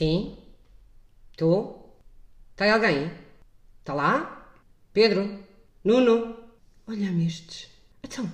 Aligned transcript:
Sim? 0.00 0.32
Tu? 1.36 1.74
Está 2.52 2.64
aí 2.64 2.70
alguém? 2.70 3.10
Está 3.80 3.92
lá? 3.92 4.48
Pedro? 4.94 5.28
Nuno? 5.84 6.36
Olha-me 6.88 7.26
estes. 7.26 7.68
Então, 8.02 8.24
não 8.24 8.32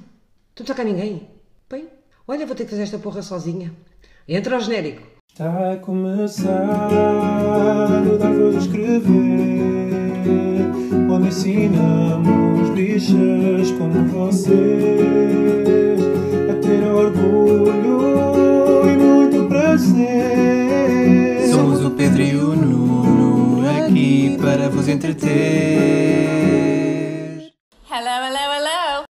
está 0.60 0.74
cá 0.74 0.84
ninguém? 0.84 1.28
Bem, 1.68 1.88
olha, 2.28 2.46
vou 2.46 2.54
ter 2.54 2.66
que 2.66 2.70
fazer 2.70 2.84
esta 2.84 3.00
porra 3.00 3.20
sozinha. 3.20 3.74
Entra 4.28 4.56
o 4.56 4.60
genérico. 4.60 5.02
Está 5.28 5.72
a 5.72 5.76
começar 5.78 6.78
Dar-vos 8.20 8.54
a 8.54 8.58
Escrever 8.60 9.10
Onde 11.10 11.26
ensinamos 11.26 12.70
bichas 12.70 13.72
como 13.72 14.06
vocês 14.06 14.54
A 16.48 16.54
ter 16.60 16.84
orgulho 16.84 18.15
aqui 24.06 24.36
para 24.40 24.68
vos 24.68 24.86
entreter. 24.86 25.26
Hello, 27.90 28.08
hello, 28.24 28.38
hello. 28.54 29.04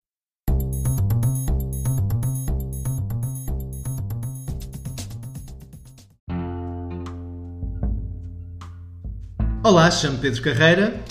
Olá, 9.64 9.92
chamo 9.92 10.20
Pedro 10.20 10.42
Carreira 10.44 11.04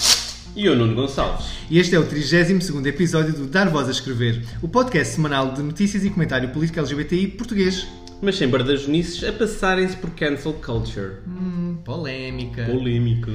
E 0.56 0.68
o 0.68 0.76
Nuno 0.76 0.94
Gonçalves. 0.94 1.46
e 1.68 1.78
este 1.78 1.94
é 1.94 1.98
o 1.98 2.06
32º 2.06 2.86
episódio 2.86 3.34
do 3.34 3.46
Dar 3.46 3.68
Voz 3.68 3.88
a 3.88 3.90
Escrever, 3.90 4.42
o 4.62 4.68
podcast 4.68 5.14
semanal 5.14 5.52
de 5.52 5.60
notícias 5.62 6.04
e 6.04 6.10
comentário 6.10 6.48
político 6.50 6.78
LGBTI 6.78 7.28
português. 7.28 7.86
Mas 8.22 8.36
sem 8.36 8.48
bardajonices 8.48 9.22
a 9.24 9.32
passarem-se 9.32 9.96
por 9.96 10.10
cancel 10.10 10.54
culture. 10.54 11.16
Hum, 11.26 11.76
polémica. 11.84 12.64
Polêmico. 12.64 13.30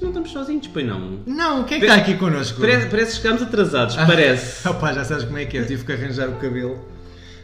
Não 0.00 0.08
estamos 0.08 0.30
sozinhos, 0.32 0.66
pois 0.68 0.86
não. 0.86 1.20
Não, 1.26 1.64
quem 1.64 1.76
é 1.76 1.80
que 1.80 1.86
está 1.86 1.96
aqui 1.98 2.14
connosco? 2.16 2.60
Parece, 2.60 2.86
parece 2.88 3.10
que 3.12 3.16
chegamos 3.22 3.42
atrasados, 3.42 3.98
Ah. 3.98 4.06
parece. 4.06 4.66
Opá, 4.68 4.92
já 4.92 5.04
sabes 5.04 5.24
como 5.24 5.38
é 5.38 5.44
que 5.44 5.58
é, 5.58 5.60
eu 5.60 5.66
tive 5.66 5.84
que 5.84 5.92
arranjar 5.92 6.28
o 6.28 6.36
cabelo. 6.36 6.78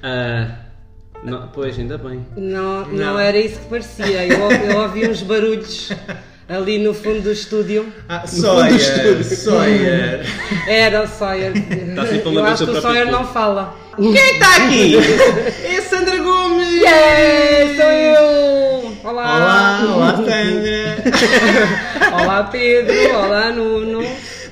Ah, 0.02 0.56
não, 1.22 1.48
pois, 1.48 1.78
ainda 1.78 1.98
bem. 1.98 2.24
Não, 2.36 2.86
não, 2.86 2.92
Não. 2.92 3.18
era 3.18 3.38
isso 3.38 3.58
que 3.60 3.66
parecia. 3.68 4.26
Eu, 4.26 4.50
eu 4.50 4.78
ouvi 4.82 5.08
uns 5.08 5.22
barulhos 5.22 5.90
ali 6.48 6.78
no 6.78 6.94
fundo 6.94 7.22
do 7.22 7.32
estúdio. 7.32 7.92
Ah, 8.08 8.26
fundo 8.26 8.42
do 8.42 8.46
Sawyer, 8.46 8.76
estúdio. 8.76 9.24
Sawyer. 9.24 10.26
Era 10.68 11.02
o 11.02 11.08
Sawyer. 11.08 11.52
sempre 11.52 12.28
a 12.28 12.32
Eu 12.32 12.44
acho 12.44 12.64
o 12.64 12.66
que 12.66 12.72
o 12.78 12.80
Sawyer 12.80 13.10
não 13.10 13.26
fala. 13.26 13.76
Quem 13.96 14.12
está 14.12 14.56
aqui? 14.56 14.96
é 15.64 15.80
Sandra 15.80 16.18
Gomes! 16.18 16.68
Yeah, 16.68 17.82
sou 17.82 17.90
eu! 17.90 18.96
Olá! 19.04 19.36
Olá, 19.36 19.94
olá 19.94 20.16
Sandra. 20.16 20.96
Olá 22.22 22.44
Pedro! 22.44 22.94
Olá 23.16 23.50
Nuno! 23.50 24.02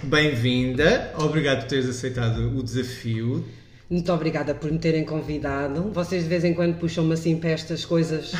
Bem-vinda, 0.03 1.13
obrigado 1.19 1.61
por 1.61 1.69
teres 1.69 1.89
aceitado 1.89 2.57
o 2.57 2.63
desafio. 2.63 3.45
Muito 3.89 4.13
obrigada 4.13 4.55
por 4.55 4.71
me 4.71 4.79
terem 4.79 5.05
convidado. 5.05 5.91
Vocês 5.93 6.23
de 6.23 6.29
vez 6.29 6.45
em 6.45 6.55
quando 6.55 6.79
puxam-me 6.79 7.13
assim 7.15 7.37
para 7.37 7.51
estas 7.51 7.85
coisas. 7.85 8.33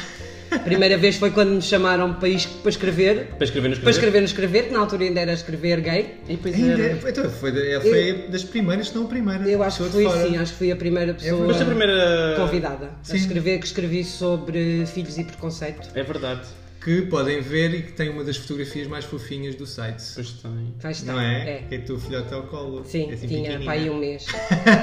A 0.55 0.59
primeira 0.61 0.97
vez 0.97 1.17
foi 1.17 1.31
quando 1.31 1.51
me 1.51 1.63
chamaram 1.63 2.15
para, 2.15 2.29
is- 2.29 2.47
para 2.47 2.71
escrever. 2.71 3.27
Para 3.37 3.45
escrever 3.45 3.69
no 3.71 3.77
Para 3.77 3.91
escrever? 3.91 3.91
escrever 3.91 4.21
no 4.21 4.25
escrever, 4.27 4.63
que 4.69 4.73
na 4.73 4.79
altura 4.81 5.05
ainda 5.05 5.21
era 5.21 5.33
escrever 5.33 5.81
gay. 5.81 6.15
E 6.29 6.37
depois 6.37 6.55
Ainda, 6.55 6.83
era... 6.83 7.09
então, 7.11 7.31
foi, 7.31 7.53
da- 7.53 7.81
foi 7.81 8.27
das 8.31 8.45
primeiras, 8.45 8.89
se 8.89 8.95
não 8.95 9.05
a 9.05 9.09
primeira. 9.09 9.49
Eu 9.49 9.63
acho 9.63 9.83
que 9.85 9.91
fui 9.91 10.09
sim, 10.11 10.37
acho 10.37 10.53
que 10.53 10.59
fui 10.59 10.73
a 10.73 10.77
primeira 10.77 11.15
pessoa 11.15 11.47
Foste 11.47 11.63
a 11.63 11.67
primeira... 11.67 12.35
convidada 12.37 12.91
Sim. 13.03 13.13
a 13.15 13.17
escrever, 13.17 13.59
que 13.59 13.67
escrevi 13.67 14.05
sobre 14.05 14.85
filhos 14.87 15.19
e 15.19 15.25
preconceito. 15.25 15.89
É 15.95 16.03
verdade. 16.03 16.43
Que 16.85 17.01
podem 17.01 17.41
ver 17.41 17.75
e 17.75 17.83
que 17.83 17.93
tem 17.93 18.11
uma 18.11 18.23
das 18.23 18.37
fotografias 18.37 18.87
mais 18.87 19.07
fofinhas 19.07 19.55
do 19.55 19.67
site. 19.67 20.05
Pois 20.15 20.33
tem. 20.33 20.75
Cá 20.79 20.91
está. 20.91 21.13
Não 21.15 21.21
é? 21.21 21.51
É. 21.51 21.63
Que 21.67 21.77
é 21.77 21.79
tu 21.79 21.99
filhote 21.99 22.35
ao 22.35 22.43
colo. 22.43 22.85
Sim, 22.85 23.11
é 23.11 23.15
assim 23.15 23.27
tinha 23.27 23.59
pai 23.65 23.89
um 23.89 23.99
mês. 23.99 24.27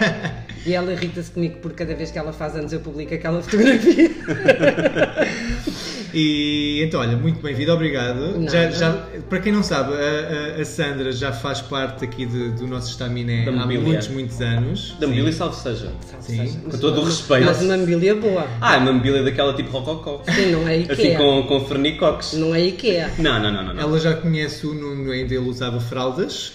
e 0.66 0.74
ela 0.74 0.92
irrita-se 0.94 1.30
comigo 1.30 1.60
porque 1.60 1.78
cada 1.86 1.94
vez 1.94 2.10
que 2.10 2.18
ela 2.18 2.34
faz 2.34 2.56
anos 2.56 2.74
eu 2.74 2.80
publico 2.80 3.14
aquela 3.14 3.44
fotografia. 3.44 4.10
E 6.14 6.82
então, 6.84 7.00
olha, 7.00 7.16
muito 7.16 7.42
bem-vindo, 7.42 7.72
obrigado. 7.72 8.38
Nada. 8.38 8.50
Já, 8.52 8.72
já, 8.72 8.92
para 9.30 9.40
quem 9.40 9.52
não 9.52 9.64
sabe, 9.64 9.94
a, 9.94 10.62
a- 10.62 10.66
Sandra 10.66 11.12
já 11.12 11.32
faz 11.32 11.62
parte 11.62 12.04
aqui 12.04 12.26
de- 12.26 12.52
do 12.52 12.68
nosso 12.68 12.90
estaminé 12.92 13.48
há 13.48 13.52
mobília. 13.52 13.82
muitos, 13.82 14.08
muitos 14.10 14.42
anos. 14.42 14.96
Da 15.00 15.08
mobília 15.08 15.32
salve 15.32 15.56
seja. 15.56 15.92
Sim. 16.20 16.60
Com 16.70 16.78
todo 16.78 17.02
o 17.02 17.06
respeito. 17.06 17.46
Mas 17.46 17.62
uma 17.62 17.78
mobília 17.78 18.16
boa. 18.16 18.46
Ah, 18.60 18.76
é 18.76 18.78
uma 18.80 18.92
mobília 18.94 19.24
daquela 19.24 19.54
tipo 19.54 19.70
rococó. 19.72 20.22
Sim, 20.34 20.52
não 20.52 20.68
é 20.68 20.78
Ikea. 20.80 20.94
Assim 20.94 21.16
com, 21.16 21.44
com 21.44 21.66
fernicoques. 21.66 22.34
Não 22.34 22.54
é 22.54 22.62
Ikea. 22.62 23.12
Não, 23.18 23.42
não, 23.42 23.52
não, 23.52 23.64
não. 23.64 23.74
não. 23.74 23.82
Ela 23.82 24.00
já 24.00 24.14
conhece 24.16 24.66
o 24.68 24.74
Nuno, 24.74 25.12
ainda 25.12 25.34
ele 25.34 25.48
usava 25.50 25.80
fraldas, 25.80 26.54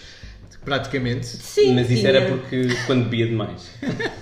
praticamente. 0.64 1.26
Sim, 1.26 1.74
Mas 1.74 1.90
isso 1.90 2.00
tinha. 2.00 2.08
era 2.10 2.26
porque 2.30 2.68
quando 2.86 3.04
bebia 3.04 3.26
demais. 3.26 3.70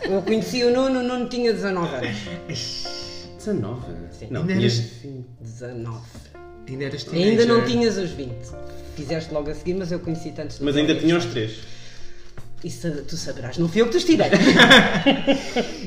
Eu 0.02 0.22
conheci 0.22 0.62
o 0.64 0.70
Nuno, 0.72 1.00
o 1.00 1.02
Nuno 1.02 1.28
tinha 1.28 1.52
19 1.52 1.94
anos. 1.96 2.84
19? 3.38 3.80
Sim. 4.26 4.32
Não, 4.32 4.40
Ainda 4.42 4.54
tinhas... 4.54 4.78
eras, 4.78 4.90
19. 5.40 6.02
ainda 6.68 6.84
eras 6.84 7.12
Ainda 7.12 7.46
não 7.46 7.64
tinhas 7.64 7.96
os 7.96 8.10
20. 8.10 8.30
Fizeste 8.96 9.32
logo 9.32 9.50
a 9.50 9.54
seguir, 9.54 9.74
mas 9.74 9.90
eu 9.90 9.98
conheci 9.98 10.30
tantos. 10.32 10.58
Mas 10.60 10.76
ainda 10.76 10.94
tinha 10.94 11.16
os 11.16 11.24
três. 11.26 11.74
Isso 12.64 12.90
tu 13.06 13.14
saberás, 13.18 13.58
não 13.58 13.68
fui 13.68 13.82
eu 13.82 13.86
que 13.86 13.92
te 13.92 13.98
os 13.98 14.04
tirei. 14.08 14.26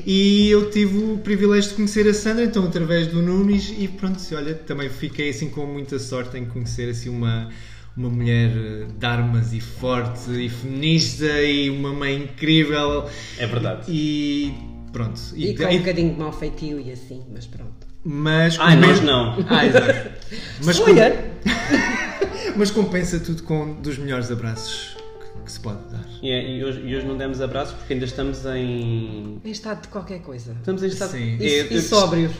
E 0.06 0.48
eu 0.48 0.70
tive 0.70 0.96
o 0.96 1.18
privilégio 1.18 1.70
de 1.70 1.76
conhecer 1.76 2.06
a 2.06 2.14
Sandra, 2.14 2.44
então 2.44 2.64
através 2.64 3.08
do 3.08 3.20
Nunes, 3.20 3.74
e 3.76 3.88
pronto, 3.88 4.20
olha, 4.32 4.54
também 4.54 4.88
fiquei 4.88 5.30
assim 5.30 5.50
com 5.50 5.66
muita 5.66 5.98
sorte 5.98 6.38
em 6.38 6.46
conhecer 6.46 6.88
assim 6.88 7.08
uma, 7.08 7.48
uma 7.96 8.08
mulher 8.08 8.50
eh, 8.56 8.86
de 8.96 9.06
armas 9.06 9.52
e 9.52 9.60
forte 9.60 10.30
e 10.30 10.48
feminista 10.48 11.26
e 11.42 11.68
uma 11.68 11.92
mãe 11.92 12.14
incrível. 12.14 13.08
É 13.38 13.46
verdade. 13.48 13.90
E 13.90 14.54
pronto. 14.92 15.20
E 15.34 15.56
com 15.56 15.64
um 15.64 15.78
bocadinho 15.78 16.14
de 16.14 16.20
mau 16.20 16.32
feitio 16.32 16.78
e 16.78 16.92
assim, 16.92 17.24
mas 17.32 17.44
pronto. 17.44 17.87
Mas 18.04 18.56
Ai, 18.60 18.76
nós 18.76 19.00
não. 19.00 19.36
Ah, 19.48 19.66
exato. 19.66 20.10
Mas, 20.64 20.78
com- 20.78 20.86
mas 22.56 22.70
compensa 22.70 23.18
tudo 23.20 23.42
com 23.42 23.74
dos 23.74 23.98
melhores 23.98 24.30
abraços 24.30 24.96
que, 25.20 25.42
que 25.44 25.52
se 25.52 25.60
pode 25.60 25.78
dar. 25.90 26.04
E, 26.22 26.30
é- 26.30 26.56
e 26.58 26.64
hoje, 26.64 26.80
e 26.84 26.96
hoje 26.96 27.06
não 27.06 27.16
demos 27.16 27.40
abraços 27.40 27.74
porque 27.74 27.92
ainda 27.94 28.04
estamos 28.04 28.44
em. 28.46 29.40
em 29.44 29.50
estado 29.50 29.82
de 29.82 29.88
qualquer 29.88 30.20
coisa. 30.20 30.52
Estamos 30.52 30.82
em 30.82 30.86
estado. 30.88 31.10
Sim. 31.10 31.36
E, 31.40 31.46
É, 31.46 31.66
e 31.72 31.74
eu- 31.76 31.82
sóbrios. 31.82 32.32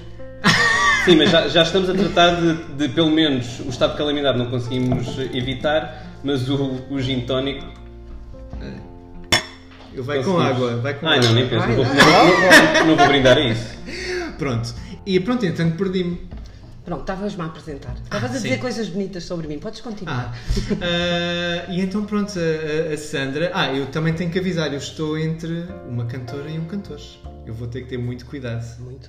Sim, 1.05 1.17
mas 1.17 1.31
já, 1.31 1.49
já 1.49 1.63
estamos 1.63 1.89
a 1.89 1.95
tratar 1.95 2.35
de, 2.41 2.55
de, 2.75 2.89
pelo 2.91 3.11
menos 3.11 3.61
o 3.61 3.69
estado 3.71 3.93
de 3.93 3.99
calamidade 3.99 4.37
não 4.39 4.47
conseguimos 4.51 5.19
evitar, 5.33 6.07
mas 6.23 6.49
o, 6.51 6.83
o 6.91 7.01
gin 7.01 7.21
tónico. 7.23 7.65
Eu 9.95 10.05
vai 10.05 10.23
com 10.23 10.39
água, 10.39 10.77
vai 10.77 10.95
com 10.95 11.09
Ai, 11.09 11.19
água. 11.19 11.29
não, 11.29 11.35
nem 11.35 11.49
penso. 11.49 11.67
Não 11.67 11.75
vou, 11.77 11.85
não. 11.85 12.87
não 12.89 12.97
vou 12.97 13.07
brindar 13.09 13.37
a 13.39 13.41
isso. 13.41 13.75
Pronto. 14.39 14.73
E 15.09 15.19
pronto, 15.21 15.47
então 15.47 15.71
perdi-me. 15.71 16.21
Pronto, 16.85 17.01
estavas-me 17.01 17.41
a 17.43 17.47
apresentar. 17.47 17.95
Estavas 17.95 18.31
a 18.31 18.35
sim. 18.35 18.43
dizer 18.43 18.59
coisas 18.59 18.89
bonitas 18.91 19.25
sobre 19.25 19.47
mim. 19.49 19.59
Podes 19.59 19.81
continuar. 19.81 20.35
Ah, 20.35 21.67
ah, 21.67 21.73
e 21.73 21.81
então 21.81 22.05
pronto, 22.05 22.31
a, 22.39 22.91
a- 22.91 22.93
a 22.93 22.97
Sandra. 22.99 23.51
Ah, 23.55 23.73
eu 23.73 23.87
também 23.87 24.13
tenho 24.13 24.31
que 24.31 24.39
avisar, 24.39 24.71
eu 24.71 24.77
estou 24.79 25.19
entre 25.19 25.65
uma 25.89 26.05
cantora 26.05 26.51
e 26.51 26.59
um 26.59 26.67
cantor. 26.67 27.01
Eu 27.47 27.55
vou 27.55 27.69
ter 27.69 27.83
que 27.83 27.89
ter 27.89 27.97
muito 27.99 28.27
cuidado. 28.27 28.63
Muito. 28.81 29.09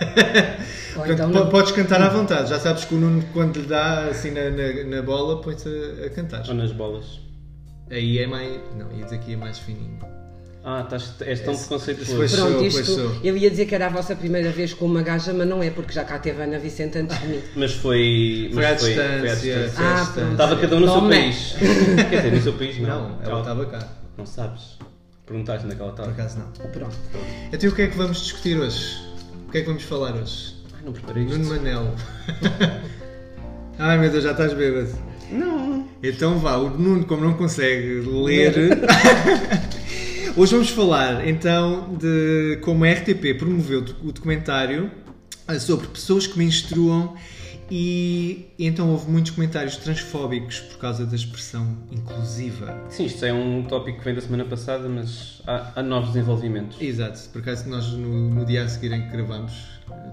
Portanto, 0.94 1.30
então. 1.30 1.48
Podes 1.50 1.70
cantar 1.70 2.02
à 2.02 2.08
vontade. 2.08 2.50
Já 2.50 2.58
sabes 2.58 2.84
que 2.84 2.94
o 2.96 2.98
Nuno, 2.98 3.24
quando 3.32 3.60
lhe 3.60 3.66
dá 3.66 4.06
assim 4.06 4.32
na, 4.32 4.50
na, 4.50 4.96
na 4.96 5.02
bola, 5.02 5.40
põe-se 5.40 5.68
a, 5.68 6.06
a 6.06 6.10
cantar. 6.10 6.48
Ou 6.48 6.54
nas 6.54 6.72
bolas. 6.72 7.20
Aí 7.90 8.18
é 8.18 8.26
mais. 8.26 8.60
Não, 8.76 8.90
ia 8.92 9.04
dizer 9.04 9.18
que 9.20 9.34
é 9.34 9.36
mais 9.36 9.58
fininho. 9.60 9.98
Ah, 10.64 10.82
estás, 10.82 11.14
és 11.20 11.40
tão 11.40 11.56
preconceituoso. 11.56 12.16
Pois 12.16 12.32
Pronto, 12.34 12.52
sou, 12.58 12.66
isto, 12.66 12.74
pois 12.84 12.86
sou. 12.88 13.16
eu 13.24 13.36
ia 13.36 13.48
dizer 13.50 13.64
que 13.66 13.74
era 13.74 13.86
a 13.86 13.88
vossa 13.88 14.14
primeira 14.14 14.50
vez 14.50 14.74
com 14.74 14.84
uma 14.86 15.02
gaja, 15.02 15.32
mas 15.32 15.46
não 15.48 15.62
é, 15.62 15.70
porque 15.70 15.92
já 15.92 16.04
cá 16.04 16.18
teve 16.18 16.40
a 16.42 16.44
Ana 16.44 16.58
Vicente 16.58 16.98
antes 16.98 17.18
de 17.20 17.26
mim. 17.28 17.40
Mas 17.56 17.72
foi. 17.74 18.50
Foi 18.52 18.64
à 18.66 18.70
mas 18.72 18.80
foi, 18.80 18.88
distância. 18.90 19.18
foi 19.20 19.28
à 19.30 19.34
distância. 19.34 19.70
foi 19.70 19.84
à 19.84 19.88
Ah, 19.88 19.94
distância. 19.94 20.12
pronto. 20.20 20.32
Estava 20.32 20.56
cada 20.56 20.76
um 20.76 20.80
no 20.80 20.92
seu 20.92 21.00
país. 21.08 21.54
Quer 22.10 22.16
dizer, 22.16 22.32
no 22.32 22.42
seu 22.42 22.52
país 22.54 22.78
não. 22.80 22.88
Não, 23.08 23.22
ela 23.22 23.40
estava 23.40 23.66
cá. 23.66 23.88
Não 24.18 24.26
sabes. 24.26 24.62
Perguntaste 25.24 25.64
onde 25.64 25.74
é 25.74 25.76
que 25.76 25.82
ela 25.82 25.92
Por 25.92 26.02
estava. 26.02 26.20
acaso 26.22 26.38
não. 26.38 26.70
Pronto. 26.70 26.96
Então 27.52 27.70
o 27.70 27.74
que 27.74 27.82
é 27.82 27.86
que 27.86 27.96
vamos 27.96 28.20
discutir 28.20 28.58
hoje? 28.58 28.96
O 29.46 29.50
que 29.52 29.58
é 29.58 29.60
que 29.62 29.66
vamos 29.66 29.82
falar 29.84 30.14
hoje? 30.14 30.54
Ai, 30.74 30.80
não 30.84 30.92
preparei 30.92 31.24
isto. 31.24 31.38
Nuno 31.38 31.50
Manel. 31.50 31.94
Ai 33.78 33.96
meu 33.98 34.10
Deus, 34.10 34.24
já 34.24 34.32
estás 34.32 34.52
bêbado. 34.52 34.90
Não. 35.30 35.86
Então 36.02 36.38
vá, 36.38 36.56
o 36.56 36.68
Nuno, 36.70 37.04
como 37.06 37.24
não 37.24 37.34
consegue 37.34 38.00
ler. 38.06 38.54
Hoje 40.38 40.52
vamos 40.52 40.70
falar 40.70 41.26
então 41.26 41.96
de 41.96 42.60
como 42.62 42.84
a 42.84 42.92
RTP 42.92 43.36
promoveu 43.36 43.80
o 44.04 44.12
documentário 44.12 44.88
eh, 45.48 45.58
sobre 45.58 45.88
pessoas 45.88 46.28
que 46.28 46.38
menstruam 46.38 47.16
E, 47.68 48.46
e 48.56 48.64
então 48.64 48.88
houve 48.88 49.10
muitos 49.10 49.32
comentários 49.32 49.76
transfóbicos 49.78 50.60
por 50.60 50.78
causa 50.78 51.04
da 51.04 51.16
expressão 51.16 51.76
inclusiva. 51.90 52.86
Sim, 52.88 53.06
isto 53.06 53.24
é 53.24 53.32
um 53.32 53.64
tópico 53.64 53.98
que 53.98 54.04
vem 54.04 54.14
da 54.14 54.20
semana 54.20 54.44
passada, 54.44 54.88
mas 54.88 55.42
há, 55.44 55.72
há 55.74 55.82
novos 55.82 56.12
desenvolvimentos. 56.12 56.80
Exato, 56.80 57.18
por 57.30 57.40
acaso 57.40 57.68
nós 57.68 57.88
no, 57.88 58.30
no 58.30 58.44
dia 58.46 58.62
a 58.62 58.68
seguir 58.68 58.92
em 58.92 59.02
que 59.02 59.10
gravamos, 59.10 59.52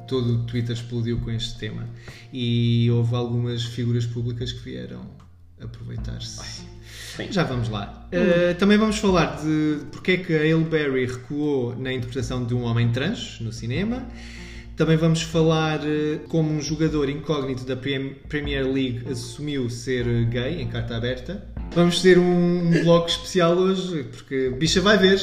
todo 0.07 0.33
o 0.33 0.43
Twitter 0.47 0.75
explodiu 0.75 1.19
com 1.19 1.29
este 1.29 1.59
tema 1.59 1.87
e 2.33 2.89
houve 2.89 3.15
algumas 3.15 3.63
figuras 3.63 4.07
públicas 4.07 4.51
que 4.51 4.63
vieram 4.63 5.05
aproveitar-se. 5.61 6.74
Sim. 7.15 7.27
Já 7.31 7.43
vamos 7.43 7.69
lá. 7.69 8.07
Uh, 8.13 8.55
também 8.55 8.77
vamos 8.77 8.97
falar 8.97 9.37
de 9.41 9.79
porque 9.91 10.11
é 10.13 10.17
que 10.17 10.33
a 10.35 10.39
Halle 10.39 10.63
Berry 10.63 11.05
recuou 11.05 11.75
na 11.77 11.91
interpretação 11.93 12.43
de 12.45 12.53
um 12.53 12.63
homem 12.63 12.91
trans 12.91 13.39
no 13.41 13.51
cinema. 13.51 14.05
Também 14.75 14.97
vamos 14.97 15.21
falar 15.21 15.79
uh, 15.79 16.19
como 16.27 16.51
um 16.51 16.61
jogador 16.61 17.09
incógnito 17.09 17.63
da 17.65 17.75
Prem- 17.77 18.15
Premier 18.27 18.65
League 18.65 19.03
assumiu 19.09 19.69
ser 19.69 20.05
gay 20.25 20.61
em 20.61 20.67
carta 20.67 20.97
aberta. 20.97 21.45
Vamos 21.73 22.01
ter 22.01 22.17
um, 22.19 22.71
bloco 22.83 23.07
especial 23.07 23.53
hoje, 23.55 24.03
porque 24.11 24.49
bicha 24.57 24.81
vai 24.81 24.97
ver. 24.97 25.19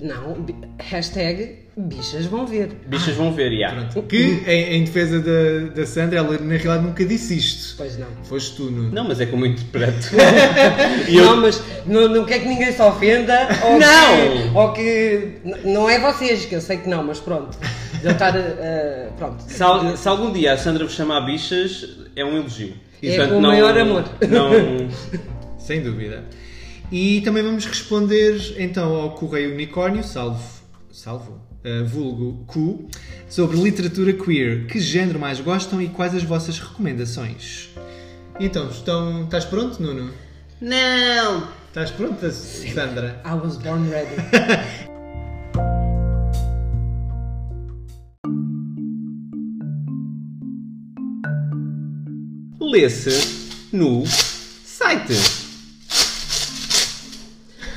Não, 0.00 0.44
hashtag 0.78 1.65
bichas 1.76 2.24
vão 2.26 2.46
ver. 2.46 2.70
Bichas 2.86 3.14
vão 3.14 3.32
ver, 3.32 3.56
já. 3.58 3.70
Pronto. 3.72 4.02
Que, 4.08 4.42
em, 4.46 4.76
em 4.76 4.84
defesa 4.84 5.20
da, 5.20 5.74
da 5.74 5.86
Sandra, 5.86 6.18
ela 6.18 6.32
na 6.38 6.56
realidade 6.56 6.84
nunca 6.84 7.04
disse 7.04 7.36
isto. 7.36 7.74
Pois 7.76 7.98
não. 7.98 8.06
Foste 8.24 8.56
tu, 8.56 8.70
Nuno. 8.70 8.90
Não, 8.92 9.06
mas 9.06 9.20
é 9.20 9.26
como 9.26 9.44
eu 9.46 9.50
interpreto. 9.50 10.08
Não, 11.12 11.36
mas 11.36 11.62
não, 11.86 12.08
não 12.08 12.24
quer 12.24 12.40
que 12.40 12.48
ninguém 12.48 12.72
se 12.72 12.80
ofenda 12.82 13.48
ou 13.64 13.78
Não! 13.78 14.16
que, 14.52 14.58
ou 14.58 14.72
que. 14.72 15.32
Não 15.64 15.88
é 15.90 15.98
vocês, 16.00 16.44
que 16.46 16.54
eu 16.54 16.60
sei 16.60 16.78
que 16.78 16.88
não, 16.88 17.02
mas 17.04 17.20
pronto. 17.20 17.56
De 18.00 18.06
eu 18.06 18.12
estar. 18.12 18.34
eh, 18.36 19.08
pronto. 19.16 19.42
se, 19.46 19.62
al- 19.62 19.96
se 19.96 20.08
algum 20.08 20.32
dia 20.32 20.52
a 20.52 20.56
Sandra 20.58 20.84
vos 20.84 20.94
chamar 20.94 21.20
bichas, 21.22 21.98
é 22.14 22.24
um 22.24 22.36
elogio. 22.36 22.74
É 23.02 23.08
Portanto, 23.08 23.30
com 23.32 23.38
o 23.38 23.42
maior 23.42 23.78
amor. 23.78 24.04
Não, 24.28 24.50
Sem 25.58 25.82
dúvida. 25.82 26.24
E 26.90 27.20
também 27.22 27.42
vamos 27.42 27.66
responder 27.66 28.54
então 28.58 28.94
ao 28.94 29.10
Correio 29.10 29.52
Unicórnio, 29.52 30.04
salvo, 30.04 30.40
salvo, 30.92 31.40
uh, 31.66 31.84
vulgo 31.84 32.44
Q, 32.46 32.86
sobre 33.28 33.56
literatura 33.56 34.12
queer. 34.12 34.66
Que 34.66 34.78
género 34.78 35.18
mais 35.18 35.40
gostam 35.40 35.82
e 35.82 35.88
quais 35.88 36.14
as 36.14 36.22
vossas 36.22 36.60
recomendações? 36.60 37.70
Então, 38.38 38.70
estão, 38.70 39.24
estás 39.24 39.44
pronto, 39.44 39.82
Nuno? 39.82 40.12
não! 40.60 41.56
Estás 41.68 41.90
pronta, 41.90 42.30
Sandra? 42.32 43.20
I 43.22 43.34
was 43.34 43.58
born 43.58 43.90
ready. 43.90 44.16
Lê-se 52.58 53.10
no 53.72 54.06
site. 54.06 55.45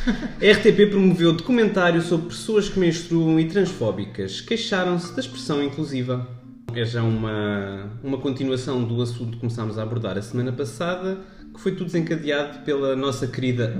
A 0.09 0.51
RTP 0.51 0.89
promoveu 0.89 1.33
documentário 1.33 2.01
sobre 2.01 2.27
pessoas 2.29 2.69
que 2.69 2.79
menstruam 2.79 3.39
e 3.39 3.45
transfóbicas. 3.45 4.41
Queixaram-se 4.41 5.13
da 5.13 5.19
expressão 5.19 5.61
inclusiva. 5.63 6.27
É 6.73 6.85
já 6.85 7.01
uma, 7.01 7.89
uma 8.03 8.17
continuação 8.19 8.83
do 8.83 9.01
assunto 9.01 9.31
que 9.31 9.38
começámos 9.39 9.77
a 9.79 9.83
abordar 9.83 10.17
a 10.17 10.21
semana 10.21 10.51
passada, 10.51 11.17
que 11.51 11.59
foi 11.59 11.71
tudo 11.71 11.85
desencadeado 11.88 12.59
pela 12.59 12.95
nossa 12.95 13.25
querida 13.25 13.75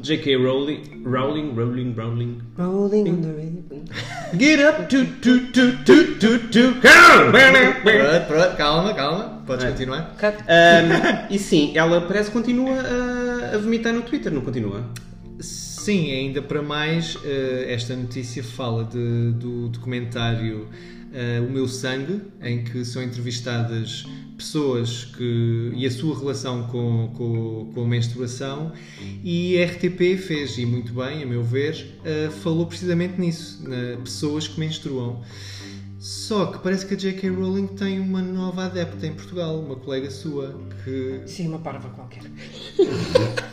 J.K. 0.00 0.36
Rowling. 0.36 1.02
Rowling, 1.04 1.52
Rowling, 1.54 1.94
Rowling. 1.96 2.38
Rolling 2.56 3.10
on 3.10 3.20
the. 3.22 4.36
Get 4.38 4.60
up, 4.60 4.86
to, 4.88 5.04
to, 5.20 5.40
to, 5.52 5.72
to, 5.84 6.14
to, 6.14 6.38
to, 6.48 6.74
come! 6.80 7.32
Pronto, 7.82 8.26
pronto, 8.28 8.56
calma, 8.56 8.94
calma. 8.94 9.42
Podes 9.44 9.64
É. 9.64 9.70
continuar. 9.70 10.14
Um, 10.22 11.34
e 11.34 11.38
sim, 11.38 11.72
ela 11.76 12.00
parece 12.02 12.30
que 12.30 12.36
continua 12.36 12.70
a, 12.70 13.54
a 13.56 13.58
vomitar 13.58 13.92
no 13.92 14.02
Twitter, 14.02 14.32
não 14.32 14.42
continua? 14.42 14.84
Sim, 15.88 16.10
ainda 16.12 16.42
para 16.42 16.60
mais, 16.60 17.16
eh, 17.24 17.64
esta 17.72 17.96
notícia 17.96 18.44
fala 18.44 18.84
de- 18.84 19.32
do 19.40 19.70
documentário 19.70 20.68
eh, 21.14 21.40
O 21.40 21.50
Meu 21.50 21.66
Sangue, 21.66 22.20
em 22.42 22.62
que 22.62 22.84
são 22.84 23.02
entrevistadas 23.02 24.04
pessoas 24.36 25.06
que, 25.16 25.72
e 25.74 25.86
a 25.86 25.90
sua 25.90 26.14
relação 26.18 26.64
com, 26.64 27.10
com, 27.16 27.72
com 27.72 27.84
a 27.84 27.88
menstruação 27.88 28.70
e 29.24 29.56
RTP 29.56 30.18
fez, 30.18 30.58
e 30.58 30.66
muito 30.66 30.92
bem, 30.92 31.22
a 31.22 31.26
meu 31.26 31.42
ver, 31.42 31.86
eh, 32.04 32.28
falou 32.42 32.66
precisamente 32.66 33.18
nisso, 33.18 33.66
na 33.66 33.96
pessoas 33.96 34.46
que 34.46 34.60
menstruam. 34.60 35.22
Só 36.08 36.46
que 36.46 36.58
parece 36.60 36.86
que 36.86 36.94
a 36.94 36.96
J.K. 36.96 37.28
Rowling 37.28 37.66
tem 37.66 38.00
uma 38.00 38.22
nova 38.22 38.64
adepta 38.64 39.06
em 39.06 39.12
Portugal, 39.12 39.58
uma 39.60 39.76
colega 39.76 40.10
sua, 40.10 40.58
que 40.82 41.20
Sim, 41.26 41.48
uma 41.48 41.58
parva 41.58 41.90
qualquer. 41.90 42.22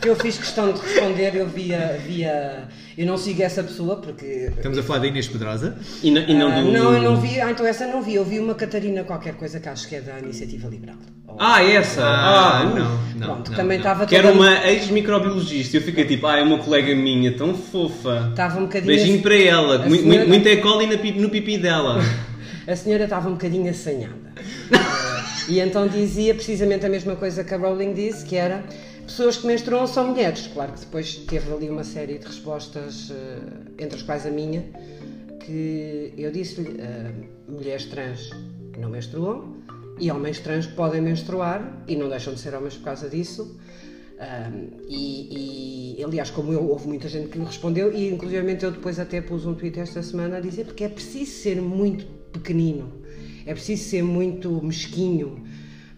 Eu 0.02 0.16
fiz 0.16 0.38
questão 0.38 0.72
de 0.72 0.80
responder, 0.80 1.34
eu 1.36 1.46
via, 1.46 2.00
via. 2.06 2.66
Eu 2.96 3.04
não 3.06 3.18
sigo 3.18 3.42
essa 3.42 3.62
pessoa 3.62 3.96
porque. 3.96 4.50
estamos 4.56 4.78
a 4.78 4.82
falar 4.82 5.00
da 5.00 5.06
Inês 5.08 5.28
Pedrosa. 5.28 5.76
E, 6.02 6.10
não- 6.10 6.22
e 6.22 6.32
não 6.32 6.48
Ah, 6.50 6.60
do... 6.62 6.72
não, 6.72 6.94
eu 6.94 7.02
não 7.02 7.20
vi. 7.20 7.38
Ah, 7.42 7.50
então 7.50 7.66
essa 7.66 7.86
não 7.86 8.00
vi. 8.02 8.14
Eu 8.14 8.24
vi 8.24 8.40
uma 8.40 8.54
Catarina 8.54 9.04
qualquer 9.04 9.34
coisa 9.34 9.60
que 9.60 9.68
acho 9.68 9.86
que 9.86 9.96
é 9.96 10.00
da 10.00 10.18
Iniciativa 10.18 10.66
Liberal. 10.66 10.96
Ou- 11.28 11.36
Ah, 11.38 11.62
essa! 11.62 12.02
Ah, 12.02 12.60
Ah, 12.60 12.64
não, 12.64 12.74
não. 13.16 13.26
Pronto, 13.34 13.50
não, 13.50 13.56
também 13.58 13.76
estava 13.76 14.06
Que 14.06 14.16
era 14.16 14.28
toda- 14.32 14.40
uma 14.40 14.66
ex-microbiologista. 14.66 15.76
Eu 15.76 15.82
fiquei 15.82 16.06
tipo, 16.06 16.26
ah, 16.26 16.38
é 16.38 16.42
uma 16.42 16.56
colega 16.56 16.94
minha, 16.94 17.36
tão 17.36 17.52
fofa. 17.54 18.28
Estava 18.30 18.58
um 18.58 18.62
bocadinho. 18.62 18.96
Beijinho 18.96 19.20
para 19.20 19.36
ela. 19.36 19.90
Senhora- 19.90 20.22
mu- 20.22 20.28
Muito 20.28 20.48
é 20.48 20.56
cola 20.56 20.82
no 20.86 21.28
pipi 21.28 21.58
dela. 21.58 22.00
A 22.66 22.74
senhora 22.74 23.04
estava 23.04 23.28
um 23.28 23.32
bocadinho 23.32 23.70
assanhada. 23.70 24.32
Eh, 25.48 25.52
e 25.52 25.60
então 25.60 25.86
dizia 25.86 26.34
precisamente 26.34 26.84
a 26.84 26.88
mesma 26.88 27.14
coisa 27.14 27.44
que 27.44 27.54
a 27.54 27.56
Rowling 27.56 27.92
disse, 27.92 28.24
que 28.24 28.34
era 28.34 28.64
pessoas 29.06 29.36
que 29.36 29.46
menstruam 29.46 29.86
são 29.86 30.08
mulheres. 30.08 30.48
Claro 30.52 30.72
que 30.72 30.80
depois 30.80 31.14
teve 31.14 31.52
ali 31.52 31.70
uma 31.70 31.84
série 31.84 32.18
de 32.18 32.26
respostas, 32.26 33.12
eh, 33.12 33.84
entre 33.84 33.96
as 33.96 34.02
quais 34.02 34.26
a 34.26 34.30
minha, 34.30 34.64
que 35.44 36.12
eu 36.18 36.32
disse-lhe, 36.32 36.80
eh, 36.80 37.12
mulheres 37.48 37.84
trans 37.84 38.30
não 38.76 38.90
menstruam 38.90 39.56
e 40.00 40.10
homens 40.10 40.40
trans 40.40 40.66
podem 40.66 41.00
menstruar 41.00 41.84
e 41.86 41.94
não 41.94 42.08
deixam 42.08 42.34
de 42.34 42.40
ser 42.40 42.52
homens 42.54 42.76
por 42.76 42.84
causa 42.84 43.08
disso. 43.08 43.56
Um, 44.18 44.70
e, 44.88 45.94
e, 45.98 46.04
aliás, 46.04 46.30
como 46.30 46.52
eu, 46.52 46.66
houve 46.68 46.88
muita 46.88 47.06
gente 47.06 47.28
que 47.28 47.38
me 47.38 47.44
respondeu, 47.44 47.92
e 47.92 48.08
inclusive 48.08 48.58
eu 48.62 48.72
depois 48.72 48.98
até 48.98 49.20
pus 49.20 49.44
um 49.44 49.54
tweet 49.54 49.78
esta 49.78 50.02
semana 50.02 50.38
a 50.38 50.40
dizer 50.40 50.64
porque 50.64 50.84
é 50.84 50.88
preciso 50.88 51.30
ser 51.30 51.60
muito 51.60 52.15
pequenino, 52.38 52.92
é 53.44 53.52
preciso 53.52 53.84
ser 53.84 54.02
muito 54.02 54.50
mesquinho 54.62 55.44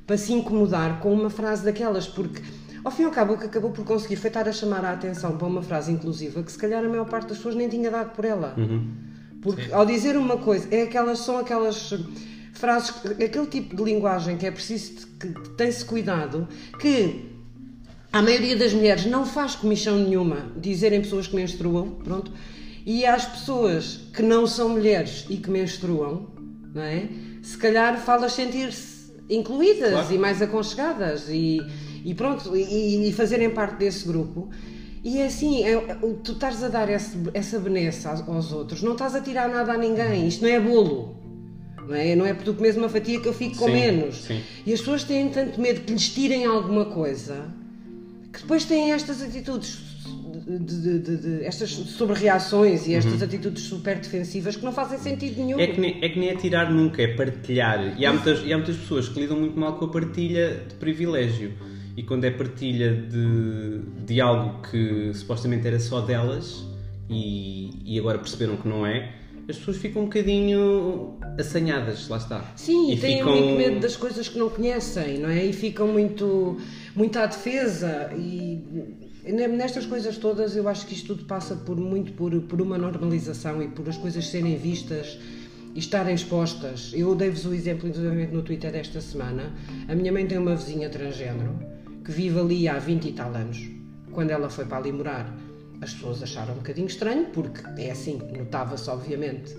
para 0.07 0.17
se 0.17 0.33
incomodar 0.33 1.01
com 1.01 1.13
uma 1.13 1.31
frase 1.31 1.65
daquelas, 1.65 2.07
porque 2.07 2.43
ao 2.85 2.91
fim 2.91 3.03
e 3.03 3.05
ao 3.05 3.11
cabo 3.11 3.35
o 3.35 3.39
que 3.39 3.47
acabou 3.47 3.71
por 3.71 3.85
conseguir 3.85 4.17
foi 4.17 4.29
estar 4.29 4.49
a 4.49 4.53
chamar 4.53 4.85
a 4.85 4.93
atenção 4.93 5.37
para 5.37 5.47
uma 5.47 5.63
frase 5.63 5.93
inclusiva 5.93 6.43
que 6.43 6.51
se 6.51 6.59
calhar 6.59 6.85
a 6.85 6.89
maior 6.89 7.07
parte 7.07 7.29
das 7.29 7.37
pessoas 7.39 7.55
nem 7.55 7.69
tinha 7.69 7.91
dado 7.91 8.15
por 8.15 8.25
ela. 8.25 8.55
Porque 9.43 9.73
ao 9.73 9.85
dizer 9.87 10.17
uma 10.17 10.39
coisa, 10.39 10.67
é 10.71 10.83
aquelas, 10.83 11.21
são 11.21 11.39
aquelas 11.39 11.93
frases, 12.53 12.93
aquele 13.07 13.47
tipo 13.47 13.77
de 13.77 13.85
linguagem 13.85 14.37
que 14.37 14.47
é 14.47 14.51
preciso 14.51 15.07
que 15.19 15.29
tem-se 15.57 15.85
cuidado, 15.85 16.49
que 16.81 17.27
a 18.13 18.23
maioria 18.23 18.57
das 18.57 18.73
mulheres 18.73 19.05
não 19.05 19.27
faz 19.27 19.55
comissão 19.55 19.99
nenhuma 19.99 20.51
dizerem 20.57 21.01
pessoas 21.03 21.27
que 21.27 21.37
menstruam, 21.37 21.91
pronto, 22.03 22.33
e 22.91 23.05
às 23.05 23.27
pessoas 23.27 24.01
que 24.15 24.23
não 24.23 24.47
são 24.47 24.71
mulheres 24.71 25.27
e 25.29 25.37
que 25.37 25.51
menstruam, 25.51 26.27
não 26.75 26.81
é? 26.83 27.07
Se 27.43 27.59
calhar 27.59 27.99
fala 28.01 28.31
sentir-se 28.31 29.13
incluídas 29.29 29.91
Claro. 29.91 30.15
e 30.15 30.19
mais 30.19 30.41
aconchegadas 30.41 31.29
e, 31.29 31.61
e 32.03 32.15
pronto, 32.15 32.57
e, 32.57 33.07
e 33.07 33.13
fazerem 33.13 33.51
parte 33.51 33.77
desse 33.77 34.07
grupo. 34.09 34.49
E 35.05 35.19
é 35.19 35.27
assim, 35.27 35.65
é, 35.65 35.77
o- 36.03 36.15
tu 36.15 36.33
estás 36.33 36.65
a 36.65 36.69
dar 36.69 36.89
esse- 36.89 37.19
essa 37.35 37.59
benesse 37.59 38.09
aos, 38.09 38.27
aos 38.27 38.53
outros, 38.53 38.83
não 38.83 38.93
estás 38.93 39.15
a 39.15 39.21
tirar 39.21 39.51
nada 39.51 39.73
a 39.73 39.77
ninguém, 39.77 40.27
isto 40.27 40.41
não 40.43 40.49
é 40.51 40.59
bolo. 40.59 41.15
Não 41.87 41.95
é, 41.95 42.17
não 42.17 42.25
é 42.25 42.33
porque 42.33 42.51
tu 42.51 42.55
comes 42.57 42.75
uma 42.77 42.89
fatia 42.89 43.21
que 43.21 43.29
eu 43.29 43.35
fico 43.35 43.57
com 43.59 43.67
Sim, 43.67 43.73
menos. 43.73 44.17
sim. 44.25 44.41
E 44.65 44.73
as 44.73 44.81
pessoas 44.81 45.05
têm 45.05 45.29
tanto 45.29 45.61
medo 45.61 45.83
que 45.83 45.93
lhes 45.93 46.09
tirem 46.09 46.47
alguma 46.47 46.87
coisa 46.87 47.45
que 48.33 48.41
depois 48.41 48.65
têm 48.65 48.93
estas 48.93 49.23
atitudes 49.23 49.79
de, 50.47 50.99
de- 51.01 51.17
de- 51.17 51.45
estas 51.45 51.71
sobre-reações 51.71 52.87
e 52.87 52.95
estas 52.95 53.23
atitudes 53.23 53.63
super 53.65 53.99
defensivas 53.99 54.57
que 54.57 54.65
não 54.65 54.73
fazem 54.73 54.99
sentido 54.99 55.37
nenhum. 55.43 55.57
Uhum. 55.59 55.63
É 55.63 55.67
que, 55.69 55.81
nem, 55.81 55.99
é 56.05 56.09
que 56.09 56.19
nem 56.19 56.29
é 56.31 56.37
tirar 56.37 56.71
nunca, 56.73 57.03
é 57.03 57.09
partilhar. 57.15 57.95
E 57.99 58.07
há 58.07 58.13
muitas, 58.13 58.45
e 58.45 58.53
há 58.53 58.57
muitas 58.57 58.77
pessoas 58.77 59.09
que 59.09 59.21
lidam 59.21 59.39
muito 59.39 59.59
mal 59.59 59.75
com 59.79 59.85
a 59.87 59.89
partilha 59.91 60.63
de 60.69 60.75
privilégio. 60.77 61.53
E 61.97 62.03
quando 62.03 62.25
é 62.25 62.31
partilha 62.31 62.95
de, 62.95 63.81
de 64.07 64.21
algo 64.21 64.63
que 64.71 65.13
supostamente 65.15 65.67
era 65.67 65.81
só 65.81 66.01
delas 66.01 66.65
e, 67.11 67.71
e 67.85 67.99
agora 67.99 68.19
perceberam 68.19 68.57
que 68.57 68.69
não 68.69 68.87
é, 68.87 69.13
as 69.49 69.57
pessoas 69.57 69.79
ficam 69.79 70.03
um 70.03 70.05
bocadinho 70.05 71.19
assanhadas, 71.39 72.07
lá 72.09 72.19
está. 72.19 72.53
Sim, 72.55 72.93
e 72.93 72.97
têm 72.99 73.19
ficam- 73.19 73.33
muito 73.35 73.57
medo 73.57 73.81
das 73.81 73.97
coisas 73.97 74.29
que 74.29 74.39
não 74.39 74.49
conhecem, 74.51 75.19
não 75.19 75.29
é? 75.31 75.45
E 75.45 75.53
ficam 75.53 75.89
muito, 75.89 76.59
muito 76.95 77.19
à 77.19 77.27
defesa. 77.27 78.13
E 78.17 79.08
nestas 79.33 79.87
coisas 79.87 80.17
todas, 80.17 80.57
eu 80.57 80.69
acho 80.69 80.87
que 80.87 80.95
isto 80.95 81.09
tudo 81.09 81.25
passa 81.25 81.55
por 81.55 81.77
muito 81.77 82.13
por, 82.13 82.41
por 82.43 82.61
uma 82.61 82.79
normalização 82.79 83.63
e 83.63 83.69
por 83.69 83.89
as 83.89 83.97
coisas 83.97 84.27
serem 84.27 84.57
vistas 84.57 85.19
e 85.75 85.79
estarem 85.79 86.15
expostas. 86.15 86.93
Eu 86.95 87.15
dei-vos 87.15 87.45
o 87.45 87.53
exemplo, 87.53 87.89
inclusive, 87.89 88.27
no 88.29 88.43
Twitter 88.43 88.73
desta 88.73 89.01
semana. 89.01 89.53
A 89.87 89.95
minha 89.95 90.13
mãe 90.13 90.27
tem 90.27 90.39
uma 90.39 90.57
vizinha 90.57 90.89
transgênero 90.89 91.59
que 92.05 92.11
vive 92.11 92.39
ali 92.39 92.69
há 92.69 92.79
20 92.79 93.09
e 93.09 93.13
tal 93.13 93.35
anos. 93.35 93.59
Quando 94.13 94.31
ela 94.31 94.49
foi 94.49 94.65
para 94.65 94.79
ali 94.79 94.93
morar, 94.93 95.37
as 95.81 95.93
pessoas 95.93 96.23
acharam 96.23 96.55
um 96.55 96.57
bocadinho 96.57 96.87
estranho, 96.87 97.27
porque 97.27 97.61
é 97.81 97.91
assim, 97.91 98.19
notava-se, 98.37 98.89
obviamente, 98.91 99.55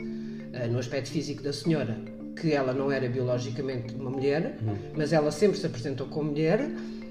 eh, 0.53 0.67
no 0.67 0.79
aspecto 0.79 1.09
físico 1.11 1.43
da 1.43 1.53
senhora, 1.53 1.97
que 2.35 2.51
ela 2.51 2.73
não 2.73 2.91
era 2.91 3.07
biologicamente 3.07 3.93
uma 3.93 4.09
mulher, 4.09 4.57
mas 4.97 5.13
ela 5.13 5.31
sempre 5.31 5.57
se 5.57 5.65
apresentou 5.65 6.07
como 6.07 6.31
mulher, 6.31 6.69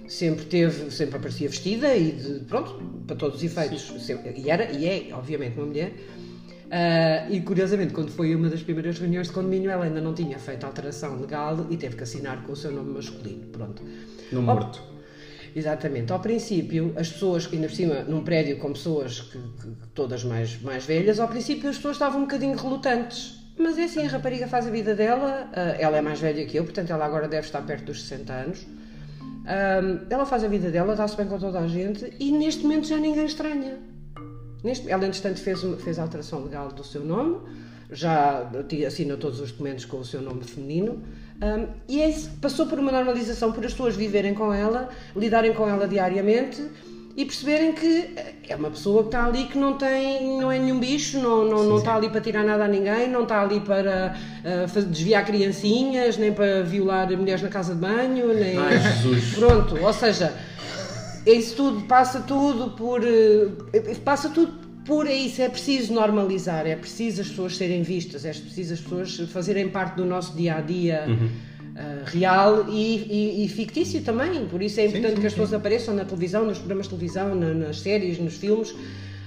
sempre 0.08 0.44
teve, 0.46 0.90
sempre 0.90 1.16
aparecia 1.16 1.48
vestida 1.48 1.94
e 1.96 2.12
de, 2.12 2.40
pronto, 2.46 2.74
para 3.06 3.14
todos 3.16 3.36
os 3.36 3.42
efeitos, 3.44 3.82
sempre- 4.04 4.34
e 4.36 4.50
era 4.50 4.70
e 4.72 4.86
é, 4.86 5.14
obviamente, 5.14 5.56
uma 5.58 5.66
mulher. 5.66 5.92
Ah, 6.70 7.26
e 7.30 7.40
curiosamente, 7.40 7.92
quando 7.94 8.10
foi 8.10 8.34
uma 8.34 8.48
das 8.48 8.62
primeiras 8.62 8.98
reuniões 8.98 9.28
de 9.28 9.32
condomínio, 9.32 9.70
ela 9.70 9.84
ainda 9.84 10.00
não 10.00 10.12
tinha 10.14 10.38
feito 10.38 10.64
alteração 10.66 11.18
legal 11.20 11.66
e 11.70 11.76
teve 11.76 11.96
que 11.96 12.02
assinar 12.02 12.42
com 12.42 12.52
o 12.52 12.56
seu 12.56 12.70
nome 12.70 12.90
masculino. 12.92 13.46
Pronto. 13.52 13.82
Ao- 14.34 14.42
morto. 14.42 14.82
Exatamente. 15.56 16.12
Ao 16.12 16.20
princípio, 16.20 16.92
as 16.96 17.10
pessoas, 17.10 17.48
ainda 17.52 17.68
por 17.68 17.74
cima, 17.74 18.02
num 18.02 18.22
prédio 18.22 18.58
com 18.58 18.72
pessoas 18.72 19.20
que, 19.20 19.38
que- 19.38 19.72
todas 19.94 20.22
mais, 20.24 20.60
mais 20.60 20.84
velhas, 20.84 21.18
ao 21.18 21.26
princípio 21.28 21.68
as 21.70 21.76
pessoas 21.76 21.96
estavam 21.96 22.18
um 22.20 22.24
bocadinho 22.24 22.54
relutantes. 22.56 23.36
Mas 23.58 23.76
é 23.78 23.84
assim, 23.84 24.06
a 24.06 24.08
rapariga 24.08 24.46
faz 24.46 24.66
a 24.66 24.70
vida 24.70 24.94
dela, 24.94 25.48
ah, 25.52 25.74
ela 25.80 25.96
é 25.96 26.00
mais 26.02 26.20
velha 26.20 26.44
que 26.46 26.56
eu, 26.56 26.64
portanto 26.64 26.90
ela 26.90 27.04
agora 27.04 27.26
deve 27.26 27.46
estar 27.46 27.62
perto 27.62 27.86
dos 27.86 28.02
60 28.02 28.32
anos. 28.32 28.66
Ah, 29.48 29.80
ela 30.10 30.26
faz 30.26 30.44
a 30.44 30.48
vida 30.48 30.70
dela, 30.70 30.94
dá-se 30.94 31.16
bem 31.16 31.26
com 31.26 31.38
toda 31.38 31.58
a 31.58 31.66
gente 31.66 32.12
e 32.20 32.30
neste 32.30 32.62
momento 32.64 32.86
já 32.86 32.98
ninguém 32.98 33.24
estranha. 33.24 33.78
Neste, 34.62 34.90
ela, 34.90 35.06
entretanto, 35.06 35.40
fez, 35.40 35.60
fez 35.82 35.98
a 35.98 36.02
alteração 36.02 36.44
legal 36.44 36.68
do 36.68 36.84
seu 36.84 37.02
nome, 37.02 37.38
já 37.90 38.50
assina 38.86 39.16
todos 39.16 39.40
os 39.40 39.50
documentos 39.50 39.86
com 39.86 40.00
o 40.00 40.04
seu 40.04 40.20
nome 40.20 40.44
feminino, 40.44 41.02
hum, 41.42 41.66
e 41.88 42.02
é 42.02 42.14
passou 42.42 42.66
por 42.66 42.78
uma 42.78 42.92
normalização, 42.92 43.50
por 43.52 43.64
as 43.64 43.72
pessoas 43.72 43.96
viverem 43.96 44.34
com 44.34 44.52
ela, 44.52 44.90
lidarem 45.16 45.54
com 45.54 45.66
ela 45.66 45.88
diariamente 45.88 46.62
e 47.18 47.24
perceberem 47.24 47.72
que 47.72 48.10
é 48.48 48.54
uma 48.54 48.70
pessoa 48.70 49.02
que 49.02 49.08
está 49.08 49.26
ali 49.26 49.46
que 49.46 49.58
não 49.58 49.72
tem, 49.76 50.38
não 50.38 50.52
é 50.52 50.58
nenhum 50.60 50.78
bicho, 50.78 51.18
não, 51.18 51.44
não, 51.44 51.64
não 51.64 51.78
está 51.78 51.96
ali 51.96 52.08
para 52.08 52.20
tirar 52.20 52.44
nada 52.44 52.64
a 52.64 52.68
ninguém, 52.68 53.08
não 53.10 53.24
está 53.24 53.42
ali 53.42 53.58
para 53.58 54.14
faz- 54.68 54.84
desviar 54.84 55.24
criancinhas, 55.26 56.16
nem 56.16 56.32
para 56.32 56.62
violar 56.62 57.10
mulheres 57.16 57.42
na 57.42 57.48
casa 57.48 57.74
de 57.74 57.80
banho, 57.80 58.32
nem. 58.32 58.56
Ai, 58.56 58.78
Jesus. 58.78 59.34
Pronto, 59.34 59.76
ou 59.84 59.92
seja, 59.92 60.32
isso 61.26 61.56
tudo 61.56 61.80
passa 61.88 62.20
tudo 62.20 62.70
por 62.76 63.02
eh, 63.04 63.48
passa 64.04 64.28
tudo 64.28 64.68
por 64.84 65.06
isso 65.08 65.42
é 65.42 65.48
preciso 65.50 65.92
normalizar 65.92 66.66
é 66.66 66.74
preciso 66.74 67.20
as 67.20 67.28
pessoas 67.28 67.56
serem 67.56 67.82
vistas 67.82 68.24
é 68.24 68.30
preciso 68.30 68.72
as 68.74 68.80
pessoas 68.80 69.30
fazerem 69.30 69.68
parte 69.68 69.96
do 69.96 70.06
nosso 70.06 70.34
dia 70.34 70.54
a 70.54 70.60
dia 70.62 71.04
real 72.06 72.66
e, 72.68 72.96
e- 73.42 73.44
e 73.44 73.48
fictício 73.48 74.00
também 74.02 74.46
por 74.46 74.60
isso 74.62 74.80
é 74.80 74.86
importante 74.86 75.20
que 75.20 75.26
as 75.26 75.32
pessoas 75.32 75.52
apareçam 75.52 75.94
na 75.94 76.04
televisão 76.04 76.44
nos 76.44 76.58
programas 76.58 76.84
de 76.86 76.90
televisão 76.90 77.34
na- 77.34 77.54
nas 77.54 77.80
séries 77.80 78.18
nos 78.18 78.34
filmes 78.36 78.74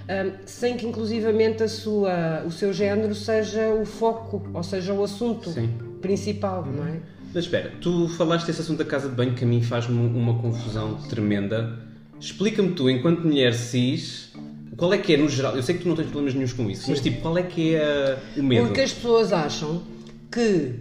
ah, 0.10 0.32
sem 0.46 0.76
que 0.78 0.86
inclusivamente 0.86 1.64
a 1.64 1.68
sua 1.68 2.44
o 2.46 2.52
seu 2.52 2.74
género 2.74 3.14
seja 3.16 3.70
o 3.70 3.86
foco 3.86 4.42
ou 4.54 4.64
seja 4.64 4.94
o 4.94 5.04
assunto 5.04 5.50
Sim. 5.52 5.70
principal 6.02 6.66
não 6.66 6.86
é 6.86 7.00
Mas 7.34 7.46
espera, 7.46 7.72
tu 7.80 8.08
falaste 8.10 8.46
desse 8.48 8.60
assunto 8.62 8.80
da 8.80 8.86
casa 8.86 9.08
de 9.08 9.16
banho 9.16 9.34
que 9.34 9.44
a 9.46 9.48
mim 9.48 9.62
faz-me 9.62 9.96
uma 9.98 10.38
confusão 10.40 10.96
tremenda. 11.10 11.80
Explica-me 12.20 12.74
tu, 12.74 12.90
enquanto 12.90 13.22
mulher 13.22 13.54
cis, 13.54 14.34
qual 14.76 14.94
é 14.94 14.98
que 14.98 15.14
é 15.14 15.18
no 15.18 15.30
geral? 15.30 15.56
Eu 15.56 15.64
sei 15.64 15.76
que 15.76 15.84
tu 15.84 15.88
não 15.88 15.96
tens 15.96 16.08
problemas 16.08 16.34
nenhums 16.34 16.52
com 16.54 16.70
isso, 16.70 16.90
mas 16.90 17.00
tipo, 17.00 17.22
qual 17.22 17.38
é 17.38 17.44
que 17.44 17.74
é 17.76 18.20
uh, 18.36 18.40
o 18.42 18.44
medo? 18.44 18.66
Porque 18.68 18.82
as 18.82 18.92
pessoas 18.92 19.32
acham 19.32 19.82
que 20.30 20.74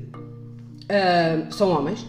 ah, 0.91 1.47
são 1.51 1.71
homens. 1.71 2.07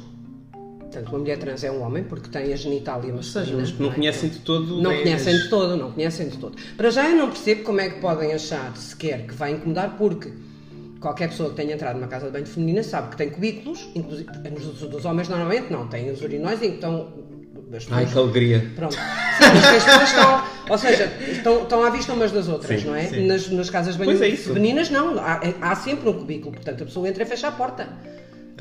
Portanto, 0.80 1.08
uma 1.10 1.20
mulher 1.20 1.38
trans 1.38 1.64
é 1.64 1.72
um 1.72 1.82
homem 1.84 2.04
porque 2.04 2.28
tem 2.30 2.52
a 2.52 2.56
genitália 2.58 3.14
Ou 3.14 3.24
seja, 3.24 3.56
masculina. 3.56 3.62
mas 3.62 3.72
que 3.72 3.82
não 3.82 3.92
é? 3.92 3.94
conhecem 3.96 4.30
de 4.30 4.40
todo. 4.40 4.82
Não 4.82 4.92
conhecem 4.98 5.34
as- 5.36 5.44
de 5.44 5.50
todo, 5.50 5.78
não 5.78 5.92
conhecem 5.92 6.28
de 6.28 6.38
todo. 6.38 6.58
Para 6.76 6.90
já 6.90 7.10
eu 7.10 7.16
não 7.16 7.30
percebo 7.30 7.64
como 7.64 7.80
é 7.80 7.90
que 7.90 8.00
podem 8.02 8.34
achar 8.34 8.76
sequer 8.76 9.26
que 9.26 9.34
vai 9.34 9.52
incomodar, 9.54 9.96
porque 9.98 10.34
qualquer 11.00 11.30
pessoa 11.30 11.50
que 11.52 11.56
tenha 11.56 11.76
entrado 11.76 11.96
numa 11.96 12.08
casa 12.08 12.26
de 12.26 12.34
banho 12.34 12.46
feminina 12.46 12.84
sabe 12.84 13.12
que 13.12 13.16
tem 13.18 13.30
cubículos, 13.30 13.88
inclusive 13.96 14.30
nos 14.50 14.66
dos 14.82 15.06
homens 15.06 15.30
normalmente 15.30 15.72
não, 15.72 15.88
têm 15.88 16.12
os 16.12 16.22
urinóis 16.22 16.62
em 16.62 16.72
que 16.72 16.76
estão 16.76 17.14
Ai, 17.92 18.06
que 18.06 18.18
alegria. 18.18 18.70
Pronto. 18.76 18.94
Sim, 18.96 19.00
as 19.78 19.84
pessoas 19.86 20.10
estão, 20.10 20.44
ou 20.70 20.78
seja, 20.78 21.06
estão, 21.32 21.64
estão 21.64 21.84
à 21.86 21.90
vista 21.90 22.12
umas 22.12 22.34
das 22.34 22.50
outras, 22.50 22.82
Sim, 22.82 22.88
não 22.88 22.96
é? 22.96 23.04
sim. 23.06 23.26
Nas, 23.26 23.50
nas 23.50 23.70
casas 23.70 23.94
de 23.98 24.04
banho 24.06 24.22
é 24.22 24.32
femininas, 24.36 24.90
não. 24.90 25.18
Há, 25.18 25.40
há 25.62 25.74
sempre 25.78 26.10
um 26.10 26.14
cubículo, 26.14 26.52
portanto 26.52 26.84
a 26.84 26.86
pessoa 26.86 27.08
entra 27.08 27.24
e 27.24 27.26
fecha 27.26 27.48
a 27.48 27.52
porta. 27.54 27.88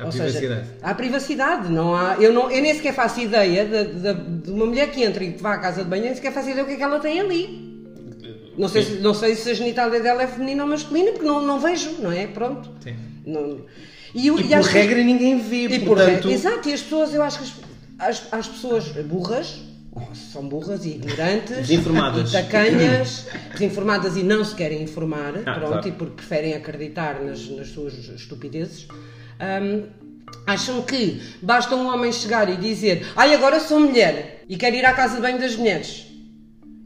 Há 0.01 0.05
Ou 0.05 0.11
privacidade. 0.11 0.65
Seja, 0.65 0.65
há 0.81 0.93
privacidade, 0.95 1.69
não 1.71 1.95
há. 1.95 2.15
Eu, 2.19 2.33
não, 2.33 2.49
eu 2.49 2.61
nem 2.61 2.73
sequer 2.73 2.93
faço 2.93 3.19
ideia 3.19 3.65
de, 3.65 3.93
de- 3.99 4.41
de 4.43 4.51
uma 4.51 4.65
mulher 4.65 4.89
que 4.91 5.03
entra 5.03 5.23
e 5.23 5.33
que 5.33 5.41
vá 5.41 5.53
à 5.53 5.59
casa 5.59 5.83
de 5.83 5.89
banho, 5.89 6.03
nem 6.03 6.15
sequer 6.15 6.33
faço 6.33 6.49
ideia 6.49 6.63
o 6.63 6.67
que 6.67 6.73
é 6.73 6.77
que 6.77 6.83
ela 6.83 6.99
tem 6.99 7.19
ali. 7.19 7.69
Não 8.57 8.67
sei, 8.67 8.83
se, 8.83 8.91
não 8.99 9.13
sei 9.13 9.35
se 9.35 9.49
a 9.49 9.53
genitália 9.53 9.99
dela 10.01 10.23
é 10.23 10.27
feminina 10.27 10.63
ou 10.63 10.69
masculina, 10.69 11.11
porque 11.11 11.25
não, 11.25 11.41
não 11.41 11.59
vejo, 11.59 11.91
não 11.99 12.11
é? 12.11 12.27
Pronto. 12.27 12.69
Sim. 12.83 12.95
Não- 13.25 13.61
E, 14.13 14.29
o- 14.29 14.37
E 14.39 14.43
por 14.43 14.53
acho 14.55 14.69
que- 14.69 14.73
regra 14.77 15.03
ninguém 15.03 15.39
vê, 15.39 15.67
e 15.67 15.79
por 15.79 15.95
portanto. 15.97 16.27
re- 16.27 16.33
Exato, 16.33 16.67
e 16.67 16.73
as 16.73 16.81
pessoas, 16.81 17.13
eu 17.13 17.21
acho 17.23 17.37
que 17.39 17.43
as, 17.99 18.09
as, 18.09 18.33
as 18.33 18.47
pessoas 18.49 18.85
burras, 18.89 19.61
são 20.33 20.47
burras 20.47 20.83
e 20.85 20.89
ignorantes, 20.89 21.55
Desinformadas. 21.67 22.29
e 22.29 22.33
tacanhas, 22.33 23.27
desinformadas 23.53 24.17
e 24.17 24.23
não 24.23 24.43
se 24.43 24.53
querem 24.55 24.81
informar, 24.83 25.33
Ah, 25.45 25.53
pronto, 25.53 25.67
claro. 25.71 25.87
e 25.87 25.91
porque 25.93 26.15
preferem 26.15 26.53
acreditar 26.53 27.21
nas, 27.23 27.47
nas 27.49 27.67
suas 27.69 27.93
estupidezes. 27.93 28.87
Hum, 29.41 29.87
acham 30.45 30.81
que 30.83 31.21
basta 31.41 31.75
um 31.75 31.87
homem 31.87 32.11
chegar 32.11 32.49
e 32.49 32.57
dizer 32.57 33.11
ai 33.15 33.33
agora 33.33 33.59
sou 33.59 33.79
mulher 33.79 34.43
e 34.47 34.57
quero 34.57 34.75
ir 34.75 34.85
à 34.85 34.93
casa 34.93 35.15
de 35.15 35.21
banho 35.21 35.39
das 35.39 35.55
mulheres 35.55 36.10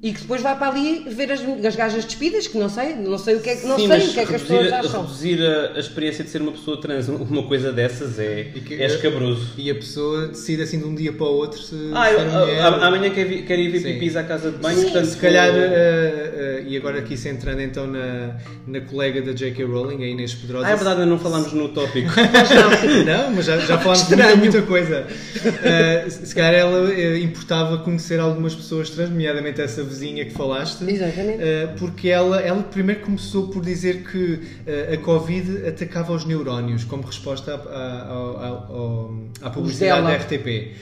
e 0.06 0.14
que 0.14 0.22
depois 0.22 0.40
vai 0.40 0.56
para 0.56 0.68
ali 0.70 1.04
ver 1.10 1.32
as, 1.32 1.40
as 1.66 1.76
gajas 1.76 2.06
despidas 2.06 2.48
que 2.48 2.58
não 2.60 2.70
sei, 2.70 2.94
não 2.96 3.18
sei 3.18 3.36
o 3.38 3.40
que 3.40 3.50
é 3.50 3.56
que 3.56 3.66
não 3.66 3.76
Sim, 3.80 3.88
sei 3.88 3.98
o 4.08 4.14
que 4.14 4.20
é 4.20 4.26
que 4.28 4.36
as 4.36 4.42
pessoas 4.44 4.72
acham. 4.72 5.02
reduzir 5.02 5.42
a, 5.42 5.72
a 5.76 5.80
experiência 5.80 6.24
de 6.24 6.30
ser 6.30 6.42
uma 6.44 6.52
pessoa 6.52 6.80
trans, 6.80 7.08
uma 7.08 7.42
coisa 7.48 7.72
dessas 7.74 8.20
é, 8.20 8.44
que- 8.66 8.76
é 8.76 8.86
escabroso. 8.86 9.48
E 9.58 9.72
a 9.72 9.74
pessoa 9.76 10.28
decide 10.28 10.62
assim 10.62 10.78
de 10.78 10.86
um 10.86 10.94
dia 10.94 11.12
para 11.12 11.26
o 11.26 11.34
outro 11.36 11.60
se. 11.60 11.74
Ah, 11.92 12.06
se 12.06 12.14
eu, 12.14 12.20
a- 12.62 12.68
a- 12.68 12.88
amanhã 12.88 13.10
quer, 13.10 13.26
vi- 13.26 13.42
quer 13.42 13.58
ir 13.58 13.70
ver 13.70 13.82
pipis 13.82 14.16
à 14.16 14.24
casa 14.24 14.52
de 14.52 14.58
banho, 14.60 14.78
Sim, 14.78 14.84
portanto 14.84 15.06
Se 15.08 15.18
calhar, 15.18 15.50
eh, 15.50 16.34
eh, 16.36 16.64
e 16.68 16.78
agora 16.78 17.00
aqui 17.00 17.18
centrando 17.18 17.62
então 17.64 17.88
na, 17.88 18.36
na 18.68 18.82
colega 18.82 19.24
da 19.24 19.34
J.K. 19.34 19.64
Rowling, 19.66 20.04
a 20.04 20.08
Inês 20.08 20.36
Pedrosa. 20.36 20.68
Ah, 20.68 20.72
é 20.72 20.76
verdade, 20.76 21.00
ainda 21.02 21.10
não 21.12 21.18
falámos 21.20 21.52
no 21.52 21.70
tópico. 21.70 22.10
Não, 23.06 23.32
mas 23.34 23.46
já, 23.46 23.58
já 23.58 23.78
falámos 23.80 24.08
de 24.08 24.16
muita, 24.16 24.36
muita 24.36 24.62
coisa. 24.62 25.08
Eh, 25.64 26.06
se 26.10 26.26
se 26.28 26.36
calhar 26.36 26.54
ela 26.54 26.94
importava 27.18 27.78
conhecer 27.80 28.20
algumas 28.20 28.54
pessoas 28.54 28.90
trans, 28.90 29.10
nomeadamente 29.10 29.62
essa 29.62 29.84
vizinha 30.00 30.26
que 30.26 30.32
falaste. 30.32 30.84
Exatamente. 30.84 31.42
Eh, 31.42 31.68
porque 31.80 32.10
ela, 32.10 32.40
ela 32.42 32.62
primeiro 32.64 33.02
começou 33.02 33.48
por 33.48 33.64
dizer 33.64 34.04
que 34.04 34.40
eh, 34.68 34.94
a 34.94 34.98
Covid 34.98 35.68
atacava 35.68 36.14
os 36.14 36.26
neurónios, 36.26 36.84
como 36.84 37.04
resposta 37.04 37.54
à, 37.56 37.58
à, 37.58 38.08
ao- 38.48 39.14
à 39.42 39.50
publicidade 39.50 40.02
da 40.08 40.16
RTP. 40.16 40.74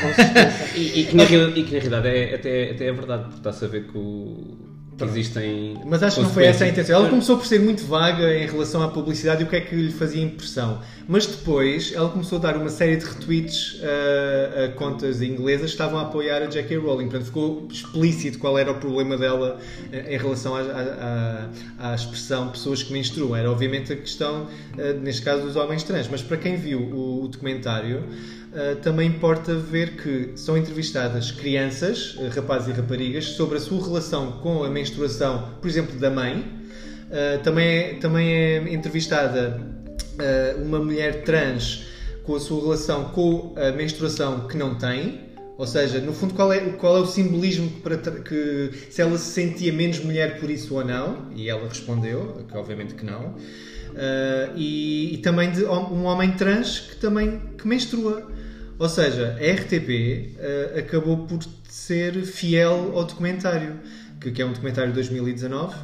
Com 0.00 0.14
certeza. 0.14 0.52
E, 0.76 1.00
e 1.00 1.04
que 1.06 1.16
na, 1.16 1.24
e 1.24 1.62
que 1.64 1.72
na 1.74 1.80
realidade 1.80 2.08
é, 2.08 2.34
até, 2.34 2.70
até 2.70 2.86
é 2.86 2.92
verdade, 2.92 3.22
porque 3.24 3.36
está-se 3.38 3.64
a 3.64 3.68
ver 3.68 3.84
que, 3.86 3.96
o- 3.98 4.56
que 4.96 5.04
existem. 5.04 5.80
Mas 5.84 6.02
acho 6.02 6.16
que 6.16 6.22
não 6.22 6.30
foi 6.30 6.44
essa 6.44 6.64
a 6.64 6.68
intenção. 6.68 6.96
Ela 6.96 7.08
começou 7.08 7.36
por 7.36 7.46
ser 7.46 7.60
muito 7.60 7.84
vaga 7.84 8.36
em 8.36 8.46
relação 8.46 8.82
à 8.82 8.88
publicidade 8.88 9.42
e 9.42 9.44
o 9.46 9.48
que 9.48 9.56
é 9.56 9.60
que 9.60 9.74
lhe 9.74 9.92
fazia 9.92 10.22
impressão. 10.22 10.80
Mas 11.08 11.26
depois 11.26 11.92
ela 11.94 12.08
começou 12.08 12.38
a 12.38 12.40
dar 12.42 12.56
uma 12.56 12.68
série 12.68 12.96
de 12.96 13.04
retweets 13.04 13.80
a, 13.82 14.64
a 14.64 14.68
contas 14.72 15.20
inglesas 15.20 15.66
que 15.66 15.72
estavam 15.72 15.98
a 15.98 16.02
apoiar 16.02 16.42
a 16.42 16.46
J.K. 16.46 16.76
Rowling. 16.76 17.08
Portanto, 17.08 17.26
ficou 17.26 17.68
explícito 17.70 18.38
qual 18.38 18.58
era 18.58 18.70
o 18.70 18.74
problema 18.74 19.16
dela 19.16 19.58
eh, 19.92 20.14
em 20.14 20.18
relação 20.18 20.54
à, 20.56 21.94
expressão 21.94 22.48
pessoas 22.48 22.82
que 22.82 22.92
menstruam. 22.92 23.34
Era 23.34 23.50
obviamente 23.50 23.92
a 23.92 23.96
questão, 23.96 24.46
eh, 24.78 24.92
neste 24.94 25.22
caso, 25.22 25.42
dos 25.42 25.56
homens 25.56 25.82
trans. 25.82 26.08
Mas 26.08 26.22
para 26.22 26.36
quem 26.36 26.56
viu 26.56 26.80
o, 26.80 27.24
o 27.24 27.28
documentário, 27.28 28.04
Uh, 28.52 28.76
também 28.82 29.08
importa 29.08 29.54
ver 29.54 29.96
que 29.96 30.32
são 30.36 30.58
entrevistadas 30.58 31.30
crianças, 31.30 32.16
uh, 32.16 32.28
rapazes 32.28 32.68
e 32.68 32.72
raparigas, 32.72 33.24
sobre 33.24 33.56
a 33.56 33.60
sua 33.60 33.82
relação 33.82 34.32
com 34.42 34.62
a 34.62 34.68
menstruação, 34.68 35.54
por 35.58 35.68
exemplo, 35.68 35.98
da 35.98 36.10
mãe. 36.10 36.40
Uh, 36.40 37.42
também, 37.42 37.66
é, 37.66 37.94
também 37.94 38.28
é 38.30 38.56
entrevistada 38.74 39.72
uma 40.62 40.78
mulher 40.78 41.22
trans 41.24 41.86
com 42.22 42.36
a 42.36 42.40
sua 42.40 42.60
relação 42.60 43.04
com 43.04 43.54
a 43.56 43.72
menstruação 43.72 44.46
que 44.46 44.58
não 44.58 44.74
tem. 44.74 45.32
Ou 45.56 45.66
seja, 45.66 46.00
no 46.00 46.12
fundo, 46.12 46.34
qual 46.34 46.52
é, 46.52 46.60
qual 46.72 46.98
é 46.98 47.00
o 47.00 47.06
simbolismo 47.06 47.70
para 47.82 47.96
que 47.96 48.70
se 48.90 49.00
ela 49.00 49.16
se 49.16 49.32
sentia 49.32 49.72
menos 49.72 50.00
mulher 50.00 50.38
por 50.38 50.50
isso 50.50 50.74
ou 50.74 50.84
não? 50.84 51.30
E 51.34 51.48
ela 51.48 51.66
respondeu, 51.66 52.44
que 52.46 52.56
obviamente 52.56 52.94
que 52.94 53.04
não. 53.04 53.28
Uh, 53.28 54.56
e, 54.56 55.14
e 55.14 55.18
também 55.18 55.50
de 55.50 55.64
um 55.64 56.04
homem 56.04 56.32
trans 56.32 56.80
que 56.80 56.96
também 56.96 57.40
que 57.56 57.66
menstrua. 57.66 58.30
Ou 58.82 58.88
seja, 58.88 59.36
a 59.40 59.52
RTP 59.60 59.88
uh, 60.36 60.78
acabou 60.80 61.16
por 61.26 61.38
ser 61.68 62.12
fiel 62.24 62.92
ao 62.96 63.04
documentário, 63.04 63.78
que, 64.20 64.30
que 64.32 64.42
é 64.42 64.44
um 64.46 64.52
documentário 64.52 64.90
de 64.90 64.94
2019. 64.96 65.74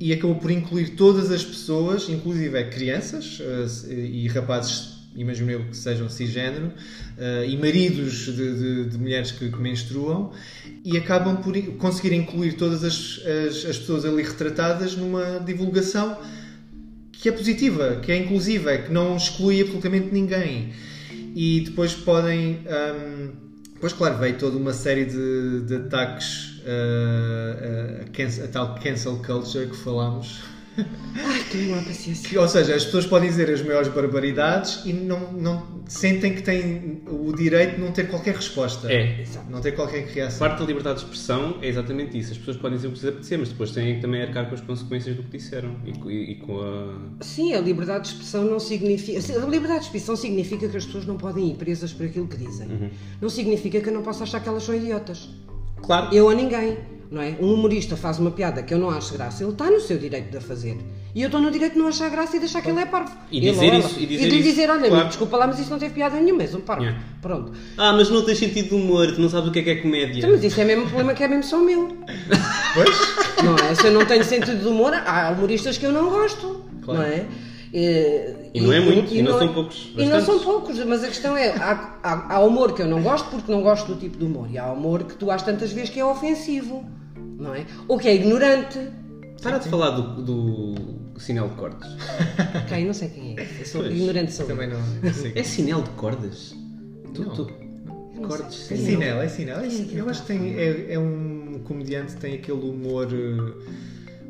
e 0.00 0.12
acabou 0.12 0.36
por 0.36 0.50
incluir 0.50 0.88
todas 0.96 1.30
as 1.30 1.42
pessoas, 1.44 2.08
inclusive 2.08 2.58
é 2.58 2.64
crianças 2.64 3.40
eh, 3.40 3.94
e 3.94 4.28
rapazes, 4.28 4.94
imagino 5.16 5.50
eu 5.52 5.60
que 5.70 5.76
sejam 5.76 6.08
cisgênero, 6.10 6.72
eh, 7.16 7.46
e 7.48 7.56
maridos 7.56 8.12
de, 8.26 8.46
de- 8.60 8.84
de 8.90 8.98
mulheres 8.98 9.30
que, 9.30 9.48
que 9.48 9.60
menstruam, 9.60 10.32
e 10.84 10.96
acabam 10.98 11.36
por 11.44 11.54
conseguir 11.84 12.12
incluir 12.14 12.54
todas 12.54 12.82
as, 12.84 13.20
as- 13.48 13.64
as 13.70 13.78
pessoas 13.78 14.04
ali 14.04 14.22
retratadas 14.22 14.96
numa 14.96 15.38
divulgação 15.40 16.18
que 17.12 17.28
é 17.28 17.32
positiva, 17.32 18.00
que 18.02 18.10
é 18.12 18.16
inclusiva, 18.18 18.76
que 18.76 18.92
não 18.92 19.16
exclui 19.16 19.62
absolutamente 19.62 20.08
ninguém. 20.12 20.72
E 21.34 21.60
depois 21.60 21.94
podem. 21.94 22.60
hum, 22.66 23.32
depois, 23.74 23.92
claro, 23.92 24.16
veio 24.18 24.38
toda 24.38 24.56
uma 24.56 24.72
série 24.72 25.04
de, 25.04 25.62
de 25.66 25.74
ataques 25.76 26.60
uh, 26.60 28.04
a, 28.10 28.44
a 28.44 28.48
tal 28.48 28.74
cancel 28.76 29.20
culture 29.22 29.66
que 29.68 29.76
falámos. 29.76 30.53
Ai, 30.76 31.44
tenho 31.52 31.72
uma 31.74 31.82
paciência. 31.82 32.28
Que, 32.28 32.36
ou 32.36 32.48
seja, 32.48 32.74
as 32.74 32.84
pessoas 32.84 33.06
podem 33.06 33.28
dizer 33.28 33.48
as 33.50 33.62
maiores 33.62 33.88
barbaridades 33.88 34.82
e 34.84 34.92
não, 34.92 35.32
não 35.32 35.84
sentem 35.86 36.34
que 36.34 36.42
têm 36.42 37.02
o 37.08 37.32
direito 37.32 37.76
de 37.76 37.80
não 37.80 37.92
ter 37.92 38.08
qualquer 38.08 38.34
resposta. 38.34 38.92
É. 38.92 39.24
Não 39.48 39.60
ter 39.60 39.72
qualquer 39.72 40.04
reação. 40.06 40.38
Parte 40.40 40.58
da 40.60 40.64
liberdade 40.66 40.98
de 40.98 41.04
expressão 41.04 41.58
é 41.62 41.68
exatamente 41.68 42.18
isso. 42.18 42.32
As 42.32 42.38
pessoas 42.38 42.56
podem 42.56 42.76
dizer 42.76 42.88
o 42.88 42.90
que 42.90 42.96
lhes 42.98 43.04
apetecer, 43.08 43.38
mas 43.38 43.48
depois 43.50 43.70
têm 43.70 43.94
que 43.96 44.00
também 44.00 44.22
arcar 44.22 44.48
com 44.48 44.54
as 44.54 44.60
consequências 44.60 45.14
do 45.16 45.22
que 45.22 45.36
disseram 45.38 45.76
e, 45.84 45.90
e- 46.10 46.30
e 46.32 46.34
com 46.36 46.60
a. 46.60 47.24
Sim, 47.24 47.52
a 47.54 47.60
liberdade 47.60 48.04
de 48.04 48.14
expressão 48.14 48.44
não 48.44 48.58
significa. 48.58 49.18
A 49.18 49.46
liberdade 49.46 49.80
de 49.80 49.84
expressão 49.86 50.16
significa 50.16 50.68
que 50.68 50.76
as 50.76 50.84
pessoas 50.84 51.06
não 51.06 51.16
podem 51.16 51.50
ir 51.50 51.54
presas 51.54 51.92
por 51.92 52.06
aquilo 52.06 52.26
que 52.26 52.36
dizem. 52.36 52.90
Não 53.20 53.28
significa 53.28 53.80
que 53.80 53.88
eu 53.88 53.92
não 53.94 54.02
possa 54.02 54.24
achar 54.24 54.40
que 54.40 54.48
elas 54.48 54.62
são 54.64 54.74
idiotas. 54.74 55.28
Claro. 55.84 56.14
Eu 56.14 56.28
a 56.28 56.34
ninguém. 56.34 56.78
Não 57.10 57.22
é? 57.22 57.36
Um 57.40 57.54
humorista 57.54 57.96
faz 57.96 58.18
uma 58.18 58.32
piada 58.32 58.60
que 58.60 58.74
eu 58.74 58.78
não 58.78 58.90
acho 58.90 59.12
graça, 59.12 59.44
ele 59.44 59.52
está 59.52 59.70
no 59.70 59.78
seu 59.78 59.96
direito 59.96 60.30
de 60.32 60.38
a 60.38 60.40
fazer. 60.40 60.76
E 61.14 61.22
eu 61.22 61.26
estou 61.26 61.40
no 61.40 61.48
direito 61.48 61.74
de 61.74 61.78
não 61.78 61.86
achar 61.86 62.10
graça 62.10 62.36
e 62.36 62.40
de 62.40 62.46
achar 62.46 62.60
que 62.60 62.68
ele 62.70 62.80
é 62.80 62.86
parvo. 62.86 63.12
E 63.30 63.38
Ele 63.38 63.52
dizer 63.52 63.66
ela. 63.66 63.78
isso, 63.78 64.00
e 64.00 64.06
dizer 64.06 64.24
de 64.24 64.30
lhe 64.30 64.36
isso, 64.38 64.48
dizer, 64.48 64.68
olha, 64.68 64.88
claro. 64.88 65.06
desculpa 65.06 65.36
lá, 65.36 65.46
mas 65.46 65.60
isso 65.60 65.70
não 65.70 65.78
teve 65.78 65.94
piada 65.94 66.18
nenhuma, 66.18 66.42
és 66.42 66.52
um 66.56 66.60
parvo. 66.60 66.82
Yeah. 66.82 67.04
Pronto. 67.22 67.52
Ah, 67.78 67.92
mas 67.92 68.10
não 68.10 68.24
tens 68.24 68.38
sentido 68.38 68.70
de 68.70 68.74
humor, 68.74 69.12
tu 69.14 69.20
não 69.20 69.28
sabes 69.28 69.48
o 69.48 69.52
que 69.52 69.60
é 69.60 69.62
que 69.62 69.70
é 69.70 69.76
comédia. 69.76 70.18
Então, 70.18 70.30
mas 70.30 70.42
isso 70.42 70.60
é 70.60 70.64
mesmo 70.64 70.82
um 70.82 70.86
problema 70.86 71.14
que 71.14 71.22
é 71.22 71.28
mesmo 71.28 71.44
só 71.44 71.58
meu. 71.60 71.96
Pois? 72.74 73.44
Não 73.44 73.54
é? 73.54 73.74
Se 73.76 73.86
eu 73.86 73.92
não 73.92 74.04
tenho 74.04 74.24
sentido 74.24 74.58
de 74.60 74.66
humor, 74.66 74.92
há 74.92 75.30
humoristas 75.30 75.78
que 75.78 75.86
eu 75.86 75.92
não 75.92 76.10
gosto. 76.10 76.64
Claro. 76.82 77.00
Não 77.00 77.06
é? 77.06 77.26
E, 77.76 78.50
E 78.54 78.60
não 78.60 78.72
é 78.72 78.78
muito, 78.78 79.12
e 79.12 79.20
não 79.20 79.34
é- 79.34 79.38
são 79.40 79.52
poucos, 79.52 79.92
E 79.96 80.04
não 80.04 80.10
bastantes. 80.12 80.26
são 80.26 80.38
poucos, 80.52 80.78
mas 80.84 81.02
a 81.02 81.08
questão 81.08 81.36
é: 81.36 81.48
há, 81.56 81.98
há, 82.04 82.34
há 82.36 82.40
humor 82.40 82.72
que 82.72 82.82
eu 82.82 82.86
não 82.86 83.02
gosto 83.02 83.28
porque 83.30 83.50
não 83.50 83.62
gosto 83.62 83.92
do 83.92 83.98
tipo 84.00 84.16
de 84.16 84.24
humor, 84.24 84.48
e 84.48 84.56
há 84.56 84.70
humor 84.70 85.02
que 85.02 85.14
tu 85.16 85.28
às 85.28 85.42
tantas 85.42 85.72
vezes 85.72 85.90
que 85.90 85.98
é 85.98 86.04
ofensivo, 86.04 86.84
não 87.36 87.52
é? 87.52 87.66
Ou 87.88 87.98
que 87.98 88.06
é 88.06 88.14
ignorante. 88.14 88.78
Para 89.42 89.58
de 89.58 89.68
falar 89.68 89.90
do, 89.90 90.22
do 90.22 91.20
sinal 91.20 91.48
de 91.48 91.56
cordas. 91.56 91.88
Quem? 92.68 92.86
Não 92.86 92.94
sei 92.94 93.08
quem 93.08 93.34
é. 93.38 93.42
Eu 93.60 93.66
sou 93.66 93.80
Pois. 93.82 93.92
ignorante 93.92 94.32
sou. 94.32 94.44
eu. 94.46 94.48
Também 94.54 94.68
não. 94.70 94.80
não 95.02 95.12
sei. 95.12 95.32
É 95.34 95.42
sinal 95.42 95.82
de 95.82 95.90
cordas? 95.90 96.54
Tu, 97.12 97.22
Não. 97.24 97.34
tu- 97.34 97.50
não 98.14 98.28
cordas. 98.28 98.70
É 98.70 98.76
sinal, 98.76 99.20
é 99.20 99.28
sinal. 99.28 99.58
É, 99.60 99.66
é 99.66 99.68
que 99.68 99.96
eu 99.96 100.08
acho 100.08 100.22
que 100.22 100.28
tá 100.28 100.34
a 100.34 100.38
tem, 100.38 100.54
é, 100.56 100.92
é 100.94 100.98
um 100.98 101.60
comediante 101.64 102.14
que 102.14 102.20
tem 102.20 102.34
aquele 102.34 102.60
humor, 102.60 103.08
eh, 103.12 103.52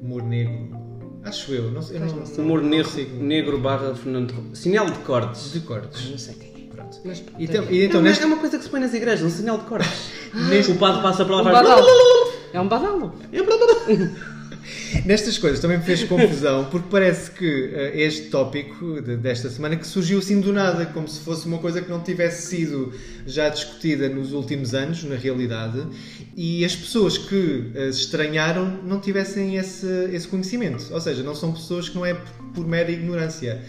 humor 0.02 0.22
negro. 0.22 0.82
Acho 1.24 1.52
eu. 1.52 1.70
Não, 1.70 1.80
sei- 1.82 1.96
eu 1.96 2.00
não, 2.00 2.06
não, 2.16 2.44
Humor 2.44 2.60
não 2.62 2.68
negro, 2.68 2.90
negro 3.20 3.58
barra 3.58 3.94
Fernando 3.94 4.34
Sinal 4.54 4.86
de 4.86 4.98
cordes. 5.00 5.52
de 5.52 5.60
cortes. 5.60 6.10
Não 6.10 6.18
sei 6.18 6.34
quem 6.34 6.48
é. 6.48 6.74
Pronto. 6.74 6.98
Mas, 7.04 7.22
E, 7.38 7.46
tem- 7.46 7.62
tam- 7.62 7.70
e 7.72 7.84
então, 7.84 7.96
é, 8.00 8.02
uma, 8.02 8.08
neste, 8.08 8.22
é 8.22 8.26
uma 8.26 8.36
coisa 8.36 8.58
que 8.58 8.64
se 8.64 8.70
põe 8.70 8.80
nas 8.80 8.92
igrejas, 8.92 9.24
um 9.24 9.30
sinal 9.34 9.58
de 9.58 9.64
cordes. 9.64 9.88
neste- 10.50 10.72
O 10.72 10.76
padre 10.76 11.02
passa 11.02 11.24
para 11.24 11.36
lá 11.36 11.42
um 11.42 11.48
e 11.48 11.52
faz. 11.52 11.66
badalo. 11.68 11.86
É 12.52 12.60
um 12.60 12.68
badalo. 12.68 13.14
nestas 15.04 15.38
coisas 15.38 15.60
também 15.60 15.78
me 15.78 15.84
fez 15.84 16.04
confusão 16.04 16.66
porque 16.70 16.88
parece 16.90 17.30
que 17.30 17.70
eh, 17.74 17.92
este 18.02 18.28
tópico 18.30 19.00
de- 19.00 19.16
desta 19.16 19.48
semana 19.50 19.76
que 19.76 19.86
surgiu 19.86 20.18
assim 20.18 20.40
do 20.40 20.52
nada, 20.52 20.86
como 20.86 21.06
se 21.08 21.20
fosse 21.20 21.46
uma 21.46 21.58
coisa 21.58 21.80
que 21.82 21.90
não 21.90 22.00
tivesse 22.00 22.48
sido 22.48 22.92
já 23.26 23.48
discutida 23.48 24.08
nos 24.08 24.32
últimos 24.32 24.74
anos, 24.74 25.02
na 25.04 25.16
realidade, 25.16 25.82
e 26.36 26.64
as 26.64 26.74
pessoas 26.76 27.16
que 27.18 27.70
se 27.92 28.00
estranharam 28.00 28.80
não 28.84 29.00
tivessem 29.00 29.56
esse, 29.56 29.86
esse 30.12 30.26
conhecimento. 30.28 30.86
Ou 30.92 31.00
seja, 31.00 31.22
não 31.22 31.34
são 31.34 31.52
pessoas 31.52 31.88
que 31.88 31.94
não 31.94 32.04
é 32.04 32.14
por 32.54 32.66
mera 32.66 32.90
ignorância. 32.90 33.62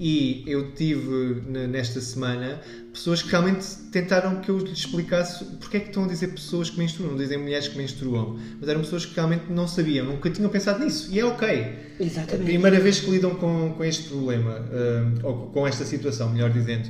E 0.00 0.44
eu 0.46 0.70
tive 0.72 1.42
nesta 1.68 2.00
semana 2.00 2.60
pessoas 2.92 3.20
que 3.20 3.30
realmente 3.30 3.66
tentaram 3.90 4.36
que 4.40 4.48
eu 4.48 4.58
lhes 4.58 4.78
explicasse 4.78 5.44
porque 5.58 5.76
é 5.76 5.80
que 5.80 5.88
estão 5.88 6.04
a 6.04 6.06
dizer 6.08 6.28
pessoas 6.28 6.70
que 6.70 6.78
menstruam, 6.78 7.10
não 7.12 7.18
dizem 7.18 7.36
mulheres 7.38 7.66
que 7.66 7.76
menstruam, 7.76 8.38
mas 8.60 8.68
eram 8.68 8.80
pessoas 8.82 9.04
que 9.04 9.14
realmente 9.16 9.44
não 9.50 9.66
sabiam, 9.66 10.06
nunca 10.06 10.30
tinham 10.30 10.48
pensado 10.50 10.84
nisso. 10.84 11.08
E 11.10 11.18
é 11.18 11.24
ok. 11.24 11.48
A 11.48 12.02
Exatamente. 12.02 12.44
primeira 12.44 12.78
vez 12.78 13.00
que 13.00 13.10
lidam 13.10 13.34
com, 13.34 13.74
com 13.76 13.84
este 13.84 14.04
problema, 14.08 14.60
hum, 14.72 15.14
ou 15.24 15.34
com 15.48 15.66
esta 15.66 15.84
situação, 15.84 16.30
melhor 16.30 16.50
dizendo, 16.50 16.88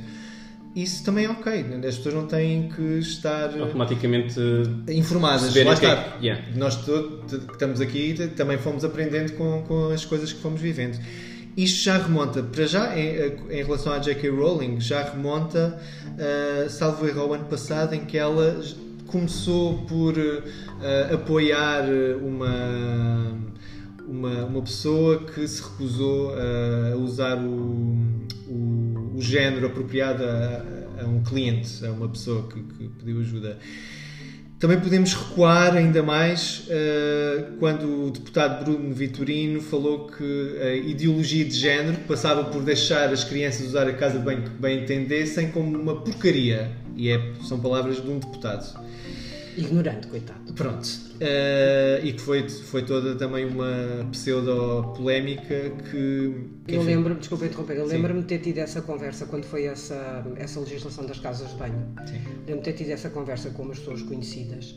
isso 0.75 1.03
também 1.03 1.25
é 1.25 1.29
ok. 1.31 1.65
As 1.87 1.97
pessoas 1.97 2.13
não 2.13 2.27
têm 2.27 2.69
que 2.69 2.99
estar 2.99 3.57
eh, 3.57 3.59
Automaticamente. 3.59 4.39
informadas. 4.89 5.51
Perceberem 5.51 5.67
Lá 5.67 5.71
é 5.71 5.73
está. 5.73 6.17
que- 6.19 6.25
yeah. 6.27 6.45
Nós 6.55 6.75
todos 6.85 7.43
que 7.43 7.53
estamos 7.53 7.81
aqui 7.81 8.13
também 8.35 8.59
fomos 8.59 8.85
aprendendo 8.85 9.33
com, 9.33 9.63
com 9.67 9.89
as 9.89 10.05
coisas 10.05 10.31
que 10.31 10.39
fomos 10.39 10.61
vivendo. 10.61 10.99
Isto 11.59 11.83
já 11.83 11.97
remonta, 11.97 12.41
para 12.41 12.65
já, 12.65 12.97
em, 12.97 13.35
em 13.49 13.63
relação 13.63 13.91
à 13.91 13.99
J.K. 13.99 14.29
Rowling, 14.29 14.79
já 14.79 15.03
remonta, 15.03 15.77
uh, 16.13 16.69
salvo 16.69 17.05
erro, 17.05 17.19
ao 17.19 17.33
ano 17.33 17.43
passado, 17.47 17.93
em 17.93 18.05
que 18.05 18.17
ela 18.17 18.61
começou 19.07 19.79
por 19.79 20.17
uh, 20.17 21.13
apoiar 21.13 21.83
uma, 22.21 23.37
uma, 24.07 24.45
uma 24.45 24.61
pessoa 24.61 25.25
que 25.25 25.45
se 25.45 25.61
recusou 25.61 26.33
a 26.33 26.95
usar 26.95 27.37
o, 27.37 27.97
o, 28.47 29.15
o 29.17 29.21
género 29.21 29.67
apropriado 29.67 30.23
a, 30.23 31.03
a 31.03 31.07
um 31.07 31.21
cliente, 31.23 31.85
a 31.85 31.91
uma 31.91 32.07
pessoa 32.07 32.47
que, 32.47 32.63
que 32.63 32.87
pediu 32.87 33.19
ajuda. 33.19 33.59
Também 34.59 34.77
podemos 34.77 35.13
recuar 35.13 35.77
ainda 35.77 36.03
mais 36.03 36.63
eh, 36.67 37.45
quando 37.59 38.07
o 38.07 38.11
deputado 38.11 38.65
Bruno 38.65 38.93
Vitorino 38.93 39.61
falou 39.61 40.07
que 40.07 40.57
a 40.61 40.75
ideologia 40.75 41.45
de 41.45 41.55
género 41.55 41.99
passava 41.99 42.43
por 42.43 42.61
deixar 42.61 43.07
as 43.13 43.23
crianças 43.23 43.67
usar 43.67 43.87
a 43.87 43.93
casa 43.93 44.19
banho 44.19 44.41
que 44.43 44.49
bem 44.49 44.83
entendessem 44.83 45.49
como 45.49 45.79
uma 45.79 46.01
porcaria. 46.01 46.71
E 46.97 47.09
é, 47.09 47.31
são 47.47 47.57
palavras 47.57 48.03
de 48.03 48.09
um 48.09 48.19
deputado. 48.19 48.77
Ignorante, 49.57 50.07
coitado. 50.07 50.53
Pronto. 50.53 50.87
Eh, 51.19 52.01
e 52.03 52.13
que 52.13 52.21
foi, 52.21 52.47
foi 52.47 52.83
toda 52.83 53.15
também 53.15 53.45
uma 53.45 54.07
pseudo-polémica 54.11 55.71
que. 55.89 56.33
que, 56.65 56.75
Eu 56.75 56.81
enfim, 56.81 56.95
lembro, 56.95 57.15
desculpa 57.15 57.45
interromper, 57.45 57.77
eu 57.77 57.85
lembro-me 57.85 58.21
de 58.21 58.27
ter 58.27 58.39
tido 58.39 58.59
essa 58.59 58.81
conversa 58.81 59.25
quando 59.25 59.45
foi 59.45 59.65
essa, 59.65 60.25
essa 60.37 60.59
legislação 60.59 61.05
das 61.05 61.19
casas 61.19 61.49
de 61.49 61.55
banho. 61.55 61.93
Lembro-me 62.39 62.57
de 62.57 62.63
ter 62.63 62.73
tido 62.73 62.91
essa 62.91 63.09
conversa 63.09 63.49
com 63.49 63.63
umas 63.63 63.79
pessoas 63.79 64.01
conhecidas 64.01 64.75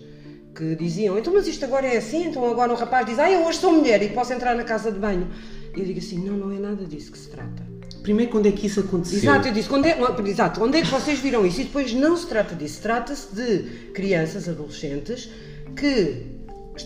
que 0.54 0.76
diziam: 0.76 1.18
então, 1.18 1.32
mas 1.32 1.46
isto 1.46 1.64
agora 1.64 1.86
é 1.86 1.96
assim, 1.96 2.28
então 2.28 2.44
agora 2.50 2.72
um 2.72 2.76
rapaz 2.76 3.06
diz: 3.06 3.18
ah, 3.18 3.30
eu 3.30 3.44
hoje 3.44 3.58
sou 3.58 3.72
mulher 3.72 4.02
e 4.02 4.10
posso 4.10 4.32
entrar 4.32 4.54
na 4.54 4.64
casa 4.64 4.90
de 4.90 4.98
banho. 4.98 5.28
E 5.76 5.80
eu 5.80 5.86
digo 5.86 5.98
assim: 5.98 6.18
não, 6.18 6.36
não 6.36 6.52
é 6.52 6.58
nada 6.58 6.84
disso 6.84 7.12
que 7.12 7.18
se 7.18 7.30
trata. 7.30 7.71
Primeiro, 8.02 8.32
quando 8.32 8.46
é 8.46 8.52
que 8.52 8.66
isso 8.66 8.80
aconteceu? 8.80 9.18
Exato, 9.18 9.48
eu 9.48 9.52
disse, 9.52 9.68
quando 9.68 9.86
é, 9.86 9.96
exato, 10.26 10.62
onde 10.62 10.78
é 10.78 10.82
que 10.82 10.88
vocês 10.88 11.20
viram 11.20 11.46
isso? 11.46 11.60
E 11.60 11.64
depois 11.64 11.92
não 11.92 12.16
se 12.16 12.26
trata 12.26 12.54
disso, 12.54 12.82
trata-se 12.82 13.34
de 13.34 13.92
crianças, 13.92 14.48
adolescentes 14.48 15.30
que 15.76 16.32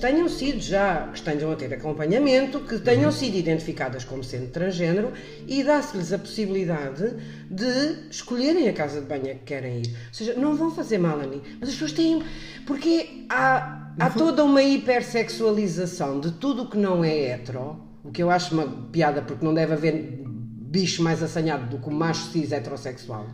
tenham 0.01 0.29
sido 0.29 0.61
já, 0.61 1.09
que 1.09 1.19
estejam 1.19 1.51
a 1.51 1.57
ter 1.57 1.73
acompanhamento, 1.73 2.61
que 2.61 2.79
tenham 2.79 3.11
sido 3.13 3.37
identificadas 3.37 4.05
como 4.05 4.23
sendo 4.23 4.51
transgênero 4.51 5.13
e 5.47 5.63
dá-se-lhes 5.63 6.13
a 6.13 6.19
possibilidade 6.19 7.15
de 7.51 8.11
escolherem 8.11 8.69
a 8.69 8.73
casa 8.73 9.01
de 9.01 9.07
banho 9.07 9.31
a 9.31 9.35
que 9.35 9.45
querem 9.45 9.83
ir. 9.83 9.89
Ou 9.89 10.15
seja, 10.15 10.35
não 10.35 10.57
vão 10.57 10.71
fazer 10.71 10.99
mal 10.99 11.21
a 11.21 11.27
mim, 11.27 11.41
mas 11.61 11.69
as 11.69 11.75
pessoas 11.77 11.93
têm. 11.93 12.23
Porque 12.67 13.27
há, 13.29 13.93
há 13.99 14.11
toda 14.11 14.45
uma 14.45 14.63
hipersexualização 14.63 16.21
de 16.21 16.33
tudo 16.33 16.65
o 16.65 16.71
que 16.71 16.77
não 16.77 17.05
é 17.05 17.33
hetero, 17.35 17.81
o 18.05 18.11
que 18.11 18.23
eu 18.23 18.31
acho 18.31 18.55
uma 18.55 18.67
piada 18.91 19.23
porque 19.23 19.45
não 19.45 19.55
deve 19.55 19.73
haver 19.73 20.27
bicho 20.71 21.03
mais 21.03 21.23
assanhado 21.23 21.67
do 21.71 21.79
que 21.79 21.89
o 21.89 21.93
macho 21.93 22.31
cis 22.33 22.53
heterossexual. 22.53 23.27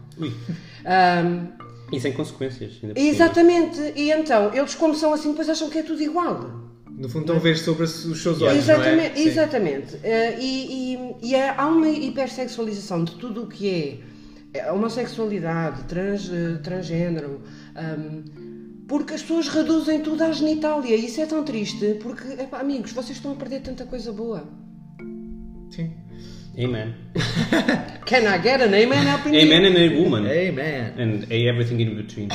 Ahm, 0.85 1.49
E 1.93 2.01
sem 2.01 2.13
consequências. 2.13 2.79
ainda 2.83 2.95
por 2.95 3.01
cima. 3.01 3.13
exatamente, 3.15 3.81
e 3.97 4.11
então, 4.11 4.53
eles 4.55 4.75
como 4.75 4.95
são 4.95 5.13
assim, 5.13 5.31
depois 5.31 5.49
acham 5.49 5.69
que 5.71 5.79
é 5.79 5.83
tudo 5.83 6.03
igual. 6.03 6.61
No 6.91 7.09
fundo, 7.09 7.21
estão 7.23 7.37
a 7.37 7.39
ver 7.39 7.57
sobre 7.57 7.85
os 7.85 8.23
seus 8.23 8.41
olhos. 8.43 8.59
exatamente, 8.59 8.97
não 8.97 9.03
é? 9.03 9.15
Sim. 9.17 9.29
exatamente. 9.29 9.97
Eh, 10.03 10.39
e 10.41 10.95
e, 11.23 11.31
e 11.31 11.35
há 11.35 11.55
há 11.61 11.67
uma 11.67 11.89
hipersexualização 11.89 13.03
de 13.05 13.15
tudo 13.17 13.45
o 13.45 13.47
que 13.47 13.69
é 14.55 14.59
eh, 14.59 14.71
homossexualidade, 14.73 15.85
trans, 15.85 16.31
eh, 16.31 16.59
transgênero, 16.63 17.41
ahm, 17.75 18.85
porque 18.87 19.15
as 19.15 19.23
pessoas 19.23 19.49
reduzem 19.49 20.01
tudo 20.03 20.23
à 20.23 20.31
genitália. 20.33 20.95
E 20.95 21.07
isso 21.07 21.21
é 21.21 21.27
tão 21.27 21.43
triste, 21.45 21.99
porque, 22.03 22.29
epá, 22.41 22.61
amigos, 22.61 22.93
vocês 22.93 23.17
estão 23.17 23.33
a 23.33 23.37
perder 23.37 23.61
tanta 23.63 23.87
coisa 23.87 24.13
boa. 24.13 24.45
Sim. 25.71 25.95
Amen. 26.59 26.95
Can 28.05 28.27
I 28.27 28.39
get 28.39 28.61
an 28.61 28.75
amen 28.75 29.07
up 29.09 29.27
in 29.27 29.35
Amen 29.35 29.65
and 29.65 29.77
a 29.79 30.03
woman. 30.03 30.27
Amen. 30.27 30.99
And 30.99 31.27
a 31.31 31.49
everything 31.49 31.81
in 31.81 31.97
between. 31.97 32.31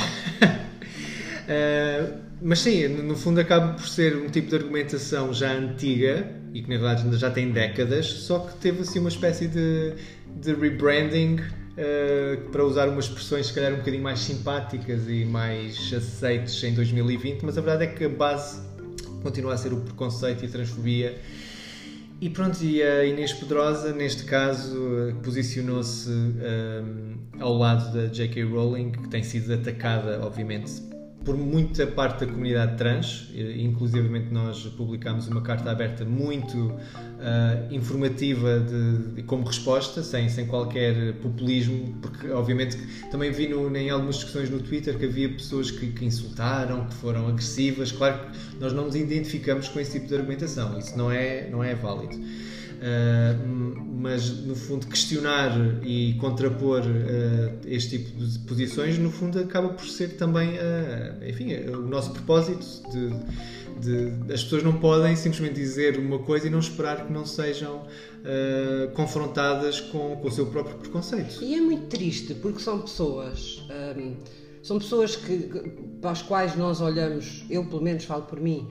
Uh, 1.48 2.20
mas 2.42 2.58
sim, 2.60 2.88
no 2.88 3.16
fundo 3.16 3.40
acaba 3.40 3.74
por 3.74 3.86
ser 3.86 4.16
um 4.16 4.28
tipo 4.28 4.48
de 4.48 4.56
argumentação 4.56 5.32
já 5.32 5.52
antiga 5.52 6.26
e 6.52 6.62
que 6.62 6.68
na 6.68 6.76
verdade 6.76 7.04
ainda 7.04 7.16
já 7.16 7.30
tem 7.30 7.50
décadas, 7.50 8.06
só 8.06 8.40
que 8.40 8.56
teve 8.56 8.80
assim 8.80 8.98
uma 8.98 9.08
espécie 9.08 9.46
de, 9.46 9.94
de 10.40 10.54
rebranding 10.54 11.40
eh, 11.80 12.38
para 12.50 12.64
usar 12.64 12.88
umas 12.88 13.04
expressões 13.04 13.46
se 13.46 13.54
calhar 13.54 13.72
um 13.72 13.76
bocadinho 13.76 14.02
mais 14.02 14.18
simpáticas 14.18 15.08
e 15.08 15.24
mais 15.24 15.92
aceites 15.92 16.60
em 16.64 16.74
2020, 16.74 17.42
mas 17.42 17.56
a 17.56 17.60
verdade 17.60 17.84
é 17.84 17.94
que 17.94 18.04
a 18.04 18.08
base 18.08 18.60
continua 19.22 19.54
a 19.54 19.56
ser 19.56 19.72
o 19.72 19.76
preconceito 19.76 20.42
e 20.44 20.48
a 20.48 20.50
transfobia. 20.50 21.16
E 22.20 22.28
pronto, 22.28 22.60
e 22.64 22.82
a 22.82 23.04
Inês 23.04 23.32
Pedrosa, 23.32 23.92
neste 23.92 24.24
caso, 24.24 25.14
posicionou-se 25.22 26.10
eh, 26.40 26.82
ao 27.38 27.54
lado 27.56 27.92
da 27.92 28.06
J.K. 28.06 28.42
Rowling, 28.42 28.90
que 28.90 29.08
tem 29.08 29.22
sido 29.22 29.54
atacada, 29.54 30.20
obviamente, 30.26 30.82
por 31.28 31.36
muita 31.36 31.86
parte 31.86 32.24
da 32.24 32.32
comunidade 32.32 32.78
trans, 32.78 33.28
inclusivamente 33.58 34.32
nós 34.32 34.62
publicámos 34.78 35.28
uma 35.28 35.42
carta 35.42 35.70
aberta 35.70 36.02
muito 36.02 36.72
ah, 37.20 37.66
informativa 37.70 38.58
de, 38.60 39.12
de- 39.16 39.22
como 39.24 39.44
resposta, 39.44 40.02
sem, 40.02 40.30
sem 40.30 40.46
qualquer 40.46 41.12
populismo, 41.16 41.94
porque 42.00 42.30
obviamente 42.30 42.78
também 43.10 43.30
vi 43.30 43.46
no, 43.46 43.76
em 43.76 43.90
algumas 43.90 44.14
discussões 44.16 44.48
no 44.48 44.58
Twitter 44.60 44.96
que 44.96 45.04
havia 45.04 45.28
pessoas 45.28 45.70
que, 45.70 45.88
que 45.88 46.06
insultaram, 46.06 46.86
que 46.86 46.94
foram 46.94 47.28
agressivas. 47.28 47.92
Claro 47.92 48.20
que 48.30 48.56
nós 48.58 48.72
não 48.72 48.86
nos 48.86 48.94
identificamos 48.96 49.68
com 49.68 49.78
esse 49.80 49.92
tipo 50.00 50.06
de 50.06 50.14
argumentação, 50.14 50.78
isso 50.78 50.96
não 50.96 51.10
é, 51.12 51.46
não 51.50 51.62
é 51.62 51.74
válido. 51.74 52.16
Uh, 52.78 53.76
mas 54.00 54.30
no 54.46 54.54
fundo 54.54 54.86
questionar 54.86 55.50
e 55.84 56.14
contrapor 56.20 56.82
uh, 56.82 57.58
este 57.66 57.98
tipo 57.98 58.24
de 58.24 58.38
posições 58.40 58.96
no 58.98 59.10
fundo 59.10 59.36
acaba 59.40 59.70
por 59.70 59.84
ser 59.84 60.10
também 60.16 60.50
uh, 60.50 61.28
enfim 61.28 61.52
o 61.70 61.88
nosso 61.88 62.12
propósito 62.12 62.64
de, 62.92 63.10
de- 63.80 64.32
as 64.32 64.44
pessoas 64.44 64.62
não 64.62 64.74
podem 64.74 65.16
simplesmente 65.16 65.54
dizer 65.56 65.98
uma 65.98 66.20
coisa 66.20 66.46
e 66.46 66.50
não 66.50 66.60
esperar 66.60 67.04
que 67.04 67.12
não 67.12 67.26
sejam 67.26 67.84
confrontadas 68.94 69.80
com, 69.80 70.16
com 70.16 70.28
o 70.28 70.30
seu 70.30 70.46
próprio 70.46 70.76
preconceito. 70.76 71.42
E 71.42 71.54
é 71.54 71.60
muito 71.60 71.86
triste 71.86 72.34
porque 72.34 72.60
são 72.60 72.80
pessoas, 72.80 73.64
hum, 73.96 74.14
são 74.62 74.78
pessoas 74.78 75.16
que, 75.16 75.36
para 76.00 76.10
as 76.10 76.22
quais 76.22 76.56
nós 76.56 76.80
olhamos, 76.80 77.44
eu 77.48 77.64
pelo 77.64 77.82
menos 77.82 78.04
falo 78.04 78.22
por 78.24 78.40
mim, 78.40 78.68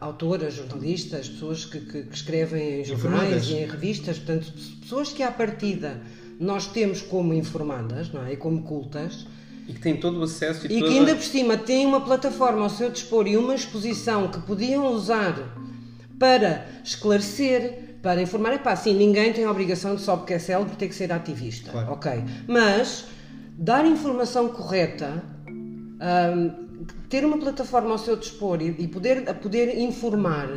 autoras, 0.00 0.54
jornalistas, 0.54 1.28
pessoas 1.28 1.64
que, 1.64 1.80
que- 1.80 2.02
que 2.04 2.14
escrevem 2.14 2.80
em 2.80 2.84
jornais 2.84 3.46
e 3.48 3.54
em 3.54 3.66
revistas, 3.66 4.18
portanto, 4.18 4.52
pessoas 4.80 5.12
que 5.12 5.22
à 5.22 5.30
partida 5.30 6.00
nós 6.38 6.66
temos 6.66 7.02
como 7.02 7.32
informadas 7.34 8.10
não 8.12 8.24
é? 8.26 8.32
e 8.32 8.36
como 8.36 8.62
cultas 8.62 9.26
E 9.68 9.72
que 9.74 9.80
tem 9.80 9.96
todo 9.96 10.18
o 10.20 10.22
acesso 10.24 10.66
e, 10.66 10.76
e 10.76 10.78
toda... 10.80 10.90
que 10.90 10.98
ainda 10.98 11.14
por 11.14 11.22
cima 11.24 11.56
têm 11.56 11.86
uma 11.86 12.00
plataforma 12.00 12.62
ao 12.62 12.70
seu 12.70 12.90
dispor 12.90 13.26
e 13.28 13.36
uma 13.36 13.54
exposição 13.54 14.28
que 14.28 14.40
podiam 14.40 14.86
usar 14.92 15.36
para 16.18 16.66
esclarecer, 16.82 17.96
para 18.02 18.20
informar. 18.22 18.54
Epá, 18.54 18.74
sim, 18.76 18.94
ninguém 18.94 19.32
tem 19.32 19.44
a 19.44 19.50
obrigação 19.50 19.94
de 19.94 20.02
só 20.02 20.16
porque 20.16 20.34
é 20.34 20.38
célebre 20.38 20.76
ter 20.76 20.88
que 20.88 20.94
ser 20.94 21.12
ativista. 21.12 21.70
Claro. 21.70 21.92
Ok. 21.92 22.10
Mas 22.48 23.06
dar 23.56 23.86
informação 23.86 24.48
correta, 24.48 25.22
hum, 25.48 26.68
ter 27.08 27.24
uma 27.24 27.38
plataforma 27.38 27.90
ao 27.90 27.98
seu 27.98 28.16
dispor 28.16 28.60
e, 28.62 28.74
e 28.78 28.88
poder, 28.88 29.28
a 29.28 29.34
poder 29.34 29.78
informar 29.78 30.48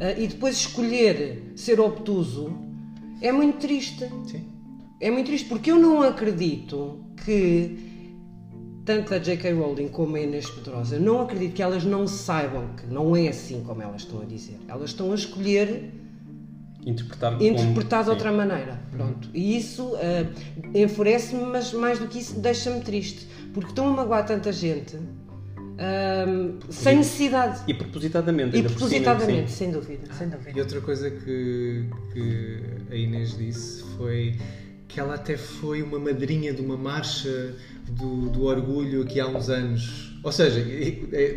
ah, 0.00 0.12
e 0.18 0.26
depois 0.26 0.56
escolher 0.56 1.52
ser 1.56 1.80
obtuso 1.80 2.52
é 3.20 3.30
muito 3.32 3.58
triste. 3.58 4.08
Sim. 4.26 4.44
É 5.00 5.10
muito 5.10 5.26
triste 5.26 5.48
porque 5.48 5.70
eu 5.70 5.78
não 5.78 6.02
acredito 6.02 7.00
que 7.24 7.92
tanto 8.84 9.14
a 9.14 9.18
J.K. 9.18 9.52
Rowling 9.52 9.88
como 9.88 10.16
a 10.16 10.20
Inês 10.20 10.48
Pedrosa, 10.50 10.98
não 10.98 11.22
acredito 11.22 11.54
que 11.54 11.62
elas 11.62 11.84
não 11.84 12.06
saibam 12.06 12.68
que 12.76 12.86
não 12.86 13.16
é 13.16 13.28
assim 13.28 13.62
como 13.62 13.80
elas 13.82 14.02
estão 14.02 14.20
a 14.20 14.24
dizer. 14.24 14.58
Elas 14.68 14.90
estão 14.90 15.10
a 15.12 15.14
escolher 15.14 15.90
Interpretar, 16.86 17.32
como- 17.38 17.48
interpretar 17.48 18.00
de 18.00 18.06
sim. 18.06 18.10
outra 18.10 18.30
maneira. 18.30 18.78
Pronto. 18.90 19.30
E 19.32 19.56
isso 19.56 19.94
ah, 19.96 20.30
enfurece-me, 20.74 21.44
mas 21.46 21.72
mais 21.72 21.98
do 21.98 22.06
que 22.08 22.18
isso 22.18 22.38
deixa-me 22.40 22.80
triste. 22.80 23.26
Porque 23.54 23.70
estão 23.70 23.88
a 23.88 23.90
magoar 23.92 24.26
tanta 24.26 24.52
gente 24.52 24.98
ah, 25.78 26.24
sem 26.70 26.96
necessidade. 26.96 27.60
E 27.66 27.74
propositadamente. 27.74 28.56
E 28.56 28.62
propositadamente, 28.62 29.50
sim. 29.50 29.56
sem 29.56 29.70
dúvida, 29.70 30.12
sem 30.16 30.28
dúvida. 30.28 30.52
E 30.56 30.60
outra 30.60 30.80
coisa 30.80 31.10
que, 31.10 31.84
que 32.12 32.58
a 32.90 32.94
Inês 32.94 33.36
disse 33.36 33.82
foi 33.96 34.34
que 34.88 35.00
ela 35.00 35.14
até 35.14 35.36
foi 35.36 35.82
uma 35.82 35.98
madrinha 35.98 36.52
de 36.52 36.60
uma 36.60 36.76
marcha 36.76 37.54
do, 37.88 38.28
do 38.30 38.44
orgulho 38.44 39.02
aqui 39.02 39.18
há 39.18 39.26
uns 39.26 39.48
anos. 39.50 40.12
Ou 40.22 40.32
seja, 40.32 40.60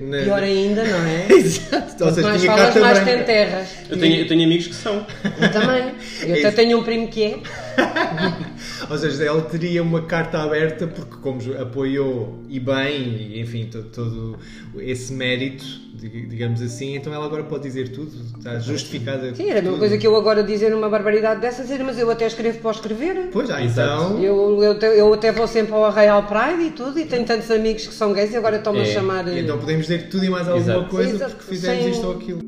na- 0.02 0.24
Pior 0.24 0.44
ainda, 0.44 0.84
não 0.86 1.00
é? 1.06 1.28
Exato. 1.34 2.06
Ou 2.06 2.14
seja, 2.14 2.28
mais 2.28 2.42
tinha 2.42 2.54
falas, 2.54 2.66
carta 2.74 2.80
mais 2.80 3.00
branca. 3.00 3.16
tem 3.18 3.26
terras. 3.26 3.70
Eu 3.90 4.00
tenho, 4.00 4.16
eu 4.22 4.28
tenho 4.28 4.44
amigos 4.46 4.68
que 4.68 4.76
são. 4.76 5.06
Eu 5.42 5.52
também. 5.52 5.94
Eu 6.24 6.36
É 6.36 6.40
até 6.40 6.48
isso. 6.48 6.56
tenho 6.56 6.78
um 6.80 6.84
primo 6.84 7.08
que 7.10 7.24
é. 7.24 7.40
Ou 8.90 8.98
seja, 8.98 9.24
ela 9.24 9.42
teria 9.42 9.82
uma 9.82 10.02
carta 10.04 10.40
aberta 10.40 10.88
porque 10.88 11.16
como 11.22 11.40
apoiou 11.60 12.40
e 12.50 12.60
bem, 12.60 13.02
e, 13.34 13.40
enfim, 13.42 13.66
to- 13.66 13.84
todo, 13.84 14.38
esse 14.80 15.12
mérito, 15.14 15.64
dig- 15.94 16.28
digamos 16.28 16.62
assim, 16.62 16.96
então 16.96 17.14
ela 17.14 17.26
agora 17.26 17.44
pode 17.44 17.64
dizer 17.64 17.90
tudo, 17.90 18.12
está 18.38 18.60
justificada. 18.60 19.34
Sim, 19.36 19.50
era 19.50 19.60
a 19.60 19.62
mesma 19.62 19.70
tudo. 19.72 19.80
coisa 19.80 19.98
que 19.98 20.06
eu 20.08 20.16
agora 20.16 20.44
dizer 20.44 20.74
uma 20.74 20.90
barbaridade 20.90 21.42
dessas, 21.42 21.68
dizer, 21.68 21.84
mas 21.84 21.98
eu 21.98 22.10
até 22.12 22.28
escrevo 22.28 22.60
para 22.60 22.72
escrever. 22.72 23.30
Pois, 23.32 23.50
ah, 23.50 23.62
então... 23.62 24.22
Eu, 24.22 24.62
eu, 24.64 24.74
eu 24.74 25.14
até 25.14 25.32
vou 25.32 25.48
sempre 25.48 25.74
ao 25.74 25.86
Arraial 25.86 26.24
Pride 26.24 26.64
e 26.68 26.72
tudo, 26.72 27.00
e 27.00 27.06
tenho 27.06 27.26
tantos 27.26 27.50
amigos 27.52 27.88
que 27.88 27.94
são 27.94 28.14
gays 28.14 28.32
e 28.34 28.38
agora 28.38 28.58
estão-me 28.58 28.80
a 28.80 28.84
É, 28.84 28.86
chamar. 28.94 29.28
eh, 29.28 29.40
Então 29.40 29.58
podemos 29.58 29.88
dizer 29.88 30.10
tudo 30.10 30.24
e 30.26 30.30
mais 30.30 30.48
alguma 30.48 30.74
Exato. 30.76 30.90
coisa 30.90 31.10
Exato, 31.16 31.36
porque 31.36 31.50
fizemos 31.50 31.82
sem- 31.84 31.92
isto 31.92 32.08
ou 32.08 32.14
aquilo. 32.16 32.40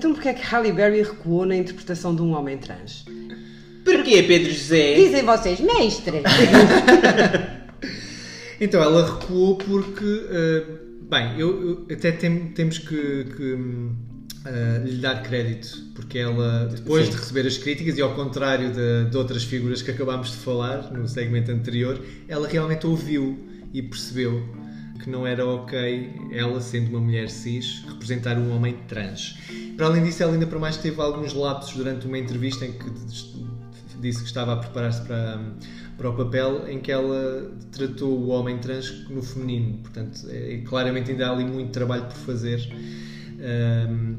Então 0.00 0.14
porquê 0.14 0.30
é 0.30 0.32
que 0.32 0.42
Halle 0.42 0.72
Berry 0.72 1.02
recuou 1.02 1.44
na 1.44 1.54
interpretação 1.54 2.16
de 2.16 2.22
um 2.22 2.32
homem 2.34 2.56
trans? 2.56 3.04
Porquê, 3.84 4.22
Pedro 4.22 4.50
José? 4.50 4.94
Dizem 4.94 5.22
vocês, 5.24 5.60
mestre! 5.60 6.22
Então 8.60 8.82
ela 8.82 9.14
recuou 9.20 9.56
porque, 9.56 10.04
eh, 10.30 10.64
bem, 11.08 11.38
eu, 11.38 11.86
eu- 11.88 11.96
até 11.96 12.12
tem- 12.12 12.48
temos 12.48 12.76
que, 12.76 13.24
que, 13.24 13.56
eh, 14.44 14.82
lhe 14.84 14.96
dar 14.98 15.22
crédito, 15.22 15.78
porque 15.94 16.18
ela, 16.18 16.66
depois 16.66 17.06
Sim. 17.06 17.12
de 17.12 17.16
receber 17.16 17.46
as 17.46 17.56
críticas, 17.56 17.96
e 17.96 18.02
ao 18.02 18.14
contrário 18.14 18.70
de, 18.70 19.08
de 19.10 19.16
outras 19.16 19.44
figuras 19.44 19.80
que 19.80 19.90
acabámos 19.90 20.32
de 20.32 20.36
falar 20.36 20.92
no 20.92 21.08
segmento 21.08 21.50
anterior, 21.50 21.98
ela 22.28 22.46
realmente 22.46 22.86
ouviu 22.86 23.38
e 23.72 23.80
percebeu 23.80 24.46
que 25.02 25.10
não 25.10 25.26
era 25.26 25.46
ok 25.46 26.28
ela, 26.30 26.60
sendo 26.60 26.90
uma 26.90 27.00
mulher 27.00 27.28
cis, 27.28 27.82
representar 27.86 28.38
um 28.38 28.54
homem 28.54 28.76
trans. 28.86 29.38
Para 29.76 29.86
além 29.86 30.04
disso, 30.04 30.22
ela 30.22 30.32
ainda 30.32 30.46
para 30.46 30.58
mais 30.58 30.76
teve 30.76 31.00
alguns 31.00 31.32
lapsos 31.32 31.76
durante 31.76 32.06
uma 32.06 32.18
entrevista 32.18 32.64
em 32.64 32.72
que 32.72 32.90
disse 34.00 34.20
que 34.20 34.26
estava 34.26 34.54
a 34.54 34.56
preparar-se 34.56 35.02
para, 35.02 35.40
para 35.96 36.10
o 36.10 36.16
papel 36.16 36.68
em 36.68 36.80
que 36.80 36.90
ela 36.90 37.52
tratou 37.72 38.18
o 38.18 38.28
homem 38.28 38.58
trans 38.58 39.08
no 39.08 39.22
feminino. 39.22 39.78
Portanto, 39.78 40.26
é, 40.28 40.62
claramente 40.66 41.10
ainda 41.10 41.28
há 41.28 41.32
ali 41.32 41.44
muito 41.44 41.70
trabalho 41.70 42.04
por 42.04 42.16
fazer. 42.16 42.60
Um, 43.40 44.18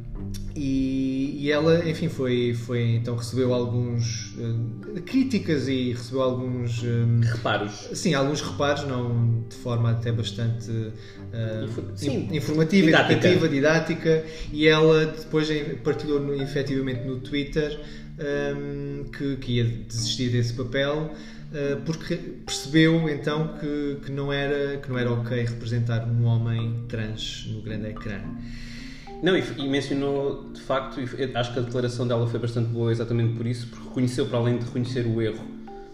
e, 0.56 1.38
e 1.42 1.52
ela, 1.52 1.88
enfim, 1.88 2.10
foi, 2.10 2.56
foi 2.56 2.96
então 2.96 3.16
recebeu 3.16 3.54
alguns 3.54 4.34
uh, 4.36 5.02
críticas 5.06 5.68
e 5.68 5.92
recebeu 5.92 6.24
alguns 6.24 6.82
um, 6.84 7.20
Reparos. 7.22 7.90
Sim, 7.94 8.16
alguns 8.16 8.42
reparos, 8.42 8.84
não 8.86 9.46
de 9.48 9.56
forma 9.58 9.92
até 9.92 10.12
bastante 10.12 10.72
uh, 10.72 11.96
sim. 11.96 12.28
informativa, 12.32 12.88
Didática. 12.88 13.14
educativa, 13.14 13.50
didática, 13.50 14.26
e 14.52 14.68
ela 14.68 15.06
depois 15.06 15.48
partilhou 15.84 16.20
no, 16.20 16.42
efetivamente 16.42 17.06
no 17.06 17.20
Twitter 17.20 17.80
um, 18.20 19.04
que, 19.06 19.36
que 19.38 19.52
ia 19.54 19.66
desistir 19.66 20.30
desse 20.30 20.54
papel. 20.54 21.14
uh, 21.52 21.82
porque 21.86 22.16
percebeu 22.16 23.08
então 23.08 23.56
que, 23.60 23.98
que, 24.04 24.12
não 24.12 24.34
era, 24.34 24.78
que 24.78 24.90
não 24.90 24.98
era 24.98 25.12
ok 25.12 25.44
representar 25.44 26.08
um 26.08 26.26
homem 26.26 26.86
trans 26.88 27.46
no 27.52 27.62
grande 27.62 27.90
ecrã. 27.90 28.20
Não, 29.22 29.38
e, 29.38 29.44
e 29.58 29.70
mencionou 29.70 30.50
de 30.52 30.62
facto, 30.62 31.00
acho 31.36 31.54
que 31.54 31.60
a 31.60 31.62
declaração 31.62 32.08
dela 32.08 32.28
foi 32.28 32.40
bastante 32.40 32.70
boa 32.70 32.92
exatamente 32.92 33.36
por 33.36 33.46
isso, 33.46 33.68
porque 33.68 33.88
reconheceu, 33.88 34.26
para 34.26 34.40
além 34.40 34.58
de 34.58 34.66
reconhecer 34.66 35.06
o 35.06 35.22
erro 35.22 35.46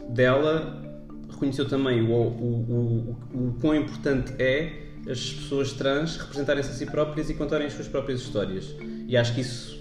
dela, 0.10 0.82
reconheceu 1.30 1.68
também 1.68 2.02
o, 2.02 2.12
o, 2.12 3.18
o, 3.34 3.48
o 3.50 3.58
quão 3.60 3.76
importante 3.76 4.34
é 4.40 4.88
as 5.10 5.34
pessoas 5.34 5.74
trans 5.74 6.18
representarem-se 6.18 6.70
a 6.70 6.74
si 6.74 6.86
próprias 6.86 7.30
e 7.30 7.34
contarem 7.34 7.68
as 7.68 7.74
suas 7.74 7.88
próprias 7.88 8.22
histórias. 8.22 8.76
E 9.08 9.16
acho 9.16 9.34
que 9.36 9.42
isso 9.42 9.78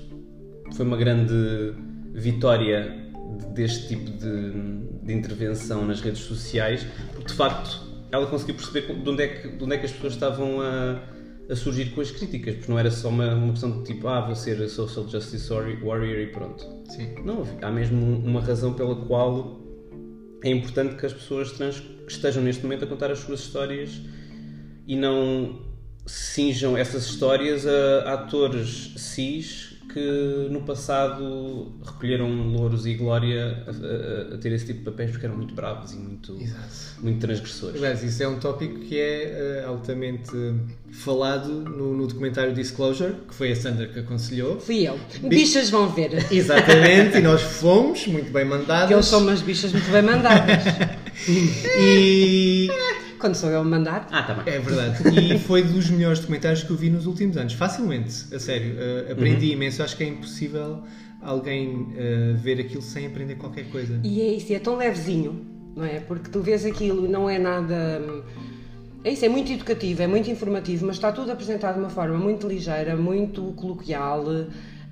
foi 0.75 0.85
uma 0.85 0.97
grande 0.97 1.75
vitória 2.15 3.07
deste 3.55 3.89
tipo 3.89 4.11
de, 4.11 4.53
de 5.03 5.13
intervenção 5.13 5.85
nas 5.87 6.01
redes 6.01 6.21
sociais, 6.21 6.87
porque 7.13 7.29
de 7.29 7.35
facto 7.35 7.87
ela 8.13 8.27
conseguiu 8.27 8.55
perceber 8.55 8.93
de 8.95 9.09
onde 9.09 9.23
é 9.23 9.29
que, 9.29 9.49
de 9.49 9.65
onde 9.65 9.75
é 9.75 9.79
que 9.79 9.87
as 9.87 9.93
pessoas 9.93 10.13
estavam 10.13 10.61
a, 10.61 11.01
a 11.49 11.55
surgir 11.55 11.91
com 11.91 12.01
as 12.01 12.11
críticas, 12.11 12.57
porque 12.57 12.71
não 12.71 12.79
era 12.79 12.91
só 12.91 13.09
uma, 13.09 13.35
uma 13.35 13.53
questão 13.53 13.71
de 13.71 13.85
tipo, 13.85 14.09
ah, 14.09 14.21
vou 14.21 14.35
ser 14.35 14.61
a 14.63 14.69
social 14.69 15.09
justice 15.09 15.49
warrior 15.49 16.19
e 16.19 16.27
pronto. 16.27 16.65
Sim. 16.91 17.15
Não, 17.25 17.45
há 17.63 17.71
mesmo 17.71 18.17
uma 18.19 18.41
razão 18.41 18.75
pela 18.75 18.97
qual 19.07 19.61
é 20.43 20.51
importante 20.51 20.97
que 20.97 21.07
as 21.07 21.13
pessoas 21.13 21.53
trans 21.53 21.83
estejam 22.09 22.43
neste 22.43 22.63
momento 22.63 22.85
a 22.85 22.87
contar 22.87 23.11
as 23.11 23.21
suas 23.21 23.41
histórias 23.41 24.01
e 24.87 24.97
não 24.97 25.65
cinjam 26.07 26.77
essas 26.77 27.07
histórias 27.07 27.67
a 27.67 28.15
atores 28.15 28.93
cis 28.97 29.76
que 29.97 30.49
no 30.51 30.61
passado 30.61 31.73
recolheram 31.83 32.29
louros 32.53 32.85
e 32.85 32.93
glória 32.93 33.65
a, 33.67 33.71
a- 33.71 34.35
a 34.35 34.39
ter 34.39 34.53
esse 34.53 34.67
tipo 34.67 34.81
de 34.81 34.85
papéis 34.85 35.11
porque 35.11 35.25
eram 35.25 35.37
muito 35.39 35.55
bravos 35.55 35.93
e 35.95 35.97
muito, 35.97 36.39
muito 37.01 37.19
transgressores. 37.19 37.77
Aliás, 37.77 38.03
isso 38.03 38.23
é 38.23 38.29
um 38.29 38.39
tópico 38.39 38.79
que 38.81 38.99
é 39.01 39.23
eh, 39.63 39.65
altamente 39.67 40.31
eh, 40.37 40.53
falado 40.93 41.49
no, 41.49 41.97
no 41.97 42.07
documentário 42.07 42.53
Disclosure, 42.53 43.15
que 43.27 43.35
foi 43.35 43.53
a 43.53 43.57
Sandra 43.57 43.87
que 43.87 44.01
aconselhou. 44.01 44.61
Fui 44.61 44.87
eu. 44.87 44.99
Bichas 45.23 45.71
vão 45.71 45.89
ver. 45.89 46.31
Exatamente, 46.31 47.17
e 47.17 47.23
nós 47.23 47.41
fomos, 47.41 48.07
muito 48.07 48.31
bem 48.31 48.45
mandadas. 48.45 48.89
Que 48.89 48.95
eles 48.95 49.07
são 49.07 49.21
umas 49.23 49.41
bichas 49.41 49.73
muito 49.73 49.91
bem 49.91 50.03
mandadas. 50.03 50.63
E 51.79 52.69
Quando 53.19 53.35
sou 53.35 53.51
eu 53.51 53.61
a 53.61 53.65
mandar. 53.65 54.07
Ah, 54.11 54.23
tá 54.23 54.35
bem. 54.35 54.55
é 54.55 54.59
verdade. 54.59 55.35
E 55.35 55.39
foi 55.39 55.63
dos 55.63 55.91
melhores 55.91 56.21
documentários 56.21 56.63
que 56.63 56.71
eu 56.71 56.77
vi 56.77 56.91
nos 56.91 57.07
últimos 57.07 57.37
anos. 57.37 57.53
Facilmente, 57.55 58.35
a 58.35 58.39
sério. 58.39 58.75
Uh, 58.75 59.13
aprendi 59.13 59.53
imenso. 59.53 59.83
Acho 59.83 59.97
que 59.97 60.05
é 60.05 60.09
impossível 60.09 60.83
alguém 61.23 61.69
uh, 61.75 62.37
ver 62.37 62.61
aquilo 62.61 62.83
sem 62.83 63.07
aprender 63.07 63.37
qualquer 63.37 63.69
coisa. 63.71 64.01
E 64.05 64.21
é 64.21 64.35
isso, 64.35 64.53
é 64.53 64.59
tão 64.59 64.77
levezinho, 64.77 65.45
não 65.75 65.85
é? 65.85 66.01
Porque 66.01 66.31
tu 66.31 66.41
vês 66.41 66.65
aquilo 66.65 67.07
e 67.07 67.09
não 67.09 67.29
é 67.29 67.39
nada. 67.39 68.03
É 69.03 69.13
isso, 69.13 69.25
é 69.25 69.29
muito 69.29 69.53
educativo, 69.53 70.03
é 70.03 70.07
muito 70.07 70.31
informativo, 70.31 70.87
mas 70.87 70.97
está 70.97 71.13
tudo 71.13 71.31
apresentado 71.31 71.75
de 71.75 71.81
uma 71.81 71.91
forma 71.91 72.19
muito 72.19 72.49
ligeira, 72.49 72.97
muito 72.97 73.53
coloquial. 73.53 74.25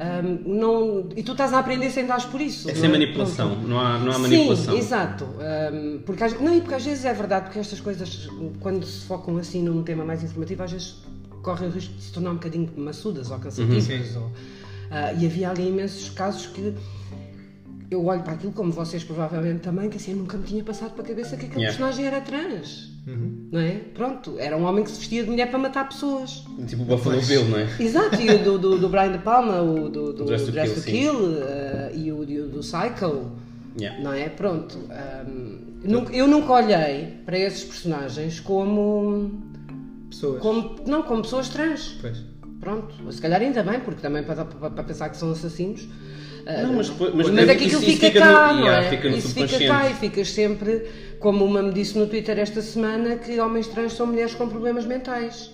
Hum, 0.01 0.43
não, 0.59 1.09
e 1.17 1.23
tu 1.23 1.33
estás 1.33 1.53
a 1.53 1.59
aprender 1.59 1.91
sem 1.91 2.07
dar 2.07 2.21
por 2.31 2.41
isso. 2.41 2.71
É 2.71 2.75
sem 2.75 2.89
manipulação, 2.91 3.57
não 3.63 3.79
há, 3.81 3.99
não 3.99 4.13
há 4.13 4.19
manipulação. 4.19 4.75
Sim, 4.75 4.79
exato. 4.81 5.25
Hum, 5.73 6.01
porque, 6.05 6.25
às- 6.25 6.41
não, 6.41 6.55
e 6.55 6.61
porque 6.61 6.75
às 6.75 6.85
vezes 6.85 7.05
é 7.05 7.13
verdade, 7.15 7.47
porque 7.47 7.59
estas 7.59 7.81
coisas, 7.81 8.29
quando 8.61 8.85
se 8.87 9.05
focam 9.07 9.37
assim 9.39 9.63
num 9.63 9.83
tema 9.83 10.05
mais 10.05 10.23
informativo, 10.23 10.63
às 10.63 10.73
vezes 10.73 10.97
correm 11.43 11.69
o 11.69 11.73
risco 11.73 11.93
de 11.95 12.03
se 12.03 12.13
tornar 12.13 12.31
um 12.31 12.35
bocadinho 12.35 12.71
maçudas 12.77 13.31
ou 13.31 13.39
cansativas. 13.39 14.17
ou, 14.17 14.31
ah, 14.91 15.13
e 15.13 15.27
havia 15.27 15.51
ali 15.51 15.69
imensos 15.69 16.09
casos 16.11 16.47
que 16.47 16.75
eu 17.91 18.05
olho 18.07 18.23
para 18.23 18.33
aquilo, 18.33 18.53
como 18.53 18.73
vocês 18.73 19.05
provavelmente 19.05 19.61
também, 19.61 19.89
que 19.91 19.97
assim 19.99 20.13
eu 20.13 20.17
nunca 20.19 20.37
me 20.39 20.45
tinha 20.45 20.65
passado 20.65 20.93
para 20.95 21.05
a 21.05 21.07
cabeça 21.07 21.37
que 21.37 21.47
aquele 21.47 21.61
Yeah. 21.63 21.77
personagem 21.79 22.07
era 22.07 22.21
trans. 22.21 22.94
Não 23.07 23.61
é? 23.61 23.81
Pronto, 23.93 24.37
era 24.39 24.57
um 24.57 24.65
homem 24.65 24.83
que 24.83 24.91
se 24.91 24.99
vestia 24.99 25.23
de 25.25 25.31
mulher 25.31 25.51
para 25.51 25.59
matar 25.59 25.89
pessoas. 25.89 26.43
Tipo 26.67 26.83
o 26.83 26.87
Buffalo 26.87 27.21
Bill, 27.21 27.45
não 27.45 27.59
é? 27.59 27.69
Exato, 27.79 28.17
e 28.21 28.31
o 28.31 28.39
do, 28.43 28.59
do, 28.59 28.79
do 28.79 28.89
Brian 28.89 29.13
De 29.13 29.19
Palma, 29.19 29.61
o 29.61 29.91
do, 29.91 30.13
do 30.15 30.25
Dress 30.25 30.47
to 30.47 30.53
Dress 30.53 30.73
Kill, 30.73 30.75
to 30.75 30.81
sim. 30.81 30.93
Kill, 30.93 31.39
ah, 31.43 31.91
e 31.95 32.11
o 32.13 32.25
do, 32.25 32.49
do 32.49 32.61
Psycho. 32.61 33.31
Yeah. 33.79 34.01
Não 34.03 34.13
é? 34.13 34.29
Pronto. 34.31 34.79
hum, 35.29 35.59
nunca- 35.85 36.13
eu 36.15 36.27
nunca 36.27 36.53
olhei 36.53 37.15
para 37.27 37.39
esses 37.39 37.65
personagens 37.65 38.41
como, 38.41 39.31
Pessoas. 40.09 40.41
como. 40.41 40.77
Não, 40.87 41.03
como 41.03 41.23
pessoas 41.23 41.49
trans. 41.51 41.97
Pois. 42.01 42.23
Pronto. 42.61 42.95
Se 43.13 43.21
calhar 43.21 43.41
ainda 43.43 43.63
bem, 43.63 43.81
porque 43.81 44.01
também 44.01 44.23
para, 44.23 44.45
para, 44.47 44.71
para 44.71 44.85
pensar 44.85 45.11
que 45.11 45.17
são 45.19 45.31
assassinos. 45.33 45.87
ah, 46.47 46.63
Não, 46.63 46.75
mas, 46.75 46.89
depois- 46.89 47.15
mas, 47.15 47.29
mas 47.31 47.49
é 47.49 47.55
que 47.57 47.65
aquilo 47.65 47.81
fica, 47.83 48.07
no- 48.09 48.15
cá, 48.15 48.53
não 48.55 48.61
yeah, 48.65 48.87
é? 48.87 48.91
fica 48.91 49.11
no 49.11 49.17
isso 49.19 49.29
fica 49.35 49.59
cá 49.67 49.91
e 49.91 49.95
ficas 49.95 50.31
sempre, 50.31 50.87
como 51.25 51.43
uma 51.47 51.63
me 51.63 51.73
disse 51.73 51.97
no 51.99 52.07
Twitter 52.07 52.39
esta 52.39 52.61
semana, 52.61 53.17
que 53.17 53.41
homens 53.41 53.67
trans 53.69 53.95
são 53.95 54.07
mulheres 54.07 54.35
com 54.35 54.47
problemas 54.47 54.85
mentais. 54.85 55.51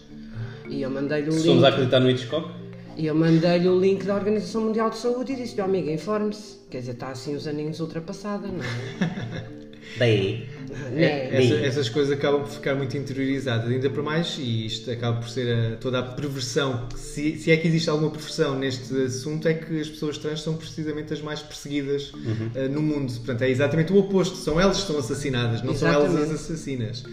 E 0.69 0.83
eu 0.83 0.91
mandei-lhe 0.91 1.29
o 1.29 1.33
Se 1.33 1.45
formos 1.47 1.63
a 1.63 1.69
link. 1.69 1.75
acreditar 1.75 2.01
no 2.01 2.11
Hitchcock, 2.11 2.51
E 2.97 3.07
eu 3.07 3.15
mandei-lhe 3.15 3.69
o 3.69 3.79
link 3.79 4.05
da 4.05 4.17
Organização 4.17 4.63
Mundial 4.63 4.91
de 4.91 4.97
Saúde 4.99 5.33
e 5.33 5.37
disse-lhe, 5.37 5.63
"Ó, 5.63 5.65
amiga, 5.67 5.93
informe-se. 5.93 6.57
Quer 6.69 6.81
dizer, 6.81 6.93
está 6.95 7.11
assim 7.11 7.37
os 7.37 7.47
aninhos 7.47 7.79
ultrapassada, 7.79 8.49
não 8.49 8.65
é? 8.65 9.47
daí. 9.97 10.49
Né? 10.93 11.29
Essa- 11.37 11.55
essas 11.67 11.89
coisas 11.89 12.13
acabam 12.13 12.43
por 12.43 12.51
ficar 12.51 12.75
muito 12.75 12.97
interiorizadas, 12.97 13.69
ainda 13.71 13.91
por 13.91 14.03
mais, 14.03 14.37
e 14.39 14.67
isto 14.67 14.91
acaba 14.91 15.19
por 15.21 15.29
ser 15.29 15.53
a- 15.53 15.77
toda 15.77 15.99
a 15.99 16.03
perversão, 16.03 16.89
se, 16.97 17.37
se 17.39 17.51
é 17.51 17.57
que 17.57 17.67
existe 17.69 17.89
alguma 17.91 18.11
perversão 18.11 18.59
neste 18.59 18.95
assunto, 19.03 19.47
é 19.49 19.55
que 19.55 19.81
as 19.81 19.89
pessoas 19.89 20.19
trans 20.19 20.43
são 20.43 20.55
precisamente 20.57 21.13
as 21.13 21.21
mais 21.21 21.41
perseguidas 21.41 22.13
eh, 22.55 22.69
no 22.69 22.81
mundo. 22.83 23.13
Portanto, 23.13 23.43
é 23.43 23.51
exatamente 23.51 23.93
o 23.93 23.97
oposto, 23.99 24.37
são 24.37 24.61
elas 24.61 24.81
que 24.81 24.87
são 24.87 24.99
assassinadas, 24.99 25.63
não 25.63 25.75
são 25.75 25.89
elas 25.89 26.11
Exatamente. 26.13 26.35
as 26.35 26.41
assassinas. 26.41 27.05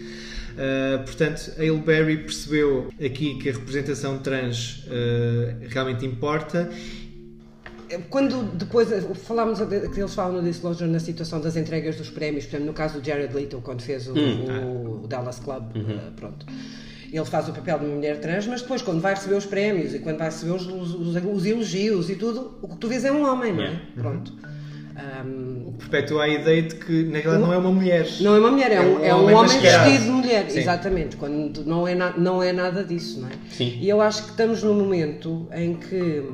Uh, 0.58 1.04
portanto, 1.04 1.52
a 1.56 1.72
Berry 1.86 2.16
percebeu 2.16 2.88
aqui 3.00 3.36
que 3.38 3.48
a 3.48 3.52
representação 3.52 4.18
trans 4.18 4.82
uh, 4.88 5.54
realmente 5.68 6.04
importa 6.04 6.68
Quando 8.10 8.42
depois 8.56 8.88
falámos 9.24 9.58
de- 9.60 9.88
que 9.88 10.00
eles 10.00 10.14
falam 10.14 10.40
no 10.40 10.42
Disclosure 10.42 10.90
na 10.90 11.00
situação 11.00 11.40
das 11.40 11.56
entregas 11.56 11.96
dos 11.96 12.10
prémios, 12.10 12.44
por 12.44 12.50
exemplo, 12.56 12.66
no 12.66 12.72
caso 12.74 13.00
do 13.00 13.06
Jared 13.06 13.34
Leto, 13.34 13.60
quando 13.62 13.80
fez 13.82 14.06
o, 14.08 14.12
o 14.12 15.06
Dallas 15.08 15.38
Club, 15.38 15.64
eh, 15.76 16.10
pronto. 16.16 16.44
Ele 17.10 17.24
faz 17.24 17.48
o 17.48 17.52
papel 17.52 17.78
de 17.78 17.84
uma 17.86 17.94
mulher 17.96 18.20
trans, 18.20 18.46
mas 18.46 18.60
depois, 18.60 18.82
quando 18.82 19.00
vai 19.00 19.14
receber 19.14 19.36
os 19.36 19.46
prémios 19.46 19.94
e 19.94 19.98
quando 20.00 20.18
vai 20.18 20.28
receber 20.28 20.52
os, 20.52 20.66
os- 20.66 20.94
os- 20.94 21.16
os 21.16 21.46
elogios 21.46 22.10
e 22.10 22.16
tudo, 22.16 22.58
o 22.60 22.68
que 22.68 22.76
tu 22.76 22.86
vês 22.88 23.04
é 23.04 23.10
um 23.12 23.22
homem, 23.26 23.52
não 23.54 23.62
é? 23.62 23.66
Yeah. 23.66 23.82
Pronto. 23.96 24.32
Ahm, 24.96 25.72
perpetua 25.78 26.24
a 26.24 26.28
ideia 26.28 26.62
de 26.62 26.74
que 26.74 27.04
na 27.04 27.18
realidade 27.18 27.38
não 27.40 27.52
é 27.52 27.56
uma 27.56 27.70
mulher. 27.70 28.06
não 28.20 28.34
é 28.34 28.38
uma 28.40 28.50
mulher, 28.50 28.72
é 28.72 28.80
um, 28.80 29.04
é 29.04 29.14
um 29.14 29.18
homem, 29.22 29.34
mascarado. 29.36 29.84
vestido 29.90 30.04
de 30.04 30.10
mulher, 30.10 30.50
Sim. 30.50 30.58
exatamente, 30.58 31.16
quando 31.16 31.64
não 31.64 31.86
é, 31.86 31.94
na- 31.94 32.16
não 32.18 32.42
é 32.42 32.52
nada 32.52 32.82
disso, 32.84 33.20
não 33.20 33.28
é? 33.28 33.32
Sim. 33.48 33.78
E 33.80 33.88
eu 33.88 34.00
acho 34.00 34.24
que 34.24 34.30
estamos 34.30 34.62
num 34.62 34.74
momento 34.74 35.46
em 35.54 35.74
que, 35.74 36.24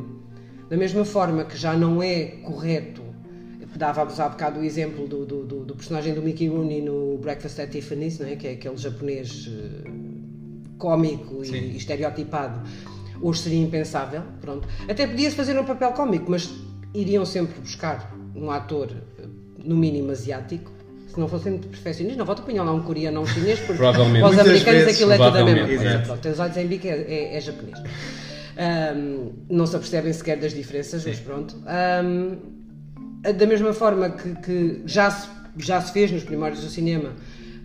da 0.68 0.76
mesma 0.76 1.04
forma 1.04 1.44
que 1.44 1.56
já 1.56 1.74
não 1.74 2.02
é 2.02 2.24
correto, 2.42 3.02
dávamos 3.76 4.18
há 4.20 4.28
bocado 4.28 4.60
o 4.60 4.64
exemplo 4.64 5.06
do, 5.08 5.24
do, 5.26 5.44
do- 5.44 5.64
do 5.64 5.74
personagem 5.74 6.14
do 6.14 6.22
Mickey 6.22 6.46
Rooney 6.48 6.80
no 6.80 7.18
Breakfast 7.18 7.58
at 7.60 7.70
Tiffany's, 7.70 8.18
não 8.20 8.28
é? 8.28 8.36
que 8.36 8.46
é 8.46 8.52
aquele 8.52 8.76
japonês 8.76 9.48
eh, 9.50 9.90
cómico 10.78 11.44
Sim. 11.44 11.54
e, 11.56 11.58
e 11.72 11.76
estereotipado, 11.76 12.60
hoje 13.20 13.40
seria 13.40 13.60
impensável, 13.60 14.22
pronto. 14.40 14.66
Até 14.88 15.06
podia-se 15.06 15.34
fazer 15.36 15.58
um 15.58 15.64
papel 15.64 15.92
cómico, 15.92 16.30
mas 16.30 16.50
iriam 16.94 17.24
sempre 17.26 17.60
buscar 17.60 18.14
um 18.34 18.50
ator, 18.50 18.90
eh, 19.18 19.24
no 19.64 19.76
mínimo 19.76 20.10
asiático, 20.12 20.70
se 21.08 21.18
não 21.18 21.28
fossem 21.28 21.52
muito 21.52 21.68
perfeccionistas, 21.68 22.16
não 22.18 22.24
volta 22.26 22.42
a 22.42 22.44
punhar 22.44 22.64
lá 22.64 22.72
um 22.72 22.82
coreano 22.82 23.18
ou 23.20 23.24
um 23.24 23.28
chinês, 23.28 23.58
porque 23.60 23.78
para 23.80 23.90
os 23.90 24.38
americanos 24.38 24.82
vezes, 24.82 24.94
aquilo 24.94 25.12
é 25.12 25.16
tudo 25.16 25.38
a 25.38 25.44
mesma 25.44 25.66
coisa. 25.66 25.98
Pronto, 26.00 26.28
os 26.28 26.38
olhos 26.40 26.56
em 26.56 26.66
bico 26.66 26.86
é, 26.86 26.90
é- 26.90 27.36
é 27.36 27.40
japonês. 27.40 27.78
Ahm, 28.56 29.32
não 29.48 29.66
se 29.66 29.76
apercebem 29.76 30.12
sequer 30.12 30.38
das 30.38 30.52
diferenças, 30.52 31.04
mas 31.04 31.18
pronto. 31.20 31.56
Ahm, 31.66 32.36
da 33.32 33.46
mesma 33.46 33.72
forma 33.72 34.10
que, 34.10 34.34
que 34.36 34.82
já, 34.86 35.10
se, 35.10 35.28
já 35.58 35.80
se 35.80 35.92
fez 35.92 36.10
nos 36.12 36.24
primórdios 36.24 36.62
do 36.62 36.70
cinema, 36.70 37.14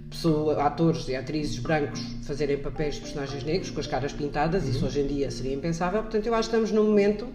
pessoa, 0.10 0.63
atores 0.63 1.08
e 1.08 1.15
atrizes 1.15 1.60
brancos 1.60 1.99
fazerem 2.23 2.58
papéis 2.58 2.95
de 2.95 3.02
personagens 3.02 3.43
negros 3.43 3.69
com 3.69 3.80
as 3.80 3.88
caras 3.88 4.12
pintadas, 4.13 4.67
isso 4.67 4.86
hoje 4.86 5.02
em 5.02 5.08
dia 5.08 5.30
seria 5.30 5.54
impensável. 5.54 6.02
Portanto, 6.02 6.25
eu 6.25 6.34
acho 6.34 6.49
que 6.49 6.56
estamos 6.56 6.71
num 6.71 6.89
momento 6.89 7.28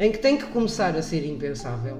em 0.00 0.10
que 0.10 0.18
tem 0.18 0.38
que 0.38 0.46
começar 0.46 0.96
a 0.96 1.02
ser 1.02 1.26
impensável 1.26 1.98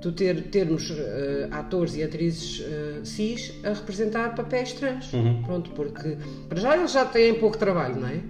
tu 0.00 0.12
ter, 0.12 0.42
termos 0.50 0.90
eh, 0.90 1.48
atores 1.50 1.96
e 1.96 2.02
atrizes 2.02 2.62
eh, 2.62 3.00
cis 3.04 3.54
a 3.64 3.70
representar 3.70 4.34
papéis 4.34 4.74
trans. 4.74 5.10
Pronto, 5.44 5.70
porque 5.70 6.18
para 6.46 6.60
já 6.60 6.76
eles 6.76 6.92
já 6.92 7.06
têm 7.06 7.34
pouco 7.34 7.56
trabalho, 7.56 7.98
não 8.00 8.08
é? 8.08 8.20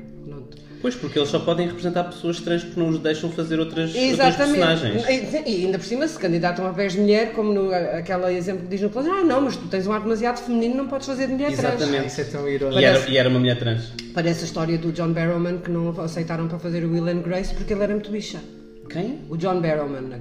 Pois, 0.85 0.95
porque 0.95 1.19
eles 1.19 1.31
só 1.31 1.39
podem 1.39 1.67
representar 1.67 2.05
pessoas 2.05 2.41
trans 2.41 2.63
porque 2.63 2.79
não 2.79 2.91
os 2.91 2.99
deixam 2.99 3.31
fazer 3.31 3.59
outras, 3.59 3.89
outras 3.89 4.05
Exatamente. 4.05 4.61
personagens. 4.61 5.05
E, 5.47 5.65
ainda 5.65 5.79
por 5.79 5.87
cima 5.87 6.07
se 6.07 6.19
candidatam 6.19 6.67
a 6.67 6.69
papéis 6.69 6.93
de 6.93 7.01
mulher, 7.01 7.33
como 7.33 7.55
no, 7.55 7.73
aquele 7.73 8.37
exemplo 8.37 8.65
que 8.65 8.69
diz 8.69 8.83
no 8.83 8.91
plano, 8.91 9.11
ah 9.11 9.25
não, 9.25 9.41
mas 9.41 9.57
tu 9.57 9.67
tens 9.69 9.87
um 9.87 9.93
ar 9.93 10.03
demasiado 10.03 10.41
feminino, 10.41 10.75
não 10.75 10.87
podes 10.87 11.07
fazer 11.07 11.29
de 11.29 11.33
mulher 11.33 11.57
trans. 11.57 11.77
Exatamente. 11.77 12.09
Isso 12.09 12.21
é 12.21 12.25
tão 12.25 12.47
irónico. 12.47 12.79
E 12.79 12.85
era, 12.85 13.09
e 13.09 13.17
era 13.17 13.31
uma 13.31 13.39
mulher 13.39 13.59
trans. 13.59 13.95
Parece 14.13 14.43
a 14.43 14.45
história 14.45 14.77
do 14.77 14.93
John 14.93 15.15
Barrowman 15.15 15.57
que 15.57 15.71
não 15.71 15.89
aceitaram 16.03 16.49
para 16.49 16.59
fazer 16.59 16.85
o 16.85 16.93
Will 16.93 17.09
and 17.09 17.23
Grace 17.23 17.55
porque 17.55 17.73
ele 17.73 17.83
era 17.83 17.95
muito 17.95 18.11
bicha. 18.11 18.43
Quem? 18.91 19.21
O 19.31 19.39
John 19.39 19.63
Barrowman, 19.63 20.21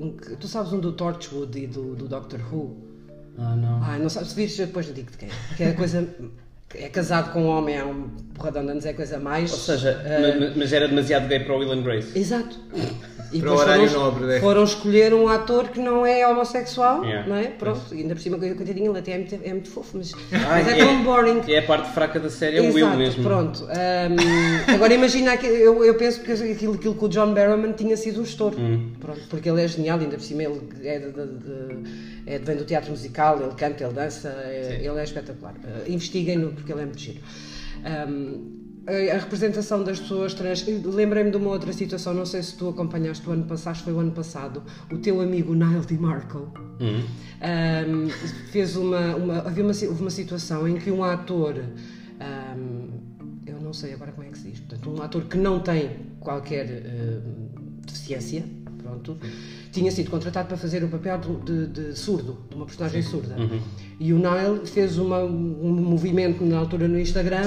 um 0.00 0.16
tu 0.40 0.48
sabes 0.48 0.72
um 0.72 0.80
do 0.80 0.90
Torchwood 0.90 1.56
e 1.56 1.68
do, 1.68 1.94
do 1.94 2.08
Doctor 2.08 2.40
Who? 2.52 2.76
Ah, 3.38 3.54
não. 3.54 3.80
Ai, 3.80 4.00
não 4.00 4.08
sabes, 4.08 4.30
se 4.30 4.34
vires 4.34 4.56
depois 4.56 4.88
eu 4.88 4.92
digo 4.92 5.12
de 5.12 5.18
quem. 5.18 5.28
Que 5.56 5.62
é 5.62 5.68
a 5.68 5.74
coisa. 5.74 6.04
É 6.74 6.88
casado 6.88 7.32
com 7.32 7.42
um 7.42 7.48
homem 7.48 7.78
há 7.78 7.84
um 7.84 8.08
porradão 8.34 8.64
de 8.64 8.70
anos, 8.70 8.86
é 8.86 8.92
coisa 8.92 9.18
mais. 9.18 9.50
Ou 9.50 9.58
seja, 9.58 10.00
ma- 10.04 10.52
mas 10.56 10.72
era 10.72 10.86
demasiado 10.86 11.26
gay 11.26 11.40
para 11.40 11.54
o 11.54 11.58
Will 11.58 11.72
and 11.72 11.82
Grace. 11.82 12.16
Exato. 12.16 12.56
E 13.32 13.40
Para 13.40 13.52
o 13.52 13.56
horário 13.56 13.88
foram, 13.88 14.04
nobre, 14.04 14.24
né? 14.26 14.40
foram 14.40 14.64
escolher 14.64 15.14
um 15.14 15.28
ator 15.28 15.68
que 15.68 15.78
não 15.78 16.04
é 16.04 16.26
homossexual, 16.26 17.04
Yeah. 17.04 17.28
não 17.28 17.36
é? 17.36 17.44
Pronto, 17.44 17.80
e 17.94 17.98
ainda 17.98 18.14
por 18.16 18.20
cima, 18.20 18.36
coitadinho, 18.38 18.90
ele 18.90 18.98
até 18.98 19.12
é 19.12 19.18
muito, 19.18 19.34
é 19.44 19.50
muito 19.52 19.68
fofo, 19.70 19.98
mas, 19.98 20.12
Ai, 20.32 20.64
mas 20.64 20.68
é, 20.72 20.76
tão 20.84 21.04
boring. 21.04 21.40
É 21.46 21.58
a 21.58 21.62
parte 21.62 21.92
fraca 21.92 22.18
da 22.18 22.28
série, 22.28 22.56
é 22.56 22.60
o 22.60 22.72
Will 22.74 22.90
mesmo. 22.96 23.22
pronto. 23.22 23.64
Ahm, 23.68 24.74
agora 24.74 24.94
imagina, 24.94 25.36
que 25.36 25.46
eu, 25.46 25.84
eu 25.84 25.94
penso 25.94 26.22
que 26.22 26.32
aquilo, 26.32 26.74
aquilo 26.74 26.94
que 26.96 27.04
o 27.04 27.08
John 27.08 27.32
Barrowman 27.32 27.70
tinha 27.72 27.96
sido 27.96 28.20
um 28.20 28.24
estouro. 28.24 28.56
Hum. 28.58 28.90
Pronto, 29.00 29.20
porque 29.30 29.48
ele 29.48 29.62
é 29.62 29.68
genial, 29.68 30.00
ainda 30.00 30.16
por 30.16 30.22
cima 30.24 30.42
ele 30.42 30.60
é 30.82 30.98
de, 30.98 31.12
de- 31.12 31.26
de- 31.26 32.19
é 32.26 32.38
vem 32.38 32.56
do 32.56 32.64
teatro 32.64 32.90
musical, 32.90 33.40
ele 33.42 33.54
canta, 33.54 33.84
ele 33.84 33.92
dança, 33.92 34.28
é- 34.28 34.78
ele 34.84 34.98
é 34.98 35.04
espetacular. 35.04 35.54
Ah, 35.64 35.88
Investiguem-no 35.88 36.52
porque 36.52 36.72
ele 36.72 36.82
é 36.82 36.84
muito 36.84 37.00
giro. 37.00 37.20
Ahm, 37.84 38.58
a, 38.86 39.16
representação 39.18 39.84
das 39.84 40.00
pessoas 40.00 40.34
trans. 40.34 40.64
Lembrei-me 40.66 41.30
de 41.30 41.36
uma 41.36 41.50
outra 41.50 41.72
situação, 41.72 42.12
não 42.14 42.26
sei 42.26 42.42
se 42.42 42.56
tu 42.56 42.68
acompanhaste 42.68 43.28
o 43.28 43.32
ano 43.32 43.44
passado, 43.44 43.72
acho 43.72 43.80
que 43.80 43.84
foi 43.90 43.92
o 43.92 44.00
ano 44.00 44.12
passado, 44.12 44.62
o 44.90 44.98
teu 44.98 45.20
amigo 45.20 45.54
Niall 45.54 45.82
DiMarco 45.82 46.52
Hum. 46.80 47.04
um, 47.86 48.08
fez 48.50 48.74
uma, 48.76 49.14
uma, 49.16 49.38
havia 49.40 49.62
uma, 49.62 49.72
uma 49.72 50.10
situação 50.10 50.66
em 50.66 50.76
que 50.76 50.90
um 50.90 51.04
ator, 51.04 51.56
um, 52.20 52.88
eu 53.46 53.60
não 53.60 53.72
sei 53.74 53.92
agora 53.92 54.12
como 54.12 54.26
é 54.26 54.30
que 54.30 54.38
se 54.38 54.50
diz, 54.50 54.60
portanto, 54.60 54.90
um 54.90 55.02
ator 55.02 55.24
que 55.24 55.36
não 55.36 55.60
tem 55.60 55.90
qualquer 56.20 56.66
um, 56.86 57.80
deficiência, 57.86 58.44
pronto, 58.82 59.16
tinha 59.72 59.90
sido 59.90 60.10
contratado 60.10 60.48
para 60.48 60.56
fazer 60.56 60.82
o 60.82 60.88
papel 60.88 61.18
do- 61.18 61.38
de, 61.40 61.66
de 61.90 61.98
surdo, 61.98 62.38
de 62.48 62.56
uma 62.56 62.66
personagem 62.66 63.02
surda. 63.02 63.36
E 63.98 64.12
o 64.12 64.16
Nile 64.16 64.66
fez 64.66 64.98
uma- 64.98 65.22
um 65.22 65.72
movimento 65.72 66.44
na 66.44 66.58
altura 66.58 66.88
no 66.88 66.98
Instagram 66.98 67.42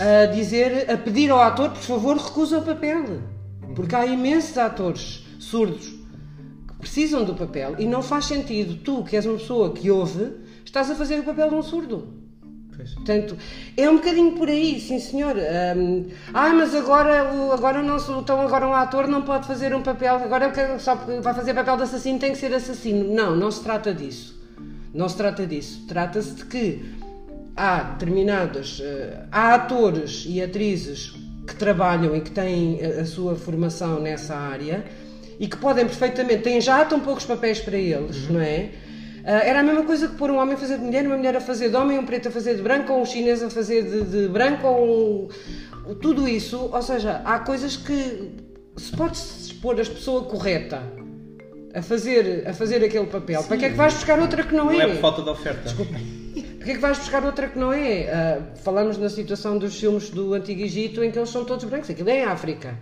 a 0.00 0.26
dizer, 0.26 0.90
a 0.90 0.96
pedir 0.96 1.30
ao 1.30 1.40
ator, 1.40 1.70
por 1.70 1.82
favor, 1.82 2.16
recusa 2.16 2.58
o 2.58 2.62
papel. 2.62 3.20
Porque 3.74 3.94
há 3.94 4.06
imensos 4.06 4.56
atores 4.56 5.24
surdos 5.38 5.86
que 6.68 6.74
precisam 6.80 7.24
do 7.24 7.34
papel 7.34 7.74
e 7.78 7.86
não 7.86 8.02
faz 8.02 8.26
sentido 8.26 8.76
tu, 8.76 9.02
que 9.04 9.16
és 9.16 9.26
uma 9.26 9.36
pessoa 9.36 9.72
que 9.72 9.90
ouve, 9.90 10.32
estás 10.64 10.90
a 10.90 10.94
fazer 10.94 11.20
o 11.20 11.24
papel 11.24 11.48
de 11.50 11.54
um 11.56 11.62
surdo. 11.62 12.08
Pois. 12.76 12.92
Portanto, 12.94 13.36
é 13.76 13.88
um 13.88 13.96
bocadinho 13.96 14.32
por 14.32 14.48
aí, 14.48 14.80
sim 14.80 14.98
senhor. 14.98 15.36
Hum, 15.76 16.06
ah, 16.32 16.50
mas 16.52 16.74
agora, 16.74 17.32
o- 17.34 17.52
agora 17.52 17.82
não 17.82 17.98
se- 17.98 18.10
então 18.12 18.40
agora 18.40 18.66
um 18.66 18.72
ator 18.74 19.06
não 19.06 19.22
pode 19.22 19.46
fazer 19.46 19.74
um 19.74 19.82
papel, 19.82 20.16
agora 20.16 20.52
só 20.78 20.96
porque 20.96 21.20
vai 21.20 21.34
fazer 21.34 21.54
papel 21.54 21.76
de 21.76 21.82
assassino 21.84 22.18
tem 22.18 22.32
que 22.32 22.38
ser 22.38 22.52
assassino. 22.54 23.12
Não, 23.14 23.36
não 23.36 23.50
se 23.50 23.62
trata 23.62 23.92
disso. 23.94 24.34
Não 24.92 25.08
se 25.08 25.16
trata 25.16 25.46
disso. 25.46 25.84
Trata-se 25.88 26.34
de 26.34 26.44
que 26.46 26.94
há 27.56 27.82
determinados. 27.82 28.80
eh, 28.82 29.20
há 29.30 29.54
atores 29.54 30.24
e 30.28 30.42
atrizes 30.42 31.12
que 31.46 31.54
trabalham 31.56 32.16
e 32.16 32.20
que 32.20 32.30
têm 32.30 32.80
a, 32.84 33.02
a 33.02 33.04
sua 33.04 33.34
formação 33.36 34.00
nessa 34.00 34.34
área 34.34 34.84
e 35.38 35.46
que 35.46 35.56
podem 35.56 35.84
perfeitamente. 35.84 36.42
têm 36.42 36.60
já 36.60 36.84
tão 36.84 37.00
poucos 37.00 37.24
papéis 37.24 37.60
para 37.60 37.76
eles, 37.76 38.28
não 38.30 38.40
é? 38.40 38.70
Ah, 39.24 39.42
era 39.42 39.60
a 39.60 39.62
mesma 39.62 39.84
coisa 39.84 40.08
que 40.08 40.16
pôr 40.16 40.30
um 40.30 40.36
homem 40.38 40.54
a 40.54 40.58
fazer 40.58 40.76
de 40.78 40.84
mulher, 40.84 41.06
uma 41.06 41.16
mulher 41.16 41.36
a 41.36 41.40
fazer 41.40 41.70
de 41.70 41.76
homem, 41.76 41.98
um 41.98 42.04
preto 42.04 42.28
a 42.28 42.30
fazer 42.30 42.56
de 42.56 42.62
branco, 42.62 42.92
ou 42.92 43.00
um 43.00 43.06
chinês 43.06 43.42
a 43.42 43.48
fazer 43.48 43.82
de, 43.82 44.04
de 44.04 44.28
branco, 44.28 44.66
ou 44.66 45.30
um, 45.86 45.94
tudo 45.94 46.28
isso. 46.28 46.68
Ou 46.72 46.82
seja, 46.82 47.22
há 47.24 47.38
coisas 47.38 47.76
que 47.76 48.32
se 48.76 48.94
pode 48.94 49.16
expor 49.16 49.74
a 49.74 49.76
pessoa 49.78 50.24
correta 50.24 50.82
a 51.74 51.80
fazer, 51.80 52.46
a 52.46 52.52
fazer 52.52 52.84
aquele 52.84 53.06
papel. 53.06 53.42
Para 53.44 53.56
que 53.56 53.64
é 53.64 53.70
que 53.70 53.76
vais 53.76 53.94
buscar 53.94 54.18
outra 54.18 54.42
que 54.42 54.54
não, 54.54 54.66
Não 54.66 54.80
é 54.80 54.88
por 54.88 54.96
falta 55.00 55.22
de 55.22 55.30
oferta. 55.30 55.72
Porquê 55.74 56.70
é 56.70 56.74
que 56.74 56.80
vais 56.80 56.98
buscar 56.98 57.24
outra 57.24 57.48
que 57.48 57.58
não 57.58 57.72
é? 57.72 58.10
Ah, 58.10 58.42
falamos 58.62 58.98
na 58.98 59.08
situação 59.08 59.56
dos 59.56 59.78
filmes 59.78 60.10
do 60.10 60.34
Antigo 60.34 60.62
Egito 60.62 61.02
em 61.02 61.10
que 61.10 61.18
eles 61.18 61.30
são 61.30 61.44
todos 61.44 61.64
brancos. 61.64 61.88
Aquilo 61.88 62.10
é 62.10 62.20
em 62.20 62.24
África. 62.24 62.78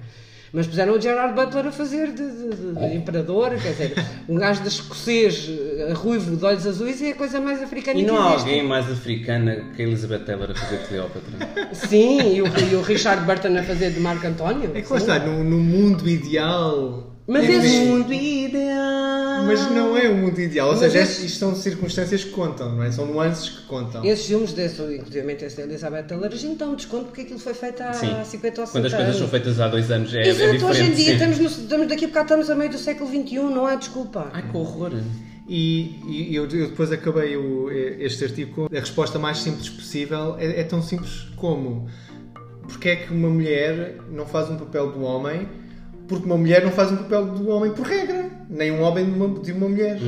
Mas 0.54 0.66
puseram 0.66 0.94
o 0.94 1.00
Gerard 1.00 1.34
Butler 1.34 1.66
a 1.68 1.72
fazer 1.72 2.08
de, 2.08 2.30
de- 2.30 2.54
de- 2.74 2.74
de 2.90 2.96
imperador, 2.96 3.50
quer 3.56 3.70
dizer, 3.70 3.94
um 4.28 4.34
gajo 4.34 4.60
de 4.62 4.68
escocês, 4.68 5.48
eh, 5.48 5.94
ruivo, 5.94 6.36
de 6.36 6.44
olhos 6.44 6.66
azuis, 6.66 7.00
é 7.00 7.10
a 7.10 7.14
coisa 7.14 7.40
mais 7.40 7.62
africana 7.62 7.98
E 7.98 8.04
que 8.04 8.10
não 8.10 8.18
há 8.18 8.32
alguém 8.32 8.62
mais 8.62 8.90
africana 8.90 9.64
que 9.74 9.80
a 9.80 9.86
Elizabeth 9.86 10.18
Taylor 10.26 10.50
a 10.50 10.54
fazer 10.54 10.86
Cleópatra? 10.88 11.68
Sim, 11.72 12.34
e 12.36 12.42
o, 12.42 12.46
e 12.70 12.74
o 12.76 12.82
Richard 12.82 13.24
Burton 13.24 13.56
a 13.58 13.62
fazer 13.62 13.92
de 13.92 14.00
Marco 14.00 14.26
António. 14.26 14.72
É 14.74 14.82
que 14.82 14.92
lá 14.92 14.98
está, 14.98 15.18
no, 15.20 15.42
no 15.42 15.58
mundo 15.58 16.06
ideal. 16.08 17.11
Mas 17.26 17.44
é 17.44 17.52
esse 17.52 17.68
mesmo- 17.78 17.96
mundo 17.98 18.12
ideal. 18.12 19.44
Mas 19.46 19.70
não 19.70 19.96
é 19.96 20.08
o 20.08 20.14
mundo 20.16 20.40
ideal, 20.40 20.68
ou 20.68 20.72
Mas 20.74 20.80
seja, 20.92 21.00
esse- 21.00 21.26
isto 21.26 21.38
são 21.38 21.54
circunstâncias 21.54 22.24
que 22.24 22.30
contam, 22.30 22.74
não 22.74 22.82
é? 22.82 22.90
São 22.90 23.06
nuances 23.06 23.48
que 23.48 23.62
contam. 23.66 24.04
Esses 24.04 24.26
filmes, 24.26 24.52
desse, 24.52 24.82
inclusive 24.82 25.32
esse 25.32 25.56
da 25.56 25.62
Elizabeth 25.62 26.02
Taylor, 26.04 26.26
a 26.26 26.36
gente 26.36 26.56
dá 26.58 26.66
um 26.66 26.74
desconto 26.74 27.04
porque 27.06 27.22
aquilo 27.22 27.38
foi 27.38 27.54
feito 27.54 27.80
há 27.82 27.92
Sim. 27.92 28.08
50 28.24 28.60
ou 28.60 28.66
60 28.66 28.70
Quando 28.72 28.86
as 28.86 28.92
coisas 28.92 29.06
anos. 29.08 29.18
são 29.18 29.28
feitas 29.28 29.60
há 29.60 29.68
dois 29.68 29.90
anos 29.90 30.14
é, 30.14 30.18
é 30.18 30.28
Exato, 30.28 30.52
diferente. 30.52 30.64
hoje 30.64 30.82
em 30.82 30.94
dia 30.94 31.04
sim. 31.06 31.12
estamos, 31.12 31.38
no, 31.38 31.46
estamos 31.46 31.88
daqui 31.88 32.04
a 32.04 32.08
bocado 32.08 32.24
estamos 32.26 32.50
a 32.50 32.54
meio 32.54 32.70
do 32.70 32.78
século 32.78 33.08
XXI, 33.10 33.36
não 33.36 33.66
há 33.66 33.74
desculpa. 33.76 34.30
Ai 34.32 34.42
que 34.50 34.56
horror! 34.56 34.92
E, 35.48 36.00
e 36.30 36.34
eu, 36.36 36.44
eu 36.44 36.68
depois 36.68 36.90
acabei 36.92 37.36
o- 37.36 37.68
este 37.70 38.24
artigo 38.24 38.54
com 38.68 38.76
a 38.76 38.80
resposta 38.80 39.18
mais 39.18 39.38
simples 39.38 39.68
possível. 39.68 40.36
É, 40.38 40.60
é 40.60 40.64
tão 40.64 40.80
simples 40.82 41.26
como 41.36 41.88
porque 42.68 42.88
é 42.88 42.96
que 42.96 43.12
uma 43.12 43.28
mulher 43.28 43.96
não 44.10 44.24
faz 44.26 44.48
um 44.50 44.56
papel 44.56 44.90
do 44.92 45.02
homem? 45.02 45.48
Porque 46.08 46.26
uma 46.26 46.36
mulher 46.36 46.64
não 46.64 46.72
faz 46.72 46.90
um 46.92 46.96
papel 46.96 47.26
do 47.26 47.48
homem 47.48 47.72
por 47.72 47.86
regra, 47.86 48.30
nem 48.50 48.70
um 48.72 48.82
homem 48.82 49.04
de 49.06 49.10
uma, 49.12 49.38
de 49.40 49.52
uma 49.52 49.68
mulher. 49.68 49.98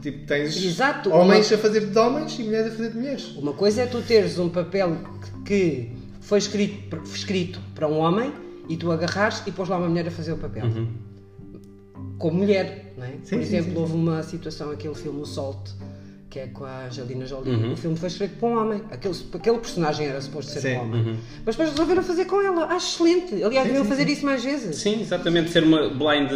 Tipo, 0.00 0.26
tens 0.26 0.56
Exato. 0.56 1.10
homens 1.12 1.50
Uma- 1.50 1.56
a 1.58 1.60
fazer 1.60 1.86
de 1.86 1.98
homens 1.98 2.38
e 2.38 2.42
mulheres 2.42 2.72
a 2.72 2.76
fazer 2.76 2.90
de 2.90 2.96
mulheres. 2.96 3.36
Uma 3.36 3.52
coisa 3.52 3.82
é 3.82 3.86
tu 3.86 4.00
teres 4.02 4.38
um 4.38 4.48
papel 4.48 4.96
que, 5.44 5.90
foi 6.20 6.38
escrito, 6.38 6.96
escrito 7.04 7.60
para 7.74 7.86
um 7.86 7.98
homem 7.98 8.32
e 8.68 8.76
tu 8.76 8.90
agarrares 8.90 9.42
e 9.46 9.52
pôs 9.52 9.68
lá 9.68 9.76
uma 9.76 9.88
mulher 9.88 10.08
a 10.08 10.10
fazer 10.10 10.32
o 10.32 10.38
papel. 10.38 10.64
Como 12.18 12.38
mulher, 12.38 12.94
não 12.96 13.04
é? 13.04 13.10
Sim, 13.10 13.18
Por 13.18 13.28
sim, 13.28 13.36
exemplo, 13.40 13.72
sim, 13.72 13.78
houve 13.78 13.92
uma 13.94 14.22
situação, 14.22 14.70
aquele 14.70 14.94
filme 14.94 15.20
O 15.20 15.26
Salt, 15.26 15.70
que 16.32 16.38
é 16.38 16.46
com 16.46 16.64
a 16.64 16.86
Angelina 16.86 17.26
Jolie. 17.26 17.52
Uhum. 17.52 17.72
O 17.74 17.76
filme 17.76 17.94
foi 17.94 18.08
escrito 18.08 18.36
para 18.38 18.48
um 18.48 18.58
homem. 18.58 18.82
Aquele, 18.90 19.14
aquele 19.34 19.58
personagem 19.58 20.06
era 20.06 20.18
suposto 20.18 20.50
ser 20.50 20.60
Sim. 20.60 20.76
um 20.76 20.80
homem. 20.80 21.02
Uhum. 21.02 21.16
Mas 21.44 21.54
depois 21.54 21.68
resolveram 21.68 22.02
fazer 22.02 22.24
com 22.24 22.40
ela. 22.40 22.64
Acho 22.74 23.04
excelente. 23.04 23.44
Aliás, 23.44 23.66
deviam 23.66 23.84
fazer 23.84 24.08
isso 24.08 24.24
mais 24.24 24.42
vezes. 24.42 24.76
Sim, 24.76 25.02
exatamente, 25.02 25.50
ser 25.50 25.62
uma 25.62 25.90
blind, 25.90 26.30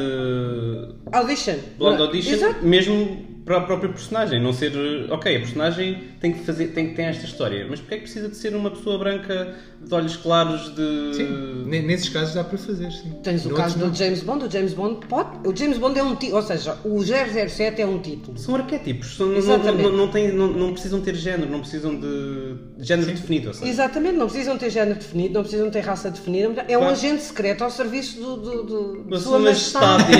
Audition. 1.11 1.57
blind 1.79 1.99
audition, 1.99 2.33
Exato. 2.33 2.63
mesmo 2.63 3.37
para 3.47 3.57
a 3.57 3.61
própria 3.61 3.89
personagem, 3.89 4.43
não 4.43 4.53
ser, 4.53 4.73
ok, 5.09 5.37
a 5.37 5.39
personagem 5.39 6.03
tem 6.21 6.33
que 6.33 6.41
fazer, 6.41 6.67
tem 6.69 6.89
que 6.89 6.97
ter 6.97 7.03
esta 7.03 7.25
história, 7.25 7.65
mas 7.71 7.79
porque 7.81 7.95
é 7.95 7.99
que 7.99 8.03
precisa 8.03 8.29
de 8.29 8.37
ser 8.37 8.55
uma 8.57 8.71
pessoa 8.71 8.99
branca 8.99 9.55
de 9.87 9.95
olhos 9.95 10.17
claros 10.17 10.75
de 10.75 11.15
Sim, 11.15 11.65
ne- 11.67 11.81
nesses 11.83 12.09
casos 12.09 12.35
dá 12.35 12.43
para 12.43 12.59
fazer, 12.59 12.91
sim. 12.91 13.13
Tens 13.23 13.45
o 13.45 13.49
Noutros 13.51 13.73
caso 13.73 13.79
não. 13.79 13.91
do 13.91 13.97
James 13.97 14.21
Bond, 14.23 14.45
o 14.45 14.51
James 14.51 14.73
Bond 14.75 15.07
pode. 15.07 15.29
O 15.49 15.57
James 15.57 15.79
Bond 15.79 15.99
é 15.99 16.03
um 16.03 16.17
título, 16.17 16.37
ou 16.39 16.43
seja, 16.43 16.77
o 16.85 17.01
007 17.03 17.81
é 17.83 17.87
um 17.87 17.99
título. 18.01 18.37
São 18.37 18.57
arquétipos, 18.57 19.17
são- 19.17 19.29
não, 19.29 19.37
Exatamente. 19.37 19.83
não, 19.85 19.93
não, 19.93 20.09
têm- 20.09 20.33
não- 20.33 20.49
não 20.53 20.73
precisam 20.73 21.01
ter 21.01 21.15
género, 21.15 21.49
não 21.51 21.61
precisam 21.61 21.95
de 21.95 22.55
género 22.81 23.11
definido. 23.13 23.49
Ou 23.49 23.55
seja, 23.55 23.71
Exatamente, 23.71 24.17
não 24.17 24.27
precisam 24.27 24.59
ter 24.59 24.71
género 24.71 24.99
definido, 24.99 25.35
não 25.35 25.43
precisam 25.43 25.71
ter 25.71 25.81
raça 25.81 26.11
definida. 26.11 26.65
É 26.69 26.77
um 26.77 26.81
Claro. 26.81 26.95
agente 26.95 27.23
secreto 27.23 27.63
ao 27.63 27.71
serviço 27.71 28.19
do, 28.21 28.37
do, 28.37 28.63
do- 28.65 29.05
Da 29.09 29.17
de 29.19 29.23
sua 29.23 29.39
majestade. 29.39 30.13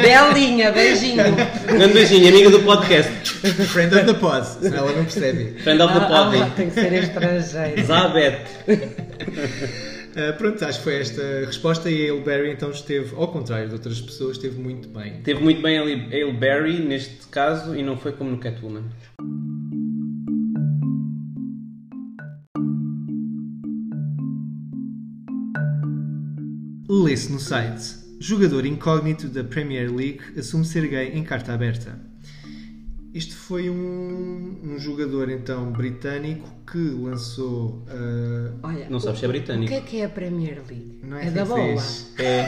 Belinha, 0.00 0.72
beijinho. 0.72 1.22
Grande 1.66 1.92
beijinho, 1.92 2.28
amiga 2.28 2.50
do 2.50 2.60
podcast. 2.60 3.12
Friend 3.68 3.94
of 3.94 4.06
the 4.06 4.14
pod, 4.14 4.46
senão 4.46 4.78
ela 4.78 4.92
não 4.92 5.04
percebe. 5.04 5.60
Friend 5.62 5.82
of 5.82 5.92
the 5.92 5.98
Ah, 6.00 6.06
ah, 6.08 6.30
pod. 6.30 6.50
tem 6.56 6.68
que 6.70 6.74
ser 6.74 6.92
estrangeiro. 6.94 7.84
Zabet. 7.86 8.38
Ah, 10.16 10.32
pronto, 10.38 10.64
acho 10.64 10.78
que 10.78 10.84
foi 10.84 10.96
esta 10.96 11.22
a 11.22 11.46
resposta 11.46 11.90
e 11.90 12.08
a 12.08 12.12
Hale 12.12 12.22
Berry 12.22 12.50
então 12.52 12.70
esteve, 12.70 13.14
ao 13.16 13.28
contrário 13.28 13.68
de 13.68 13.74
outras 13.74 14.00
pessoas, 14.00 14.36
esteve 14.36 14.60
muito 14.60 14.88
bem. 14.88 15.20
Teve 15.22 15.40
muito 15.42 15.60
bem 15.60 15.78
ali 15.78 15.94
Hale 16.06 16.32
Berry 16.32 16.78
neste 16.80 17.26
caso 17.28 17.74
e 17.76 17.82
não 17.82 17.96
foi 17.96 18.12
como 18.12 18.30
no 18.30 18.38
Catwoman. 18.38 18.84
Lê-se 26.88 27.32
no 27.32 27.40
site. 27.40 28.04
Jogador 28.20 28.64
incógnito 28.64 29.28
da 29.28 29.42
Premier 29.42 29.92
League 29.92 30.20
assume 30.38 30.64
ser 30.64 30.86
gay 30.86 31.08
em 31.12 31.24
carta 31.24 31.52
aberta. 31.52 32.13
Isto 33.14 33.36
foi 33.36 33.70
um, 33.70 34.56
um 34.64 34.76
jogador 34.76 35.30
então 35.30 35.70
britânico 35.70 36.48
que 36.70 36.78
lançou. 36.78 37.84
ah, 37.88 38.50
Olha, 38.64 38.88
Não 38.90 38.98
sabes 38.98 39.18
o- 39.18 39.20
se 39.20 39.24
é 39.24 39.28
britânico. 39.28 39.66
O 39.66 39.68
que 39.68 39.74
é 39.74 39.80
que 39.80 40.00
é 40.00 40.04
a 40.04 40.08
Premier 40.08 40.60
League? 40.68 40.98
Não 41.00 41.16
é 41.16 41.28
é 41.28 41.30
da 41.30 41.42
assim 41.44 41.78
se 41.78 42.04
bola. 42.16 42.18
É, 42.18 42.24
é, 42.24 42.44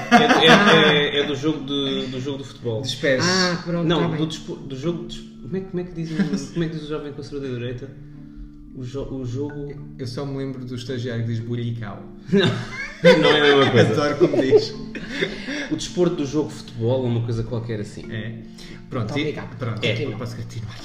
é- 0.46 1.18
é- 1.18 1.20
é 1.20 1.24
do, 1.24 1.36
jogo 1.36 1.60
de, 1.64 2.06
do 2.08 2.20
jogo 2.20 2.38
de 2.38 2.44
futebol. 2.48 2.80
dos 2.82 2.94
pés. 2.96 3.22
Ah, 3.24 3.62
pronto, 3.64 3.86
Não, 3.86 4.10
tá 4.10 4.16
do, 4.16 4.26
do 4.56 4.76
jogo. 4.76 5.06
de- 5.06 5.20
Como 5.46 5.56
é, 5.56 5.60
que- 5.60 5.66
como, 5.66 5.80
é 5.80 5.84
que 5.84 5.92
diz, 5.92 6.10
o- 6.10 6.52
como 6.52 6.64
é 6.64 6.68
que 6.68 6.74
diz 6.74 6.82
o 6.84 6.88
jovem 6.88 7.12
conservador 7.12 7.48
da 7.52 7.58
direita? 7.58 7.90
O, 8.76 8.84
jo- 8.84 9.08
o 9.10 9.24
jogo. 9.24 9.74
Eu 9.98 10.06
só 10.06 10.24
me 10.26 10.36
lembro 10.38 10.64
do 10.64 10.74
estagiário 10.74 11.24
que 11.24 11.30
diz 11.30 11.40
bulicau. 11.40 12.02
Não, 12.30 12.42
não 13.22 13.30
é 13.30 13.40
a 13.40 13.56
mesma 13.56 13.70
coisa. 13.70 13.92
Adoro 13.92 14.16
como 14.18 14.42
diz. 14.42 14.74
O 15.70 15.76
desporto 15.76 16.16
do 16.16 16.26
jogo 16.26 16.48
de 16.50 16.54
futebol 16.56 17.00
ou 17.00 17.06
uma 17.06 17.22
coisa 17.22 17.42
qualquer 17.42 17.80
assim. 17.80 18.04
É. 18.12 18.34
Pronto, 18.90 19.14
Muito 19.14 19.28
e- 19.28 19.56
pronto 19.58 19.84
É. 19.84 20.04
eu 20.04 20.12
posso 20.16 20.36
continuar. 20.36 20.76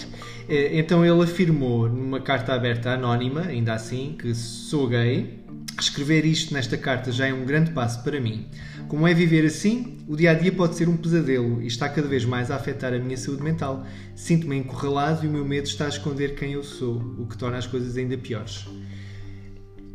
É, 0.50 0.80
Então 0.80 1.06
ele 1.06 1.24
afirmou 1.24 1.88
numa 1.90 2.20
carta 2.22 2.54
aberta 2.54 2.92
anónima, 2.92 3.42
ainda 3.42 3.74
assim, 3.74 4.16
que 4.18 4.34
sou 4.34 4.88
gay. 4.88 5.40
Escrever 5.80 6.26
isto 6.26 6.54
nesta 6.54 6.78
carta 6.78 7.12
já 7.12 7.28
é 7.28 7.34
um 7.34 7.46
grande 7.46 7.72
passo 7.72 8.04
para 8.04 8.20
mim. 8.20 8.46
Como 8.92 9.08
é 9.08 9.14
viver 9.14 9.46
assim, 9.46 10.00
o 10.06 10.18
dia 10.18 10.32
a 10.32 10.34
dia 10.34 10.52
pode 10.52 10.76
ser 10.76 10.90
um 10.90 10.98
pesadelo 10.98 11.62
e 11.62 11.68
está 11.68 11.88
cada 11.88 12.10
vez 12.10 12.26
mais 12.26 12.52
a 12.52 12.58
afetar 12.58 12.94
a 12.94 13.00
minha 13.00 13.16
saúde 13.16 13.42
mental. 13.42 13.86
Sinto-me 14.18 14.58
encurralado 14.58 15.24
e 15.24 15.30
o 15.30 15.32
meu 15.32 15.46
medo 15.46 15.66
está 15.66 15.86
a 15.86 15.88
esconder 15.88 16.36
quem 16.36 16.52
eu 16.52 16.62
sou, 16.62 16.98
o 17.18 17.26
que 17.26 17.38
torna 17.38 17.58
as 17.58 17.66
coisas 17.66 17.96
ainda 17.96 18.18
piores. 18.18 18.68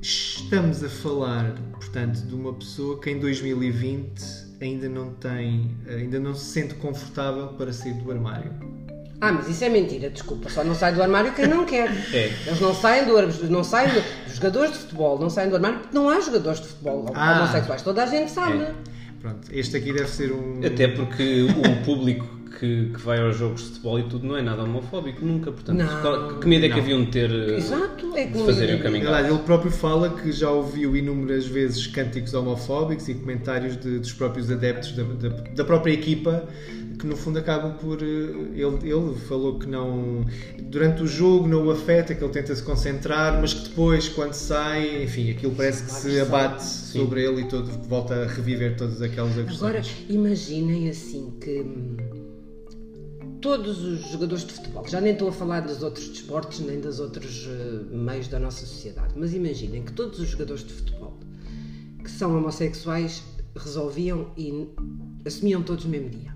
Estamos 0.01 0.82
a 0.82 0.88
falar, 0.88 1.53
portanto, 1.72 2.22
de 2.22 2.34
uma 2.34 2.55
pessoa 2.55 2.99
que 2.99 3.11
em 3.11 3.18
2020 3.20 4.24
ainda 4.62 4.88
não 4.88 5.12
tem, 5.12 5.76
ainda 5.86 6.18
não 6.18 6.34
se 6.34 6.47
sente 6.47 6.72
confortável 6.76 7.49
para 7.49 7.74
sair 7.74 7.92
do 8.03 8.11
armário. 8.11 8.76
Ah, 9.21 9.33
mas 9.33 9.49
isso 9.49 9.64
é 9.64 9.69
mentira, 9.69 10.11
desculpa. 10.11 10.49
Só 10.51 10.62
não 10.62 10.75
sai 10.75 10.93
do 10.95 11.03
armário 11.03 11.33
quem 11.33 11.47
não 11.47 11.64
quer. 11.64 11.91
É. 12.12 12.33
Eles 12.47 12.61
não 12.61 12.75
saem 12.75 13.05
do 13.07 13.17
ar- 13.17 13.27
não 13.49 13.64
saem 13.64 13.89
do, 13.93 14.03
os 14.27 14.35
jogadores 14.37 14.73
de 14.73 14.79
futebol, 14.79 15.19
não 15.19 15.31
saem 15.31 15.49
do 15.49 15.57
armário 15.57 15.79
porque 15.79 15.97
não 15.97 16.09
há 16.09 16.21
jogadores 16.21 16.61
de 16.61 16.67
futebol 16.69 17.11
Ah. 17.14 17.39
homossexuais. 17.39 17.83
Toda 17.83 18.03
a 18.03 18.07
gente 18.07 18.31
sabe. 18.31 18.59
É. 18.62 18.75
Pronto, 19.21 19.49
este 19.51 19.77
aqui 19.79 19.93
deve 19.93 20.09
ser 20.09 20.31
um. 20.33 20.61
Até 20.64 20.87
porque 20.89 21.43
o 21.45 21.85
público 21.85 22.27
que, 22.59 22.90
que 22.94 23.00
vai 23.00 23.20
aos 23.20 23.36
jogos 23.36 23.61
de 23.62 23.66
futebol 23.68 23.98
e 23.98 24.02
tudo 24.04 24.26
não 24.26 24.36
é 24.36 24.42
nada 24.42 24.62
homofóbico, 24.62 25.24
nunca. 25.24 25.52
Portanto, 25.52 25.78
Não. 25.78 26.00
qual- 26.00 26.38
que 26.40 26.46
medo 26.48 26.64
é 26.64 26.68
que 26.68 26.78
haviam 26.78 27.04
de 27.04 27.11
ter 27.11 27.30
eh, 27.30 27.57
Exato, 27.57 28.16
é 28.16 28.26
de 28.26 28.38
fazerem 28.44 28.76
o 28.76 28.82
caminho 28.82 29.02
É 29.02 29.11
verdade, 29.11 29.28
ele 29.34 29.42
próprio 29.42 29.70
fala 29.70 30.11
que 30.11 30.32
já 30.32 30.50
ouviu 30.50 30.96
inúmeras 30.96 31.46
vezes 31.46 31.86
cânticos 31.86 32.32
homofóbicos 32.34 33.09
e 33.09 33.14
comentários 33.14 33.76
de- 33.76 33.98
dos 33.98 34.12
próprios 34.12 34.50
adeptos 34.50 34.92
da, 34.92 35.02
da- 35.02 35.28
da 35.54 35.64
própria 35.64 35.92
equipa 35.92 36.44
que 36.98 37.07
no 37.07 37.14
fundo 37.14 37.38
acabam 37.38 37.74
por. 37.74 38.02
eh, 38.02 38.07
Ele, 38.07 38.90
ele 38.90 39.14
falou 39.28 39.59
que 39.59 39.66
não. 39.68 40.24
Durante 40.62 41.02
o 41.02 41.07
jogo 41.07 41.46
não 41.46 41.66
o 41.66 41.70
afeta, 41.70 42.14
que 42.14 42.24
ele 42.24 42.32
tenta 42.32 42.54
se 42.54 42.62
concentrar, 42.62 43.38
mas 43.40 43.52
que 43.52 43.68
depois, 43.68 44.09
quando 44.09 44.32
sai, 44.32 45.02
enfim, 45.04 45.30
aquilo 45.30 45.54
parece 45.54 45.84
que 45.84 45.90
se 45.92 46.18
abate 46.20 46.64
sobre 46.64 47.22
ele 47.22 47.42
e 47.42 47.44
todo, 47.48 47.66
volta 47.86 48.14
a 48.14 48.26
reviver 48.26 48.76
todas 48.76 49.02
aquelas 49.02 49.32
agressões. 49.38 49.61
Agora, 49.61 49.82
imaginem 50.09 50.88
assim 50.88 51.32
que 51.38 51.61
hum, 51.61 51.96
todos 53.47 53.80
os 53.84 54.11
jogadores 54.11 54.44
de 54.44 54.55
futebol, 54.55 54.84
já 54.88 55.01
nem 55.01 55.12
estou 55.12 55.28
a 55.28 55.32
falar 55.32 55.61
dos 55.61 55.80
outros 55.80 56.09
desportos 56.09 56.59
nem 56.59 56.80
dos 56.80 56.99
outros 56.99 57.47
eh, 57.49 57.94
meios 57.94 58.26
da 58.26 58.40
nossa 58.40 58.66
sociedade, 58.66 59.14
mas 59.14 59.32
imaginem 59.34 59.84
que 59.84 59.92
todos 59.92 60.18
os 60.18 60.30
jogadores 60.30 60.64
de 60.64 60.72
futebol 60.72 61.16
que 62.03 62.11
são 62.11 62.36
homossexuais 62.36 63.22
resolviam 63.55 64.32
e 64.36 64.66
assumiam 65.24 65.62
todos 65.62 65.84
no 65.84 65.92
mesmo 65.92 66.11
dia. 66.11 66.34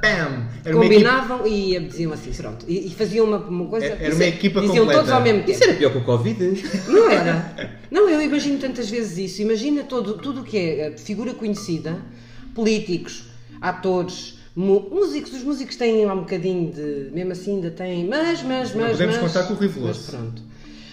Bam! 0.00 0.48
Era 0.64 0.74
uma 0.74 0.86
equipa, 0.86 1.02
Combinavam 1.02 1.46
e 1.46 1.78
diziam 1.80 2.14
assim, 2.14 2.32
pronto. 2.32 2.64
E, 2.66 2.86
e 2.86 2.90
faziam 2.94 3.26
uma, 3.26 3.36
uma 3.36 3.66
coisa. 3.66 3.88
Era 3.88 4.14
uma 4.14 4.24
equipa 4.24 4.62
Diziam 4.62 4.86
completa. 4.86 5.00
todos 5.00 5.12
ao 5.12 5.20
mesmo 5.20 5.40
tempo. 5.40 5.50
Isso 5.50 5.64
era 5.64 5.74
pior 5.74 5.92
que 5.92 5.98
o 5.98 6.04
Covid. 6.04 6.64
Não 6.88 7.10
era. 7.10 7.78
Não, 7.90 8.08
eu 8.08 8.22
imagino 8.22 8.58
tantas 8.58 8.88
vezes 8.88 9.18
isso. 9.18 9.42
Imagina 9.42 9.82
todo, 9.82 10.16
tudo 10.16 10.40
o 10.40 10.44
que 10.44 10.56
é 10.56 10.80
eh, 10.80 10.96
figura 10.96 11.34
conhecida, 11.34 12.00
políticos, 12.54 13.24
atores, 13.60 14.37
músicos. 14.58 15.32
Os 15.32 15.42
músicos 15.44 15.76
têm 15.76 16.04
lá 16.04 16.14
um 16.14 16.20
bocadinho 16.20 16.72
de. 16.72 17.10
Mesmo 17.12 17.32
assim, 17.32 17.56
ainda 17.56 17.70
têm. 17.70 18.06
Mas, 18.08 18.42
mas, 18.42 18.74
mas. 18.74 18.92
podemos 18.92 19.16
mas, 19.18 19.32
contar 19.32 19.46
com 19.46 19.54
o 19.54 19.56
Rui 19.56 19.70
Mas 19.80 19.98
pronto. 19.98 20.42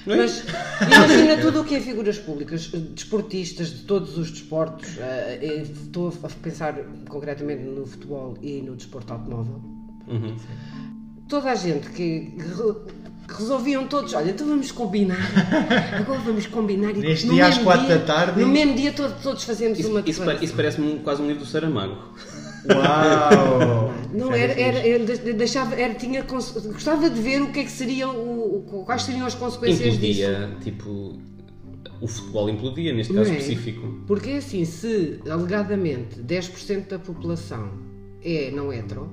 Não 0.06 0.14
é? 0.14 0.18
Mas 0.18 0.44
imagina 0.82 1.38
tudo 1.42 1.62
o 1.62 1.64
que 1.64 1.74
é 1.76 1.82
figuras 1.82 2.20
públicas, 2.20 2.68
desportistas 2.68 3.70
de 3.70 3.80
todos 3.86 4.18
os 4.20 4.30
desportos. 4.30 4.98
eh, 5.00 5.40
eh, 5.42 5.62
Estou 5.64 6.14
a 6.24 6.28
pensar 6.44 6.76
concretamente 7.10 7.64
no 7.64 7.88
futebol 7.88 8.38
e 8.42 8.62
no 8.62 8.76
desporto 8.76 9.12
automóvel. 9.14 9.60
Uhum. 10.08 10.36
Toda 11.28 11.50
a 11.50 11.56
gente 11.56 11.90
que 11.90 12.34
re- 12.38 12.94
que 13.28 13.34
resolviam 13.40 13.88
todos, 13.88 14.14
olha, 14.14 14.30
então 14.30 14.46
vamos 14.48 14.72
combinar. 14.72 15.18
Agora 16.00 16.20
vamos 16.20 16.46
combinar 16.46 16.92
e 16.92 17.00
Neste 17.00 17.26
no 17.26 17.34
dia 17.34 17.48
às 17.48 17.58
quatro 17.58 17.88
dia- 17.88 17.98
da 17.98 18.06
tarde. 18.06 18.40
No 18.40 18.48
mesmo 18.48 18.76
dia 18.76 18.94
todos, 18.94 19.24
todos 19.24 19.44
fazemos 19.44 19.80
Isso, 19.80 19.90
uma 19.90 20.02
isso, 20.02 20.22
isso 20.44 20.54
parece-me 20.54 21.00
quase 21.00 21.20
um 21.24 21.28
livro 21.28 21.44
do 21.44 21.50
Saramago. 21.50 22.14
Uau! 22.74 23.94
Não, 24.14 24.32
era, 24.34 24.54
era, 24.54 24.88
era, 24.88 25.06
de- 25.06 25.34
deixava, 25.34 25.76
era, 25.76 25.94
tinha, 25.94 26.24
gostava 26.24 27.10
de 27.10 27.22
ver 27.22 27.42
o 27.42 27.52
que 27.52 27.60
é 27.60 27.64
que 27.66 27.72
seria 27.72 28.10
o, 28.10 28.84
quais 28.86 29.04
seriam 29.04 29.26
as 29.26 29.36
consequências 29.36 29.98
disso. 30.00 30.22
Implodia, 30.22 30.58
tipo. 30.62 31.20
O 32.02 32.08
futebol 32.08 32.50
implodia, 32.50 32.94
neste 32.94 33.14
caso 33.14 33.32
é? 33.32 33.38
específico. 33.38 34.04
Porque 34.06 34.32
assim, 34.32 34.66
se 34.66 35.20
alegadamente 35.30 36.20
10% 36.22 36.88
da 36.88 37.00
população 37.00 37.72
é 38.22 38.52
não 38.52 38.72
hetero, 38.72 39.10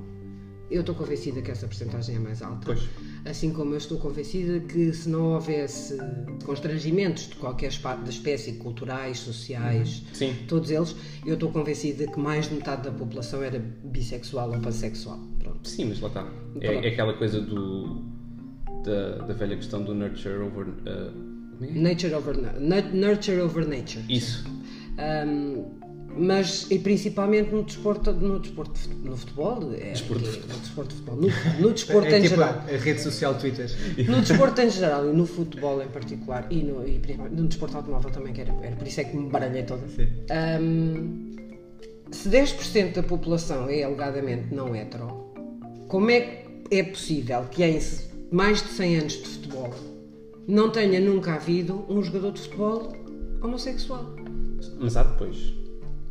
eu 0.71 0.81
estou 0.81 0.95
convencida 0.95 1.41
que 1.43 1.51
essa 1.51 1.67
porcentagem 1.67 2.17
é 2.17 2.19
mais 2.19 2.43
alta. 2.43 2.61
Pois. 2.65 2.81
Assim 3.25 3.53
como 3.53 3.73
eu 3.75 3.79
estou 3.79 3.99
convencida 3.99 4.59
que 4.61 4.93
se 4.93 5.09
não 5.09 5.35
houvesse 5.35 5.97
constrangimentos 6.45 7.29
de 7.29 7.37
qualquer 7.37 7.71
espécie, 8.09 8.55
culturais, 8.55 9.19
sociais, 9.19 10.03
Sim. 10.13 10.35
todos 10.49 10.71
eles, 10.73 10.97
eu 11.25 11.35
estou 11.35 11.51
convencida 11.53 12.05
que 12.11 12.19
mais 12.19 12.49
de 12.49 12.57
metade 12.57 12.83
da 12.83 12.91
população 12.91 13.41
era 13.43 13.61
bissexual 13.85 14.51
ou 14.51 14.59
pansexual. 14.61 15.21
Pronto. 15.39 15.69
Sim, 15.69 15.85
mas 15.87 16.01
lá 16.01 16.09
está. 16.09 16.29
É, 16.61 16.75
é 16.75 16.89
aquela 16.89 17.15
coisa 17.15 17.41
do. 17.41 18.03
Da, 18.85 19.19
da 19.19 19.35
velha 19.35 19.55
questão 19.57 19.85
do 19.85 19.95
nurture 19.95 20.39
over. 20.39 20.67
uh, 20.67 21.65
é? 21.65 21.71
Nature 21.79 22.15
over, 22.15 22.37
nu- 22.37 22.93
nurture 22.93 23.41
over 23.41 23.65
nature. 23.69 24.05
Isso. 24.09 24.45
Um, 24.99 25.81
mas 26.17 26.67
e 26.71 26.79
principalmente 26.79 27.51
no 27.51 27.63
desporto, 27.63 28.13
no 28.13 28.39
desporto 28.39 28.79
no 29.03 29.17
futebol, 29.17 29.73
é, 29.75 29.93
Desporto 29.93 30.25
é- 30.27 30.53
no 30.53 30.61
desporto 30.61 30.89
de 30.91 30.95
futebol, 30.97 31.17
no, 31.17 31.61
no 31.61 31.73
desporto 31.73 32.09
É 32.09 32.19
em 32.19 32.23
tipo 32.23 32.35
geral, 32.37 32.55
a 32.69 32.77
rede 32.77 33.01
social 33.01 33.35
Twitter. 33.35 33.71
no 34.09 34.21
desporto 34.21 34.61
em 34.61 34.71
geral 34.71 35.09
e 35.09 35.13
no 35.13 35.27
futebol 35.27 35.83
em 35.83 35.89
particular 35.89 36.47
e 36.51 36.63
no, 36.63 36.87
e 36.87 37.01
no 37.31 37.47
desporto 37.49 37.77
automóvel 37.77 38.11
também 38.11 38.33
que 38.33 38.41
era, 38.43 38.53
era 38.63 38.77
por 38.77 38.87
isso 38.87 39.01
é 39.01 39.05
que 39.05 39.17
me 39.17 39.29
baralhei 39.31 39.63
toda. 39.63 39.87
Sim. 39.89 40.09
Um, 40.61 41.31
se 42.11 42.29
10% 42.29 42.93
da 42.95 43.03
população 43.03 43.69
é 43.69 43.83
alegadamente 43.83 44.55
não 44.55 44.77
hetero, 44.77 45.33
como 45.89 46.11
é 46.11 46.21
que 46.21 46.43
é 46.77 46.83
possível 46.83 47.45
que 47.51 47.65
em 47.65 47.79
mais 48.31 48.63
de 48.63 48.69
100 48.69 48.97
anos 48.99 49.13
de 49.15 49.29
futebol 49.29 49.75
não 50.47 50.71
tenha 50.71 51.01
nunca 51.01 51.35
havido 51.35 51.85
um 51.89 52.03
jogador 52.03 52.33
de 52.33 52.43
futebol 52.43 52.93
homossexual? 53.43 54.15
Mas 54.79 54.97
há 54.97 55.03
depois. 55.05 55.62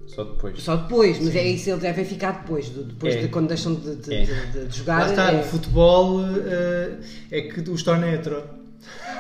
Só 0.08 0.24
depois. 0.26 0.62
Só 0.62 0.76
depois, 0.76 1.20
mas 1.22 1.36
é 1.36 1.44
isso, 1.48 1.70
eles 1.70 1.82
devem 1.82 2.04
ficar 2.04 2.32
depois, 2.42 2.66
de- 2.66 2.84
depois 2.84 3.16
É. 3.16 3.22
de 3.22 3.28
quando 3.30 3.48
deixam 3.48 3.74
de, 3.76 3.96
de- 3.96 4.14
É. 4.14 4.26
de- 4.26 4.66
de 4.68 4.78
jogar. 4.78 5.00
Lá 5.02 5.10
está, 5.10 5.32
é- 5.32 5.40
o 5.40 5.44
futebol 5.44 6.22
eh, 6.26 6.92
é 7.32 7.42
que 7.42 7.70
os 7.70 7.82
torna 7.82 8.08
hetero. 8.12 8.44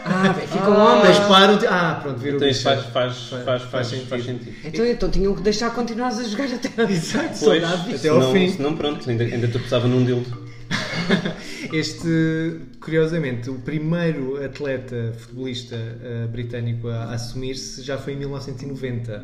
Ah, 0.03 0.33
bem, 0.33 0.47
ficam 0.47 0.73
Ah, 0.73 0.95
homens. 0.95 1.17
Mas 1.19 1.27
param 1.27 1.57
de... 1.57 1.67
Ah, 1.67 1.99
pronto, 2.01 2.17
viram 2.19 2.35
Então 2.37 2.47
o 2.47 2.51
isso 2.51 2.63
faz, 2.63 2.83
faz, 2.87 3.15
faz, 3.29 3.45
faz, 3.45 3.61
faz, 3.63 3.87
sentido. 3.87 4.23
sentido. 4.23 4.55
Então, 4.65 4.85
então 4.85 5.09
tinham 5.11 5.35
que 5.35 5.41
deixar 5.43 5.69
continuar 5.73 6.07
a 6.07 6.23
jogar 6.23 6.45
até. 6.45 6.91
Exato, 6.91 7.39
Pois, 7.43 7.63
até 7.63 7.97
senão, 7.99 8.21
ao 8.21 8.33
fim. 8.33 8.49
senão 8.49 8.75
pronto, 8.75 9.07
ainda, 9.09 9.23
ainda 9.23 9.47
precisava 9.47 9.87
num 9.87 10.03
dildo. 10.03 10.49
Este, 11.71 12.59
curiosamente, 12.81 13.49
o 13.49 13.55
primeiro 13.59 14.43
atleta 14.43 15.13
futebolista 15.17 15.75
eh, 15.75 16.27
britânico 16.31 16.87
a 16.89 17.13
assumir-se 17.13 17.81
já 17.83 17.97
foi 17.97 18.13
em 18.13 18.17
1990. 18.17 19.23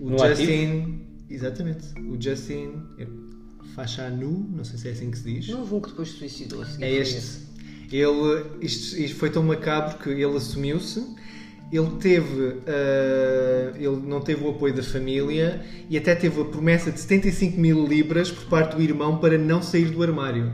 O 0.00 0.10
No 0.10 0.18
Justin. 0.18 1.00
Exatamente. 1.30 1.86
O 2.00 2.20
Justin 2.20 2.72
eh, 2.98 3.06
Faixa 3.74 4.08
Nu, 4.10 4.48
não 4.56 4.64
sei 4.64 4.78
se 4.78 4.88
é 4.88 4.92
assim 4.92 5.10
que 5.10 5.18
se 5.18 5.24
diz. 5.34 5.48
Não 5.48 5.60
houve 5.60 5.74
um 5.74 5.80
que 5.80 5.90
depois 5.90 6.08
se 6.08 6.18
suicidou. 6.18 6.62
a 6.62 6.66
seguir 6.66 6.84
É 6.84 6.92
este. 6.92 7.16
esse. 7.18 7.48
Ele, 7.90 8.44
isto, 8.60 8.96
isto 8.98 9.16
foi 9.16 9.30
tão 9.30 9.42
macabro 9.42 9.98
que 9.98 10.10
ele 10.10 10.36
assumiu-se. 10.36 11.04
Ele 11.70 11.90
teve, 12.00 12.56
eh, 12.66 13.72
ele 13.76 13.96
não 14.06 14.20
teve 14.22 14.42
o 14.42 14.50
apoio 14.50 14.74
da 14.74 14.82
família 14.82 15.62
e 15.90 15.98
até 15.98 16.14
teve 16.14 16.40
a 16.40 16.44
promessa 16.46 16.90
de 16.90 16.98
75 16.98 17.60
mil 17.60 17.86
libras 17.86 18.30
por 18.30 18.44
parte 18.48 18.76
do 18.76 18.82
irmão 18.82 19.18
para 19.18 19.36
não 19.36 19.60
sair 19.62 19.90
do 19.90 20.02
armário. 20.02 20.50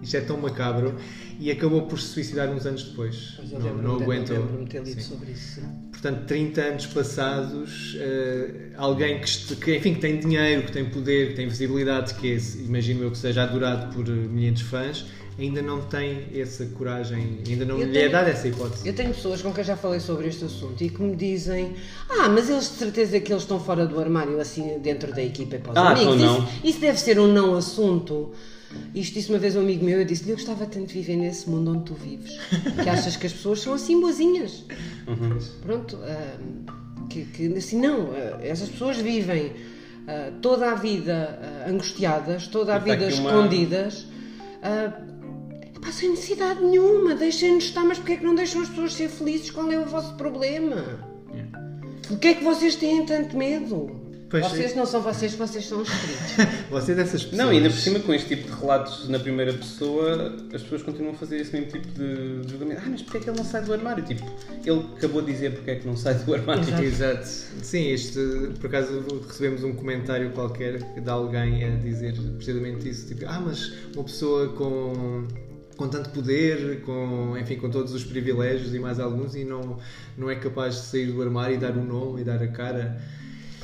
Isto 0.00 0.16
é 0.16 0.20
tão 0.20 0.36
macabro 0.36 0.94
e 1.40 1.50
acabou 1.50 1.82
por 1.82 1.98
se 2.00 2.08
suicidar 2.08 2.48
uns 2.50 2.64
anos 2.66 2.82
depois. 2.84 3.34
Mas 3.38 3.50
eu 3.52 3.58
Não, 3.60 3.74
não 3.82 3.96
eu 3.96 4.02
aguentou. 4.02 4.36
de 4.62 4.66
ter 4.70 4.82
lido 4.82 5.00
Sim. 5.00 5.08
sobre 5.14 5.32
isso. 5.32 5.60
Portanto, 5.90 6.26
30 6.26 6.60
anos 6.60 6.86
passados, 6.86 7.96
eh, 7.98 8.70
alguém 8.76 9.20
que, 9.20 9.56
que, 9.56 9.76
enfim, 9.76 9.94
que 9.94 10.00
tem 10.00 10.18
dinheiro, 10.20 10.62
que 10.64 10.72
tem 10.72 10.84
poder, 10.84 11.28
que 11.30 11.34
tem 11.34 11.48
visibilidade, 11.48 12.14
que 12.14 12.28
esse, 12.28 12.58
imagino 12.58 13.02
eu 13.04 13.10
que 13.10 13.18
seja 13.18 13.42
adorado 13.42 13.94
por 13.94 14.06
eh, 14.06 14.10
milhares 14.10 14.58
de 14.58 14.64
fãs, 14.64 15.06
ainda 15.38 15.60
não 15.62 15.80
tem 15.80 16.26
essa 16.34 16.64
coragem, 16.66 17.38
ainda 17.48 17.64
não 17.64 17.78
Eu 17.80 17.86
lhe 17.86 17.96
é 17.96 18.00
tenho- 18.02 18.12
dada 18.12 18.30
essa 18.30 18.46
hipótese. 18.46 18.86
Eu 18.86 18.94
tenho 18.94 19.12
pessoas 19.14 19.40
com 19.42 19.52
quem 19.52 19.64
já 19.64 19.76
falei 19.76 19.98
sobre 19.98 20.28
este 20.28 20.44
assunto 20.44 20.82
e 20.84 20.88
que 20.90 21.02
me 21.02 21.16
dizem 21.16 21.74
Ah, 22.08 22.28
mas 22.28 22.48
eles 22.48 22.64
de 22.70 22.76
certeza 22.76 23.18
que 23.18 23.32
eles 23.32 23.42
estão 23.42 23.58
fora 23.58 23.84
do 23.86 23.98
armário 23.98 24.38
assim 24.40 24.78
dentro 24.80 25.12
da 25.12 25.22
equipa 25.22 25.56
e 25.56 25.58
para 25.58 25.72
os 25.72 25.76
Ah, 25.76 25.90
amigos. 25.90 26.14
então 26.16 26.26
não. 26.40 26.44
Isso, 26.44 26.60
isso 26.66 26.80
deve 26.80 27.00
ser 27.00 27.18
um 27.18 27.26
não 27.32 27.56
assunto. 27.56 28.32
Isto 28.94 29.14
disse 29.14 29.28
uma 29.30 29.38
vez 29.38 29.56
um 29.56 29.60
amigo 29.60 29.84
meu, 29.84 29.98
eu 29.98 30.04
disse-lhe, 30.04 30.30
eu 30.30 30.36
gostava 30.36 30.66
tanto 30.66 30.86
de 30.86 30.94
viver 30.94 31.16
nesse 31.16 31.48
mundo 31.50 31.72
onde 31.72 31.84
tu 31.84 31.94
vives, 31.94 32.32
que 32.82 32.88
achas 32.88 33.16
que 33.16 33.26
as 33.26 33.32
pessoas 33.32 33.60
são 33.60 33.74
assim 33.74 34.00
boazinhas. 34.00 34.64
Pronto, 35.62 35.98
ah, 36.02 36.36
que, 37.10 37.24
que 37.24 37.46
assim, 37.56 37.80
não, 37.80 38.10
ah, 38.12 38.38
essas 38.42 38.68
pessoas 38.68 38.96
vivem 38.98 39.52
ah, 40.06 40.32
toda 40.40 40.70
a 40.70 40.74
vida 40.74 41.38
angustiadas, 41.68 42.46
toda 42.46 42.74
a 42.74 42.78
vida 42.78 42.98
uma- 43.04 43.08
escondidas. 43.08 44.06
Pá, 45.82 45.92
sem 45.92 46.10
necessidade 46.10 46.62
nenhuma, 46.62 47.14
deixem-nos 47.14 47.64
estar, 47.64 47.84
mas 47.84 47.98
porquê 47.98 48.12
é 48.14 48.16
que 48.16 48.24
não 48.24 48.34
deixam 48.34 48.62
as 48.62 48.68
pessoas 48.70 48.94
ser 48.94 49.08
felizes? 49.10 49.50
Qual 49.50 49.70
é 49.70 49.78
o 49.78 49.84
vosso 49.84 50.14
problema? 50.14 50.82
O 52.10 52.16
que 52.16 52.28
é 52.28 52.34
que 52.34 52.44
vocês 52.44 52.74
têm 52.76 53.04
tanto 53.04 53.36
medo? 53.36 54.03
Pois, 54.34 54.48
Vocês 54.48 54.74
não 54.74 54.84
são 54.84 55.00
vocês, 55.00 55.32
vocês 55.34 55.64
são 55.64 55.80
os 55.80 55.88
escritos. 55.88 56.54
Você 56.68 56.90
é 56.90 56.94
dessas 56.96 57.22
pessoas. 57.22 57.38
Não, 57.38 57.50
ainda 57.50 57.70
por 57.70 57.78
cima 57.78 58.00
com 58.00 58.12
este 58.12 58.34
tipo 58.34 58.50
de 58.50 58.60
relatos 58.60 59.08
na 59.08 59.20
primeira 59.20 59.52
pessoa, 59.52 60.34
as 60.52 60.60
pessoas 60.60 60.82
continuam 60.82 61.14
a 61.14 61.16
fazer 61.16 61.36
esse 61.36 61.52
mesmo 61.52 61.70
tipo 61.70 61.86
de 61.86 62.42
julgamento. 62.50 62.82
Ah, 62.84 62.88
mas 62.90 63.02
porquê 63.02 63.18
é 63.18 63.20
que 63.20 63.30
ele 63.30 63.36
não 63.36 63.44
sai 63.44 63.62
do 63.62 63.72
armário? 63.72 64.02
Tipo, 64.02 64.24
ele 64.66 64.86
acabou 64.96 65.22
de 65.22 65.30
dizer 65.30 65.52
porque 65.52 65.70
é 65.70 65.76
que 65.76 65.86
não 65.86 65.96
sai 65.96 66.14
do 66.14 66.34
armário. 66.34 66.64
Exato. 66.64 66.82
Exato. 66.82 67.26
Sim, 67.62 67.92
este, 67.92 68.18
por 68.58 68.66
acaso 68.66 69.04
recebemos 69.24 69.62
um 69.62 69.72
comentário 69.72 70.28
qualquer 70.32 70.82
de 70.82 71.08
alguém 71.08 71.62
a 71.62 71.76
dizer 71.76 72.14
precisamente 72.34 72.88
isso. 72.88 73.06
Tipo, 73.06 73.26
ah, 73.28 73.38
mas 73.38 73.72
uma 73.94 74.02
pessoa 74.02 74.48
com, 74.48 75.28
com 75.76 75.86
tanto 75.86 76.10
poder, 76.10 76.80
com, 76.80 77.38
enfim, 77.38 77.54
com 77.54 77.70
todos 77.70 77.94
os 77.94 78.02
privilégios 78.02 78.74
e 78.74 78.80
mais 78.80 78.98
alguns 78.98 79.36
e 79.36 79.44
não, 79.44 79.78
não 80.18 80.28
é 80.28 80.34
capaz 80.34 80.74
de 80.74 80.80
sair 80.80 81.12
do 81.12 81.22
armário 81.22 81.54
e 81.54 81.58
dar 81.58 81.76
o 81.76 81.84
nome 81.84 82.22
e 82.22 82.24
dar 82.24 82.42
a 82.42 82.48
cara. 82.48 83.00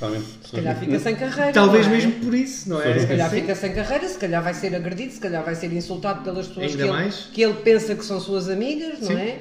Claramente, 0.00 0.28
Se 0.42 0.52
calhar 0.56 0.76
fica 0.78 0.98
sem 0.98 1.14
carreira. 1.14 1.52
Talvez 1.52 1.86
não 1.86 1.92
é? 1.92 1.96
mesmo 1.96 2.12
por 2.24 2.34
isso, 2.34 2.68
não 2.70 2.80
é? 2.82 2.98
Se 2.98 3.06
calhar 3.06 3.28
Sim. 3.30 3.40
fica 3.42 3.54
sem 3.54 3.72
carreira, 3.74 4.08
se 4.08 4.18
calhar 4.18 4.42
vai 4.42 4.54
ser 4.54 4.74
agredido, 4.74 5.12
se 5.12 5.20
calhar 5.20 5.44
vai 5.44 5.54
ser 5.54 5.70
insultado 5.72 6.22
pelas 6.24 6.48
pessoas 6.48 6.74
que 6.74 6.80
ele, 6.82 7.10
que 7.34 7.42
ele 7.42 7.54
pensa 7.62 7.94
que 7.94 8.04
são 8.04 8.18
suas 8.18 8.48
amigas, 8.48 8.98
não 9.00 9.08
Sim. 9.08 9.16
é? 9.18 9.38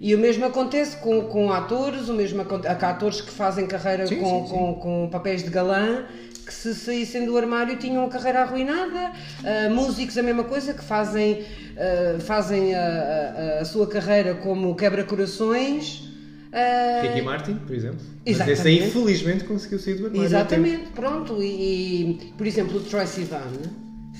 E 0.00 0.14
o 0.14 0.18
mesmo 0.18 0.46
acontece 0.46 0.96
com, 0.96 1.20
com 1.24 1.52
atores, 1.52 2.08
o 2.08 2.14
mesmo 2.14 2.40
aconte- 2.40 2.66
há 2.66 2.72
atores 2.72 3.20
que 3.20 3.30
fazem 3.30 3.66
carreira 3.66 4.06
Sim, 4.06 4.16
com, 4.16 4.40
sim, 4.46 4.46
sim. 4.46 4.54
Com, 4.56 4.74
com 4.76 5.08
papéis 5.12 5.42
de 5.42 5.50
galã 5.50 6.06
que 6.46 6.54
se 6.54 6.74
saíssem 6.74 7.26
do 7.26 7.36
armário 7.36 7.76
tinham 7.76 8.04
a 8.06 8.08
carreira 8.08 8.40
arruinada. 8.40 9.12
Ah, 9.44 9.68
músicos 9.70 10.16
a 10.16 10.22
mesma 10.22 10.44
coisa, 10.44 10.72
que 10.72 10.82
fazem, 10.82 11.44
ah, 11.76 12.18
fazem 12.20 12.74
a, 12.74 12.80
a- 12.80 13.60
a 13.60 13.64
sua 13.66 13.86
carreira 13.86 14.32
como 14.34 14.74
quebra-corações. 14.74 16.08
Ah, 16.52 17.02
Ricky 17.02 17.22
Martin, 17.22 17.54
por 17.54 17.74
exemplo. 17.74 18.00
Mas 18.26 18.34
Exatamente. 18.34 18.60
esse 18.60 18.68
aí 18.68 18.90
felizmente 18.90 19.44
conseguiu 19.44 19.78
sair 19.78 19.94
do 19.94 20.06
armário. 20.06 20.26
Exatamente, 20.26 20.90
pronto. 20.90 21.42
E, 21.42 22.10
e, 22.10 22.32
por 22.36 22.46
exemplo, 22.46 22.78
o 22.78 22.80
Troy 22.80 23.06
Sivan 23.06 23.52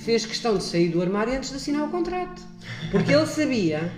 fez 0.05 0.24
questão 0.24 0.57
de 0.57 0.62
sair 0.62 0.89
do 0.89 1.03
armário 1.03 1.33
antes 1.35 1.51
de 1.51 1.57
assinar 1.57 1.87
o 1.87 1.91
contrato. 1.91 2.43
Porque 2.91 3.12
ele 3.12 3.26
sabia 3.26 3.91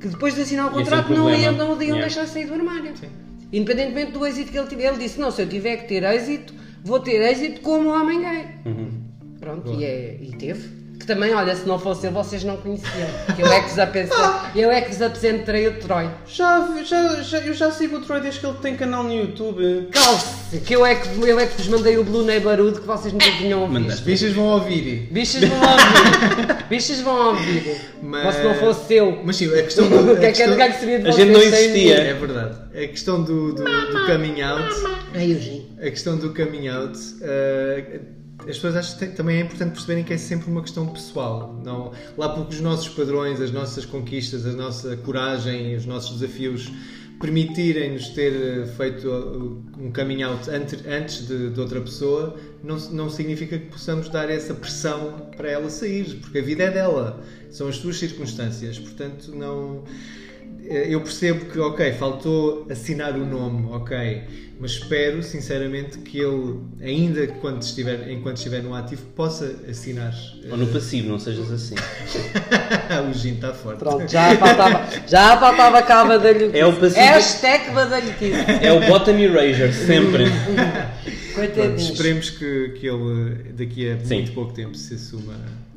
que 0.00 0.08
depois 0.08 0.34
de 0.34 0.42
assinar 0.42 0.66
o 0.66 0.70
um 0.70 0.72
contrato 0.72 1.12
não, 1.12 1.34
iam, 1.34 1.52
não 1.52 1.76
o 1.76 1.82
iam 1.82 1.96
Yeah. 1.96 2.00
deixar 2.02 2.26
sair 2.26 2.46
do 2.46 2.54
armário. 2.54 2.92
Independentemente 3.52 4.12
do 4.12 4.26
êxito 4.26 4.50
que 4.50 4.58
ele 4.58 4.68
tiver. 4.68 4.88
Ele 4.88 4.98
disse, 4.98 5.18
não, 5.18 5.30
se 5.30 5.42
eu 5.42 5.48
tiver 5.48 5.76
que 5.78 5.88
ter 5.88 6.02
êxito, 6.02 6.52
vou 6.84 7.00
ter 7.00 7.20
êxito 7.22 7.60
como 7.60 7.88
homem 7.88 8.20
gay. 8.20 8.48
Pronto, 9.40 9.72
e, 9.72 9.84
é, 9.84 10.18
e 10.20 10.32
teve. 10.36 10.81
Que 11.02 11.06
também, 11.08 11.34
olha, 11.34 11.56
se 11.56 11.66
não 11.66 11.80
fosse 11.80 12.06
ele, 12.06 12.14
vocês 12.14 12.44
não 12.44 12.56
conheciam. 12.58 13.08
Que 13.34 13.42
eu 13.42 13.46
é 13.52 13.60
que 13.60 13.70
vos 13.70 13.78
apresentei, 13.80 14.18
eu 14.54 14.70
é 14.70 14.80
que 14.82 14.90
vos 14.92 15.02
apresentei 15.02 15.66
o 15.66 15.80
Troy. 15.80 16.08
Já, 16.28 16.68
já, 16.84 17.20
já, 17.22 17.38
eu 17.40 17.52
já 17.54 17.72
sigo 17.72 17.96
o 17.96 18.00
Troy 18.02 18.20
desde 18.20 18.38
que 18.38 18.46
ele 18.46 18.56
tem 18.62 18.76
canal 18.76 19.02
no 19.02 19.12
YouTube. 19.12 19.88
Calce, 19.90 20.60
que 20.60 20.72
eu 20.76 20.86
é 20.86 20.94
que, 20.94 21.08
eu 21.20 21.40
é 21.40 21.46
que 21.46 21.56
vos 21.56 21.66
mandei 21.66 21.98
o 21.98 22.04
Blue 22.04 22.22
Neighborhood 22.22 22.80
que 22.80 22.86
vocês 22.86 23.12
nunca 23.12 23.26
tinham 23.32 23.62
ouvido. 23.62 23.80
Mandaste. 23.80 24.04
Bichas 24.04 24.32
vão 24.32 24.44
ouvir. 24.44 25.08
Bichas 25.10 25.42
vão 25.42 25.58
ouvir. 25.60 26.64
Bichas 26.70 27.00
vão 27.00 27.26
ouvir. 27.30 27.80
Mas- 28.00 28.26
Ou 28.26 28.32
se 28.32 28.42
não 28.44 28.54
fosse 28.54 28.94
eu. 28.94 29.22
Mas 29.24 29.34
sim, 29.36 29.48
a 29.52 29.62
questão 29.64 29.88
do. 29.88 29.96
O 30.12 30.16
que 30.16 30.24
é 30.26 30.28
a 30.28 30.32
que 30.32 30.42
é 30.42 30.46
questão- 30.46 30.56
que 30.56 30.62
é 30.62 30.70
que 30.70 30.78
seria 30.80 30.98
de 31.00 31.08
A 31.08 31.10
gente 31.10 31.32
não 31.32 31.42
existia. 31.42 31.94
É 31.98 32.14
verdade. 32.14 32.56
A 32.74 32.86
questão 32.86 33.22
do, 33.24 33.52
do, 33.54 33.64
do 33.64 34.06
coming 34.06 34.40
out. 34.40 34.72
Ai. 35.16 35.62
A 35.80 35.90
questão 35.90 36.16
do 36.16 36.32
coming 36.32 36.68
out. 36.68 36.96
eh, 37.22 38.00
as 38.48 38.56
pessoas 38.56 38.76
acham 38.76 38.98
que 38.98 39.06
também 39.16 39.38
é 39.38 39.40
importante 39.40 39.72
perceberem 39.72 40.04
que 40.04 40.12
é 40.12 40.18
sempre 40.18 40.50
uma 40.50 40.62
questão 40.62 40.86
pessoal. 40.86 41.58
Não, 41.64 41.92
lá 42.16 42.28
porque 42.30 42.54
os 42.54 42.60
nossos 42.60 42.88
padrões, 42.88 43.40
as 43.40 43.50
nossas 43.50 43.84
conquistas, 43.84 44.46
a 44.46 44.52
nossa 44.52 44.96
coragem, 44.96 45.76
os 45.76 45.86
nossos 45.86 46.18
desafios 46.18 46.70
permitirem-nos 47.20 48.08
ter 48.08 48.32
eh, 48.32 48.66
feito 48.66 49.08
uh, 49.08 49.62
um 49.78 49.92
coming 49.92 50.22
out 50.22 50.50
ante- 50.50 50.84
antes 50.88 51.28
de, 51.28 51.50
de 51.50 51.60
outra 51.60 51.80
pessoa, 51.80 52.36
não, 52.64 52.76
não 52.90 53.08
significa 53.08 53.56
que 53.56 53.66
possamos 53.66 54.08
dar 54.08 54.28
essa 54.28 54.52
pressão 54.54 55.30
para 55.36 55.48
ela 55.48 55.70
sair, 55.70 56.18
porque 56.20 56.38
a 56.38 56.42
vida 56.42 56.64
é 56.64 56.70
dela, 56.72 57.22
são 57.48 57.68
as 57.68 57.76
suas 57.76 57.96
circunstâncias, 57.96 58.76
portanto 58.76 59.30
não 59.30 59.84
eu 60.64 61.00
percebo 61.00 61.46
que, 61.46 61.58
ok, 61.58 61.92
faltou 61.92 62.66
assinar 62.70 63.14
o 63.14 63.26
nome, 63.26 63.66
ok, 63.72 64.22
mas 64.60 64.72
espero 64.72 65.22
sinceramente 65.22 65.98
que 65.98 66.20
ele, 66.20 66.60
ainda 66.80 67.26
quando 67.26 67.60
estiver, 67.62 68.08
enquanto 68.10 68.36
estiver 68.36 68.62
no 68.62 68.74
ativo, 68.74 69.02
possa 69.16 69.56
assinar. 69.68 70.14
Ou 70.50 70.56
no 70.56 70.66
passivo, 70.68 71.08
não 71.08 71.18
sejas 71.18 71.50
assim. 71.50 71.74
o 73.10 73.12
Gin 73.12 73.34
está 73.34 73.52
forte. 73.52 73.78
Pronto, 73.80 74.08
já 74.08 74.36
faltava, 74.36 74.86
já 75.06 75.36
faltava 75.40 75.82
cá 75.82 76.02
a 76.02 76.04
badalhoquice. 76.04 76.58
É 76.58 76.66
o 76.66 76.72
passivo- 76.74 77.00
Hashtag 77.00 77.70
badalhoquice. 77.72 78.34
É 78.62 78.72
o 78.72 78.80
bottom 78.86 79.18
eraser, 79.18 79.72
sempre. 79.74 80.24
Pronto, 80.26 81.34
Coitadinhos. 81.34 81.82
esperemos 81.90 82.30
que, 82.30 82.68
que 82.78 82.86
ele 82.86 83.52
daqui 83.54 83.90
a 83.90 83.98
Sim. 84.00 84.14
muito 84.16 84.32
pouco 84.32 84.52
tempo 84.52 84.76
se 84.76 84.94
assuma 84.94 85.34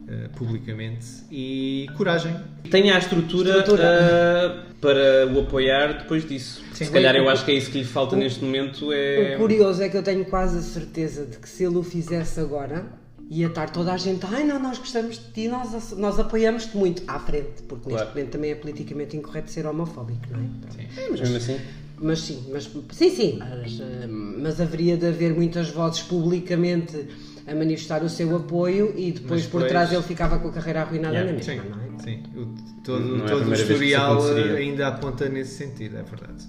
eh, 0.08 0.30
publicamente 0.36 1.06
e 1.32 1.88
coragem. 1.97 2.36
Tenha 2.70 2.95
a 2.95 2.99
estrutura, 2.99 3.49
Estrutura. 3.60 3.84
ah, 3.86 4.76
para 4.82 5.28
o 5.34 5.39
apoiar 5.41 5.99
depois 5.99 6.28
disso. 6.28 6.64
Sim. 6.74 6.86
Se 6.86 6.91
calhar 6.91 7.16
eu 7.16 7.28
acho 7.30 7.43
que 7.45 7.51
é 7.51 7.56
isso 7.56 7.72
que 7.72 7.80
lhe 7.80 7.84
falta 7.86 8.16
neste 8.16 8.43
momento. 8.43 8.88
O 8.88 8.93
É... 8.93 9.36
curioso 9.38 9.82
é 9.82 9.89
que 9.89 9.97
eu 9.97 10.03
tenho 10.03 10.26
quase 10.26 10.58
a 10.60 10.62
certeza 10.62 11.26
de 11.26 11.38
que 11.38 11.47
se 11.49 11.64
ele 11.64 11.78
o 11.78 11.84
fizesse 11.84 12.39
agora, 12.39 12.86
ia 13.30 13.47
estar 13.47 13.70
toda 13.72 13.91
a 13.93 13.97
gente, 13.97 14.24
ai 14.32 14.43
não, 14.43 14.60
nós 14.62 14.78
gostamos 14.78 15.18
de 15.18 15.26
ti, 15.32 15.47
nós, 15.47 15.91
nós 15.97 16.20
apoiamos-te 16.20 16.78
muito 16.78 17.01
à 17.08 17.18
frente, 17.20 17.64
porque 17.68 17.89
Claro. 17.89 18.03
neste 18.06 18.16
momento 18.16 18.32
também 18.34 18.51
é 18.51 18.56
politicamente 18.56 19.18
incorreto 19.18 19.49
ser 19.49 19.66
homofóbico, 19.66 20.22
não 20.32 20.39
é? 20.39 20.43
Pronto. 20.62 20.78
Mas 21.10 21.20
mesmo 21.22 21.38
assim. 21.38 21.60
Mas 21.97 22.20
sim, 22.20 22.43
mas, 22.51 22.70
sim, 22.91 23.10
sim, 23.10 23.39
mas, 23.39 23.80
eh, 23.80 24.06
mas 24.08 24.60
haveria 24.62 24.97
de 24.97 25.08
haver 25.08 25.34
muitas 25.34 25.70
vozes 25.70 26.01
publicamente 26.01 27.08
a 27.48 27.54
manifestar 27.56 28.04
o 28.04 28.10
seu 28.10 28.36
apoio 28.36 28.93
e 28.98 29.12
depois 29.12 29.41
Mas 29.41 29.50
por 29.52 29.62
depois- 29.62 29.72
trás 29.72 29.93
ele 29.93 30.02
ficava 30.04 30.39
com 30.39 30.48
a 30.48 30.52
carreira 30.52 30.82
arruinada 30.82 31.14
Yeah, 31.16 31.32
na 31.32 31.38
mesma, 31.38 31.54
Sim, 31.64 31.70
não 31.70 32.00
é? 32.00 32.04
sim. 32.04 32.24
O- 32.36 32.82
todo 32.84 33.00
Não 33.18 33.26
é 33.26 33.30
todo 33.30 33.41
o 33.41 33.46
que 33.48 33.54
isso 33.54 33.72
historial 33.72 34.14
aconteceria. 34.18 34.54
ainda 34.58 34.88
aponta 34.88 35.30
nesse 35.30 35.56
sentido, 35.56 35.98
é 35.98 36.04
verdade. 36.04 36.43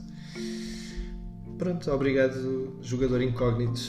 Pronto, 1.59 1.91
obrigado, 1.91 2.77
jogador 2.83 3.23
incógnito. 3.23 3.81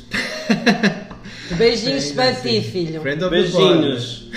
Beijinhos 1.58 2.12
para 2.12 2.34
ti, 2.34 2.62
filho. 2.62 3.02
Beijinhos. 3.02 4.30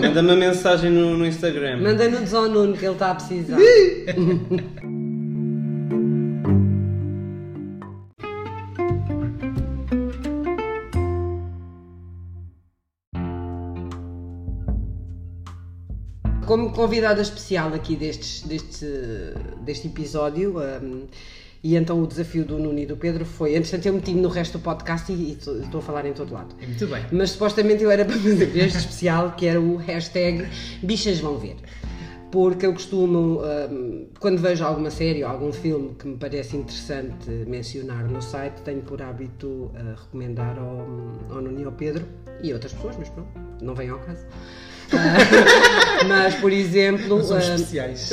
Manda-me 0.00 0.28
uma 0.28 0.36
mensagem 0.36 0.90
no, 0.90 1.16
no 1.16 1.26
Instagram. 1.26 1.80
Manda 1.82 2.08
nudes 2.08 2.32
ao 2.34 2.48
Nuno 2.48 2.74
que 2.76 2.84
ele 2.84 2.92
está 2.94 3.10
a 3.10 3.14
precisar. 3.14 3.58
Como 16.50 16.72
convidada 16.72 17.22
especial 17.22 17.72
aqui 17.74 17.94
destes, 17.94 18.42
deste, 18.42 18.84
deste 19.60 19.86
episódio, 19.86 20.56
um, 20.58 21.06
e 21.62 21.76
então 21.76 22.02
o 22.02 22.08
desafio 22.08 22.44
do 22.44 22.58
Nuno 22.58 22.76
e 22.80 22.86
do 22.86 22.96
Pedro 22.96 23.24
foi, 23.24 23.54
entretanto 23.54 23.86
eu 23.86 23.92
meti-me 23.92 24.20
no 24.20 24.28
resto 24.28 24.58
do 24.58 24.64
podcast 24.64 25.12
e, 25.12 25.38
estou 25.38 25.78
a 25.78 25.80
falar 25.80 26.06
em 26.06 26.12
todo 26.12 26.34
lado. 26.34 26.52
Muito 26.60 26.88
bem. 26.88 27.06
Mas 27.12 27.30
supostamente 27.30 27.84
eu 27.84 27.88
era 27.88 28.04
para 28.04 28.16
fazer 28.18 28.50
este 28.58 28.78
especial 28.78 29.30
que 29.36 29.46
era 29.46 29.60
o 29.60 29.76
hashtag 29.76 30.44
bichas 30.82 31.20
vão 31.20 31.38
ver. 31.38 31.54
Porque 32.32 32.66
eu 32.66 32.72
costumo, 32.72 33.42
hum, 33.70 34.08
quando 34.18 34.40
vejo 34.40 34.64
alguma 34.64 34.90
série 34.90 35.22
ou 35.22 35.30
algum 35.30 35.52
filme 35.52 35.94
que 35.94 36.08
me 36.08 36.16
parece 36.16 36.56
interessante 36.56 37.30
mencionar 37.46 38.08
no 38.08 38.20
site, 38.20 38.60
tenho 38.62 38.82
por 38.82 39.00
hábito 39.00 39.46
uh, 39.46 39.72
recomendar 39.96 40.58
ao, 40.58 40.80
ao 41.30 41.42
Nuno 41.42 41.60
e 41.60 41.64
ao 41.64 41.70
Pedro 41.70 42.04
e 42.42 42.52
outras 42.52 42.72
pessoas, 42.72 42.96
mas 42.98 43.08
pronto, 43.08 43.30
não 43.62 43.72
vem 43.72 43.88
ao 43.88 44.00
caso. 44.00 44.26
Ah, 44.92 46.04
mas, 46.06 46.34
por 46.36 46.52
exemplo, 46.52 47.20
ah, 47.32 47.38
especiais. 47.38 48.10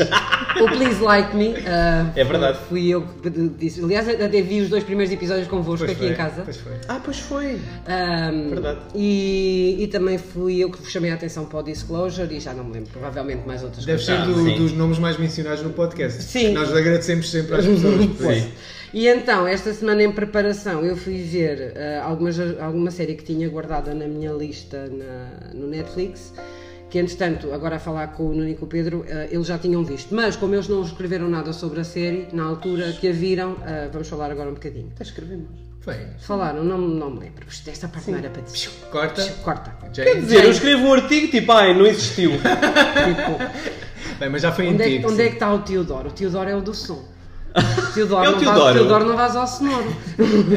o 0.62 0.66
Please 0.68 1.02
Like 1.02 1.36
Me. 1.36 1.56
ah, 1.66 2.12
É 2.16 2.24
verdade. 2.24 2.60
Fui 2.70 2.88
eu 2.88 3.02
que 3.22 3.30
disse. 3.30 3.84
Aliás, 3.84 4.08
até 4.10 4.42
vi 4.42 4.62
os 4.62 4.70
dois 4.70 4.84
primeiros 4.84 5.14
episódios 5.14 5.48
convosco 5.48 5.86
Pois 5.86 5.92
aqui 5.92 6.00
foi, 6.02 6.10
em 6.12 6.16
casa. 6.16 6.42
Pois 6.44 6.58
foi. 6.58 6.74
Ah, 6.88 7.02
pois 7.04 7.20
foi. 7.20 7.56
Um, 7.56 8.50
Verdade. 8.50 8.80
E, 8.96 9.78
e 9.80 9.88
também 9.88 10.18
fui 10.18 10.60
eu 10.60 10.70
que 10.70 10.82
vos 10.82 10.92
chamei 10.92 11.12
a 11.12 11.16
atenção 11.16 11.46
para 11.46 11.60
o 11.60 11.64
Disclosure 11.64 12.34
e 12.36 12.40
já 12.40 12.54
não 12.54 12.64
me 12.64 12.74
lembro, 12.74 12.90
provavelmente 12.92 13.48
mais 13.48 13.64
outras 13.64 13.86
Deve 13.86 14.04
coisas. 14.04 14.26
ser 14.26 14.32
Ah, 14.32 14.54
do- 14.54 14.58
dos 14.58 14.74
nomes 14.74 15.00
mais 15.00 15.18
mencionados 15.18 15.64
no 15.64 15.72
podcast. 15.72 16.22
Sim. 16.24 16.54
Nós 16.54 16.74
agradecemos 16.76 17.30
sempre 17.30 17.56
às 17.56 17.66
pessoas. 17.66 18.06
por 18.18 18.32
isso. 18.34 18.50
E 18.94 19.06
então, 19.08 19.46
esta 19.46 19.74
semana 19.74 20.02
em 20.02 20.12
preparação, 20.12 20.84
eu 20.84 20.96
fui 20.96 21.18
ver 21.22 21.74
ah, 21.76 22.06
algumas, 22.06 22.38
alguma 22.60 22.90
série 22.92 23.16
que 23.16 23.24
tinha 23.24 23.48
guardada 23.50 23.94
na 23.94 24.08
minha 24.08 24.32
lista 24.32 24.88
na- 24.90 25.54
no 25.54 25.68
Netflix, 25.68 26.34
que 26.90 26.98
entretanto, 27.00 27.54
agora 27.54 27.76
a 27.76 27.80
falar 27.80 28.08
com 28.14 28.24
o 28.28 28.30
Nuno 28.34 28.48
e 28.50 28.56
com 28.56 28.66
o 28.66 28.68
Pedro, 28.68 29.06
ah, 29.10 29.28
eles 29.30 29.46
já 29.48 29.58
tinham 29.58 29.84
visto. 29.84 30.14
Mas 30.16 30.36
como 30.36 30.54
eles 30.56 30.68
não 30.68 30.82
escreveram 30.84 31.30
nada 31.30 31.52
sobre 31.54 31.80
a 31.82 31.84
série, 31.84 32.28
na 32.34 32.44
altura 32.44 32.92
que 32.94 33.08
a 33.08 33.12
viram, 33.12 33.58
ah, 33.64 33.90
vamos 33.92 34.08
falar 34.08 34.32
agora 34.32 34.50
um 34.50 34.54
bocadinho. 34.54 34.90
Até 34.96 35.04
escrevemos. 35.04 35.48
Foi. 35.82 35.96
Falaram, 36.20 36.64
não, 36.66 36.78
não 36.78 37.10
me 37.12 37.20
lembro. 37.22 37.46
Esta 37.68 37.88
parte 37.88 38.12
não 38.12 38.18
era 38.20 38.30
para 38.30 38.42
dizer. 38.42 38.70
Corta. 38.92 39.24
Corta. 39.44 39.74
Quer 39.94 40.16
dizer, 40.20 40.44
eu 40.44 40.52
escrevo 40.52 40.84
um 40.86 40.94
artigo 40.94 41.28
tipo, 41.32 41.52
ai, 41.54 41.74
não 41.78 41.86
existiu. 41.86 42.32
Tipo, 42.32 44.18
Bem, 44.20 44.30
mas 44.30 44.42
já 44.42 44.52
foi 44.52 44.68
Onde 44.68 44.82
é, 44.82 44.86
que- 44.86 44.94
antigo. 44.96 45.12
onde 45.12 45.22
é 45.22 45.26
sim. 45.26 45.30
que 45.30 45.36
está 45.36 45.54
o 45.54 45.60
Teodoro? 45.60 46.10
O 46.10 46.12
Teodoro 46.12 46.50
é 46.50 46.56
o 46.56 46.62
do 46.62 46.74
som. 46.74 47.06
O 47.56 47.92
Teodoro, 47.94 48.26
É 48.26 48.30
o 48.30 48.32
não, 48.34 48.40
Teodoro. 48.40 48.64
Vai, 48.64 48.72
o 48.72 48.76
Teodoro 48.76 49.06
não 49.06 49.16
vais 49.16 49.36
ao 49.36 49.48
sonoro. 49.48 49.96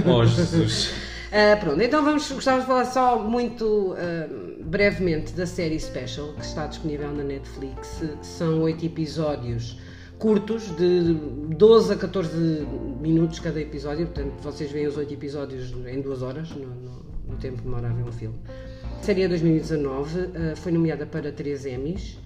oh, 0.07 0.24
Jesus. 0.24 0.91
Ah, 1.33 1.57
pronto, 1.57 1.81
então 1.81 2.05
vamos, 2.05 2.31
gostávamos 2.33 2.64
de 2.66 2.72
falar 2.72 2.85
só 2.87 3.18
muito 3.22 3.95
ah, 3.97 4.28
brevemente 4.64 5.33
da 5.33 5.47
série 5.47 5.78
Special, 5.78 6.33
que 6.35 6.45
está 6.45 6.66
disponível 6.66 7.12
na 7.12 7.22
Netflix. 7.22 8.03
São 8.22 8.62
oito 8.62 8.85
episódios 8.85 9.78
curtos, 10.18 10.74
de 10.76 11.14
12 11.57 11.93
a 11.93 11.97
14 11.97 12.37
minutos 13.01 13.39
cada 13.39 13.61
episódio, 13.61 14.07
portanto 14.07 14.33
vocês 14.43 14.70
veem 14.70 14.87
os 14.87 14.97
oito 14.97 15.14
episódios 15.14 15.72
em 15.87 16.01
duas 16.01 16.20
horas, 16.22 16.51
no, 16.51 16.66
no- 16.66 17.01
no 17.28 17.37
tempo 17.37 17.59
que 17.59 17.62
demora 17.62 17.89
a 17.89 17.93
ver 17.93 18.03
um 18.03 18.11
filme. 18.12 18.35
A 18.99 19.03
série 19.03 19.22
é 19.22 19.28
2019, 19.28 20.18
ah, 20.35 20.57
foi 20.57 20.72
nomeada 20.72 21.07
para 21.07 21.31
três 21.31 21.64
Emmys. 21.64 22.18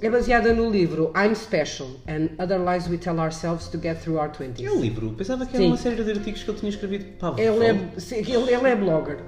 É 0.00 0.10
baseada 0.10 0.52
no 0.52 0.68
livro 0.70 1.12
I'm 1.14 1.34
Special 1.34 1.88
and 2.08 2.30
Other 2.42 2.58
Lies 2.58 2.88
We 2.88 2.96
Tell 2.96 3.18
Ourselves 3.20 3.68
to 3.68 3.78
Get 3.80 4.00
Through 4.02 4.18
Our 4.18 4.30
Twenties. 4.30 4.66
É 4.66 4.72
um 4.72 4.80
livro. 4.80 5.10
Pensava 5.12 5.44
que 5.46 5.54
era 5.54 5.62
Sim. 5.64 5.68
uma 5.70 5.76
série 5.76 6.02
de 6.02 6.10
artigos 6.10 6.42
que 6.42 6.50
ele 6.50 6.58
tinha 6.58 6.70
escrevido 6.70 7.04
para 7.18 7.34
a 7.36 7.40
Ele 7.40 7.64
é, 7.64 8.00
sim, 8.00 8.16
ele, 8.16 8.52
ele 8.52 8.66
é 8.66 8.74
blogger. 8.74 9.18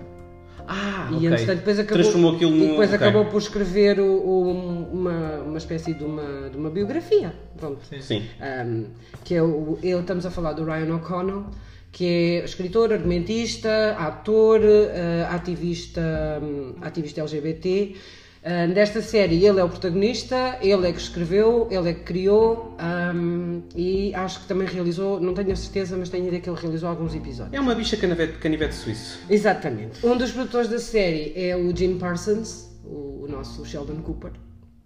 Ah, 0.67 1.09
E 1.13 1.27
entretanto 1.27 1.59
depois 1.59 1.79
acabou, 1.79 2.03
Transformou 2.03 2.35
aquilo 2.37 2.53
e 2.53 2.59
num... 2.59 2.69
depois 2.71 2.93
ok. 2.93 3.07
acabou 3.07 3.25
por 3.27 3.39
escrever 3.39 3.99
o- 4.01 4.05
o- 4.05 4.89
uma, 4.93 5.39
uma 5.43 5.59
espécie 5.59 5.93
de 5.95 6.05
uma, 6.05 6.49
de 6.49 6.57
uma 6.57 6.71
biografia. 6.71 7.33
Pronto. 7.57 7.81
Sim. 8.01 8.23
Um, 8.41 8.87
que 9.25 9.35
é 9.35 9.43
o, 9.43 9.79
eu, 9.83 10.01
estamos 10.01 10.25
a 10.27 10.31
falar 10.31 10.53
do 10.53 10.65
Ryan 10.65 10.95
O'Connell, 10.97 11.47
que 11.93 12.07
é 12.07 12.45
escritor, 12.45 12.93
argumentista, 12.93 13.97
ator, 13.99 14.61
eh, 14.63 15.27
ativista, 15.29 16.01
hum, 16.43 16.75
ativista 16.81 17.21
LGBT. 17.21 17.97
Ah, 18.43 18.67
desta 18.67 19.03
série 19.03 19.45
ele 19.45 19.61
é 19.61 19.65
o 19.65 19.69
protagonista, 19.69 20.59
ele 20.63 20.89
é 20.89 20.93
que 20.93 21.01
escreveu, 21.01 21.69
ele 21.71 21.91
é 21.91 21.93
que 21.93 22.01
criou 22.01 22.75
hum, 23.15 23.63
e 23.77 24.15
acho 24.15 24.41
que 24.41 24.47
também 24.47 24.67
realizou, 24.67 25.21
não 25.21 25.35
tenho 25.35 25.53
a 25.53 25.57
certeza, 25.57 25.97
mas 25.97 26.09
tenho 26.09 26.25
a 26.25 26.27
ideia 26.29 26.43
que 26.43 26.49
ele 26.49 26.59
realizou 26.59 26.89
alguns 26.89 27.15
episódios. 27.15 27.53
É 27.55 27.61
uma 27.61 27.75
bicha 27.75 27.97
canivete, 27.97 28.39
canivete 28.39 28.75
suíço. 28.75 29.21
Exatamente. 29.29 30.05
Um 30.05 30.17
dos 30.17 30.33
produtores 30.33 30.69
da 30.69 30.79
série 30.79 31.33
é 31.37 31.55
o 31.55 31.75
Jim 31.77 31.99
Parsons, 31.99 32.71
o, 32.85 33.25
o 33.25 33.29
nosso 33.29 33.65
Sheldon 33.67 34.01
Cooper. 34.03 34.33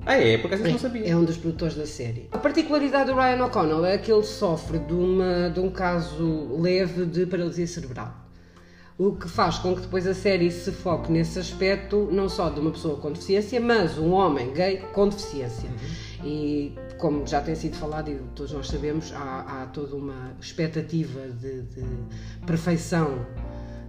Ah, 0.04 0.16
é? 0.16 0.36
Por 0.36 0.48
acaso 0.48 0.64
eu 0.64 0.72
não 0.72 0.78
sabia. 0.78 1.08
É 1.08 1.16
um 1.16 1.24
dos 1.24 1.36
produtores 1.36 1.76
da 1.76 1.86
série. 1.86 2.28
A 2.32 2.38
particularidade 2.38 3.10
do 3.10 3.16
Ryan 3.16 3.44
O'Connell 3.46 3.86
é 3.86 3.96
que 3.96 4.12
ele 4.12 4.24
sofre 4.24 4.78
de, 4.80 4.92
uma, 4.92 5.48
de 5.48 5.60
um 5.60 5.70
caso 5.70 6.60
leve 6.60 7.06
de 7.06 7.24
paralisia 7.24 7.66
cerebral. 7.66 8.23
O 8.96 9.12
que 9.16 9.28
faz 9.28 9.58
com 9.58 9.74
que 9.74 9.80
depois 9.80 10.06
a 10.06 10.14
série 10.14 10.50
se 10.52 10.70
foque 10.70 11.10
nesse 11.10 11.36
aspecto, 11.38 12.08
não 12.12 12.28
só 12.28 12.48
de 12.48 12.60
uma 12.60 12.70
pessoa 12.70 12.96
com 12.96 13.10
deficiência, 13.10 13.60
mas 13.60 13.98
um 13.98 14.12
homem 14.12 14.52
gay 14.52 14.76
com 14.92 15.08
deficiência. 15.08 15.68
E 16.22 16.72
como 16.96 17.26
já 17.26 17.40
tem 17.40 17.56
sido 17.56 17.74
falado 17.76 18.08
e 18.10 18.14
todos 18.36 18.52
nós 18.52 18.68
sabemos, 18.68 19.12
há, 19.12 19.62
há 19.62 19.66
toda 19.66 19.96
uma 19.96 20.36
expectativa 20.40 21.20
de, 21.28 21.62
de 21.62 21.84
perfeição 22.46 23.26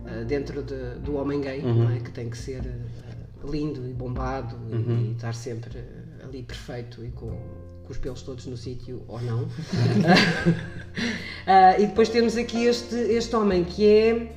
eh, 0.08 0.24
dentro 0.24 0.64
de- 0.64 0.96
do 1.00 1.16
homem 1.18 1.40
gay, 1.40 1.62
não 1.62 1.92
é? 1.92 2.00
que 2.00 2.10
tem 2.10 2.28
que 2.28 2.38
ser 2.38 2.66
eh, 2.66 3.48
lindo 3.48 3.88
e 3.88 3.94
bombado 3.94 4.58
e, 4.72 5.10
e 5.10 5.12
estar 5.12 5.36
sempre 5.36 5.78
eh, 5.78 6.24
ali 6.26 6.42
perfeito 6.42 7.06
e 7.06 7.12
com, 7.12 7.28
com 7.30 7.92
os 7.92 7.98
pelos 8.00 8.24
todos 8.24 8.48
no 8.48 8.58
sítio 8.58 9.04
ou 9.08 9.22
não. 9.22 9.48
Ah, 11.46 11.78
e 11.80 11.86
depois 11.86 12.10
temos 12.10 12.36
aqui 12.36 12.66
este, 12.66 12.96
este 12.96 13.36
homem 13.36 13.64
que 13.64 13.86
é 13.88 14.32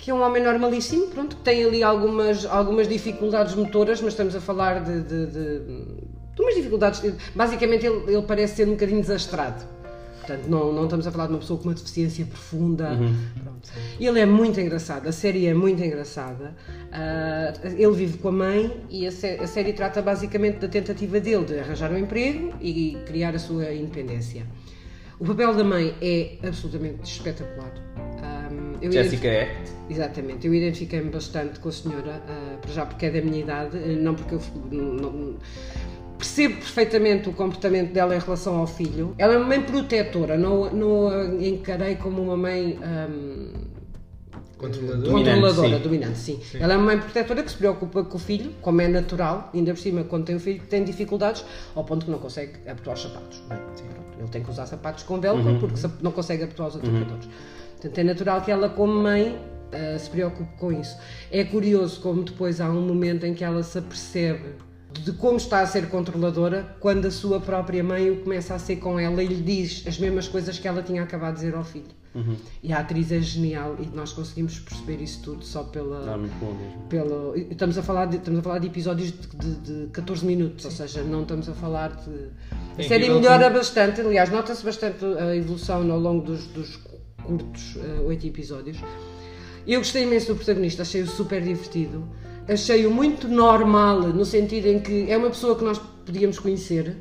que 0.00 0.10
é 0.10 0.14
um 0.14 0.22
homem 0.22 0.42
normalíssimo, 0.42 1.08
pronto, 1.08 1.36
que 1.36 1.42
tem 1.42 1.62
ali 1.64 1.82
algumas, 1.82 2.46
algumas 2.46 2.88
dificuldades 2.88 3.54
motoras, 3.54 4.00
mas 4.00 4.14
estamos 4.14 4.34
a 4.34 4.40
falar 4.40 4.82
de, 4.82 5.02
de, 5.02 5.26
de, 5.26 5.58
de 5.60 6.40
umas 6.40 6.54
dificuldades. 6.54 7.02
Basicamente, 7.34 7.84
ele, 7.86 8.14
ele 8.14 8.22
parece 8.22 8.56
ser 8.56 8.66
um 8.68 8.72
bocadinho 8.72 9.00
desastrado. 9.02 9.62
Portanto, 10.20 10.46
não, 10.48 10.72
não 10.72 10.84
estamos 10.84 11.06
a 11.06 11.10
falar 11.10 11.26
de 11.26 11.32
uma 11.32 11.38
pessoa 11.40 11.58
com 11.58 11.68
uma 11.68 11.74
deficiência 11.74 12.24
profunda. 12.24 12.96
Pronto. 13.42 13.68
Ele 13.98 14.20
é 14.20 14.24
muito 14.26 14.58
engraçado, 14.60 15.06
a 15.08 15.12
série 15.12 15.46
é 15.46 15.52
muito 15.54 15.82
engraçada. 15.82 16.54
Ah, 16.92 17.52
ele 17.64 17.92
vive 17.92 18.18
com 18.18 18.28
a 18.28 18.32
mãe 18.32 18.80
e 18.88 19.06
a, 19.06 19.12
sé- 19.12 19.38
a 19.40 19.46
série 19.46 19.72
trata 19.72 20.00
basicamente 20.00 20.58
da 20.58 20.68
tentativa 20.68 21.18
dele 21.20 21.44
de 21.44 21.58
arranjar 21.58 21.90
um 21.92 21.98
emprego 21.98 22.54
e 22.60 22.96
criar 23.06 23.34
a 23.34 23.38
sua 23.38 23.72
independência. 23.72 24.46
O 25.18 25.24
papel 25.26 25.54
da 25.54 25.64
mãe 25.64 25.94
é 26.00 26.38
absolutamente 26.46 27.02
espetacular. 27.02 27.72
Ah, 28.80 28.84
eu 28.84 28.92
Jessica 28.92 29.28
é. 29.28 29.56
Exatamente, 29.88 30.46
eu 30.46 30.54
identifiquei-me 30.54 31.10
bastante 31.10 31.58
com 31.60 31.68
a 31.68 31.72
senhora, 31.72 32.22
ah, 32.28 32.56
para 32.60 32.70
já 32.72 32.86
porque 32.86 33.06
é 33.06 33.10
da 33.10 33.20
minha 33.20 33.40
idade, 33.40 33.76
eh, 33.76 33.96
não 34.00 34.14
porque 34.14 34.34
eu 34.36 34.40
não- 34.70 34.94
não- 34.94 35.34
percebo 36.16 36.56
perfeitamente 36.56 37.28
o 37.28 37.32
comportamento 37.32 37.92
dela 37.92 38.14
em 38.14 38.18
relação 38.18 38.56
ao 38.58 38.66
filho. 38.66 39.14
Ela 39.18 39.34
é 39.34 39.36
uma 39.38 39.46
mãe 39.46 39.62
protetora, 39.62 40.36
não, 40.36 40.70
não 40.70 41.08
a 41.08 41.24
encarei 41.44 41.94
como 41.96 42.22
uma 42.22 42.36
mãe 42.36 42.78
ahm, 42.82 43.70
Controlador. 44.58 44.98
Dominante, 45.02 45.40
controladora, 45.40 45.76
sim. 45.78 45.82
dominante, 45.82 46.18
sim. 46.18 46.40
Ela 46.60 46.74
é 46.74 46.76
uma 46.76 46.84
mãe 46.84 46.98
protetora 46.98 47.42
que 47.42 47.50
se 47.50 47.56
preocupa 47.56 48.04
com 48.04 48.16
o 48.16 48.20
filho, 48.20 48.52
como 48.60 48.82
é 48.82 48.88
natural, 48.88 49.48
ainda 49.54 49.72
por 49.72 49.80
cima, 49.80 50.04
quando 50.04 50.26
tem 50.26 50.36
um 50.36 50.40
filho 50.40 50.60
que 50.60 50.66
tem 50.66 50.84
dificuldades, 50.84 51.42
ao 51.74 51.82
ponto 51.82 52.04
que 52.04 52.10
não 52.12 52.18
consegue 52.18 52.52
apertar 52.68 52.92
os 52.92 53.00
sapatos. 53.02 53.42
Bem, 53.48 53.56
pronto, 53.58 54.18
ele 54.18 54.28
tem 54.28 54.42
que 54.42 54.50
usar 54.50 54.66
sapatos 54.66 55.02
com 55.04 55.18
velcro 55.18 55.58
porque 55.58 55.78
se- 55.78 55.88
não 56.02 56.12
consegue 56.12 56.42
apertar 56.44 56.66
os 56.68 56.76
apertadores. 56.76 57.26
Portanto, 57.80 57.98
é 57.98 58.04
natural 58.04 58.42
que 58.42 58.50
ela, 58.50 58.68
como 58.68 58.92
mãe, 58.92 59.38
ah, 59.72 59.98
se 59.98 60.10
preocupe 60.10 60.56
com 60.58 60.70
isso. 60.72 60.96
É 61.30 61.44
curioso 61.44 62.00
como 62.00 62.22
depois 62.22 62.60
há 62.60 62.68
um 62.68 62.82
momento 62.86 63.24
em 63.24 63.32
que 63.34 63.42
ela 63.44 63.62
se 63.62 63.78
apercebe 63.78 64.54
de 64.92 65.12
como 65.12 65.36
está 65.36 65.60
a 65.60 65.66
ser 65.66 65.88
controladora 65.88 66.76
quando 66.80 67.06
a 67.06 67.10
sua 67.12 67.38
própria 67.40 67.82
mãe 67.82 68.10
o 68.10 68.16
começa 68.22 68.54
a 68.54 68.58
ser 68.58 68.76
com 68.76 68.98
ela 68.98 69.22
e 69.22 69.26
lhe 69.28 69.40
diz 69.40 69.84
as 69.86 69.96
mesmas 69.98 70.26
coisas 70.26 70.58
que 70.58 70.66
ela 70.66 70.82
tinha 70.82 71.02
acabado 71.02 71.34
de 71.34 71.40
dizer 71.42 71.54
ao 71.54 71.62
filho. 71.64 72.00
E 72.60 72.72
a 72.72 72.80
atriz 72.80 73.12
é 73.12 73.20
genial 73.20 73.76
e 73.78 73.86
nós 73.96 74.12
conseguimos 74.12 74.58
perceber 74.58 75.00
isso 75.00 75.22
tudo 75.22 75.44
só 75.44 75.62
pela, 75.62 76.00
Está 76.00 76.16
muito 76.16 76.32
bom 76.40 76.52
mesmo. 76.54 76.82
pelo, 76.88 77.36
e 77.38 77.42
estamos, 77.52 77.78
a 77.78 77.84
falar 77.84 78.06
de, 78.06 78.16
estamos 78.16 78.40
a 78.40 78.42
falar 78.42 78.58
de 78.58 78.66
episódios 78.66 79.12
de, 79.12 79.28
de, 79.36 79.84
de 79.84 79.86
14 79.92 80.26
minutos, 80.26 80.64
ou 80.64 80.72
seja, 80.72 81.04
não 81.04 81.22
estamos 81.22 81.48
a 81.48 81.52
falar 81.54 81.90
de. 81.92 82.10
A 82.76 82.82
É 82.82 82.88
série 82.88 83.08
melhora 83.08 83.44
como- 83.44 83.58
bastante, 83.58 84.00
aliás, 84.00 84.28
nota-se 84.28 84.64
bastante 84.64 85.04
a 85.04 85.36
evolução 85.36 85.88
ao 85.92 86.00
longo 86.00 86.24
dos, 86.26 86.46
dos 86.48 86.74
curtos 87.22 87.76
eh, 87.76 88.00
oito 88.02 88.26
episódios. 88.26 88.78
Eu 89.66 89.80
gostei 89.80 90.02
imenso 90.04 90.28
do 90.28 90.36
protagonista, 90.36 90.82
achei-o 90.82 91.06
super 91.06 91.40
divertido, 91.42 92.08
achei-o 92.48 92.90
muito 92.90 93.28
normal, 93.28 94.00
no 94.00 94.24
sentido 94.24 94.66
em 94.66 94.80
que 94.80 95.10
é 95.10 95.16
uma 95.16 95.28
pessoa 95.30 95.56
que 95.56 95.64
nós 95.64 95.78
podíamos 95.78 96.38
conhecer. 96.38 96.96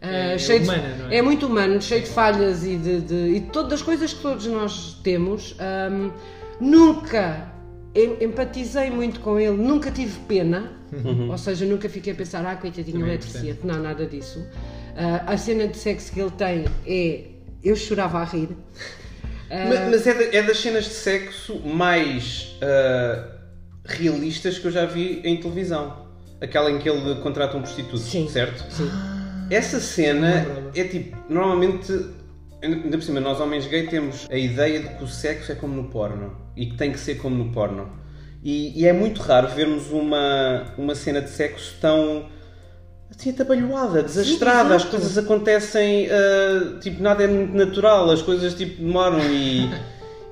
É 0.00 0.34
eh, 0.34 0.38
de- 0.60 0.68
humana, 0.68 0.96
não 0.98 1.10
é? 1.10 1.16
é 1.16 1.22
muito 1.22 1.46
humano, 1.46 1.80
cheio 1.80 2.02
de 2.02 2.08
falhas 2.08 2.62
e 2.64 2.76
de, 2.76 3.00
de- 3.00 3.28
e 3.36 3.40
de 3.40 3.46
todas 3.50 3.72
as 3.72 3.82
coisas 3.82 4.12
que 4.12 4.20
todos 4.20 4.46
nós 4.46 5.00
temos. 5.02 5.56
Ahm, 5.58 6.10
nunca 6.60 7.52
em- 7.94 8.22
empatizei 8.24 8.90
muito 8.90 9.20
com 9.20 9.38
ele, 9.40 9.56
nunca 9.56 9.90
tive 9.90 10.18
pena, 10.28 10.72
ou 11.28 11.38
seja, 11.38 11.64
nunca 11.64 11.88
fiquei 11.88 12.12
a 12.12 12.16
pensar, 12.16 12.44
ah, 12.46 12.54
coitadinho, 12.56 13.04
é 13.06 13.14
é 13.14 13.16
deficiente. 13.16 13.60
Não, 13.64 13.82
nada 13.82 14.06
disso. 14.06 14.44
Ah, 14.96 15.32
a 15.32 15.36
cena 15.36 15.66
de 15.66 15.76
sexo 15.76 16.12
que 16.12 16.20
ele 16.20 16.30
tem 16.32 16.64
é. 16.86 17.24
Eu 17.64 17.74
chorava 17.74 18.18
a 18.18 18.24
rir. 18.24 18.50
Ah, 19.50 19.66
Mas, 19.90 20.06
é, 20.06 20.14
da- 20.14 20.36
é 20.38 20.42
das 20.42 20.58
cenas 20.58 20.84
de 20.84 20.90
sexo 20.90 21.60
mais 21.60 22.56
ah, 22.62 23.28
realistas 23.84 24.58
que 24.58 24.66
eu 24.66 24.70
já 24.70 24.86
vi 24.86 25.20
em 25.24 25.36
televisão. 25.36 26.04
Aquela 26.40 26.70
em 26.70 26.78
que 26.78 26.88
ele 26.88 27.14
contrata 27.22 27.56
um 27.56 27.60
prostituto, 27.62 27.98
Sim. 27.98 28.28
certo? 28.28 28.64
Sim. 28.70 28.90
Essa 29.50 29.78
cena 29.80 30.46
é 30.74 30.84
tipo, 30.84 31.16
normalmente, 31.28 31.92
ainda 32.62 32.96
por 32.96 33.02
cima, 33.02 33.20
nós 33.20 33.40
homens 33.40 33.66
gay 33.66 33.86
temos 33.86 34.26
a 34.30 34.36
ideia 34.36 34.80
de 34.80 34.88
que 34.90 35.04
o 35.04 35.06
sexo 35.08 35.52
é 35.52 35.54
como 35.54 35.74
no 35.74 35.88
porno 35.90 36.36
e 36.56 36.66
que 36.66 36.76
tem 36.76 36.90
que 36.92 36.98
ser 36.98 37.16
como 37.16 37.36
no 37.36 37.52
porno. 37.52 37.90
E, 38.42 38.78
e 38.78 38.86
é 38.86 38.92
muito 38.92 39.22
raro 39.22 39.48
vermos 39.48 39.90
uma, 39.90 40.74
uma 40.76 40.94
cena 40.94 41.20
de 41.22 41.30
sexo 41.30 41.76
tão 41.80 42.28
assim 43.18 43.30
atabalhoada, 43.30 44.02
desastrada. 44.02 44.74
As 44.74 44.82
exato. 44.82 44.90
coisas 44.96 45.18
acontecem, 45.18 46.08
ah, 46.10 46.78
tipo, 46.80 47.02
nada 47.02 47.24
é 47.24 47.26
muito 47.26 47.54
natural, 47.56 48.10
as 48.10 48.22
coisas 48.22 48.54
tipo 48.54 48.82
demoram 48.82 49.18
e. 49.20 49.70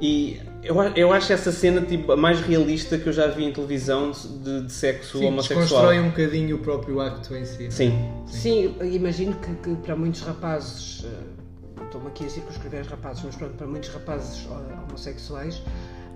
e 0.00 0.40
eu, 0.64 0.80
a- 0.80 0.92
eu 0.94 1.12
acho 1.12 1.32
essa 1.32 1.50
cena 1.50 1.80
tipo, 1.82 2.12
a 2.12 2.16
mais 2.16 2.40
realista 2.40 2.96
que 2.96 3.08
eu 3.08 3.12
já 3.12 3.26
vi 3.26 3.44
em 3.44 3.52
televisão 3.52 4.12
de, 4.12 4.62
de 4.62 4.72
sexo 4.72 5.18
Sim, 5.18 5.26
homossexual. 5.26 5.60
desconstrói 5.64 5.98
um 6.00 6.10
bocadinho 6.10 6.54
o 6.56 6.58
próprio 6.60 7.00
acto 7.00 7.34
em 7.34 7.44
si. 7.44 7.68
Sim. 7.70 7.98
Sim, 8.28 8.76
eu 8.78 8.86
imagino 8.92 9.34
que, 9.34 9.52
que 9.56 9.74
para 9.82 9.96
muitos 9.96 10.20
rapazes, 10.20 11.04
eh, 11.04 11.82
estou-me 11.84 12.06
aqui 12.06 12.24
a 12.26 12.28
circunscrever 12.30 12.86
rapazes, 12.86 13.24
mas 13.24 13.34
pronto, 13.34 13.54
para 13.54 13.66
muitos 13.66 13.88
rapazes 13.88 14.46
eh, 14.48 14.74
homossexuais, 14.88 15.60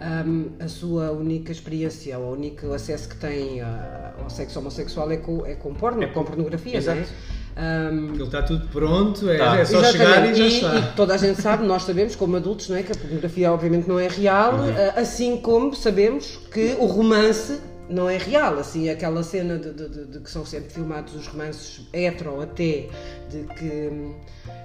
ahm, 0.00 0.48
a 0.60 0.68
sua 0.68 1.10
única 1.12 1.52
experiência, 1.52 2.18
ou 2.18 2.30
o 2.30 2.32
único 2.34 2.72
acesso 2.72 3.08
que 3.08 3.16
têm 3.16 3.60
ah, 3.62 4.14
ao 4.22 4.28
sexo 4.30 4.58
homossexual 4.58 5.10
é 5.10 5.16
com, 5.16 5.44
é 5.46 5.54
com 5.54 5.72
porno, 5.74 6.06
com 6.12 6.24
pornografia, 6.24 6.80
não 6.80 6.92
é? 6.92 6.96
Exato. 6.98 7.12
Ahm, 7.58 8.08
Aquilo 8.10 8.24
está 8.26 8.42
tudo 8.42 8.68
pronto, 8.68 9.30
é, 9.30 9.38
Tá. 9.38 9.58
é 9.58 9.64
só 9.64 9.82
chegar 9.84 10.28
e 10.30 10.34
já 10.34 10.44
e, 10.44 10.48
está. 10.48 10.78
e 10.78 10.82
toda 10.94 11.14
a 11.14 11.16
gente 11.16 11.40
sabe, 11.40 11.64
nós 11.66 11.84
sabemos 11.84 12.14
como 12.14 12.36
adultos, 12.36 12.68
não 12.68 12.76
é? 12.76 12.82
Que 12.82 12.92
a 12.92 12.94
pornografia 12.94 13.50
obviamente 13.50 13.88
não 13.88 13.98
é 13.98 14.08
real, 14.08 14.56
Uhum. 14.56 14.68
eh, 14.68 14.92
assim 14.96 15.38
como 15.38 15.74
sabemos 15.74 16.38
que 16.52 16.76
o 16.78 16.84
romance 16.84 17.58
não 17.88 18.10
é 18.10 18.18
real, 18.18 18.58
assim, 18.58 18.90
aquela 18.90 19.22
cena 19.22 19.56
de, 19.58 19.72
de- 19.72 19.88
de- 19.88 20.04
de 20.06 20.20
que 20.20 20.28
são 20.30 20.44
sempre 20.44 20.70
filmados 20.70 21.14
os 21.14 21.28
romances 21.28 21.86
hetero 21.94 22.42
até, 22.42 22.88
de 23.30 23.42
que 23.54 23.64
hum, 23.92 24.14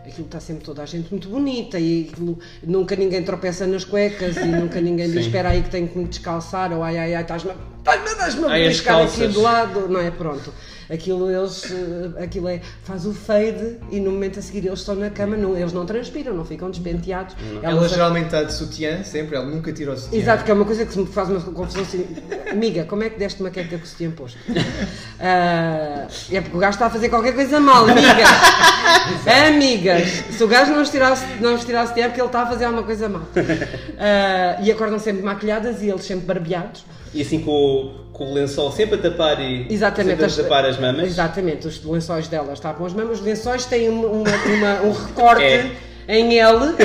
aquilo 0.06 0.26
está 0.28 0.40
sempre 0.40 0.64
toda 0.64 0.84
a 0.84 0.86
gente 0.86 1.10
muito 1.12 1.30
bonita 1.30 1.80
e 1.80 2.10
aquilo- 2.12 2.38
nunca 2.64 2.96
ninguém 2.96 3.24
tropeça 3.24 3.66
nas 3.68 3.84
cuecas 3.84 4.38
e 4.38 4.46
nunca 4.46 4.80
ninguém 4.82 5.10
diz 5.12 5.26
espera 5.26 5.50
aí 5.50 5.62
que 5.64 5.70
tenho 5.70 5.88
que 5.88 5.98
me 5.98 6.06
descalçar 6.06 6.72
ou 6.72 6.84
ai 6.84 6.98
ai 6.98 7.16
ai 7.16 7.22
estás-me 7.22 7.52
estás-me 7.80 8.46
a 8.46 8.50
beliscar 8.50 9.02
aqui 9.02 9.28
de 9.28 9.38
lado, 9.38 9.88
não 9.90 10.00
é? 10.00 10.12
Pronto. 10.12 10.54
Aquilo 10.90 11.32
eles, 11.32 11.72
eh, 11.72 12.22
aquilo 12.24 12.50
é, 12.50 12.60
faz 12.84 13.06
o 13.06 13.14
fade 13.14 13.78
e 13.90 13.98
no 14.02 14.12
momento 14.12 14.40
a 14.40 14.42
seguir 14.42 14.68
eles 14.68 14.80
estão 14.80 14.94
na 14.94 15.10
cama, 15.10 15.38
não, 15.38 15.56
eles 15.58 15.72
não 15.72 15.86
transpiram, 15.86 16.34
não 16.36 16.44
ficam 16.44 16.70
despenteados. 16.70 17.34
Ela 17.64 17.72
Elas- 17.78 17.92
geralmente 17.92 18.26
está 18.26 18.44
de 18.44 18.54
sutiã, 18.54 19.02
sempre, 19.02 19.38
ela 19.38 19.46
nunca 19.46 19.72
tira 19.72 19.94
o 19.94 19.98
sutiã. 19.98 20.20
Exato, 20.20 20.44
que 20.44 20.52
é 20.52 20.54
uma 20.54 20.66
coisa 20.66 20.86
que 20.86 21.00
me 21.00 21.06
faz 21.08 21.30
uma 21.30 21.40
confusão 21.40 21.82
assim. 21.82 22.06
Amiga, 22.52 22.84
como 22.84 23.04
é 23.04 23.10
que 23.10 23.18
deste 23.18 23.40
uma 23.40 23.50
queca 23.50 23.78
com 23.78 23.86
o 23.86 23.88
sutiã 23.88 24.12
posto? 24.12 24.38
Ah, 25.24 26.08
é 26.32 26.42
porque 26.42 26.58
o 26.58 26.60
gajo 26.60 26.76
está 26.76 26.88
a 26.88 26.90
fazer 26.90 27.08
qualquer 27.10 27.34
coisa 27.36 27.60
mal, 27.60 27.84
amigas. 27.88 28.28
amigas, 29.48 30.08
se 30.32 30.44
o 30.44 30.48
gajo 30.48 30.72
não 30.72 30.80
vos 30.80 30.90
tirasse, 30.90 31.26
não 31.40 31.56
vos 31.56 31.66
tirasse 31.66 31.94
tempo, 31.94 32.06
é 32.08 32.10
porque 32.10 32.22
ele 32.22 32.28
está 32.28 32.42
a 32.44 32.46
fazer 32.48 32.66
alguma 32.66 32.84
coisa 32.84 33.08
mal. 33.10 33.22
Ah, 34.04 34.58
e 34.64 34.72
acordam 34.72 34.98
sempre 34.98 35.22
maquilhadas 35.22 35.82
e 35.84 35.90
eles 35.90 36.04
sempre 36.04 36.26
barbeados. 36.26 36.84
E 37.14 37.22
assim 37.22 37.40
com 37.42 37.52
o, 37.52 37.90
com 38.12 38.32
o 38.32 38.34
lençol 38.34 38.72
sempre 38.72 38.96
a 38.96 38.98
tapar 38.98 39.40
e 39.40 39.68
Exatamente. 39.70 40.18
sempre 40.20 40.42
a 40.42 40.44
tapar 40.44 40.66
as 40.66 40.80
mamas. 40.80 41.06
Exatamente, 41.06 41.68
os 41.68 41.84
lençóis 41.86 42.28
delas 42.28 42.60
tapam 42.60 42.86
as 42.88 42.94
mamas. 42.94 43.20
Os 43.20 43.26
lençóis 43.26 43.66
têm 43.66 43.90
uma- 43.90 44.08
uma- 44.08 44.22
uma- 44.46 44.82
um 44.88 44.92
recorte 44.92 45.44
É. 45.44 45.72
em 46.08 46.38
L, 46.40 46.58
em 46.74 46.76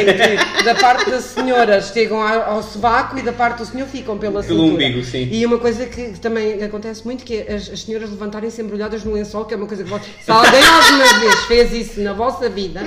que 0.59 0.65
da 0.65 0.75
parte 0.75 1.11
da 1.11 1.21
senhora 1.21 1.81
chegam 1.81 2.21
ao, 2.21 2.57
ao 2.57 2.63
sovaco 2.63 3.19
e 3.19 3.23
da 3.23 3.33
parte 3.33 3.59
do 3.59 3.67
senhor 3.67 3.87
ficam 3.89 4.17
pela 4.19 4.43
Pelo 4.43 4.65
cintura. 4.65 4.87
umbigo, 4.87 5.05
sim. 5.05 5.29
E 5.31 5.45
uma 5.47 5.59
coisa 5.59 5.87
que 5.87 6.19
também 6.21 6.63
acontece 6.63 7.05
muito 7.05 7.25
que 7.25 7.37
é 7.39 7.55
as, 7.55 7.71
as 7.71 7.81
senhoras 7.81 8.11
levantarem-se 8.11 8.61
embrulhadas 8.63 9.05
no 9.05 9.13
lençol, 9.13 9.45
que 9.45 9.55
é 9.55 9.57
uma 9.57 9.67
coisa 9.67 9.85
que 9.85 9.91
vocês... 9.91 10.07
Se 10.25 10.31
alguém 10.31 10.63
alguma 10.63 11.21
vez 11.21 11.35
fez 11.47 11.73
isso 11.73 12.01
na 12.01 12.13
vossa 12.13 12.49
vida, 12.49 12.83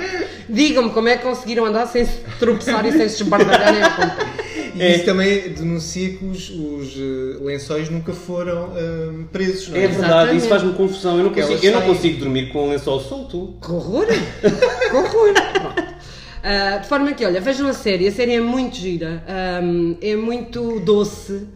digam-me 0.48 0.90
como 0.90 1.08
é 1.08 1.16
que 1.16 1.22
conseguiram 1.24 1.64
andar 1.64 1.86
sem 1.86 2.04
se 2.04 2.18
tropeçar 2.38 2.84
e 2.86 2.92
sem 2.92 3.08
se 3.08 3.22
esbardalharem 3.22 3.82
ao 3.82 3.90
pé. 3.90 4.16
E 4.74 4.82
É. 4.82 4.94
isso 4.96 5.04
também 5.04 5.48
denuncia 5.52 6.10
que 6.10 6.24
os, 6.24 6.48
os, 6.48 6.94
eh, 6.96 7.42
lençóis 7.44 7.90
nunca 7.90 8.12
foram 8.12 8.72
eh, 8.76 9.24
presos, 9.32 9.68
não 9.68 9.76
É 9.76 9.80
é? 9.84 9.88
verdade, 9.88 10.06
Exatamente. 10.06 10.36
isso 10.38 10.48
faz-me 10.48 10.72
confusão. 10.74 11.18
Eu 11.18 11.24
não 11.24 11.30
consigo, 11.34 11.66
eu 11.66 11.72
não 11.72 11.82
consigo 11.82 12.18
dormir 12.20 12.52
com 12.52 12.66
o 12.66 12.70
lençol 12.70 13.00
solto. 13.00 13.56
Que 13.60 13.72
horror! 13.72 14.06
Que 14.06 14.96
horror! 14.96 15.34
Ah, 16.42 16.78
de 16.78 16.88
forma 16.88 17.12
que, 17.12 17.24
olha, 17.24 17.40
vejam 17.40 17.68
a 17.68 17.72
série, 17.72 18.08
a 18.08 18.12
série 18.12 18.32
é 18.34 18.40
muito 18.40 18.76
gira, 18.76 19.22
é 20.00 20.16
muito 20.16 20.80
doce, 20.80 21.46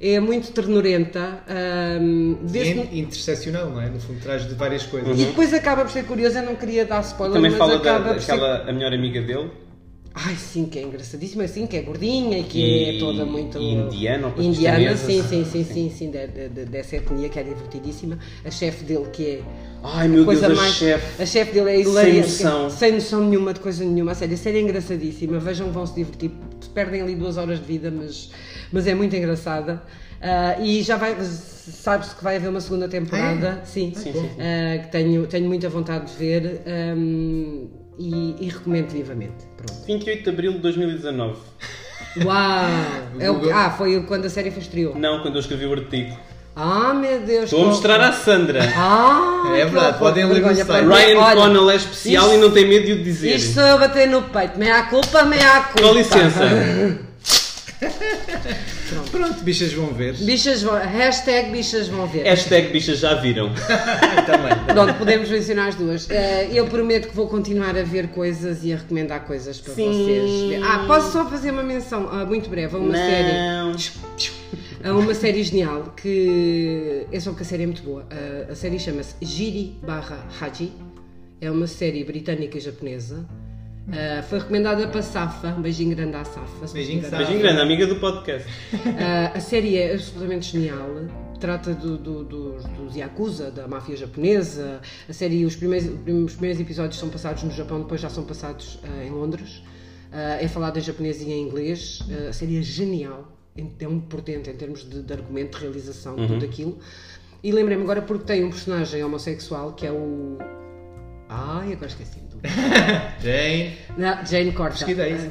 é 0.00 0.18
muito 0.18 0.50
ternurenta. 0.52 1.42
ahm, 1.48 2.32
E 2.42 2.46
vê-se- 2.48 2.80
é 2.80 2.88
interseccional, 2.98 3.70
não 3.70 3.80
é? 3.80 3.88
No 3.88 4.00
fundo, 4.00 4.20
traz 4.20 4.46
de 4.48 4.54
várias 4.54 4.84
coisas. 4.84 5.18
E 5.20 5.24
depois 5.26 5.54
acaba 5.54 5.82
por 5.84 5.90
ser 5.92 6.04
curioso, 6.04 6.38
eu 6.38 6.42
não 6.44 6.56
queria 6.56 6.84
dar 6.84 7.00
spoiler, 7.02 7.34
Também 7.36 7.50
mas 7.50 7.58
fala 7.58 7.72
da, 7.78 7.96
acaba 7.96 8.14
por 8.14 8.20
ser. 8.22 8.32
daquela 8.32 8.68
a 8.68 8.72
melhor 8.72 8.92
amiga 8.92 9.22
dele. 9.22 9.50
Ai, 10.14 10.34
sim, 10.36 10.66
que 10.66 10.78
é 10.78 10.82
engraçadíssima, 10.82 11.48
sim, 11.48 11.66
que 11.66 11.74
é 11.74 11.80
gordinha 11.80 12.38
e 12.38 12.42
que 12.44 12.58
E- 12.58 12.96
é 12.96 12.98
toda 12.98 13.24
muito. 13.24 13.58
indiana 13.58 14.30
ou 14.36 14.42
Indiana, 14.42 14.94
sim, 14.96 15.22
sim, 15.22 15.44
sim, 15.44 15.64
sim, 15.64 15.88
sim, 15.90 16.10
de- 16.10 16.26
de- 16.26 16.48
de- 16.50 16.64
dessa 16.66 16.96
etnia 16.96 17.30
que 17.30 17.38
é 17.38 17.42
divertidíssima. 17.42 18.18
A 18.44 18.50
chefe 18.50 18.84
dele, 18.84 19.06
que 19.10 19.24
é. 19.24 19.40
Ai 19.82 20.06
meu 20.08 20.24
coisa 20.24 20.46
Deus, 20.46 20.58
a 20.58 20.62
mais. 20.62 20.74
chefe. 20.74 21.22
A 21.22 21.26
chefe 21.26 21.52
dele 21.52 21.70
é 21.70 21.74
Sem 21.82 21.82
hilaria. 21.92 22.20
noção. 22.22 22.70
Sem 22.70 22.92
noção 22.92 23.28
nenhuma 23.28 23.52
de 23.52 23.60
coisa 23.60 23.84
nenhuma. 23.84 24.12
A 24.12 24.14
série, 24.14 24.34
a 24.34 24.36
série 24.36 24.58
é 24.58 24.60
engraçadíssima. 24.60 25.38
Vejam, 25.38 25.70
vão 25.72 25.84
se 25.86 25.94
divertir. 25.94 26.30
Perdem 26.74 27.02
ali 27.02 27.14
duas 27.14 27.36
horas 27.36 27.58
de 27.58 27.64
vida, 27.66 27.90
mas, 27.90 28.30
mas 28.72 28.86
é 28.86 28.94
muito 28.94 29.14
engraçada. 29.16 29.82
Ah, 30.20 30.56
e 30.60 30.82
já 30.82 30.96
vai. 30.96 31.16
Sabe-se 31.20 32.14
que 32.14 32.22
vai 32.24 32.36
haver 32.36 32.48
uma 32.48 32.60
segunda 32.60 32.88
temporada. 32.88 33.60
Sim. 33.64 33.92
Sim, 33.94 34.12
sim. 34.12 34.30
Ah, 34.38 34.78
que 34.78 34.92
tenho, 34.92 35.26
tenho 35.26 35.46
muita 35.48 35.68
vontade 35.68 36.12
de 36.12 36.16
ver. 36.18 36.62
ahm, 36.66 37.66
e, 37.98 38.36
e 38.40 38.48
recomendo 38.48 38.88
vivamente. 38.88 39.44
Pronto. 39.56 39.84
28 39.86 40.22
de 40.24 40.30
Abril 40.30 40.52
de 40.54 40.58
2019. 40.60 41.36
Uau! 42.24 42.64
É 43.20 43.30
o, 43.30 43.54
ah, 43.54 43.70
foi 43.70 44.02
quando 44.04 44.24
a 44.24 44.30
série 44.30 44.50
foi 44.50 44.62
estreou. 44.62 44.94
Não, 44.98 45.20
quando 45.22 45.34
eu 45.34 45.40
escrevi 45.40 45.66
o 45.66 45.72
artigo. 45.72 46.16
Ah, 46.54 46.92
meu 46.92 47.20
Deus! 47.20 47.44
Estou 47.44 47.62
a 47.64 47.66
mostrar 47.68 48.00
à. 48.00 48.12
Sandra. 48.12 48.60
Ah, 48.76 49.52
É 49.56 49.64
verdade, 49.64 49.98
podem 49.98 50.26
ler 50.26 50.42
no 50.42 50.54
site. 50.54 50.84
mim. 50.86 50.92
Ryan 50.94 51.18
Olha, 51.18 51.36
Connell 51.36 51.70
é 51.70 51.76
especial 51.76 52.24
isto- 52.26 52.34
e 52.36 52.40
não 52.40 52.50
tem 52.50 52.68
medo 52.68 52.86
de 52.86 52.92
o 52.92 53.02
dizer. 53.02 53.36
Isto 53.36 53.54
sou 53.54 53.62
eu 53.62 53.74
a 53.76 53.78
bater 53.78 54.06
no 54.08 54.22
peito. 54.22 54.58
Meia 54.58 54.82
culpa, 54.84 55.24
meia 55.24 55.62
culpa. 55.62 55.88
Com 55.88 55.94
licença. 55.94 56.40
Pronto, 59.10 59.42
bichas 59.42 59.72
vão 59.72 59.86
ver. 59.94 60.14
Bichas 60.18 60.62
vão. 60.62 60.74
Hashtag 60.78 61.50
bichas 61.50 61.88
vão 61.88 62.06
ver. 62.06 62.24
Hashtag 62.24 62.68
bichas 62.70 62.98
já 62.98 63.14
viram. 63.14 63.50
Também. 64.26 64.64
Pronto, 64.66 64.94
podemos 64.98 65.28
mencionar 65.30 65.68
as 65.68 65.74
duas. 65.74 66.08
Eh, 66.10 66.50
eu 66.52 66.66
prometo 66.66 67.08
que 67.08 67.16
vou 67.16 67.26
continuar 67.28 67.76
a 67.78 67.82
ver 67.82 68.08
coisas 68.08 68.58
e 68.62 68.72
a 68.72 68.76
recomendar 68.76 69.20
coisas 69.24 69.58
para 69.58 69.72
Sim. 69.74 70.04
vocês. 70.04 70.62
Ah, 70.62 70.84
posso 70.86 71.12
só 71.12 71.24
fazer 71.24 71.50
uma 71.50 71.62
menção 71.62 72.08
ah, 72.12 72.24
muito 72.26 72.48
breve 72.50 72.76
a 72.76 72.78
uma 72.78 72.94
série. 72.94 73.32
Não. 74.82 74.96
a 74.96 74.98
uma 75.00 75.14
série 75.14 75.42
genial 75.42 75.94
que 75.96 77.06
é 77.12 77.20
só 77.20 77.30
porque 77.30 77.42
a 77.42 77.46
série 77.46 77.62
é 77.64 77.66
muito 77.66 77.82
boa. 77.82 78.06
A, 78.48 78.52
a 78.52 78.54
série 78.54 78.78
chama-se 78.78 79.14
Giri 79.22 79.76
barra 79.82 80.26
Haji. 80.40 80.72
É 81.40 81.50
uma 81.50 81.66
série 81.66 82.04
britânica 82.04 82.56
e 82.58 82.60
japonesa. 82.60 83.26
Ah, 83.88 84.22
foi 84.22 84.38
recomendada 84.38 84.86
para 84.86 85.02
Safa. 85.02 85.48
Um 85.48 85.60
beijinho 85.62 85.94
grande 85.96 86.14
à 86.16 86.24
Safa. 86.24 86.66
Beijinho, 86.72 87.02
Safa. 87.02 87.16
Beijinho 87.16 87.40
grande, 87.40 87.60
amiga 87.60 87.86
do 87.86 87.96
podcast. 87.96 88.48
ah, 88.98 89.32
a 89.36 89.40
série 89.40 89.76
é 89.76 89.92
absolutamente 89.94 90.52
genial. 90.52 90.88
Trata 91.40 91.74
do, 91.74 91.98
do- 91.98 92.22
dos, 92.22 92.64
dos 92.66 92.94
Yakuza, 92.94 93.50
da 93.50 93.66
máfia 93.66 93.96
japonesa. 93.96 94.80
A 95.08 95.12
série, 95.12 95.44
os 95.44 95.56
primeiros, 95.56 95.88
os 96.06 96.32
primeiros 96.34 96.60
episódios 96.60 97.00
são 97.00 97.08
passados 97.08 97.42
no 97.42 97.50
Japão, 97.50 97.80
depois 97.80 98.00
já 98.00 98.08
são 98.08 98.22
passados 98.24 98.78
ah, 98.84 99.04
em 99.04 99.10
Londres. 99.10 99.60
Ah, 100.12 100.38
é 100.40 100.46
falado 100.46 100.78
em 100.78 100.82
japonês 100.82 101.20
e 101.20 101.24
em 101.28 101.42
inglês. 101.42 101.98
Ah, 102.08 102.28
a 102.28 102.32
série 102.32 102.58
é 102.58 102.62
genial, 102.62 103.31
é 103.56 103.88
um 103.88 104.00
portento 104.00 104.48
em 104.48 104.54
termos 104.54 104.88
de, 104.88 105.02
de 105.02 105.12
argumento, 105.12 105.58
de 105.58 105.64
realização, 105.64 106.16
de 106.16 106.22
tudo 106.26 106.44
aquilo. 106.44 106.78
E 107.42 107.50
lembrei-me 107.52 107.82
agora 107.82 108.00
porque 108.02 108.24
tem 108.24 108.44
um 108.44 108.50
personagem 108.50 109.02
homossexual 109.04 109.72
que 109.72 109.86
é 109.86 109.92
o. 109.92 110.38
Ai, 111.28 111.72
agora 111.72 111.86
esqueci-me 111.86 112.28
do. 112.28 112.38
Jane. 113.22 113.76
Não, 113.96 114.24
Jane 114.24 114.52
Corta. 114.52 114.76
Pesquisei, 114.78 115.12
Ah, 115.12 115.18
se 115.18 115.24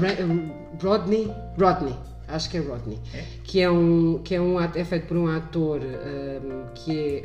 Ra- 0.00 0.24
um, 0.24 0.52
Rodney, 0.82 1.32
Rodney, 1.58 1.94
acho 2.28 2.50
que 2.50 2.56
é 2.56 2.60
Rodney, 2.60 2.98
que 3.44 3.60
é 3.60 3.70
um 3.70 4.20
que 4.22 4.34
é 4.34 4.40
um 4.40 4.60
é 4.60 4.84
feito 4.84 5.06
por 5.06 5.16
um 5.16 5.26
ator 5.28 5.80
ahm, 5.82 6.72
que 6.74 7.24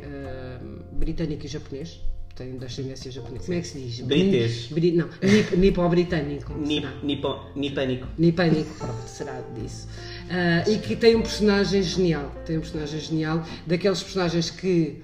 ahm, 0.60 0.78
britânico 0.92 1.44
e 1.44 1.48
japonês. 1.48 2.00
Tem 2.36 2.56
descendência 2.58 3.12
japonesa. 3.12 3.44
Como 3.44 3.58
é 3.58 3.60
que 3.60 3.66
se 3.68 3.78
diz? 3.78 4.00
Britês. 4.00 4.66
Bri, 4.66 4.90
não, 4.92 5.08
nip- 5.22 5.56
nipo-britânico. 5.56 6.52
Ni, 6.54 6.80
será? 6.80 6.92
nipo, 7.02 7.36
nipânico. 7.54 8.06
Nipânico, 8.18 8.74
pronto, 8.76 9.06
será 9.06 9.40
disso. 9.54 9.86
Ah, 10.28 10.68
e 10.68 10.78
que 10.78 10.96
tem 10.96 11.14
um 11.14 11.22
personagem 11.22 11.80
genial. 11.82 12.32
Tem 12.44 12.56
um 12.58 12.60
personagem 12.60 12.98
genial, 12.98 13.44
daqueles 13.66 14.02
personagens 14.02 14.50
que 14.50 15.00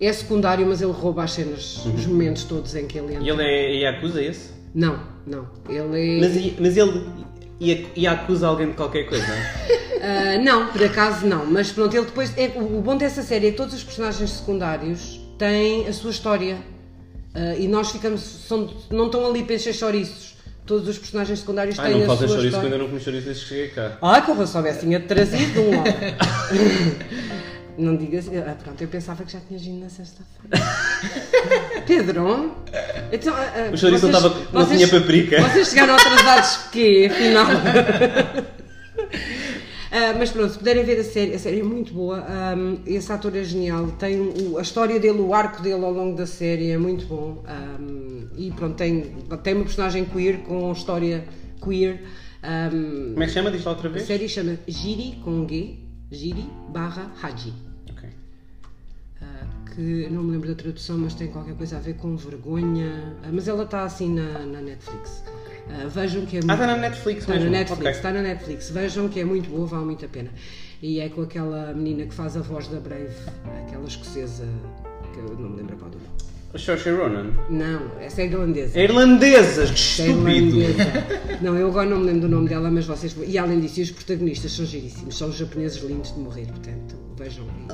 é 0.00 0.10
secundário, 0.14 0.66
mas 0.66 0.80
ele 0.80 0.92
rouba 0.92 1.24
as 1.24 1.32
cenas, 1.32 1.84
os 1.84 2.06
momentos 2.06 2.44
todos 2.44 2.74
em 2.74 2.86
que 2.86 2.96
ele 2.98 3.12
entra. 3.16 3.22
E 3.24 3.28
ele 3.28 3.42
é 3.42 3.74
Yakuza 3.82 4.22
esse? 4.22 4.50
Não, 4.74 4.98
não. 5.26 5.46
Ele 5.68 6.16
é. 6.16 6.20
Mas, 6.20 6.58
mas 6.58 6.76
ele 6.78 7.04
ia- 7.60 7.86
Yakuza 7.96 8.46
alguém 8.48 8.68
de 8.68 8.74
qualquer 8.74 9.04
coisa? 9.04 9.26
Ah, 10.04 10.36
não, 10.42 10.66
por 10.66 10.82
acaso 10.82 11.24
não. 11.28 11.46
Mas 11.46 11.70
pronto, 11.70 11.96
ele 11.96 12.06
depois. 12.06 12.36
É, 12.36 12.48
o 12.56 12.80
bom 12.82 12.96
dessa 12.96 13.22
série 13.22 13.46
é 13.46 13.50
que 13.52 13.56
todos 13.56 13.72
os 13.72 13.84
personagens 13.84 14.30
secundários 14.30 15.20
têm 15.38 15.86
a 15.88 15.92
sua 15.92 16.10
história. 16.10 16.56
Ah, 17.34 17.54
e 17.56 17.66
nós 17.68 17.90
ficamos. 17.90 18.20
São, 18.20 18.68
não 18.90 19.06
estão 19.06 19.26
ali 19.26 19.42
para 19.44 19.54
encher 19.56 19.74
chouriços. 19.74 20.32
Todos 20.64 20.86
os 20.88 20.96
personagens 20.98 21.40
secundários 21.40 21.76
Ai, 21.78 21.90
têm 21.90 21.96
não 21.98 22.04
a 22.04 22.06
fazem 22.08 22.28
sua 22.28 22.36
chouriço 22.36 22.46
história. 22.56 22.68
quando 22.68 22.72
eu 22.74 22.78
não 22.78 22.88
comi 22.88 23.00
chouriço 23.00 23.24
desde 23.26 23.42
que 23.42 23.48
cheguei 23.48 23.68
cá. 23.68 23.98
Ah, 24.00 24.20
que 24.20 24.30
eu 24.30 24.46
soubesse, 24.46 24.80
tinha 24.80 25.00
trazido 25.00 25.60
um 25.60 25.68
homem. 25.78 25.84
Não 27.78 27.96
digas. 27.96 28.28
Ah, 28.28 28.54
pronto, 28.62 28.82
eu 28.82 28.88
pensava 28.88 29.24
que 29.24 29.32
já 29.32 29.40
tinha 29.48 29.58
vindo 29.58 29.80
na 29.82 29.88
sexta-feira. 29.88 30.62
Pedro? 31.86 32.54
Então, 33.10 33.34
ah, 33.34 33.52
ah, 33.56 33.70
O 33.72 33.76
chouriço 33.78 34.08
não 34.08 34.18
estava- 34.18 34.38
não 34.52 34.66
vocês- 34.66 34.78
tinha 34.88 35.00
paprika. 35.00 35.40
Vocês 35.48 35.68
chegaram 35.68 35.94
atrasados 35.94 36.56
porquê, 36.58 37.08
afinal? 37.10 37.46
Ah, 39.94 40.14
mas 40.18 40.30
pronto, 40.30 40.50
se 40.50 40.58
puderem 40.58 40.84
ver 40.84 40.98
a 41.00 41.04
série, 41.04 41.34
a 41.34 41.38
série 41.38 41.60
é 41.60 41.62
muito 41.62 41.92
boa. 41.92 42.24
ahm, 42.26 42.76
esse 42.86 43.12
ator 43.12 43.36
é 43.36 43.44
genial. 43.44 43.88
Tem 43.98 44.18
o- 44.18 44.56
a 44.58 44.62
história 44.62 44.98
dele, 44.98 45.18
o 45.20 45.34
arco 45.34 45.60
dele 45.60 45.84
ao 45.84 45.92
longo 45.92 46.16
da 46.16 46.26
série 46.26 46.70
é 46.70 46.78
muito 46.78 47.04
bom. 47.06 47.42
ahm, 47.46 48.28
e 48.38 48.50
pronto, 48.52 48.74
tem, 48.76 49.02
tem 49.42 49.54
uma 49.54 49.64
personagem 49.64 50.06
queer 50.06 50.38
com 50.44 50.72
história 50.72 51.24
queer. 51.62 52.02
ahm, 52.42 53.10
Como 53.12 53.22
é 53.22 53.26
que 53.26 53.32
chama? 53.32 53.50
Diz 53.50 53.64
lá 53.64 53.72
outra 53.72 53.88
a 53.90 53.92
vez? 53.92 54.06
série 54.06 54.28
chama 54.30 54.58
Giri 54.66 55.20
com 55.22 55.46
G, 55.46 55.76
Giri 56.10 56.46
barra 56.70 57.12
Haji. 57.22 57.52
Ok. 57.90 58.08
Ah, 59.20 59.46
que 59.74 60.08
não 60.10 60.22
me 60.22 60.32
lembro 60.32 60.48
da 60.48 60.54
tradução, 60.54 60.96
mas 60.96 61.12
tem 61.14 61.28
qualquer 61.28 61.54
coisa 61.54 61.76
a 61.76 61.80
ver 61.80 61.94
com 61.96 62.16
vergonha. 62.16 63.14
Ah, 63.22 63.28
mas 63.30 63.46
ela 63.46 63.64
está 63.64 63.84
assim 63.84 64.08
na, 64.14 64.38
na 64.46 64.60
Netflix. 64.62 65.22
Ah, 65.68 65.86
vejam 65.88 66.26
que 66.26 66.36
é 66.36 66.40
Ah, 66.40 66.42
muito. 66.46 66.52
está 66.62 66.66
na 66.66 66.76
Netflix 66.76 67.20
Está 67.20 67.32
mesmo? 67.34 67.50
na 67.50 67.58
Netflix, 67.58 67.80
Ok. 67.80 67.90
está 67.92 68.12
na 68.12 68.22
Netflix. 68.22 68.70
Vejam 68.70 69.08
que 69.08 69.20
é 69.20 69.24
muito 69.24 69.48
boa, 69.50 69.66
vale 69.66 69.84
muito 69.84 70.04
a 70.04 70.08
pena. 70.08 70.30
E 70.82 71.00
é 71.00 71.08
com 71.08 71.22
aquela 71.22 71.72
menina 71.72 72.04
que 72.06 72.14
faz 72.14 72.36
a 72.36 72.40
voz 72.40 72.66
da 72.68 72.80
Brave, 72.80 73.14
aquela 73.66 73.86
escocesa, 73.86 74.44
que 75.12 75.18
eu 75.20 75.36
não 75.38 75.50
me 75.50 75.56
lembro 75.58 75.76
qual 75.76 75.90
do 75.90 75.98
nome. 75.98 76.08
A 76.54 76.58
Saoirse 76.58 76.90
Ronan. 76.90 77.30
Não, 77.48 77.98
essa 77.98 78.20
é 78.20 78.26
irlandesa. 78.26 78.78
Irlandesas, 78.78 79.70
que 79.70 79.74
Essa 79.74 80.02
é 80.02 80.06
estúpido! 80.08 80.56
irlandesa. 80.58 80.84
Não, 81.40 81.56
eu 81.56 81.68
agora 81.68 81.88
não 81.88 81.98
me 81.98 82.04
lembro 82.06 82.20
do 82.22 82.28
nome 82.28 82.48
dela, 82.48 82.70
mas 82.70 82.84
vocês. 82.84 83.16
E 83.26 83.38
além 83.38 83.58
disso, 83.60 83.80
os 83.80 83.90
protagonistas 83.90 84.52
são 84.52 84.66
giríssimos. 84.66 85.16
São 85.16 85.28
os 85.30 85.36
japoneses 85.36 85.82
lindos 85.82 86.12
de 86.12 86.20
morrer, 86.20 86.46
portanto, 86.46 86.94
vejam 87.16 87.44
aí. 87.48 87.66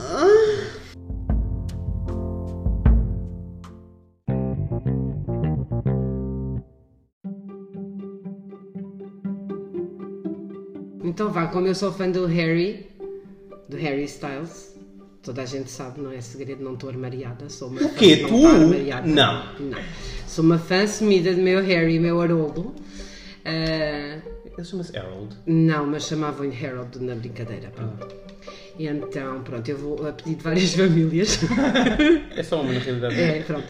Então 11.18 11.32
vá, 11.32 11.48
como 11.48 11.66
eu 11.66 11.74
sou 11.74 11.90
fã 11.90 12.08
do 12.08 12.26
Harry, 12.26 12.86
do 13.68 13.76
Harry 13.76 14.04
Styles, 14.04 14.72
toda 15.20 15.42
a 15.42 15.44
gente 15.44 15.68
sabe, 15.68 16.00
não 16.00 16.12
é 16.12 16.20
segredo, 16.20 16.62
não 16.62 16.74
estou 16.74 16.88
armariada, 16.90 17.48
sou 17.48 17.70
uma 17.70 17.80
O 17.82 17.92
quê? 17.94 18.18
não 18.22 18.28
Tu? 18.28 19.08
Não. 19.08 19.42
Não. 19.58 19.78
Sou 20.28 20.44
uma 20.44 20.58
fã 20.60 20.84
assumida 20.84 21.34
de 21.34 21.40
meu 21.40 21.60
Harry, 21.60 21.98
meu 21.98 22.20
Haroldo. 22.20 22.72
Ah, 23.44 24.20
Ele 24.56 24.64
chama-se 24.64 24.96
Harold. 24.96 25.34
não, 25.44 25.86
mas 25.88 26.04
chamavam-lhe 26.04 26.54
Harold 26.64 26.96
na 27.02 27.16
brincadeira. 27.16 27.68
pronto. 27.74 28.14
E 28.78 28.86
então, 28.86 29.42
pronto, 29.42 29.68
eu 29.68 29.76
vou 29.76 30.06
a 30.06 30.12
pedido 30.12 30.36
de 30.36 30.44
várias 30.44 30.70
famílias. 30.74 31.40
É 32.36 32.44
só 32.44 32.60
uma 32.62 32.72
na 32.74 32.78
realidade. 32.78 33.20
É, 33.20 33.42
pronto. 33.42 33.66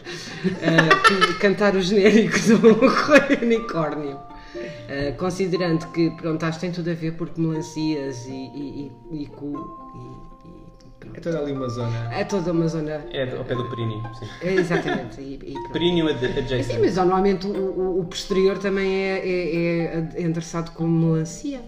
Ah, 0.61 1.39
cantar 1.39 1.75
o 1.75 1.81
genérico 1.81 2.37
do 2.59 2.75
Correio 2.77 3.41
Unicórnio. 3.41 4.19
Ah, 4.55 5.11
considerando 5.17 5.85
que, 5.91 6.09
pronto, 6.11 6.43
acho 6.43 6.57
que 6.59 6.65
tem 6.65 6.71
tudo 6.71 6.89
a 6.89 6.93
ver 6.93 7.13
porque 7.13 7.39
melancias 7.39 8.25
e, 8.25 8.31
e, 8.31 8.91
e, 9.11 9.23
e 9.23 9.25
cu 9.27 9.53
e, 9.95 10.47
e. 10.47 11.17
É 11.17 11.19
toda 11.21 11.39
ali 11.39 11.51
uma 11.53 11.67
zona. 11.69 12.13
É 12.13 12.23
toda 12.23 12.51
uma 12.51 12.67
zona. 12.67 13.05
É 13.11 13.35
ao 13.37 13.43
pé 13.45 13.55
do 13.55 13.67
períneo, 13.69 14.01
sim. 14.19 14.25
É, 14.41 14.53
exatamente. 14.53 15.19
E, 15.21 15.39
e. 15.43 15.71
Períneo 15.71 16.07
ad- 16.07 16.19
Sim, 16.19 16.39
adjacent. 16.39 16.79
mas 16.79 16.95
normalmente 16.97 17.47
o, 17.47 17.51
o- 17.51 17.99
o 18.01 18.05
posterior 18.05 18.57
também 18.57 18.91
é, 18.93 19.27
é, 19.27 20.07
é 20.15 20.21
endereçado 20.21 20.71
como 20.71 21.07
melancia. 21.13 21.61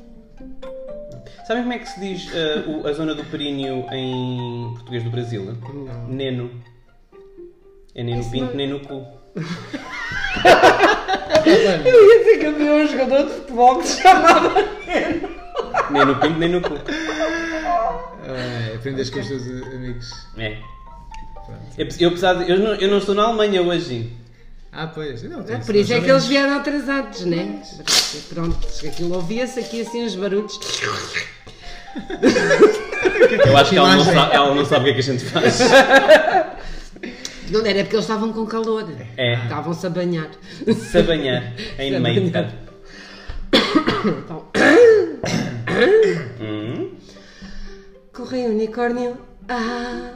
Sabem 1.47 1.63
como 1.63 1.73
é 1.73 1.79
que 1.79 1.87
se 1.89 1.99
diz 1.99 2.29
ah, 2.35 2.69
o- 2.69 2.87
a 2.87 2.93
zona 2.93 3.15
do 3.15 3.23
períneo 3.25 3.85
em 3.91 4.71
português 4.73 5.03
do 5.03 5.09
Brasil? 5.09 5.43
Não. 5.73 6.07
Neno. 6.07 6.51
É 7.95 8.03
nem 8.03 8.17
no 8.17 8.25
pinto, 8.29 8.45
não- 8.47 8.55
nem 8.55 8.67
no 8.69 8.79
cu. 8.81 9.05
Eu 11.45 12.09
ia 12.09 12.19
dizer 12.19 12.37
que 12.39 12.45
havia 12.45 12.71
um 12.73 12.87
jogador 12.87 13.23
de 13.27 13.33
futebol 13.33 13.77
que 13.79 13.87
se 13.87 14.01
chamava. 14.01 14.51
Nem 15.89 16.05
no 16.05 16.15
pinto, 16.15 16.39
nem 16.39 16.49
no 16.49 16.61
cu. 16.61 16.75
Ah, 18.23 18.75
aprendes 18.75 19.09
com 19.09 19.19
os 19.19 19.27
teus 19.27 19.43
amigos. 19.73 20.27
É. 20.37 20.57
Eu, 21.77 21.87
eu, 21.99 22.09
apesar 22.09 22.33
de, 22.35 22.49
eu, 22.51 22.59
não, 22.59 22.73
eu 22.75 22.89
não 22.89 22.97
estou 22.99 23.13
na 23.15 23.23
Alemanha 23.23 23.61
hoje. 23.61 24.13
Ah, 24.71 24.87
pois. 24.87 25.21
Não, 25.23 25.41
É, 25.41 25.57
Por 25.57 25.75
isso 25.75 25.91
é 25.93 25.99
que 25.99 26.09
eles 26.09 26.25
vieram 26.25 26.55
atrasados, 26.55 27.25
né? 27.25 27.61
Pronto, 28.29 28.57
aquilo 28.87 29.15
ouvia-se 29.15 29.59
aqui 29.59 29.81
assim 29.81 30.05
uns 30.05 30.15
barulhos. 30.15 30.57
Eu 33.45 33.57
acho 33.57 33.69
que 33.71 33.77
ela 33.77 33.87
não, 33.89 33.95
Imagem. 34.01 34.13
sabe, 34.13 34.35
ela 34.35 34.55
não 34.55 34.65
sabe 34.65 34.81
o 34.81 34.83
que 34.85 34.89
é 34.91 34.93
que 34.93 34.99
a 34.99 35.13
gente 35.13 35.25
faz. 35.25 35.59
Não 37.51 37.65
era 37.65 37.83
porque 37.83 37.95
eles 37.95 38.05
estavam 38.05 38.31
com 38.31 38.45
calor. 38.45 38.85
É. 39.17 39.33
Estavam-se 39.43 39.85
a 39.85 39.89
banhar. 39.89 40.29
Se 40.73 40.97
a 40.99 41.03
banhar 41.03 41.53
em 41.77 41.99
meita. 41.99 42.53
Então, 44.05 44.45
Hum? 46.41 46.91
correio 48.13 48.51
unicórnio, 48.51 49.17
ah, 49.49 50.13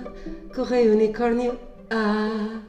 correio 0.53 0.93
unicórnio, 0.93 1.57
ah, 1.89 2.59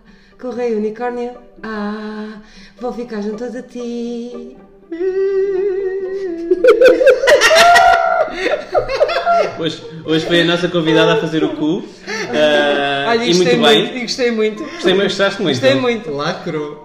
correio 0.41 0.79
unicórnio, 0.79 1.33
ah, 1.63 2.41
vou 2.81 2.93
ficar 2.93 3.23
junto 3.23 3.45
a 3.45 3.63
ti. 3.63 4.57
Hoje, 9.59 9.83
hoje 10.05 10.27
foi 10.27 10.43
a 10.43 10.45
nossa 10.45 10.69
convidada 10.69 11.15
a 11.15 11.21
fazer 11.21 11.43
o 11.43 11.57
cu. 11.57 11.83
ah, 12.07 13.07
Olha, 13.09 13.25
e 13.25 13.35
muito 13.35 13.39
gostei 13.39 13.57
bem. 13.59 13.83
muito, 13.83 13.97
e 13.97 14.01
gostei 14.03 14.31
muito. 14.31 14.63
Gostei, 14.65 14.95
gostaste 14.95 15.43
muito. 15.43 15.61
Gostei 15.61 15.81
muito. 15.81 16.11
Lacrou. 16.11 16.85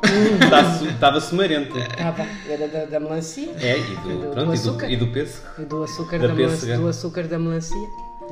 Estava 0.89 1.19
sumarente. 1.19 1.77
Estava, 1.77 2.25
era 2.49 2.67
da, 2.69 2.85
da 2.85 2.99
melancia. 2.99 3.49
É, 3.59 3.77
e 3.77 3.81
do, 3.81 4.09
Do- 4.19 4.27
pronto, 4.31 4.35
do 4.35 4.41
e, 4.41 4.45
do, 4.45 4.51
açúcar. 4.53 4.89
e 4.89 4.95
do 4.95 5.07
peso. 5.07 5.41
E 5.59 5.61
do 5.63 5.83
açúcar 5.83 6.19
Da 6.19 6.27
da, 6.27 6.33
melancia, 6.33 6.77
do 6.77 6.87
açúcar 6.87 7.23
da 7.23 7.37
melancia. 7.39 7.87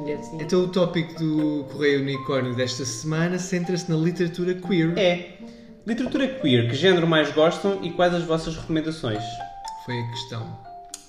E 0.05 0.13
assim. 0.13 0.37
Então 0.39 0.63
o 0.63 0.67
tópico 0.69 1.19
do 1.19 1.65
Correio 1.71 1.99
Unicórnio 2.01 2.55
desta 2.55 2.85
semana 2.85 3.37
centra-se 3.37 3.91
na 3.91 3.97
literatura 3.97 4.53
queer. 4.53 4.97
É. 4.97 5.29
Literatura 5.85 6.27
queer, 6.27 6.69
que 6.69 6.75
género 6.75 7.05
mais 7.07 7.31
gostam 7.33 7.79
e 7.83 7.89
quais 7.91 8.13
as 8.13 8.23
vossas 8.23 8.55
recomendações? 8.55 9.21
Foi 9.89 9.99
a 10.01 10.07
questão. 10.11 10.45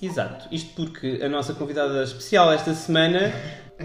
Exato. 0.01 0.47
Isto 0.51 0.71
porque 0.75 1.19
a 1.23 1.29
nossa 1.29 1.53
convidada 1.53 2.01
especial 2.03 2.51
esta 2.51 2.73
semana. 2.73 3.31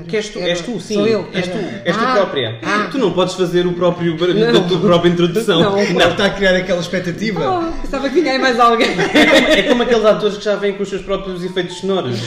Que 0.09 0.17
és 0.17 0.29
tu, 0.31 0.39
és 0.39 0.61
tu, 0.63 0.81
sim. 0.81 0.95
sou 0.95 1.07
eu, 1.07 1.29
És 1.35 1.47
tu, 1.49 1.57
és 1.85 1.95
tu 1.97 2.03
Ah, 2.03 2.15
própria. 2.15 2.59
ah. 2.63 2.89
Tu 2.91 2.97
não 2.99 3.13
podes 3.13 3.35
fazer 3.35 3.67
o 3.67 3.75
próprio, 3.75 4.17
Não. 4.35 4.65
a 4.65 4.69
tua 4.69 4.81
própria 4.81 5.11
introdução. 5.11 5.61
Não. 5.61 5.79
Ele 5.79 6.03
está 6.03 6.25
a 6.27 6.31
criar 6.31 6.57
aquela 6.57 6.81
expectativa. 6.81 7.41
Oh, 7.69 7.83
pensava 7.83 8.09
que 8.09 8.15
vinha 8.15 8.33
aí 8.33 8.39
mais 8.39 8.59
alguém. 8.59 8.89
É 8.91 8.95
como, 8.95 9.53
é 9.53 9.63
como 9.65 9.83
aqueles 9.83 10.05
atores 10.07 10.39
que 10.39 10.45
já 10.45 10.57
vêm 10.57 10.73
com 10.75 10.83
os 10.83 10.89
seus 10.89 11.03
próprios 11.03 11.45
efeitos 11.45 11.77
sonoros. 11.77 12.19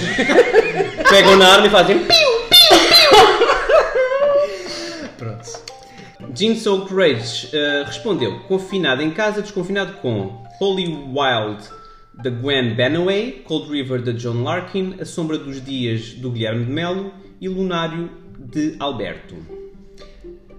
Pegam 1.09 1.37
na 1.37 1.47
arma 1.53 1.65
e 1.65 1.69
fazem. 1.71 2.05
Pronto. 5.17 5.49
Jean 6.35 6.55
Soul 6.55 6.85
Courage 6.87 7.49
eh, 7.51 7.83
respondeu: 7.85 8.41
confinado 8.47 9.01
em 9.01 9.09
casa, 9.09 9.41
desconfinado 9.41 9.93
com 10.01 10.43
Holy 10.59 10.87
Wild 10.87 11.78
da 12.21 12.29
Gwen 12.29 12.75
Banaway, 12.75 13.41
Cold 13.45 13.69
River 13.71 14.01
da 14.01 14.11
John 14.11 14.43
Larkin, 14.43 14.95
A 14.99 15.05
Sombra 15.05 15.37
dos 15.37 15.63
Dias 15.63 16.13
do 16.13 16.31
Guilherme 16.31 16.65
de 16.65 16.71
Melo 16.71 17.13
e 17.39 17.47
Lunário 17.47 18.09
de 18.37 18.75
Alberto. 18.79 19.35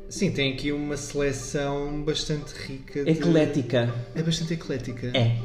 Sim, 0.08 0.32
tem 0.32 0.52
aqui 0.54 0.72
uma 0.72 0.96
seleção 0.96 2.02
bastante 2.02 2.52
rica. 2.66 3.04
de- 3.04 3.10
Eclética. 3.10 3.94
É 4.14 4.22
bastante 4.22 4.54
eclética. 4.54 5.12
É. 5.14 5.36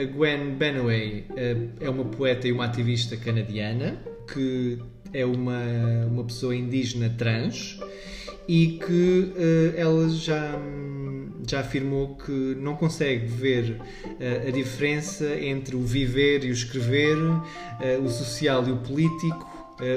A 0.00 0.04
Gwen 0.04 0.54
Banaway 0.54 1.24
eh, 1.36 1.56
é 1.80 1.90
uma 1.90 2.04
poeta 2.04 2.46
e 2.48 2.52
uma 2.52 2.64
ativista 2.66 3.16
canadiana 3.16 4.00
que 4.32 4.78
é 5.12 5.26
uma, 5.26 5.60
uma 6.08 6.24
pessoa 6.24 6.54
indígena 6.54 7.12
trans 7.18 7.78
e 8.48 8.78
que 8.84 9.32
eh, 9.36 9.80
ela 9.80 10.08
já, 10.08 10.58
já 11.46 11.60
afirmou 11.60 12.16
que 12.16 12.30
não 12.58 12.76
consegue 12.76 13.26
ver 13.26 13.80
eh, 14.18 14.44
a 14.48 14.50
diferença 14.50 15.24
entre 15.40 15.76
o 15.76 15.82
viver 15.82 16.44
e 16.44 16.48
o 16.48 16.52
escrever, 16.52 17.16
eh, 17.80 17.98
o 17.98 18.08
social 18.08 18.66
e 18.66 18.72
o 18.72 18.76
político, 18.78 19.48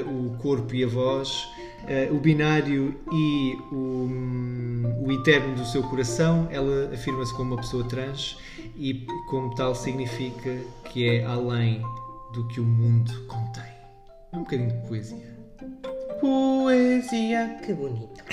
o 0.06 0.38
corpo 0.38 0.74
e 0.74 0.82
a 0.82 0.86
voz, 0.86 1.46
o 2.10 2.18
binário 2.18 2.94
e 3.12 3.54
o, 3.70 4.08
hum, 4.08 5.02
o 5.04 5.12
eterno 5.12 5.54
do 5.54 5.66
seu 5.66 5.82
coração. 5.82 6.48
Ela 6.50 6.90
afirma-se 6.94 7.34
como 7.34 7.52
uma 7.52 7.60
pessoa 7.60 7.84
trans 7.84 8.38
e, 8.78 9.06
como 9.28 9.54
tal, 9.54 9.74
significa 9.74 10.56
que 10.90 11.06
é 11.06 11.24
além 11.24 11.82
do 12.32 12.48
que 12.48 12.60
o 12.60 12.64
mundo 12.64 13.12
contém. 13.26 13.74
É 14.32 14.36
um 14.36 14.40
bocadinho 14.40 14.70
de 14.70 14.88
poesia. 14.88 15.33
Poesia. 16.24 17.58
Que 17.62 17.74
bonito. 17.74 18.24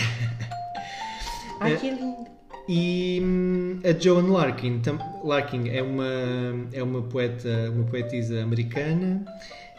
Ai, 1.60 1.76
que 1.76 1.92
lindo. 1.92 2.26
E 2.70 3.20
hum, 3.22 3.82
a 3.84 3.92
Joan 4.00 4.32
Larkin, 4.32 4.80
tam- 4.80 5.20
Larkin 5.26 5.68
é 5.68 5.84
uma 5.84 6.06
é 6.72 6.82
uma 6.82 7.02
poeta, 7.02 7.70
uma 7.70 7.84
poetisa 7.84 8.44
americana, 8.44 9.26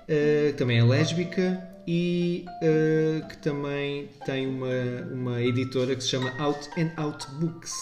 eh, 0.06 0.52
também 0.58 0.78
é 0.78 0.84
lésbica 0.84 1.58
e 1.86 2.44
eh, 2.62 3.22
que 3.30 3.38
também 3.38 4.10
tem 4.26 4.46
uma 4.46 4.68
uma 5.10 5.40
editora 5.40 5.96
que 5.96 6.02
se 6.02 6.10
chama 6.10 6.34
Out 6.38 6.68
and 6.78 6.90
Out 6.98 7.26
Books 7.40 7.72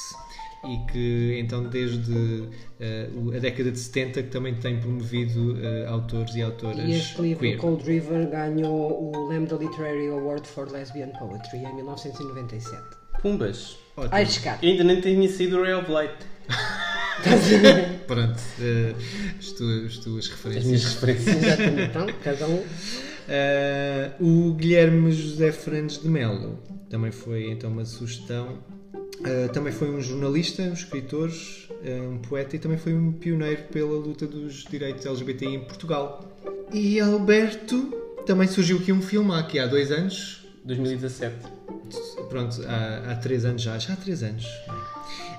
e 0.65 0.93
que 0.93 1.39
então 1.41 1.65
desde 1.65 2.13
o- 3.17 3.33
a 3.35 3.39
década 3.39 3.71
de 3.73 3.79
70 3.79 4.23
que 4.23 4.29
também 4.29 4.55
tem 4.57 4.79
promovido 4.79 5.57
eh, 5.63 5.87
autores 5.87 6.35
e 6.35 6.43
autoras 6.43 6.87
E 6.89 6.93
este 6.93 7.23
livro, 7.23 7.41
queer. 7.41 7.57
Cold 7.59 7.83
River, 7.85 8.29
ganhou 8.31 9.15
o 9.15 9.29
Lambda 9.29 9.57
Literary 9.57 10.09
Award 10.09 10.47
for 10.47 10.71
Lesbian 10.71 11.09
Poetry 11.19 11.59
em 11.65 11.75
1997. 11.77 12.83
Pumbas. 13.23 13.77
Ótimo. 13.97 14.11
Ai, 14.15 14.27
ainda 14.63 14.85
nem 14.85 15.01
tinha 15.01 15.29
saído 15.31 15.59
o 15.59 15.63
Ray 15.63 15.75
of 15.75 15.91
Light. 15.91 16.15
Pronto, 18.07 18.41
eh, 18.61 18.95
as, 19.39 19.53
tuas, 19.53 19.85
as 19.87 19.97
tuas 19.99 20.25
As 20.25 20.31
referências. 20.31 20.65
minhas 20.67 20.85
referências. 20.95 21.43
Exatamente. 21.43 21.91
Então, 21.91 22.07
cada 22.23 22.47
um. 22.47 22.63
Uh, 23.31 24.49
o 24.51 24.55
Guilherme 24.55 25.13
José 25.13 25.53
Fernandes 25.53 26.03
de 26.03 26.09
Melo 26.09 26.59
também 26.89 27.13
foi 27.13 27.51
então 27.51 27.71
uma 27.71 27.85
sugestão. 27.85 28.59
Uh, 28.95 29.53
também 29.53 29.73
foi 29.73 29.91
um 29.91 30.01
jornalista, 30.01 30.63
um 30.63 30.73
escritor, 30.73 31.29
uh, 31.29 32.11
um 32.11 32.19
poeta 32.19 32.57
e 32.57 32.59
também 32.59 32.79
foi 32.79 32.95
um 32.95 33.13
pioneiro 33.13 33.65
pela 33.65 33.93
luta 33.93 34.27
dos 34.27 34.65
direitos 34.65 35.05
LGBTI 35.05 35.55
em 35.57 35.61
Portugal. 35.61 36.25
E 36.73 36.99
Alberto 36.99 37.95
também 38.25 38.49
surgiu 38.49 38.79
aqui 38.79 38.93
um 38.93 39.03
filme 39.03 39.33
há, 39.33 39.41
aqui 39.41 39.59
há 39.59 39.67
dois 39.67 39.93
anos, 39.93 40.47
2017. 40.65 41.37
pronto, 42.29 42.63
há, 42.67 43.13
há 43.13 43.17
três 43.17 43.45
anos 43.45 43.61
já, 43.61 43.79
já 43.79 43.93
há 43.93 43.97
três 43.97 44.23
anos. 44.23 44.47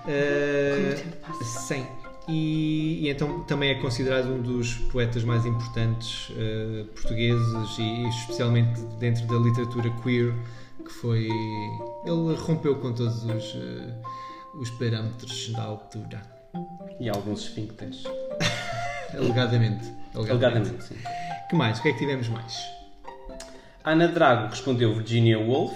Uh, 0.05 0.95
tempo 0.95 1.17
passa. 1.17 1.43
sim. 1.43 1.85
E, 2.27 3.05
e 3.05 3.09
então 3.09 3.41
também 3.43 3.71
é 3.71 3.75
considerado 3.75 4.27
um 4.27 4.41
dos 4.41 4.75
poetas 4.91 5.23
mais 5.23 5.45
importantes 5.45 6.29
uh, 6.29 6.85
portugueses 6.93 7.77
e 7.79 8.07
especialmente 8.09 8.79
dentro 8.99 9.25
da 9.25 9.35
literatura 9.35 9.89
queer, 10.03 10.33
que 10.91 10.99
foi. 10.99 11.29
Ele 12.05 12.35
rompeu 12.35 12.75
com 12.75 12.93
todos 12.93 13.23
os, 13.23 13.55
uh, 13.55 14.59
os 14.59 14.69
parâmetros 14.71 15.49
da 15.53 15.63
altura. 15.63 16.21
E 16.99 17.09
alguns 17.09 17.41
esfíncteres. 17.41 18.03
Alegadamente. 19.15 19.91
Alegadamente, 20.13 20.83
sim. 20.83 20.97
Que 21.49 21.55
mais? 21.55 21.79
O 21.79 21.81
que 21.81 21.89
é 21.89 21.93
que 21.93 21.99
tivemos 21.99 22.27
mais? 22.27 22.57
Ana 23.83 24.07
Drago 24.07 24.49
respondeu 24.49 24.93
Virginia 24.93 25.39
Woolf. 25.39 25.73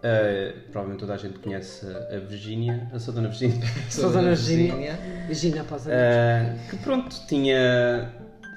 Uh, 0.00 0.58
provavelmente 0.70 1.00
toda 1.00 1.12
a 1.12 1.16
gente 1.18 1.38
conhece 1.40 1.84
a 1.86 2.18
Virginia, 2.20 2.88
a 2.90 2.98
sua 2.98 3.12
dona 3.12 3.28
Virginia. 3.28 3.66
Sou 3.90 4.08
a 4.08 4.12
Dona 4.12 4.34
Virginia. 4.34 4.98
Virginia, 5.26 5.60
após 5.60 5.86
a 5.86 5.90
Uh, 5.90 6.70
que 6.70 6.76
pronto, 6.78 7.20
tinha. 7.26 8.10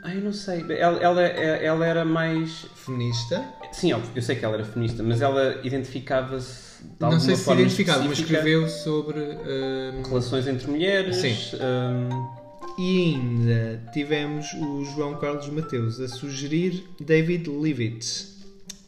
Ai, 0.04 0.18
eu 0.18 0.22
não 0.22 0.34
sei. 0.34 0.64
Ela, 0.78 1.00
ela, 1.00 1.22
ela 1.22 1.86
era 1.88 2.04
mais. 2.06 2.66
Feminista. 2.76 3.44
Sim, 3.72 3.94
óbvio, 3.94 4.12
eu 4.16 4.22
sei 4.22 4.36
que 4.36 4.44
ela 4.44 4.56
era 4.56 4.66
feminista, 4.66 5.02
mas 5.02 5.22
ela 5.22 5.60
identificava-se 5.64 6.84
de 6.84 6.90
Não 7.00 7.20
sei 7.20 7.36
se 7.36 7.52
identificava, 7.52 8.04
mas 8.04 8.20
escreveu 8.20 8.68
sobre. 8.68 9.20
uh, 9.20 10.08
relações 10.08 10.46
entre 10.48 10.70
mulheres. 10.70 11.16
Sim. 11.16 11.36
um, 11.56 12.44
E 12.78 13.14
ainda 13.16 13.82
tivemos 13.94 14.46
o 14.54 14.84
João 14.84 15.16
Carlos 15.20 15.48
Mateus 15.50 16.00
a 16.00 16.08
sugerir 16.08 16.84
David 17.00 17.48
Leavitt, 17.50 18.26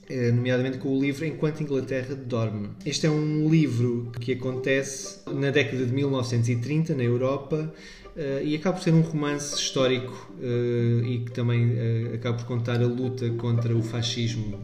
eh, 0.09 0.31
nomeadamente 0.31 0.79
com 0.79 0.89
o 0.89 0.99
livro 0.99 1.23
Enquanto 1.23 1.61
Inglaterra 1.61 2.15
Dorme. 2.15 2.69
Este 2.85 3.05
é 3.05 3.09
um 3.09 3.47
livro 3.47 4.11
que 4.19 4.33
acontece 4.33 5.19
na 5.31 5.51
década 5.51 5.85
de 5.85 5.93
1930 5.93 6.95
na 6.95 7.03
Europa 7.03 7.71
eh, 8.15 8.41
e 8.43 8.55
acaba 8.55 8.77
por 8.77 8.83
ser 8.83 8.93
um 8.93 9.01
romance 9.01 9.55
histórico 9.55 10.31
eh, 10.41 11.01
e 11.05 11.19
que 11.25 11.31
também 11.31 11.73
eh, 11.77 12.15
acaba 12.15 12.37
por 12.37 12.45
contar 12.45 12.81
a 12.81 12.87
luta 12.87 13.29
contra 13.31 13.75
o 13.75 13.81
fascismo, 13.83 14.59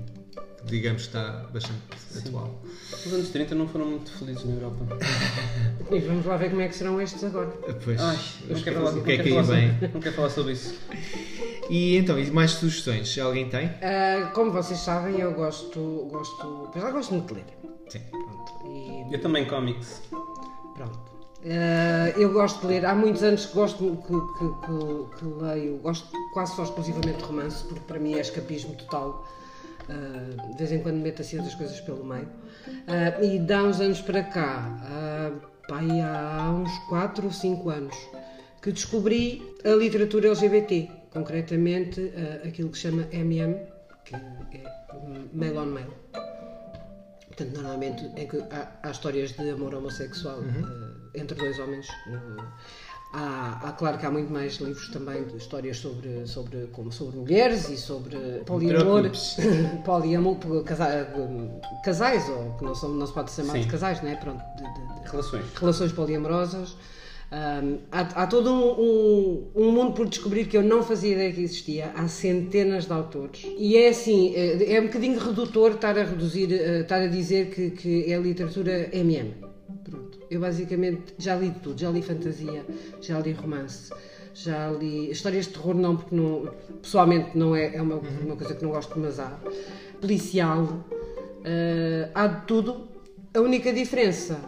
que 0.59 0.65
digamos 0.65 1.03
está 1.03 1.47
bastante 1.53 1.81
atual. 2.17 2.61
os 3.05 3.13
anos 3.13 3.29
30 3.29 3.55
não 3.55 3.67
foram 3.67 3.85
muito 3.87 4.11
felizes 4.11 4.45
na 4.45 4.53
Europa. 4.55 4.85
E 5.91 5.99
vamos 5.99 6.25
lá 6.25 6.37
ver 6.37 6.49
como 6.49 6.61
é 6.61 6.69
que 6.69 6.75
serão 6.75 7.01
estes 7.01 7.21
agora. 7.21 7.49
Pois, 7.83 7.99
Ai, 7.99 8.17
não 8.47 8.61
quero 8.61 8.75
falar, 8.77 8.91
o 8.91 8.95
não 8.95 9.03
que 9.03 9.11
é 9.11 9.15
que 9.17 9.21
aí 9.23 9.29
falar 9.29 9.41
vem? 9.41 9.71
sobre, 9.73 9.87
não 9.89 9.99
quero 9.99 10.15
falar 10.15 10.29
sobre 10.29 10.53
isso. 10.53 10.75
E 11.69 11.97
então, 11.97 12.17
e 12.17 12.31
mais 12.31 12.51
sugestões? 12.51 13.17
Alguém 13.17 13.49
tem? 13.49 13.65
Ah, 13.81 14.31
como 14.33 14.51
vocês 14.51 14.79
sabem, 14.79 15.19
eu 15.19 15.33
gosto. 15.33 16.07
gosto 16.09 16.69
pois 16.71 16.81
já 16.85 16.91
gosto 16.91 17.13
muito 17.13 17.27
de 17.27 17.41
ler. 17.41 17.45
Sim. 17.89 17.99
Pronto. 18.09 18.53
E 19.09 19.13
Eu 19.13 19.19
também 19.21 19.43
cómics. 19.45 20.01
pronto. 20.75 21.10
Ah, 21.43 22.09
eu 22.19 22.29
gosto 22.31 22.61
de 22.61 22.67
ler, 22.67 22.85
há 22.85 22.93
muitos 22.93 23.23
anos 23.23 23.45
que 23.45 23.53
gosto 23.53 23.97
que, 24.05 24.13
que- 24.37 24.55
que- 24.65 25.17
que 25.17 25.25
leio, 25.43 25.77
gosto 25.77 26.07
quase 26.33 26.55
só 26.55 26.63
exclusivamente 26.63 27.17
de 27.17 27.23
romance, 27.23 27.63
porque 27.65 27.81
para 27.87 27.99
mim 27.99 28.13
é 28.13 28.19
escapismo 28.21 28.75
total. 28.75 29.25
Ah, 29.89 30.47
de 30.51 30.57
vez 30.57 30.71
em 30.71 30.79
quando 30.79 30.97
meto 30.97 31.21
assim 31.21 31.37
outras 31.37 31.55
coisas 31.55 31.79
pelo 31.81 32.03
meio. 32.03 32.27
Ah, 32.87 33.23
e 33.23 33.39
dá 33.39 33.63
uns 33.63 33.79
anos 33.79 34.01
para 34.01 34.21
cá, 34.23 34.77
há 35.69 36.51
uns 36.51 36.77
4 36.89 37.25
ou 37.25 37.31
5 37.31 37.69
anos, 37.69 37.95
que 38.61 38.71
descobri 38.71 39.41
a 39.63 39.69
literatura 39.69 40.27
LGBT, 40.27 40.89
concretamente 41.09 42.13
aquilo 42.47 42.69
que 42.69 42.77
chama 42.77 43.07
MM, 43.11 43.57
que 44.05 44.15
é 44.15 44.63
Mail 45.33 45.57
on 45.57 45.65
Mail. 45.65 45.87
Portanto, 47.27 47.53
normalmente 47.55 48.11
é 48.15 48.25
que 48.25 48.37
há, 48.51 48.67
há 48.83 48.91
histórias 48.91 49.31
de 49.31 49.49
amor 49.49 49.73
homossexual 49.73 50.41
eh, 50.43 50.90
entre 51.15 51.35
dois 51.37 51.59
homens. 51.59 51.87
Eh, 52.07 52.43
há, 53.13 53.59
há, 53.67 53.71
claro 53.73 53.97
que 53.97 54.05
há 54.05 54.11
muito 54.11 54.31
mais 54.31 54.53
livros 54.55 54.87
também 54.89 55.23
de 55.25 55.35
histórias 55.37 55.77
sobre, 55.77 56.25
sobre, 56.27 56.67
como 56.71 56.91
sobre 56.91 57.17
mulheres 57.17 57.69
e 57.69 57.77
sobre 57.77 58.15
poliamor. 58.45 59.09
poliamor, 59.83 60.37
casa- 60.63 61.07
casais, 61.83 62.27
ou 62.29 62.53
que 62.57 62.63
não, 62.63 62.73
são, 62.75 62.89
não 62.89 63.05
se 63.07 63.13
pode 63.13 63.31
chamar 63.31 63.53
Sim. 63.53 63.61
de 63.61 63.67
casais, 63.67 64.01
não 64.01 64.09
é? 64.09 64.15
Pronto, 64.15 64.41
de- 64.55 64.63
de- 64.63 65.01
de- 65.03 65.09
Relações. 65.11 65.45
relações 65.59 65.91
poliamorosas. 65.91 66.75
Ahm, 67.33 67.77
há, 67.89 68.01
há 68.23 68.27
todo 68.27 68.51
um, 68.51 68.81
um- 68.81 69.47
um 69.55 69.71
mundo 69.71 69.93
por 69.93 70.05
descobrir 70.07 70.47
que 70.47 70.57
eu 70.57 70.61
não 70.63 70.83
fazia 70.83 71.13
ideia 71.13 71.31
que 71.31 71.41
existia. 71.41 71.91
Há 71.95 72.05
centenas 72.09 72.85
de 72.87 72.91
autores. 72.91 73.41
E 73.57 73.77
é 73.77 73.87
assim, 73.87 74.35
é, 74.35 74.73
é 74.75 74.81
um 74.81 74.87
bocadinho 74.87 75.17
redutor 75.17 75.71
estar 75.71 75.97
a 75.97 76.03
reduzir, 76.03 76.51
eh, 76.53 76.81
estar 76.81 76.97
a 77.01 77.07
dizer 77.07 77.49
que, 77.51 77.69
que 77.71 78.11
é 78.11 78.17
literatura 78.17 78.89
MM. 78.93 79.33
Eu 80.31 80.39
basicamente 80.39 81.13
já 81.17 81.35
li 81.35 81.49
de 81.49 81.59
tudo. 81.59 81.77
Já 81.77 81.89
li 81.89 82.01
fantasia, 82.01 82.65
já 83.01 83.19
li 83.19 83.33
romance, 83.33 83.93
já 84.33 84.71
li 84.71 85.11
histórias 85.11 85.47
de 85.47 85.51
terror 85.51 85.75
não, 85.75 85.97
porque 85.97 86.15
não, 86.15 86.49
pessoalmente 86.81 87.37
não 87.37 87.53
é, 87.53 87.75
é 87.75 87.81
uma, 87.81 87.95
uma 87.95 88.37
coisa 88.37 88.55
que 88.55 88.63
não 88.63 88.71
gosto, 88.71 88.97
mas 88.97 89.19
há. 89.19 89.37
Policial, 89.99 90.85
eh, 91.43 92.09
há 92.15 92.27
de 92.27 92.45
tudo. 92.45 92.87
A 93.33 93.41
única 93.41 93.73
diferença 93.73 94.39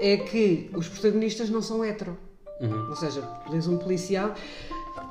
é 0.00 0.16
que 0.16 0.70
os 0.72 0.88
protagonistas 0.88 1.50
não 1.50 1.60
são 1.60 1.84
hetero. 1.84 2.16
Ou 2.88 2.96
seja, 2.96 3.28
lês 3.50 3.66
um 3.66 3.76
policial. 3.76 4.34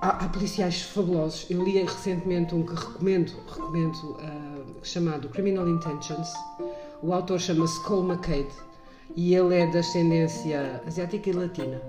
Há, 0.02 0.26
há 0.26 0.30
policiais 0.30 0.84
fabulosos. 0.84 1.46
Eu 1.50 1.62
li 1.64 1.84
recentemente 1.84 2.56
um 2.56 2.64
que 2.66 2.74
recomendo, 2.74 3.34
recomendo 3.46 4.18
ah, 4.22 4.64
chamado 4.82 5.28
Criminal 5.28 5.68
Intentions. 5.68 6.30
O 7.02 7.14
autor 7.14 7.40
chama-se 7.42 7.84
Cole 7.84 8.08
McCade 8.10 8.73
e 9.16 9.36
ele 9.36 9.56
é 9.56 9.66
de 9.68 9.78
ascendência 9.78 10.82
asiática 10.86 11.30
e 11.30 11.34
latina. 11.34 11.82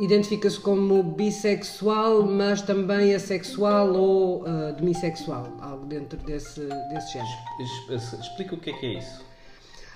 Identifica-se 0.00 0.60
como 0.60 1.02
bissexual, 1.02 2.22
mas 2.22 2.62
também 2.62 3.14
assexual 3.14 3.92
ou 3.94 4.44
ah, 4.46 4.72
demissexual, 4.72 5.52
algo 5.60 5.86
dentro 5.86 6.16
desse, 6.20 6.60
desse 6.60 7.12
género. 7.12 8.20
Explica 8.20 8.54
o 8.54 8.58
que 8.58 8.70
é 8.70 8.72
que 8.74 8.86
é 8.86 8.98
isso. 8.98 9.28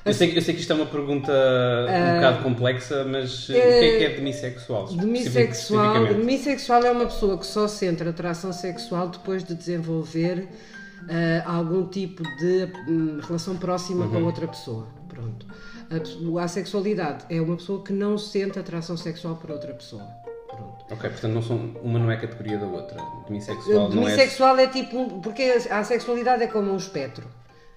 Eu 0.05 0.13
sei, 0.13 0.37
eu 0.37 0.43
sei 0.43 0.55
que 0.55 0.61
isto 0.61 0.73
é 0.73 0.77
uma 0.77 0.87
pergunta 0.87 1.33
um 1.33 2.15
bocado 2.17 2.43
complexa, 2.43 3.05
mas 3.05 3.49
uh, 3.49 3.53
o 3.53 3.55
que 3.55 3.61
é 3.61 3.99
que 3.99 4.05
é 4.05 4.17
demissexual? 4.17 4.87
Demissexual, 4.89 6.07
demissexual 6.07 6.83
é 6.85 6.91
uma 6.91 7.07
pessoa 7.07 7.39
que 7.39 7.47
só 7.47 7.69
sente 7.69 8.03
atração 8.03 8.53
sexual 8.53 9.09
depois 9.09 9.45
de 9.45 9.55
desenvolver 9.55 10.49
ah, 11.09 11.57
algum 11.57 11.87
tipo 11.87 12.23
de 12.37 12.69
hum, 12.89 13.21
relação 13.23 13.57
próxima 13.57 14.09
com 14.09 14.25
outra 14.25 14.49
pessoa. 14.49 14.89
Pronto. 15.09 15.47
A, 15.93 16.43
a 16.45 16.49
sexualidade 16.49 17.25
é 17.29 17.41
uma 17.41 17.57
pessoa 17.57 17.83
que 17.83 17.93
não 17.93 18.17
sente 18.17 18.59
atração 18.59 18.97
sexual 18.97 19.37
por 19.37 19.51
outra 19.51 19.73
pessoa. 19.75 20.03
Pronto. 20.49 20.85
Ok, 20.91 21.11
portanto 21.11 21.33
não 21.33 21.43
são, 21.43 21.57
uma 21.83 21.99
não 21.99 22.11
é 22.11 22.17
categoria 22.17 22.59
da 22.59 22.67
outra. 22.67 22.99
Demissexual 23.27 23.89
não 23.91 24.03
é. 24.09 24.11
demissexual 24.17 24.59
é 24.59 24.67
tipo. 24.67 24.97
um- 24.99 25.21
Porque 25.21 25.43
a 25.43 25.85
sexualidade 25.85 26.43
é 26.43 26.47
como 26.47 26.73
um 26.73 26.77
espectro. 26.77 27.27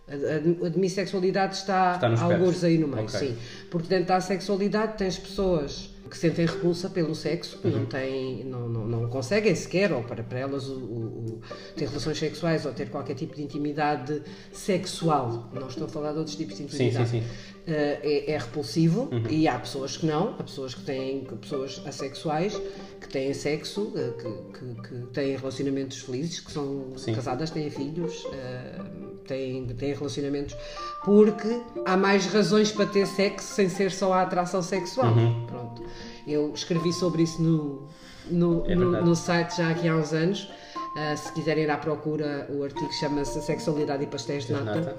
A, 0.08 0.68
demissexualidade 0.70 1.56
está, 1.56 1.94
Está 1.96 2.24
alguns 2.24 2.64
aí 2.64 2.78
no 2.78 2.88
meio, 2.88 3.08
Ok. 3.08 3.20
sim. 3.20 3.38
Porque 3.72 3.88
dentro 3.88 4.06
da 4.08 4.22
sexualidade 4.22 4.98
tens 4.98 5.18
pessoas 5.18 5.90
que 6.08 6.16
sentem 6.16 6.46
repulsa 6.46 6.88
pelo 6.88 7.16
sexo, 7.16 7.58
que 7.58 7.68
Uhum. 7.68 7.80
não, 7.80 7.86
têm, 7.88 8.44
não, 8.44 8.70
não, 8.70 8.86
não 8.86 9.10
conseguem 9.10 9.56
sequer, 9.56 9.92
ou 9.92 10.04
para, 10.04 10.22
para 10.22 10.38
elas, 10.38 10.68
o, 10.70 10.76
o- 10.78 11.42
ter 11.76 11.88
relações 11.88 12.20
sexuais 12.20 12.64
ou 12.68 12.74
ter 12.74 12.90
qualquer 12.92 13.16
tipo 13.16 13.36
de 13.36 13.42
intimidade 13.42 14.22
sexual. 14.54 15.50
Não 15.52 15.68
estou 15.68 15.86
a 15.86 15.90
falar 15.90 16.12
de 16.12 16.20
outros 16.20 16.36
tipos 16.36 16.56
de 16.58 16.70
Sim, 16.70 16.86
intimidade. 16.86 17.10
sim, 17.10 17.22
sim. 17.22 17.28
Eh, 17.28 17.55
é, 17.68 18.32
é 18.32 18.38
repulsivo 18.38 19.10
Uhum. 19.12 19.24
e 19.30 19.48
há 19.48 19.58
pessoas 19.58 19.98
que 19.98 20.06
não, 20.06 20.36
há 20.40 20.44
pessoas 20.44 20.74
que 20.76 20.82
têm 20.84 21.22
pessoas 21.42 21.82
assexuais 21.86 22.60
que 23.02 23.08
têm 23.10 23.34
sexo, 23.34 23.92
eh, 23.96 24.12
que, 24.22 24.60
que, 24.60 24.82
que 24.88 25.08
têm 25.08 25.36
relacionamentos 25.36 26.00
felizes, 26.00 26.40
que 26.40 26.52
são 26.52 26.94
Sim. 26.98 27.14
casadas, 27.14 27.50
têm 27.52 27.70
filhos, 27.70 28.26
eh, 28.34 28.80
têm, 29.28 29.68
têm 29.68 29.94
relacionamentos, 29.94 30.56
porque 31.04 31.62
há 31.86 31.96
mais 31.98 32.26
razões 32.28 32.72
para 32.72 32.86
ter 32.86 33.06
sexo 33.08 33.54
sem 33.54 33.70
ser 33.70 33.92
só 33.92 34.14
a 34.14 34.22
atração 34.24 34.62
sexual. 34.62 35.14
Uhum. 35.14 35.46
Pronto. 35.46 35.84
Eu 36.28 36.52
escrevi 36.54 36.92
sobre 36.94 37.24
isso 37.24 37.42
no, 37.42 37.88
no, 38.30 38.66
É 38.70 38.76
no, 38.76 38.92
no 39.04 39.16
site 39.16 39.58
já 39.58 39.70
aqui 39.70 39.88
há 39.88 39.96
uns 39.96 40.14
anos. 40.14 40.50
Ah, 40.98 41.16
se 41.18 41.30
quiserem 41.34 41.64
ir 41.66 41.70
à 41.70 41.78
procura, 41.78 42.48
o 42.50 42.64
artigo 42.64 42.92
chama-se 42.94 43.42
Sexualidade 43.42 44.04
e 44.04 44.08
Pastéis 44.08 44.46
de 44.46 44.54
Nata. 44.54 44.76
Nata. 44.80 44.96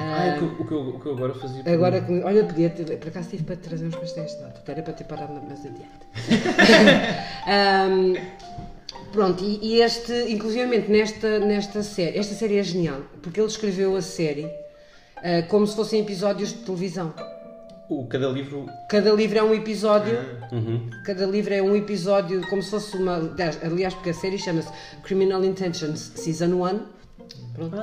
Ah, 0.00 0.38
o, 0.42 0.64
que, 0.64 0.72
eu- 0.72 0.88
o 0.88 0.98
que 1.00 1.06
eu, 1.06 1.12
agora 1.12 1.34
fazia. 1.34 1.62
Agora, 1.66 2.00
que- 2.00 2.22
olha, 2.22 2.44
podia 2.44 2.70
ter, 2.70 2.96
por 2.98 3.08
acaso 3.08 3.28
tive 3.28 3.44
para 3.44 3.56
trazer 3.56 3.84
uns 3.86 3.96
pastéis 3.96 4.32
de 4.34 4.40
nata, 4.40 4.72
era 4.72 4.82
para 4.82 4.94
ter 4.94 5.04
parado 5.04 5.34
mais 5.34 5.60
adiante. 5.66 6.06
Ahm, 7.46 8.14
pronto, 9.12 9.44
e, 9.44 9.80
este, 9.82 10.12
inclusivamente 10.32 10.90
nesta, 10.90 11.38
nesta 11.40 11.82
série, 11.82 12.18
esta 12.18 12.34
série 12.34 12.56
é 12.58 12.62
genial, 12.62 13.02
porque 13.22 13.38
ele 13.38 13.48
escreveu 13.48 13.94
a 13.94 14.00
série 14.02 14.50
ah, 15.16 15.42
como 15.48 15.66
se 15.66 15.76
fossem 15.76 16.00
episódios 16.00 16.48
de 16.50 16.60
televisão. 16.60 17.12
O, 17.88 18.04
cada 18.06 18.28
livro. 18.28 18.66
Cada 18.88 19.12
livro 19.12 19.38
é 19.38 19.42
um 19.42 19.54
episódio, 19.54 20.18
Uhum. 20.50 20.90
cada 21.04 21.24
livro 21.24 21.54
é 21.54 21.62
um 21.62 21.76
episódio, 21.76 22.40
como 22.48 22.62
se 22.62 22.70
fosse 22.70 22.96
uma. 22.96 23.32
Aliás, 23.62 23.94
porque 23.94 24.10
a 24.10 24.14
série 24.14 24.38
chama-se 24.38 24.68
Criminal 25.04 25.44
Intentions 25.44 26.12
Season 26.16 26.46
1. 26.46 26.80
Pronto. 27.54 27.76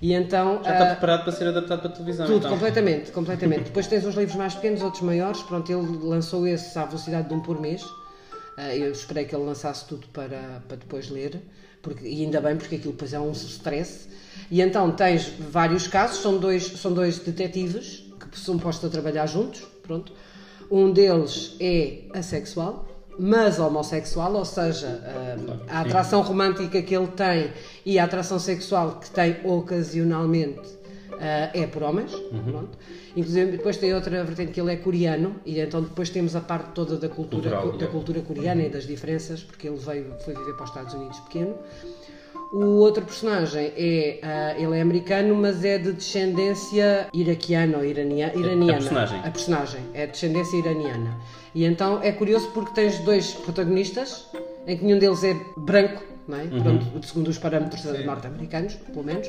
E 0.00 0.14
então. 0.14 0.62
Já 0.62 0.72
está 0.72 0.84
ah, 0.84 0.90
preparado 0.94 1.24
para 1.24 1.32
ser 1.32 1.48
adaptado 1.48 1.80
para 1.80 1.90
a 1.90 1.92
televisão. 1.92 2.26
tudo, 2.26 2.38
então. 2.38 2.50
completamente, 2.50 3.10
completamente. 3.12 3.64
Depois 3.64 3.86
tens 3.86 4.04
uns 4.04 4.14
livros 4.14 4.36
mais 4.36 4.54
pequenos, 4.54 4.82
outros 4.82 5.02
maiores. 5.02 5.42
Pronto, 5.42 5.70
ele 5.70 5.98
lançou 6.02 6.46
esse 6.46 6.78
à 6.78 6.84
velocidade 6.84 7.28
de 7.28 7.34
um 7.34 7.40
por 7.40 7.60
mês. 7.60 7.84
Ah, 8.56 8.74
eu 8.74 8.92
esperei 8.92 9.24
que 9.24 9.34
ele 9.34 9.44
lançasse 9.44 9.84
tudo 9.86 10.06
para, 10.12 10.62
para 10.68 10.76
depois 10.76 11.10
ler, 11.10 11.40
porque, 11.82 12.06
e 12.06 12.24
ainda 12.24 12.40
bem, 12.40 12.56
porque 12.56 12.76
aquilo 12.76 12.92
depois 12.92 13.12
é 13.12 13.18
um 13.18 13.32
stress. 13.32 14.08
E 14.50 14.60
então 14.62 14.92
tens 14.92 15.28
vários 15.38 15.88
casos, 15.88 16.22
são 16.22 16.38
dois, 16.38 16.64
são 16.66 16.92
dois 16.92 17.18
detetives 17.18 18.09
que 18.30 18.38
são 18.38 18.58
postos 18.58 18.88
a 18.88 18.92
trabalhar 18.92 19.26
juntos, 19.26 19.62
pronto. 19.82 20.12
Um 20.70 20.92
deles 20.92 21.56
é 21.58 22.02
assexual, 22.14 22.86
mas 23.18 23.58
homossexual, 23.58 24.34
ou 24.34 24.44
seja, 24.44 25.02
ah, 25.68 25.78
a 25.78 25.80
atração 25.80 26.22
romântica 26.22 26.80
que 26.80 26.94
ele 26.94 27.08
tem 27.08 27.50
e 27.84 27.98
a 27.98 28.04
atração 28.04 28.38
sexual 28.38 29.00
que 29.00 29.10
tem 29.10 29.36
ocasionalmente 29.44 30.78
ah, 31.20 31.50
é 31.52 31.66
por 31.66 31.82
homens, 31.82 32.12
pronto. 32.12 32.78
Inclusive 33.16 33.50
depois 33.52 33.76
tem 33.76 33.92
outra 33.92 34.22
vertente 34.24 34.52
que 34.52 34.60
ele 34.60 34.72
é 34.72 34.76
coreano 34.76 35.36
e 35.44 35.60
então 35.60 35.82
depois 35.82 36.08
temos 36.10 36.36
a 36.36 36.40
parte 36.40 36.70
toda 36.72 36.96
da 36.96 37.08
cultura, 37.08 37.50
Cultural, 37.50 37.78
da 37.78 37.84
é. 37.84 37.88
cultura 37.88 38.20
coreana 38.20 38.62
e 38.62 38.70
das 38.70 38.86
diferenças, 38.86 39.42
porque 39.42 39.66
ele 39.66 39.76
veio, 39.76 40.14
foi 40.24 40.34
viver 40.34 40.54
para 40.54 40.64
os 40.64 40.70
Estados 40.70 40.94
Unidos 40.94 41.18
pequeno. 41.20 41.58
O 42.52 42.78
outro 42.78 43.04
personagem 43.04 43.72
é, 43.76 44.18
ah, 44.22 44.54
ele 44.58 44.76
é 44.76 44.80
americano, 44.80 45.34
mas 45.36 45.64
é 45.64 45.78
de 45.78 45.92
descendência 45.92 47.06
iraquiana 47.12 47.78
ou 47.78 47.84
irania- 47.84 48.32
iraniana. 48.36 48.72
personagem. 48.78 49.18
A 49.20 49.30
personagem 49.30 49.80
é 49.94 50.06
de 50.06 50.12
descendência 50.12 50.56
iraniana. 50.56 51.16
E 51.54 51.64
então 51.64 52.02
é 52.02 52.10
curioso 52.12 52.50
porque 52.52 52.72
tens 52.74 52.98
dois 53.00 53.34
protagonistas, 53.34 54.26
em 54.66 54.76
que 54.76 54.84
nenhum 54.84 54.98
deles 54.98 55.22
é 55.22 55.34
branco, 55.56 56.02
não 56.26 56.38
é? 56.38 56.42
Uhum. 56.44 56.62
Pronto, 56.62 57.06
segundo 57.06 57.28
os 57.28 57.38
parâmetros 57.38 57.84
norte-americanos, 58.04 58.74
pelo 58.74 59.04
menos. 59.04 59.28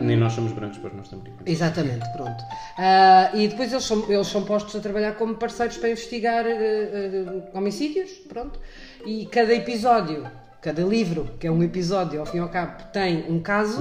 Nem 0.00 0.16
nós 0.16 0.32
somos 0.32 0.52
brancos 0.52 0.78
para 0.78 0.88
os 0.90 0.96
norte-americanos. 0.96 1.42
Exatamente, 1.46 2.10
pronto. 2.12 2.42
Ah, 2.78 3.30
e 3.34 3.48
depois 3.48 3.70
eles 3.70 3.84
são, 3.84 4.10
eles 4.10 4.26
são 4.26 4.44
postos 4.44 4.74
a 4.76 4.80
trabalhar 4.80 5.12
como 5.12 5.34
parceiros 5.34 5.76
para 5.76 5.90
investigar 5.90 6.44
eh, 6.46 7.24
homicídios, 7.54 8.10
pronto. 8.28 8.58
E 9.06 9.24
cada 9.26 9.54
episódio, 9.54 10.26
cada 10.60 10.82
livro, 10.82 11.28
que 11.38 11.46
é 11.46 11.50
um 11.50 11.62
episódio, 11.62 12.20
ao 12.20 12.26
fim 12.26 12.38
e 12.38 12.40
ao 12.40 12.48
cabo, 12.48 12.82
tem 12.92 13.24
um 13.30 13.40
caso, 13.40 13.78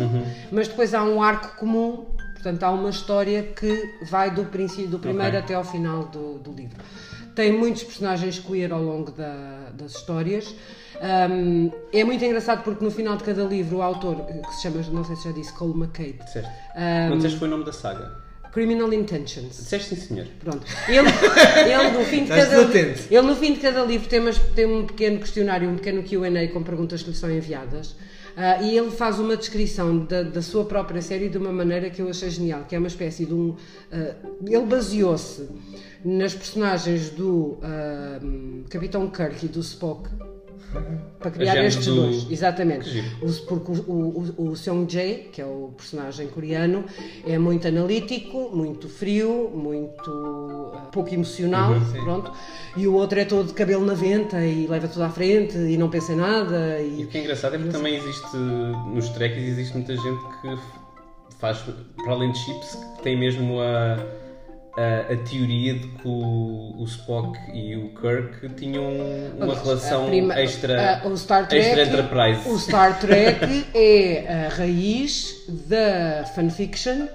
mas 0.51 0.67
depois 0.67 0.93
há 0.93 1.03
um 1.03 1.21
arco 1.21 1.57
comum, 1.57 2.05
portanto 2.33 2.63
há 2.63 2.71
uma 2.71 2.89
história 2.89 3.43
que 3.43 3.95
vai 4.03 4.31
do 4.31 4.45
princípio, 4.45 4.87
do 4.87 4.99
primeiro 4.99 5.29
Ok. 5.35 5.39
até 5.39 5.53
ao 5.55 5.63
final 5.63 6.05
do, 6.05 6.39
do 6.39 6.51
livro. 6.51 6.77
Tem 7.35 7.51
muitos 7.53 7.83
personagens 7.83 8.39
queer 8.39 8.71
ao 8.73 8.81
longo 8.81 9.11
da- 9.11 9.69
das 9.73 9.91
histórias. 9.95 10.53
Um, 11.31 11.71
é 11.93 12.03
muito 12.03 12.23
engraçado 12.25 12.63
porque 12.63 12.83
no 12.83 12.91
final 12.91 13.15
de 13.15 13.23
cada 13.23 13.43
livro 13.43 13.77
o 13.77 13.81
autor, 13.81 14.25
que 14.25 14.55
se 14.55 14.63
chama, 14.63 14.81
não 14.91 15.03
sei 15.05 15.15
se 15.15 15.23
já 15.25 15.31
disse, 15.31 15.53
Cole 15.53 15.71
McCade, 15.73 16.17
Disseste? 16.25 16.49
Um, 16.75 17.09
Não 17.11 17.15
disseste 17.17 17.35
que 17.35 17.39
foi 17.39 17.47
o 17.47 17.51
nome 17.51 17.63
da 17.63 17.71
saga? 17.71 18.11
Criminal 18.51 18.91
Intentions. 18.93 19.57
Disseste 19.57 19.95
sim, 19.95 20.07
senhor. 20.07 20.27
Pronto. 20.39 20.65
Ele, 20.87 20.97
ele, 21.69 21.97
no 21.97 22.03
fim 22.05 22.23
de 22.23 22.29
cada, 22.29 22.55
ele 23.11 23.21
no 23.21 23.35
fim 23.35 23.53
de 23.53 23.59
cada 23.59 23.83
livro 23.85 24.07
tem, 24.09 24.19
umas- 24.19 24.39
tem 24.55 24.65
um 24.65 24.85
pequeno 24.87 25.19
questionário, 25.19 25.69
um 25.69 25.75
pequeno 25.75 26.03
QA 26.03 26.47
com 26.51 26.63
perguntas 26.63 27.03
que 27.03 27.09
lhe 27.11 27.15
são 27.15 27.29
enviadas. 27.31 27.95
Ah, 28.37 28.61
e 28.61 28.77
ele 28.77 28.89
faz 28.91 29.19
uma 29.19 29.35
descrição 29.35 29.97
da, 30.05 30.23
da 30.23 30.41
sua 30.41 30.63
própria 30.63 31.01
série 31.01 31.27
de 31.27 31.37
uma 31.37 31.51
maneira 31.51 31.89
que 31.89 32.01
eu 32.01 32.09
achei 32.09 32.29
genial, 32.29 32.63
que 32.69 32.73
é 32.75 32.79
uma 32.79 32.87
espécie 32.87 33.25
de 33.25 33.33
um. 33.33 33.55
ah, 33.91 34.15
ele 34.45 34.65
baseou-se 34.65 35.47
nas 36.05 36.33
personagens 36.33 37.09
do 37.09 37.57
ah, 37.61 38.19
Capitão 38.69 39.09
Kirk 39.09 39.45
e 39.45 39.49
do 39.49 39.59
Spock 39.59 40.09
para 41.19 41.31
criar 41.31 41.63
estes 41.63 41.85
do- 41.85 41.95
dois. 41.95 42.29
Exatamente. 42.31 42.89
Que 42.89 43.41
porque 43.47 43.71
o, 43.71 44.33
o, 44.37 44.49
o, 44.51 44.55
Seong 44.55 44.85
Jae, 44.91 45.29
que 45.31 45.41
é 45.41 45.45
o 45.45 45.73
personagem 45.75 46.27
coreano, 46.27 46.85
é 47.27 47.37
muito 47.37 47.67
analítico, 47.67 48.49
muito 48.55 48.87
frio, 48.87 49.49
muito 49.53 50.71
ah, 50.75 50.87
pouco 50.91 51.13
emocional, 51.13 51.73
Uhum, 51.73 52.03
pronto. 52.03 52.31
E 52.77 52.87
o 52.87 52.93
outro 52.93 53.19
é 53.19 53.25
todo 53.25 53.47
de 53.47 53.53
cabelo 53.53 53.85
na 53.85 53.93
venta 53.95 54.45
e 54.45 54.67
leva 54.67 54.87
tudo 54.87 55.03
à 55.03 55.09
frente 55.09 55.57
e 55.57 55.77
não 55.77 55.89
pensa 55.89 56.13
em 56.13 56.17
nada. 56.17 56.79
E 56.81 57.01
E, 57.01 57.03
o 57.05 57.07
que 57.07 57.17
é 57.17 57.21
engraçado 57.21 57.55
é 57.55 57.57
porque 57.57 57.73
também 57.73 57.95
existe, 57.95 58.37
nos 58.37 59.09
trekkies, 59.09 59.43
existe 59.49 59.73
muita 59.75 59.95
gente 59.95 60.19
que 60.41 60.57
faz, 61.39 61.63
para 62.03 62.13
além 62.13 62.31
de 62.31 62.37
chips, 62.39 62.75
que 62.97 63.03
tem 63.03 63.17
mesmo 63.17 63.59
a, 63.59 63.97
a, 64.77 65.13
a 65.13 65.17
teoria 65.17 65.73
de 65.73 65.87
que 65.87 66.07
o, 66.07 66.75
o 66.77 66.83
Spock 66.85 67.37
e 67.53 67.75
o 67.75 67.89
Kirk 67.89 68.49
tinham 68.55 68.85
uma 69.37 69.53
relação 69.55 70.07
prima- 70.07 70.39
extra, 70.39 71.01
a- 71.03 71.07
o 71.07 71.17
Star 71.17 71.47
Trek, 71.47 71.65
extra 71.65 71.83
Enterprise. 71.83 72.49
O 72.49 72.57
Star 72.59 72.99
Trek 72.99 73.65
é 73.75 74.45
a 74.45 74.49
raiz 74.49 75.45
da 75.67 76.25
fanfiction 76.35 77.07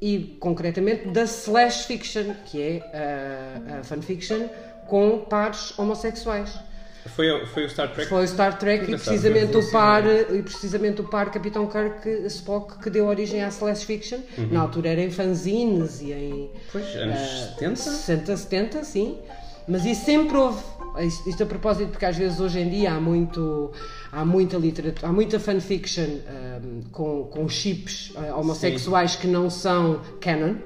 e 0.00 0.36
concretamente 0.40 1.08
da 1.08 1.22
slash 1.22 1.86
fiction, 1.86 2.34
que 2.46 2.60
é 2.62 3.62
a, 3.76 3.80
a 3.80 3.84
fanfiction 3.84 4.48
com 4.86 5.18
pares 5.20 5.78
homossexuais. 5.78 6.58
Foi, 7.06 7.46
foi 7.46 7.64
o 7.64 7.70
Star 7.70 7.92
Trek? 7.92 8.08
Foi 8.08 8.24
o 8.24 8.28
Star 8.28 8.58
Trek 8.58 8.84
e 8.84 8.96
precisamente 8.96 9.56
o 9.56 9.70
par 9.70 10.04
e 10.06 10.42
precisamente 10.42 11.00
o 11.00 11.04
par 11.04 11.30
Capitão 11.30 11.66
Kirk 11.66 12.08
Spock 12.26 12.78
que 12.78 12.90
deu 12.90 13.06
origem 13.06 13.42
à 13.42 13.48
slash 13.48 13.84
fiction. 13.86 14.18
Uhum. 14.36 14.48
Na 14.52 14.60
altura 14.60 14.90
era 14.90 15.00
em 15.02 15.10
fanzines 15.10 16.00
e 16.02 16.12
em 16.12 16.50
Pois, 16.70 16.84
anos 16.96 17.18
70? 17.58 17.76
60, 17.76 18.36
70, 18.36 18.84
sim. 18.84 19.18
Mas 19.66 19.84
isso 19.84 20.04
sempre 20.04 20.36
houve. 20.36 20.62
Isto, 20.98 21.28
isto 21.30 21.42
a 21.44 21.46
propósito, 21.46 21.90
porque 21.90 22.04
às 22.04 22.16
vezes 22.16 22.40
hoje 22.40 22.58
em 22.58 22.68
dia 22.68 22.92
há, 22.92 23.00
muito, 23.00 23.70
há 24.10 24.24
muita 24.24 24.56
literatura, 24.56 25.06
há 25.08 25.12
muita 25.12 25.38
fanfiction 25.38 26.02
ahm, 26.26 26.80
com, 26.90 27.24
com 27.26 27.48
chips 27.48 28.12
ah, 28.16 28.34
homossexuais 28.36 29.14
que 29.14 29.28
não 29.28 29.48
são 29.48 30.00
canon, 30.20 30.56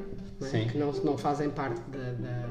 não 0.40 0.46
é? 0.46 0.50
Sim. 0.50 0.66
que 0.68 0.78
não, 0.78 0.90
não 1.04 1.18
fazem 1.18 1.50
parte 1.50 1.78
da, 1.90 1.98
da- 2.12 2.48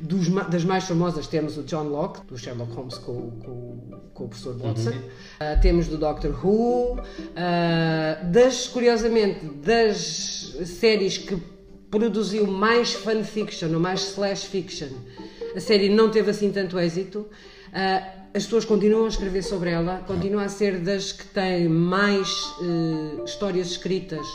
dos 0.00 0.28
das 0.50 0.64
mais 0.64 0.84
famosas. 0.84 1.26
Temos 1.26 1.56
o 1.56 1.62
John 1.62 1.84
Locke, 1.84 2.20
do 2.26 2.36
Sherlock 2.38 2.72
Holmes 2.72 2.98
com, 2.98 3.12
o- 3.12 3.32
com, 3.44 4.00
com 4.14 4.24
o 4.24 4.28
professor 4.28 4.56
Watson. 4.58 4.92
Ah, 5.40 5.56
temos 5.56 5.88
do 5.88 5.96
Doctor 5.98 6.32
Who. 6.44 6.98
ah, 7.36 8.22
das, 8.24 8.66
curiosamente, 8.68 9.44
das 9.46 10.56
séries 10.66 11.18
que 11.18 11.36
produziu 11.90 12.46
mais 12.46 12.92
fanfiction 12.92 13.72
ou 13.72 13.80
mais 13.80 14.00
slash 14.12 14.46
fiction, 14.46 14.88
a 15.54 15.60
série 15.60 15.88
não 15.88 16.10
teve 16.10 16.30
assim 16.30 16.50
tanto 16.50 16.78
êxito. 16.78 17.26
Ah, 17.72 18.02
as 18.34 18.44
pessoas 18.44 18.64
continuam 18.64 19.04
a 19.04 19.08
escrever 19.08 19.42
sobre 19.44 19.70
ela, 19.70 20.02
continua 20.08 20.42
a 20.44 20.48
ser 20.48 20.80
das 20.80 21.12
que 21.12 21.24
têm 21.26 21.68
mais 21.68 22.28
eh, 22.62 23.22
histórias 23.24 23.68
escritas 23.68 24.26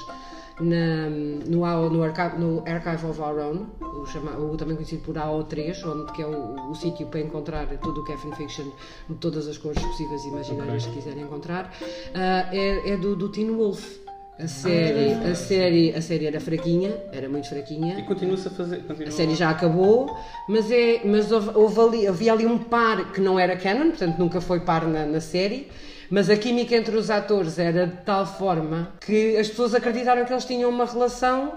na- 0.60 1.10
no, 1.10 1.89
no, 1.89 2.03
Archive, 2.03 2.38
no 2.38 2.64
Archive 2.66 3.05
of 3.05 3.22
Our 3.22 3.39
Own, 3.39 3.66
o, 3.82 4.05
chama- 4.05 4.38
o 4.38 4.55
também 4.57 4.76
conhecido 4.76 5.01
por 5.03 5.16
AO3, 5.16 5.86
onde 5.86 6.12
que 6.14 6.22
é 6.22 6.26
o, 6.26 6.72
o 6.72 6.76
sítio 6.76 7.07
para 7.07 7.20
encontrar 7.20 7.68
tudo 7.82 8.01
o 8.01 8.03
que 8.03 8.12
é 8.12 8.18
fanfiction 8.18 8.66
de 9.10 9.16
todas 9.16 9.47
as 9.47 9.57
cores 9.57 9.82
possíveis 9.82 10.24
e 10.26 10.28
imaginárias 10.30 10.86
que 10.86 10.93
quiserem 10.93 11.24
encontrar, 11.24 11.74
ah, 12.14 12.49
é, 12.51 12.91
é 12.91 12.97
do, 12.97 13.16
do 13.16 13.30
Teen 13.30 13.49
Wolf. 13.51 13.99
A 14.41 14.47
série, 14.47 15.12
a, 15.16 15.36
série, 15.36 15.93
a 15.93 16.01
série 16.01 16.26
era 16.26 16.39
fraquinha, 16.39 16.95
era 17.12 17.28
muito 17.28 17.43
E 17.45 17.49
fraquinha. 17.49 18.01
continua-se 18.05 18.47
a 18.47 18.51
fazer. 18.51 18.78
Continua... 18.84 19.10
A 19.10 19.12
série 19.12 19.36
já 19.36 19.49
acabou, 19.49 20.16
mas, 20.47 20.72
é, 20.72 21.01
mas 21.03 21.30
houve, 21.30 21.49
houve 21.55 21.80
ali, 21.82 22.07
havia 22.07 22.32
ali 22.32 22.45
um 22.45 22.57
par 22.57 23.12
que 23.12 23.20
não 23.20 23.38
era 23.38 23.57
canon, 23.57 23.89
portanto 23.89 24.18
nunca 24.18 24.39
foi 24.39 24.62
par 24.62 24.88
na, 24.88 25.05
na 25.05 25.20
série, 25.20 25.68
mas 26.10 26.30
a 26.30 26.36
química 26.38 26.76
entre 26.76 26.95
os 26.95 27.10
atores 27.10 27.57
era 27.60 27.88
de 27.88 27.97
tal 28.03 28.26
forma 28.26 28.93
que 28.99 29.38
as 29.38 29.47
pessoas 29.47 29.74
acreditaram 29.76 30.26
que 30.26 30.34
eles 30.34 30.45
tinham 30.45 30.70
uma 30.70 30.86
relação. 30.86 31.53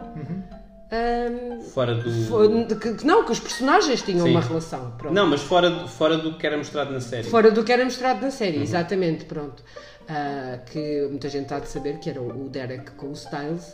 ahm, 0.90 1.61
Fora 1.72 1.94
do. 1.94 2.76
que, 2.76 3.07
não, 3.07 3.24
que 3.24 3.32
os 3.32 3.40
personagens 3.40 4.03
tinham 4.03 4.24
Sim. 4.26 4.30
uma 4.32 4.40
relação. 4.40 4.92
Pronto. 4.98 5.14
Não, 5.14 5.26
mas 5.26 5.40
fora, 5.42 5.70
do- 5.70 5.88
fora 5.88 6.18
do 6.18 6.36
que 6.36 6.46
era 6.46 6.57
mostrado 6.57 6.92
na 6.92 7.00
série. 7.00 7.24
Fora 7.28 7.50
do 7.50 7.64
que 7.64 7.72
era 7.72 7.84
mostrado 7.84 8.20
na 8.22 8.30
série, 8.30 8.59
Uhum. 8.59 8.62
exatamente, 8.62 9.24
pronto. 9.24 9.62
Ah, 10.09 10.59
que 10.70 11.07
muita 11.09 11.28
gente 11.28 11.44
está 11.44 11.59
de 11.61 11.68
saber 11.68 11.98
que 11.98 12.11
era 12.11 12.20
o 12.20 12.48
Derek 12.48 12.90
com 12.92 13.07
o 13.07 13.12
Styles, 13.12 13.72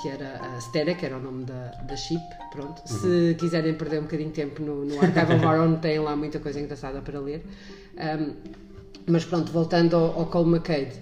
que 0.00 0.08
era 0.08 0.40
a 0.40 0.60
Stera, 0.60 0.94
que 0.94 1.04
era 1.04 1.16
o 1.16 1.20
nome 1.20 1.44
da, 1.44 1.72
da 1.82 1.96
chip, 1.96 2.22
pronto. 2.52 2.80
Uhum. 2.90 2.98
Se 2.98 3.34
quiserem 3.38 3.74
perder 3.74 3.98
um 3.98 4.02
bocadinho 4.02 4.28
de 4.30 4.34
tempo 4.36 4.62
no, 4.62 4.84
no 4.84 4.94
Archive 5.00 5.34
of 5.34 5.44
Our 5.44 5.60
Own, 5.60 5.76
têm 5.76 5.98
lá 5.98 6.14
muita 6.16 6.38
coisa 6.38 6.60
engraçada 6.60 7.00
para 7.00 7.18
ler. 7.18 7.44
Ahm, 7.98 8.32
mas 9.06 9.24
pronto, 9.24 9.50
voltando 9.52 9.94
ao, 9.96 10.18
ao 10.20 10.26
Cole 10.26 10.50
McCade 10.50 10.92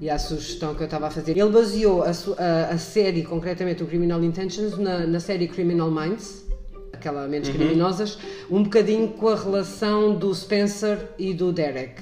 e 0.00 0.08
à 0.08 0.18
sugestão 0.18 0.74
que 0.74 0.80
eu 0.82 0.86
estava 0.86 1.08
a 1.08 1.10
fazer, 1.10 1.36
ele 1.36 1.50
baseou 1.50 2.02
a, 2.02 2.06
a- 2.08 2.64
a 2.72 2.78
série, 2.78 3.22
concretamente 3.22 3.82
o 3.82 3.86
Criminal 3.86 4.22
Intentions, 4.24 4.78
na, 4.78 5.06
na 5.06 5.20
série 5.20 5.46
Criminal 5.46 5.90
Minds, 5.90 6.46
aquela 6.92 7.28
Mentes 7.28 7.50
Criminosas, 7.50 8.18
um 8.50 8.62
bocadinho 8.62 9.08
com 9.08 9.28
a 9.28 9.36
relação 9.36 10.14
do 10.14 10.34
Spencer 10.34 11.08
e 11.18 11.34
do 11.34 11.52
Derek. 11.52 12.00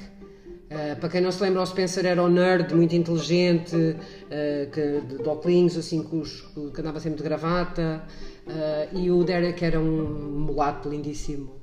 Uh, 0.70 1.00
para 1.00 1.08
quem 1.08 1.20
não 1.22 1.32
se 1.32 1.42
lembra, 1.42 1.62
o 1.62 1.66
Spencer 1.66 2.04
era 2.04 2.22
um 2.22 2.28
nerd 2.28 2.74
muito 2.74 2.94
inteligente, 2.94 3.74
uh, 3.74 4.70
que, 4.70 5.00
de, 5.16 5.26
óculos, 5.28 5.78
assim, 5.78 6.06
os- 6.12 6.42
que 6.74 6.80
andava 6.80 7.00
sempre 7.00 7.16
de 7.18 7.24
gravata, 7.24 8.02
uh, 8.46 8.96
e 8.98 9.10
o 9.10 9.24
Derek 9.24 9.64
era 9.64 9.80
um 9.80 10.44
mulato 10.46 10.88
lindíssimo. 10.90 11.57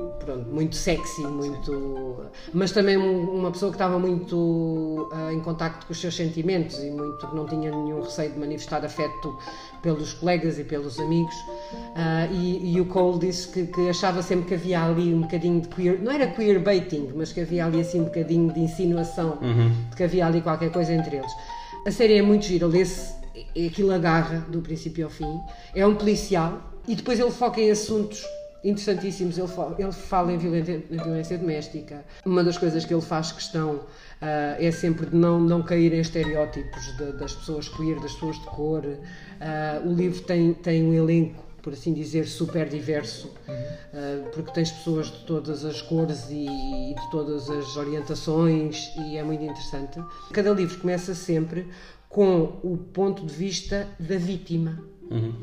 Uh, 0.00 0.10
pronto, 0.24 0.48
muito 0.48 0.76
sexy, 0.76 1.22
muito. 1.22 2.16
Mas 2.52 2.72
também 2.72 2.96
um- 2.96 3.30
uma 3.38 3.50
pessoa 3.50 3.70
que 3.70 3.76
estava 3.76 3.98
muito 3.98 5.08
ah, 5.12 5.32
em 5.32 5.40
contacto 5.40 5.86
com 5.86 5.92
os 5.92 6.00
seus 6.00 6.14
sentimentos 6.14 6.78
e 6.78 6.90
muito 6.90 7.26
que 7.26 7.34
não 7.34 7.46
tinha 7.46 7.70
nenhum 7.70 8.00
receio 8.02 8.32
de 8.32 8.38
manifestar 8.38 8.84
afeto 8.84 9.36
pelos 9.82 10.12
colegas 10.14 10.58
e 10.58 10.64
pelos 10.64 10.98
amigos. 10.98 11.34
Ah, 11.94 12.26
e, 12.30 12.74
e 12.74 12.80
o 12.80 12.86
Cole 12.86 13.18
disse 13.18 13.48
que, 13.48 13.66
que 13.66 13.88
achava 13.88 14.22
sempre 14.22 14.46
que 14.46 14.54
havia 14.54 14.82
ali 14.84 15.12
um 15.14 15.22
bocadinho 15.22 15.60
de 15.60 15.68
queer, 15.68 16.00
não 16.02 16.12
era 16.12 16.26
queer 16.28 16.60
baiting, 16.62 17.10
mas 17.14 17.32
que 17.32 17.40
havia 17.40 17.66
ali 17.66 17.80
assim 17.80 18.00
um 18.00 18.04
bocadinho 18.04 18.52
de 18.52 18.60
insinuação, 18.60 19.38
de 19.90 19.96
que 19.96 20.02
havia 20.04 20.26
ali 20.26 20.40
qualquer 20.40 20.70
coisa 20.70 20.92
entre 20.92 21.16
eles. 21.16 21.32
A 21.86 21.90
série 21.90 22.14
é 22.14 22.22
muito 22.22 22.44
gira, 22.44 22.66
lê-se, 22.66 23.14
aquilo 23.66 23.92
agarra 23.92 24.40
do 24.48 24.60
princípio 24.60 25.04
ao 25.06 25.10
fim. 25.10 25.40
É 25.74 25.86
um 25.86 25.94
policial 25.94 26.58
e 26.86 26.94
depois 26.94 27.18
ele 27.18 27.30
foca 27.30 27.60
em 27.60 27.70
assuntos 27.70 28.22
interessantíssimos. 28.62 29.38
Ele 29.38 29.48
fala, 29.48 29.76
ele 29.78 29.92
fala 29.92 30.32
em 30.32 30.38
violência, 30.38 30.82
violência 30.90 31.38
doméstica. 31.38 32.04
Uma 32.24 32.42
das 32.44 32.58
coisas 32.58 32.84
que 32.84 32.92
ele 32.92 33.02
faz 33.02 33.32
questão 33.32 33.80
ah, 34.20 34.56
é 34.58 34.70
sempre 34.70 35.06
de 35.06 35.16
não, 35.16 35.40
não 35.40 35.62
cair 35.62 35.92
em 35.92 36.00
estereótipos 36.00 36.96
de- 36.96 37.12
das 37.12 37.34
pessoas 37.34 37.68
queer, 37.68 37.98
das 38.00 38.12
pessoas 38.14 38.36
de 38.38 38.46
cor. 38.46 38.84
Ah, 39.40 39.80
o 39.84 39.92
livro 39.92 40.22
tem, 40.22 40.52
tem 40.54 40.82
um 40.84 40.92
elenco, 40.94 41.42
por 41.62 41.72
assim 41.74 41.92
dizer, 41.92 42.26
super 42.26 42.68
diverso, 42.68 43.30
ah, 43.48 44.28
porque 44.32 44.52
tens 44.52 44.70
pessoas 44.70 45.06
de 45.06 45.24
todas 45.24 45.64
as 45.64 45.80
cores 45.82 46.28
e, 46.30 46.46
e 46.46 46.94
de 46.94 47.10
todas 47.10 47.48
as 47.50 47.76
orientações 47.76 48.90
e 48.98 49.16
é 49.16 49.22
muito 49.22 49.42
interessante. 49.42 49.98
Cada 50.32 50.50
livro 50.52 50.78
começa 50.78 51.14
sempre 51.14 51.66
com 52.08 52.58
o 52.62 52.76
ponto 52.76 53.24
de 53.24 53.32
vista 53.32 53.86
da 53.98 54.16
vítima 54.16 54.82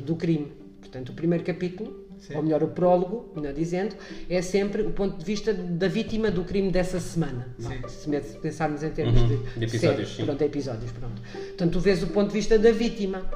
do 0.05 0.15
crime. 0.15 0.51
Portanto, 0.81 1.09
o 1.09 1.13
primeiro 1.13 1.43
capítulo, 1.43 2.06
ou 2.35 2.43
melhor, 2.43 2.63
o 2.63 2.67
prólogo, 2.69 3.31
melhor 3.35 3.53
dizendo, 3.53 3.95
é 4.29 4.41
sempre 4.41 4.81
o 4.81 4.91
ponto 4.91 5.17
de 5.17 5.23
vista 5.25 5.53
da 5.53 5.87
vítima 5.87 6.29
do 6.31 6.43
crime 6.43 6.71
dessa 6.71 6.99
semana. 6.99 7.47
Vá, 7.59 7.71
Se 7.87 8.09
pensarmos 8.39 8.83
em 8.83 8.89
termos 8.91 9.21
de, 9.27 9.37
De 9.37 9.65
episódios, 9.65 9.79
série, 9.79 10.05
sim. 10.05 10.25
pronto, 10.25 10.41
episódios, 10.41 10.91
pronto. 10.91 11.21
Portanto, 11.21 11.71
tu 11.71 11.79
vês 11.79 12.03
o 12.03 12.07
ponto 12.07 12.27
de 12.27 12.33
vista 12.33 12.57
da 12.59 12.71
vítima. 12.71 13.29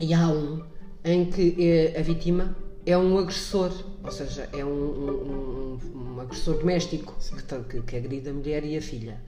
E 0.00 0.14
há 0.14 0.28
um 0.28 0.62
em 1.04 1.24
que 1.26 1.54
eh, 1.58 1.98
a 1.98 2.02
vítima 2.02 2.56
é 2.86 2.96
um 2.96 3.18
agressor, 3.18 3.72
ou 4.02 4.10
seja, 4.10 4.48
é 4.52 4.64
um, 4.64 4.68
um- 4.68 5.78
um- 5.92 6.14
um 6.16 6.20
agressor 6.20 6.58
doméstico 6.58 7.14
que, 7.36 7.42
tá- 7.42 7.60
que, 7.60 7.80
que 7.82 7.96
agride 7.96 8.28
a 8.28 8.32
mulher 8.32 8.64
e 8.64 8.76
a 8.76 8.80
filha. 8.82 9.20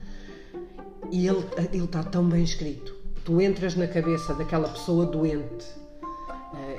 E 1.11 1.27
ele 1.27 1.43
ele 1.73 1.83
está 1.83 2.03
tão 2.03 2.27
bem 2.27 2.43
escrito. 2.43 2.95
Tu 3.25 3.39
entras 3.41 3.75
na 3.75 3.87
cabeça 3.87 4.33
daquela 4.33 4.67
pessoa 4.69 5.05
doente, 5.05 5.65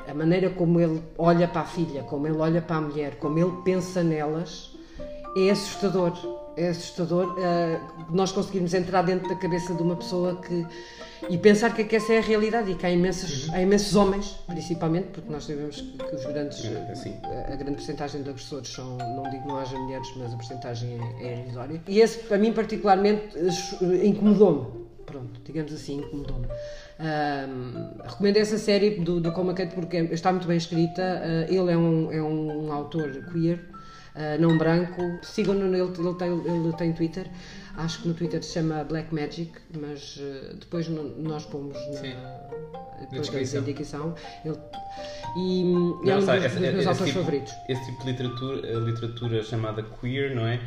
a 0.06 0.14
maneira 0.14 0.50
como 0.50 0.80
ele 0.80 1.02
olha 1.16 1.48
para 1.48 1.62
a 1.62 1.64
filha, 1.64 2.02
como 2.02 2.26
ele 2.26 2.36
olha 2.36 2.60
para 2.60 2.76
a 2.76 2.80
mulher, 2.80 3.16
como 3.16 3.38
ele 3.38 3.52
pensa 3.64 4.02
nelas, 4.02 4.72
é 5.36 5.50
assustador. 5.50 6.12
É 6.54 6.68
assustador 6.68 7.34
eh, 7.38 7.80
nós 8.10 8.30
conseguirmos 8.30 8.74
entrar 8.74 9.00
dentro 9.00 9.26
da 9.26 9.34
cabeça 9.36 9.72
de 9.72 9.82
uma 9.82 9.96
pessoa 9.96 10.36
que. 10.36 10.66
e 11.30 11.38
pensar 11.38 11.74
que, 11.74 11.82
que 11.84 11.96
essa 11.96 12.12
é 12.12 12.18
a 12.18 12.20
realidade 12.20 12.70
e 12.70 12.74
que 12.74 12.84
há, 12.84 12.90
imensos, 12.90 13.48
há 13.54 13.62
imensos 13.62 13.96
homens, 13.96 14.36
principalmente, 14.46 15.08
porque 15.08 15.32
nós 15.32 15.44
sabemos 15.44 15.80
que, 15.80 15.96
que 15.96 16.14
os 16.14 16.26
grandes. 16.26 16.62
É, 16.66 17.46
a, 17.48 17.54
a 17.54 17.56
grande 17.56 17.76
porcentagem 17.76 18.22
de 18.22 18.28
agressores 18.28 18.68
são, 18.68 18.98
não 18.98 19.30
digo 19.30 19.48
não 19.48 19.56
haja 19.56 19.78
mulheres, 19.78 20.06
mas 20.16 20.34
a 20.34 20.36
porcentagem 20.36 21.00
é, 21.20 21.26
é 21.26 21.38
irrisória. 21.40 21.80
E 21.88 22.00
esse, 22.00 22.18
para 22.18 22.36
mim, 22.36 22.52
particularmente, 22.52 23.34
eh, 23.38 24.06
incomodou-me. 24.06 24.82
Pronto, 25.06 25.40
digamos 25.42 25.72
assim, 25.72 25.98
incomodou-me. 26.00 26.46
Ahm, 26.98 27.94
recomendo 28.04 28.36
essa 28.36 28.58
série 28.58 28.90
do, 29.00 29.20
do 29.20 29.28
McCann 29.28 29.68
porque 29.74 29.96
está 30.12 30.30
muito 30.32 30.46
bem 30.46 30.56
escrita. 30.56 31.02
Ah, 31.02 31.46
ele 31.52 31.70
é 31.72 31.76
um, 31.76 32.12
é 32.12 32.22
um 32.22 32.72
autor 32.72 33.10
queer, 33.32 33.60
ah, 34.14 34.36
não 34.38 34.56
branco. 34.58 35.02
Sigam-no, 35.22 35.66
ele, 35.74 35.80
ele, 35.80 36.14
tem, 36.14 36.28
ele 36.30 36.72
tem 36.76 36.92
Twitter. 36.92 37.26
Acho 37.76 38.02
que 38.02 38.08
no 38.08 38.14
Twitter 38.14 38.42
se 38.44 38.52
chama 38.52 38.84
Black 38.84 39.14
Magic, 39.14 39.50
mas 39.80 40.20
ah, 40.20 40.54
depois 40.60 40.88
no- 40.88 41.16
nós 41.22 41.44
pomos 41.46 41.74
na, 41.74 41.96
Sim. 42.00 42.14
depois 43.00 43.10
da 43.10 43.18
descrição. 43.18 43.60
indicação. 43.62 44.14
Ele, 44.44 44.56
e 45.36 45.64
hum, 45.64 46.00
é 46.04 46.06
Não, 46.10 46.18
um 46.18 46.20
sabe, 46.22 46.38
dos, 46.40 46.46
essa- 46.46 46.54
dos 46.60 46.60
meus 46.60 46.78
esse 46.80 46.88
autores 46.88 47.12
tipo- 47.12 47.24
favoritos. 47.24 47.52
Esse 47.68 47.86
tipo 47.86 48.04
de 48.04 48.10
literatura, 48.10 48.72
literatura 48.80 49.42
chamada 49.42 49.82
queer, 49.82 50.34
não 50.36 50.46
é? 50.46 50.60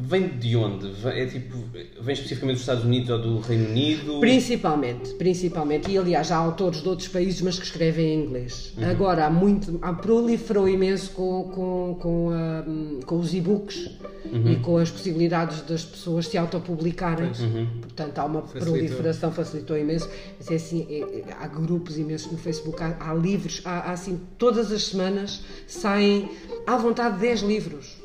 Vem 0.00 0.28
de 0.28 0.54
onde? 0.56 0.90
Vem, 0.92 1.12
é 1.12 1.26
tipo, 1.26 1.56
vem 2.00 2.12
especificamente 2.14 2.54
dos 2.54 2.62
Estados 2.62 2.84
Unidos 2.84 3.10
ou 3.10 3.18
do 3.20 3.40
Reino 3.40 3.68
Unido? 3.70 4.20
Principalmente, 4.20 5.12
principalmente. 5.14 5.90
E 5.90 5.98
aliás, 5.98 6.30
há 6.30 6.36
autores 6.36 6.80
de 6.82 6.88
outros 6.88 7.08
países, 7.08 7.40
mas 7.40 7.58
que 7.58 7.64
escrevem 7.64 8.06
em 8.14 8.24
inglês. 8.24 8.72
Uhum. 8.76 8.88
Agora, 8.90 9.26
há 9.26 9.30
muito, 9.30 9.78
há 9.82 9.92
proliferou 9.92 10.68
imenso 10.68 11.10
com, 11.10 11.44
com, 11.52 11.96
com, 12.00 12.30
a- 12.30 13.04
com 13.04 13.18
os 13.18 13.34
e-books 13.34 13.90
Uhum. 14.30 14.52
e 14.52 14.56
com 14.56 14.76
as 14.76 14.90
possibilidades 14.90 15.62
das 15.62 15.84
pessoas 15.84 16.26
se 16.26 16.36
autopublicarem. 16.36 17.30
Uhum. 17.40 17.66
Portanto, 17.80 18.18
há 18.18 18.24
uma 18.26 18.42
Facilitou. 18.42 18.72
proliferação, 18.74 19.32
facilitou 19.32 19.78
imenso. 19.78 20.08
Mas 20.38 20.50
é 20.50 20.54
assim, 20.56 20.86
é- 20.90 21.00
é- 21.20 21.24
há 21.40 21.46
grupos 21.48 21.96
imensos 21.98 22.30
no 22.30 22.36
Facebook, 22.36 22.82
há, 22.82 22.96
há 23.00 23.14
livros, 23.14 23.62
há, 23.64 23.88
há 23.88 23.92
assim, 23.92 24.20
todas 24.36 24.70
as 24.70 24.82
semanas 24.84 25.42
saem 25.66 26.28
à 26.66 26.76
vontade 26.76 27.18
10 27.18 27.40
livros 27.40 27.96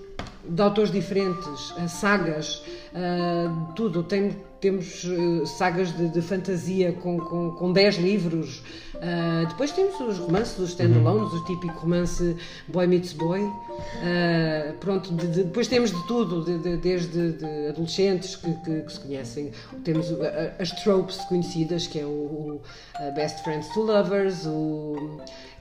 de 0.44 0.62
autores 0.62 0.92
diferentes, 0.92 1.74
eh, 1.78 1.88
sagas, 1.88 2.62
eh, 2.96 3.50
tudo. 3.76 4.04
Tem- 4.04 4.36
temos 4.60 5.04
eh, 5.06 5.46
sagas 5.46 5.92
de, 5.98 6.08
de 6.08 6.22
fantasia 6.22 6.94
com, 6.94 7.20
com, 7.20 7.52
com 7.52 7.74
10 7.74 7.98
livros. 7.98 8.64
Eh, 9.02 9.46
depois 9.50 9.72
temos 9.74 10.00
os 10.00 10.18
romances, 10.20 10.58
os 10.60 10.70
standalones, 10.70 11.34
o 11.34 11.44
típico 11.44 11.80
romance 11.82 12.38
Boy 12.70 12.88
Meets 12.88 13.12
Boy. 13.14 13.42
Eh, 14.02 14.74
pronto, 14.80 15.14
de- 15.14 15.28
de- 15.28 15.44
depois 15.44 15.68
temos 15.68 15.92
de 15.92 16.08
tudo, 16.08 16.46
de- 16.46 16.60
de- 16.60 16.78
desde 16.78 17.34
de 17.34 17.68
adolescentes 17.70 18.38
que, 18.38 18.54
que- 18.64 18.82
que 18.84 18.94
se 18.94 19.00
conhecem. 19.02 19.52
Temos 19.84 20.08
as 20.60 20.72
tropes 20.84 21.18
conhecidas, 21.26 21.86
que 21.88 22.00
é 22.00 22.06
o, 22.06 22.08
o, 22.10 22.62
Best 23.16 23.44
Friends 23.44 23.68
to 23.74 23.82
Lovers, 23.82 24.46
o 24.46 24.96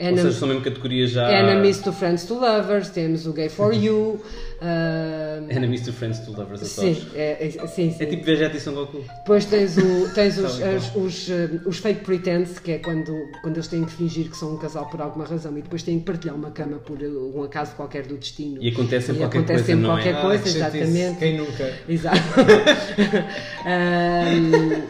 Ou 0.01 0.17
seja, 0.17 0.33
são 0.33 0.47
mesmo 0.49 0.63
categorias 0.63 1.11
já. 1.11 1.29
Enemies 1.33 1.81
to 1.81 1.93
Friends 1.93 2.25
to 2.25 2.35
Lovers, 2.35 2.91
temos 2.91 3.27
o 3.27 3.33
Gay 3.33 3.49
for 3.49 3.73
You. 3.75 4.21
ah, 4.61 5.41
Enemies 5.49 5.81
to 5.83 5.93
Friends 5.93 6.21
to 6.21 6.31
Lovers, 6.33 6.61
sim, 6.61 6.91
adoro. 6.93 7.11
É, 7.23 7.47
é- 7.47 7.67
sim, 7.67 7.91
sim. 7.91 8.03
É 8.03 8.07
tipo 8.07 8.25
Vegeta 8.25 8.57
e 8.57 8.61
Son 8.61 8.73
Goku. 8.75 9.05
Depois 9.19 9.45
tens, 9.45 9.77
o, 9.79 10.09
tens 10.15 10.37
os, 10.39 10.59
Tal 10.59 10.61
e 10.73 10.75
as- 10.77 10.97
os, 10.97 11.29
ah, 11.31 11.69
os 11.69 11.79
fake 11.79 12.01
pretense, 12.05 12.61
que 12.61 12.73
é 12.73 12.79
quando, 12.79 13.13
quando 13.43 13.57
eles 13.57 13.69
têm 13.69 13.85
que 13.85 13.93
fingir 13.93 14.29
que 14.31 14.37
são 14.37 14.55
um 14.55 14.59
casal 14.59 14.89
por 14.89 15.01
alguma 15.01 15.25
razão 15.25 15.57
e 15.57 15.63
depois 15.63 15.83
têm 15.83 15.99
que 15.99 16.05
partilhar 16.05 16.35
uma 16.37 16.51
cama 16.51 16.79
por 16.79 16.99
ah, 17.03 17.07
um 17.07 17.43
acaso 17.43 17.75
qualquer 17.75 18.07
do 18.07 18.17
destino. 18.17 18.63
E 18.63 18.69
acontece 18.69 19.07
sempre 19.07 19.23
qualquer 19.23 19.39
acontece 19.39 19.65
coisa, 19.65 19.67
sempre 19.67 19.83
não 19.83 19.99
é? 19.99 20.03
qualquer 20.03 20.23
coisa, 20.23 20.45
Ah, 20.45 20.69
exatamente. 20.77 21.19
Quem 21.19 21.37
nunca? 21.39 21.73
Exato. 21.89 22.19
Ahm, 23.65 24.83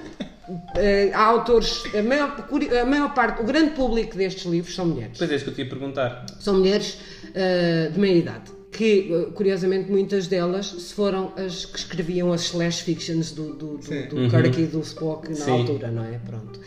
eh, 0.77 1.11
há 1.15 1.23
autores, 1.25 1.83
a 1.99 2.03
maior, 2.03 2.37
a 2.81 2.85
maior 2.85 3.15
parte, 3.15 3.43
o 3.43 3.45
grande 3.45 3.71
público 3.73 4.17
destes 4.17 4.45
livros 4.45 4.75
são 4.75 4.87
mulheres. 4.87 5.17
Pois 5.19 5.31
é, 5.31 5.35
isso 5.37 5.45
que 5.45 5.51
eu 5.51 5.55
te 5.55 5.63
ia 5.63 5.69
perguntar. 5.69 6.27
São 6.41 6.55
mulheres 6.55 6.99
ah, 7.35 7.91
de 7.91 7.99
meia 7.99 8.17
idade. 8.19 8.51
Que, 8.73 9.11
ah, 9.13 9.33
curiosamente, 9.33 9.91
muitas 9.91 10.27
delas 10.27 10.67
se 10.67 10.95
foram 10.95 11.33
as 11.37 11.67
que 11.67 11.79
escreviam 11.79 12.33
as 12.33 12.43
slash 12.43 12.83
fictions 12.83 13.31
do, 13.31 13.53
do, 13.55 13.79
do, 13.79 14.09
do 14.09 14.31
Kirk 14.31 14.61
e 14.61 14.67
do 14.67 14.81
Spock 14.81 15.29
na 15.29 15.37
Sim. 15.37 15.51
altura, 15.51 15.91
não 15.91 16.05
é? 16.05 16.19
Pronto. 16.19 16.59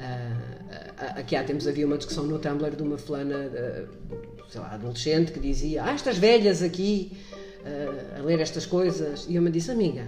Ah, 0.00 1.20
aqui 1.20 1.36
há 1.36 1.44
tempos 1.44 1.66
havia 1.66 1.86
uma 1.86 1.98
discussão 1.98 2.24
no 2.24 2.38
Tumblr 2.38 2.74
de 2.74 2.82
uma 2.82 2.96
fulana, 2.96 3.50
ah, 3.54 3.84
sei 4.48 4.60
lá, 4.60 4.70
adolescente, 4.72 5.32
que 5.32 5.40
dizia: 5.40 5.84
Ah, 5.84 5.92
estas 5.92 6.16
velhas 6.16 6.62
aqui 6.62 7.12
ah, 7.64 8.18
a 8.18 8.22
ler 8.22 8.40
estas 8.40 8.64
coisas. 8.66 9.26
E 9.28 9.36
eu 9.36 9.42
me 9.42 9.50
disse: 9.50 9.70
Amiga, 9.70 10.06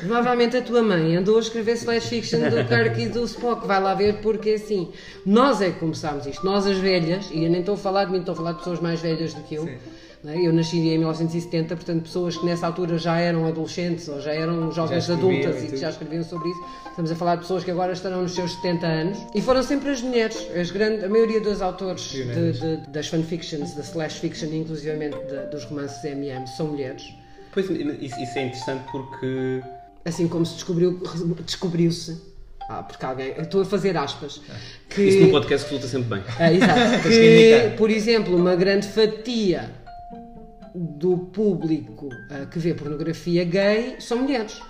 provavelmente 0.00 0.56
a 0.56 0.62
tua 0.62 0.82
mãe 0.82 1.16
andou 1.16 1.36
a 1.36 1.40
escrever 1.40 1.72
slash 1.72 2.08
fiction 2.08 2.38
do 2.48 2.64
Kirk 2.68 3.00
e 3.00 3.08
do 3.08 3.24
Spock. 3.24 3.66
Vai 3.66 3.82
lá 3.82 3.94
ver, 3.94 4.20
porque 4.20 4.50
assim, 4.50 4.90
nós 5.24 5.60
é 5.60 5.70
que 5.70 5.80
começámos 5.80 6.26
isto. 6.26 6.44
Nós, 6.44 6.66
as 6.66 6.78
velhas, 6.78 7.28
e 7.32 7.44
eu 7.44 7.50
nem 7.50 7.60
estou 7.60 7.74
a 7.74 7.78
falar 7.78 8.04
de 8.04 8.12
mim, 8.12 8.20
estou 8.20 8.32
a 8.32 8.36
falar 8.36 8.52
de 8.52 8.58
pessoas 8.58 8.80
mais 8.80 9.00
velhas 9.00 9.34
do 9.34 9.42
que 9.42 9.56
eu. 9.56 9.64
Sim. 9.64 9.76
Não 10.26 10.32
é? 10.32 10.46
Eu 10.46 10.52
nasci 10.52 10.76
em 10.78 10.98
1970, 10.98 11.76
portanto, 11.76 12.02
pessoas 12.02 12.36
que 12.36 12.44
nessa 12.44 12.66
altura 12.66 12.98
já 12.98 13.18
eram 13.18 13.46
adolescentes 13.46 14.08
ou 14.08 14.20
já 14.20 14.32
eram 14.32 14.70
jovens 14.72 15.06
Já 15.06 15.14
adultas 15.14 15.62
e 15.64 15.68
que 15.68 15.76
já 15.76 15.90
escreviam 15.90 16.24
sobre 16.24 16.48
isso. 16.50 16.60
Estamos 16.90 17.10
a 17.10 17.14
falar 17.16 17.36
de 17.36 17.42
pessoas 17.42 17.62
que 17.62 17.70
agora 17.70 17.92
estarão 17.92 18.22
nos 18.22 18.32
seus 18.34 18.52
70 18.56 18.86
anos 18.86 19.18
e 19.34 19.40
foram 19.40 19.62
sempre 19.62 19.90
as 19.90 20.00
mulheres. 20.02 20.36
As 20.58 20.70
grande, 20.70 21.04
a 21.04 21.08
maioria 21.08 21.40
dos 21.40 21.62
autores 21.62 22.02
de- 22.10 22.52
de- 22.52 22.76
das 22.88 23.06
fanfictions, 23.08 23.74
da 23.74 23.82
slash 23.82 24.18
fiction, 24.20 24.48
inclusivamente 24.52 25.16
de- 25.16 25.50
dos 25.50 25.64
romances 25.64 26.02
MM, 26.04 26.46
são 26.48 26.66
mulheres. 26.68 27.04
Pois, 27.52 27.66
isso, 27.70 28.38
é 28.38 28.46
interessante 28.46 28.84
porque. 28.90 29.62
Assim 30.04 30.28
como 30.28 30.44
se 30.44 30.54
descobriu, 30.54 31.00
descobriu-se. 31.44 32.16
Ah, 32.68 32.82
porque 32.82 33.04
alguém. 33.04 33.32
Estou 33.38 33.60
a 33.60 33.64
fazer 33.64 33.96
aspas. 33.96 34.40
Que, 34.88 35.02
Isso 35.02 35.20
num 35.20 35.30
podcast 35.30 35.66
resulta 35.68 35.86
sempre 35.88 36.08
bem. 36.18 36.24
Ah, 36.38 36.52
exato. 36.52 37.02
Que 37.08 37.76
por 37.76 37.90
exemplo, 37.90 38.36
uma 38.36 38.56
grande 38.56 38.88
fatia 38.88 39.70
do 40.76 41.18
público 41.18 42.08
ah, 42.30 42.46
que 42.46 42.58
vê 42.58 42.74
pornografia 42.74 43.44
gay 43.44 43.96
são 44.00 44.18
mulheres. 44.18 44.60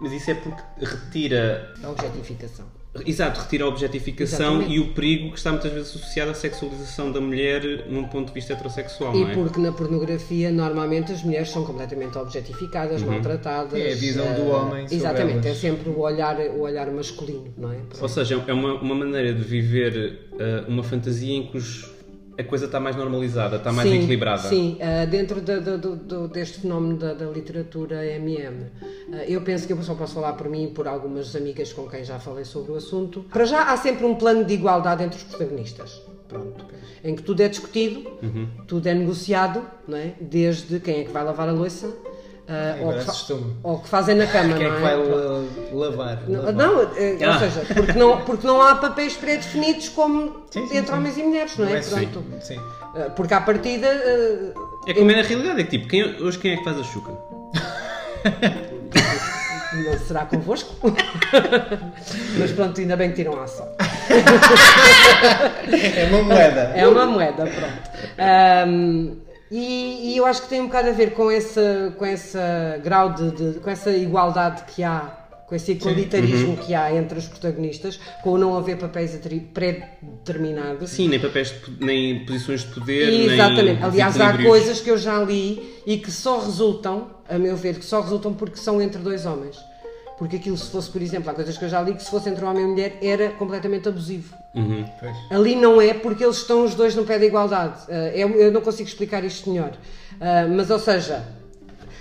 Mas 0.00 0.12
isso 0.12 0.30
é 0.30 0.34
porque 0.34 0.62
retira. 0.84 1.74
A 1.82 1.90
objetificação. 1.90 2.66
Exato, 3.06 3.40
retira 3.40 3.64
a 3.64 3.68
objetificação 3.68 4.56
Exatamente. 4.56 4.74
e 4.74 4.78
o 4.80 4.92
perigo 4.92 5.30
que 5.32 5.38
está 5.38 5.50
muitas 5.50 5.72
vezes 5.72 5.96
associado 5.96 6.30
à 6.30 6.34
sexualização 6.34 7.10
da 7.10 7.22
mulher 7.22 7.88
num 7.88 8.04
ponto 8.04 8.28
de 8.28 8.34
vista 8.34 8.52
heterossexual, 8.52 9.14
E 9.16 9.20
não 9.22 9.30
é? 9.30 9.32
porque 9.34 9.58
na 9.58 9.72
pornografia 9.72 10.50
normalmente 10.50 11.10
as 11.10 11.22
mulheres 11.22 11.48
são 11.48 11.64
completamente 11.64 12.18
objetificadas, 12.18 13.00
maltratadas. 13.02 13.80
É 13.80 13.92
a 13.92 13.96
visão 13.96 14.26
eh, 14.26 14.34
do 14.34 14.46
homem 14.48 14.82
sobre 14.82 14.96
Exatamente, 14.96 15.46
elas. 15.46 15.56
é 15.56 15.60
sempre 15.60 15.88
o 15.88 16.00
olhar, 16.00 16.38
o 16.38 16.60
olhar 16.60 16.90
masculino, 16.90 17.54
não 17.56 17.72
é? 17.72 17.78
Ou 17.98 18.08
seja, 18.10 18.44
é 18.46 18.52
uma, 18.52 18.74
uma 18.74 18.94
maneira 18.94 19.32
de 19.32 19.42
viver 19.42 20.28
uh, 20.32 20.68
uma 20.70 20.82
fantasia 20.82 21.32
em 21.34 21.46
que 21.46 21.56
os- 21.56 21.90
a 22.38 22.44
coisa 22.44 22.64
está 22.66 22.80
mais 22.80 22.96
normalizada, 22.96 23.56
está 23.56 23.72
mais 23.72 23.88
sim, 23.88 23.96
equilibrada. 23.98 24.48
Sim, 24.48 24.78
ah, 24.80 25.04
dentro 25.04 25.40
da- 25.40 25.58
do- 25.58 25.96
do- 25.96 26.28
deste 26.28 26.60
fenómeno 26.60 26.96
da, 26.96 27.12
da 27.14 27.26
literatura 27.26 28.04
MM, 28.06 28.66
ah, 29.12 29.16
eu 29.26 29.40
penso 29.42 29.66
que 29.66 29.72
eu 29.72 29.82
só 29.82 29.94
posso 29.94 30.14
falar 30.14 30.32
por 30.34 30.48
mim 30.48 30.64
e 30.64 30.68
por 30.68 30.88
algumas 30.88 31.34
amigas 31.36 31.72
com 31.72 31.88
quem 31.88 32.04
já 32.04 32.18
falei 32.18 32.44
sobre 32.44 32.72
o 32.72 32.76
assunto. 32.76 33.24
Para 33.32 33.44
já 33.44 33.70
há 33.72 33.76
sempre 33.76 34.04
um 34.06 34.14
plano 34.14 34.44
de 34.44 34.54
igualdade 34.54 35.02
entre 35.04 35.18
os 35.18 35.24
protagonistas. 35.24 36.00
Pronto. 36.28 36.64
Em 37.04 37.14
que 37.14 37.22
tudo 37.22 37.42
é 37.42 37.48
discutido, 37.48 38.10
Uhum. 38.22 38.48
tudo 38.66 38.86
é 38.86 38.94
negociado, 38.94 39.62
não 39.86 39.98
é? 39.98 40.14
desde 40.20 40.80
quem 40.80 41.00
é 41.00 41.04
que 41.04 41.10
vai 41.10 41.22
lavar 41.22 41.48
a 41.48 41.52
louça 41.52 41.94
ah, 42.48 42.76
ou, 42.80 42.92
que 42.92 43.34
ou 43.62 43.78
que 43.78 43.88
fazem 43.88 44.14
na 44.16 44.26
cama, 44.26 44.54
Quem 44.56 44.66
é 44.66 44.70
que 44.70 44.76
é? 44.76 44.80
vai 44.80 44.96
la- 44.96 45.42
lavar? 45.72 46.18
Não, 46.28 46.38
Lavar. 46.42 46.54
não, 46.54 46.82
eh, 46.96 47.18
Ah. 47.24 47.32
ou 47.34 47.38
seja, 47.38 47.64
porque 47.74 47.92
não, 47.92 48.20
porque 48.22 48.46
não 48.46 48.60
há 48.60 48.74
papéis 48.74 49.14
pré-definidos 49.14 49.88
como 49.90 50.42
Sim, 50.50 50.66
sim, 50.68 50.76
entre 50.76 50.92
sim. 50.92 50.98
homens 50.98 51.16
e 51.18 51.22
mulheres, 51.22 51.56
não 51.56 51.66
é? 51.66 51.68
Não 51.70 51.76
é 51.76 51.78
assim. 51.80 52.06
Pronto. 52.08 52.24
Sim. 52.42 52.58
Eh, 52.96 53.08
Porque 53.16 53.32
à 53.34 53.40
partida. 53.40 53.86
eh, 53.86 54.52
É 54.86 54.94
como 54.94 55.10
é 55.10 55.16
na 55.16 55.22
realidade, 55.22 55.60
é 55.60 55.64
que 55.64 55.70
tipo, 55.70 55.88
quem, 55.88 56.02
hoje 56.20 56.38
quem 56.38 56.52
é 56.54 56.56
que 56.56 56.64
faz 56.64 56.78
a 56.78 56.82
chuca? 56.84 57.12
Não 59.74 59.98
será 60.00 60.26
convosco? 60.26 60.74
Mas 62.38 62.52
pronto, 62.52 62.78
ainda 62.78 62.94
bem 62.94 63.08
que 63.10 63.16
tiram 63.16 63.40
a 63.40 63.44
ação. 63.44 63.66
É 65.72 66.04
uma 66.10 66.22
moeda. 66.22 66.60
É 66.76 66.86
uma 66.86 67.06
moeda, 67.06 67.44
pronto. 67.46 67.90
Ahm, 68.18 69.16
e, 69.52 70.12
e 70.12 70.16
eu 70.16 70.24
acho 70.26 70.42
que 70.42 70.48
tem 70.48 70.60
um 70.60 70.66
bocado 70.66 70.88
a 70.88 70.92
ver 70.92 71.12
com 71.12 71.30
esse, 71.30 71.60
com 71.98 72.06
esse 72.06 72.38
grau 72.82 73.12
de, 73.12 73.30
de- 73.30 73.60
com 73.60 73.68
essa 73.70 73.90
igualdade 73.90 74.62
que 74.74 74.82
há, 74.82 75.18
com 75.46 75.54
esse 75.54 75.72
igualitarismo 75.72 76.56
que 76.56 76.74
há 76.74 76.94
entre 76.94 77.18
os 77.18 77.28
protagonistas, 77.28 78.00
com 78.22 78.30
o 78.30 78.38
não 78.38 78.56
haver 78.56 78.78
papéis 78.78 79.14
pré-determinados. 79.52 80.90
Sim, 80.90 81.08
nem 81.08 81.20
papéis, 81.20 81.54
nem 81.80 82.24
posições 82.24 82.62
de 82.62 82.68
poder, 82.74 83.08
Exatamente. 83.32 83.74
nem 83.80 83.82
Aliás, 83.84 84.20
há 84.20 84.38
coisas 84.42 84.80
que 84.80 84.90
eu 84.90 84.96
já 84.98 85.22
li 85.22 85.82
e 85.86 85.98
que 85.98 86.10
só 86.10 86.38
resultam, 86.40 87.10
a 87.28 87.38
meu 87.38 87.56
ver, 87.56 87.74
que 87.78 87.84
só 87.84 88.00
resultam 88.00 88.32
porque 88.32 88.56
são 88.56 88.80
entre 88.80 89.00
dois 89.02 89.26
homens. 89.26 89.56
Porque 90.18 90.36
aquilo, 90.36 90.56
se 90.56 90.70
fosse, 90.70 90.90
por 90.90 91.02
exemplo, 91.02 91.30
há 91.30 91.34
coisas 91.34 91.56
que 91.56 91.64
eu 91.64 91.68
já 91.68 91.80
li 91.82 91.94
que 91.94 92.02
se 92.02 92.10
fosse 92.10 92.28
entre 92.28 92.44
um 92.44 92.48
homem 92.48 92.64
e 92.64 92.66
mulher 92.66 92.98
era 93.02 93.30
completamente 93.30 93.88
abusivo. 93.88 94.34
Uhum. 94.54 94.84
Pois. 95.00 95.16
Ali 95.30 95.56
não 95.56 95.80
é 95.80 95.94
porque 95.94 96.24
eles 96.24 96.36
estão 96.36 96.64
os 96.64 96.74
dois 96.74 96.94
no 96.94 97.04
pé 97.04 97.18
da 97.18 97.26
igualdade. 97.26 97.80
Ah, 97.88 98.08
eu, 98.14 98.28
eu 98.30 98.52
não 98.52 98.60
consigo 98.60 98.88
explicar 98.88 99.24
isto 99.24 99.50
melhor. 99.50 99.72
Ah, 100.20 100.46
mas, 100.48 100.70
ou 100.70 100.78
seja, 100.78 101.24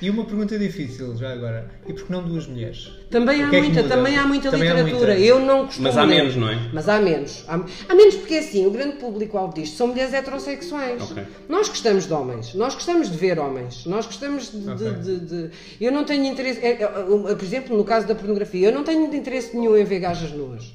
E 0.02 0.10
uma 0.10 0.26
pergunta 0.26 0.58
difícil, 0.58 1.16
já 1.16 1.32
agora. 1.32 1.70
E 1.88 1.94
por 1.94 2.06
que 2.06 2.12
não 2.12 2.24
duas 2.24 2.48
mulheres? 2.48 2.90
também 3.12 3.44
há 3.44 3.54
é 3.54 3.62
muita, 3.62 3.84
também 3.84 4.18
há 4.18 4.26
muita 4.26 4.50
Também 4.50 4.70
há 4.70 4.74
literatura. 4.76 5.14
muita. 5.14 5.28
Eu 5.28 5.40
não 5.40 5.66
costumo 5.66 5.88
Mas 5.88 5.98
há 5.98 6.04
ler. 6.04 6.16
menos, 6.18 6.36
não 6.38 6.50
é? 6.50 6.70
Mas 6.74 6.90
há 6.90 7.00
menos. 7.00 7.44
Há, 7.48 7.64
há 7.90 7.94
menos 7.96 8.16
porque 8.16 8.36
assim, 8.36 8.66
o 8.66 8.72
grande 8.72 8.96
público-alvo 8.98 9.54
disto 9.54 9.76
são 9.78 9.88
mulheres 9.88 10.14
heterossexuais. 10.14 11.12
Ok. 11.12 11.24
Nós 11.48 11.70
gostamos 11.70 12.08
de 12.08 12.14
homens, 12.14 12.54
nós 12.56 12.74
gostamos 12.74 13.12
de 13.12 13.18
ver 13.18 13.38
homens, 13.38 13.86
nós 13.86 14.06
gostamos 14.08 14.52
de. 14.52 14.60
de- 14.62 14.70
Ok. 14.72 14.92
de- 15.04 15.20
de- 15.20 15.50
Eu 15.80 15.92
não 15.92 16.04
tenho 16.04 16.26
interesse. 16.26 16.60
é, 16.66 16.82
é, 16.82 16.88
por 17.36 17.44
exemplo, 17.44 17.78
no 17.78 17.84
caso 17.84 18.08
da 18.08 18.16
pornografia, 18.16 18.70
eu 18.70 18.74
não 18.74 18.84
tenho 18.84 19.14
interesse 19.14 19.56
nenhum 19.56 19.78
em 19.78 19.84
ver 19.84 20.00
gajas 20.00 20.32
nuas. 20.32 20.74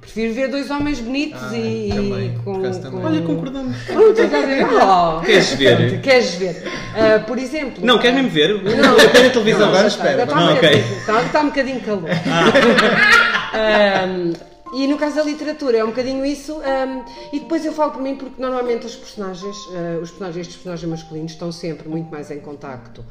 Prefiro 0.00 0.32
ver 0.32 0.48
dois 0.48 0.70
homens 0.70 0.98
bonitos 0.98 1.42
Ah, 1.42 1.54
e, 1.56 1.88
também, 1.90 2.26
e 2.26 2.38
por 2.38 2.44
com, 2.44 2.62
também. 2.80 3.04
Olha, 3.04 3.22
concordamos. 3.22 3.76
Pronto, 3.84 4.20
estás 4.22 4.32
a 4.34 4.46
ver? 4.46 4.64
Oh, 4.80 5.20
Queres 5.20 5.50
ver? 5.52 6.00
Queres 6.00 6.34
ver? 6.36 6.62
Ah, 6.96 7.18
por 7.20 7.38
exemplo. 7.38 7.84
Não, 7.84 7.98
queres 7.98 8.16
mesmo 8.16 8.30
ver? 8.30 8.62
Não, 8.62 8.96
Eu 8.98 9.12
tenho 9.12 9.26
a 9.26 9.30
televisão. 9.30 9.60
Não, 9.60 9.68
agora 9.68 9.82
já 9.82 9.88
espera, 9.88 10.22
Está, 10.22 10.34
vamos- 10.34 10.44
um 10.44 10.48
Ah, 10.48 10.54
ok. 10.54 10.70
bocadinho- 10.70 10.98
está, 11.00 11.22
está 11.22 11.40
um 11.42 11.46
bocadinho 11.48 11.80
calor. 11.82 12.02
Ahm, 13.52 14.32
e 14.74 14.86
no 14.86 14.96
caso 14.98 15.16
da 15.16 15.22
literatura 15.22 15.78
é 15.78 15.84
um 15.84 15.88
bocadinho 15.88 16.24
isso. 16.24 16.60
ahm, 16.64 17.02
e 17.32 17.40
depois 17.40 17.64
eu 17.64 17.72
falo 17.72 17.92
por 17.92 18.02
mim 18.02 18.16
porque 18.16 18.40
normalmente 18.40 18.86
os 18.86 18.96
personagens, 18.96 19.56
ah, 19.74 19.98
os 20.00 20.10
personagens, 20.10 20.46
estes 20.46 20.56
personagens 20.56 20.90
masculinos 20.90 21.32
estão 21.32 21.52
sempre 21.52 21.88
muito 21.88 22.10
mais 22.10 22.30
em 22.30 22.40
contacto 22.40 23.04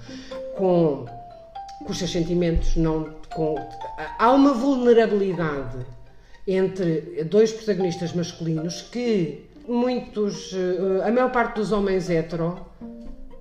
com, 0.58 1.06
com 1.86 1.92
os 1.92 1.98
seus 2.00 2.12
sentimentos. 2.12 2.76
Não, 2.76 3.10
com, 3.36 3.56
há 4.18 4.32
uma 4.32 4.54
vulnerabilidade 4.54 5.78
entre 6.48 7.26
dois 7.26 7.52
protagonistas 7.52 8.14
masculinos 8.14 8.82
que 8.84 9.48
muitos, 9.68 10.54
eh, 10.54 11.08
a 11.08 11.12
maior 11.12 11.32
parte 11.32 11.56
dos 11.56 11.74
homens 11.74 12.10
hetero 12.10 12.68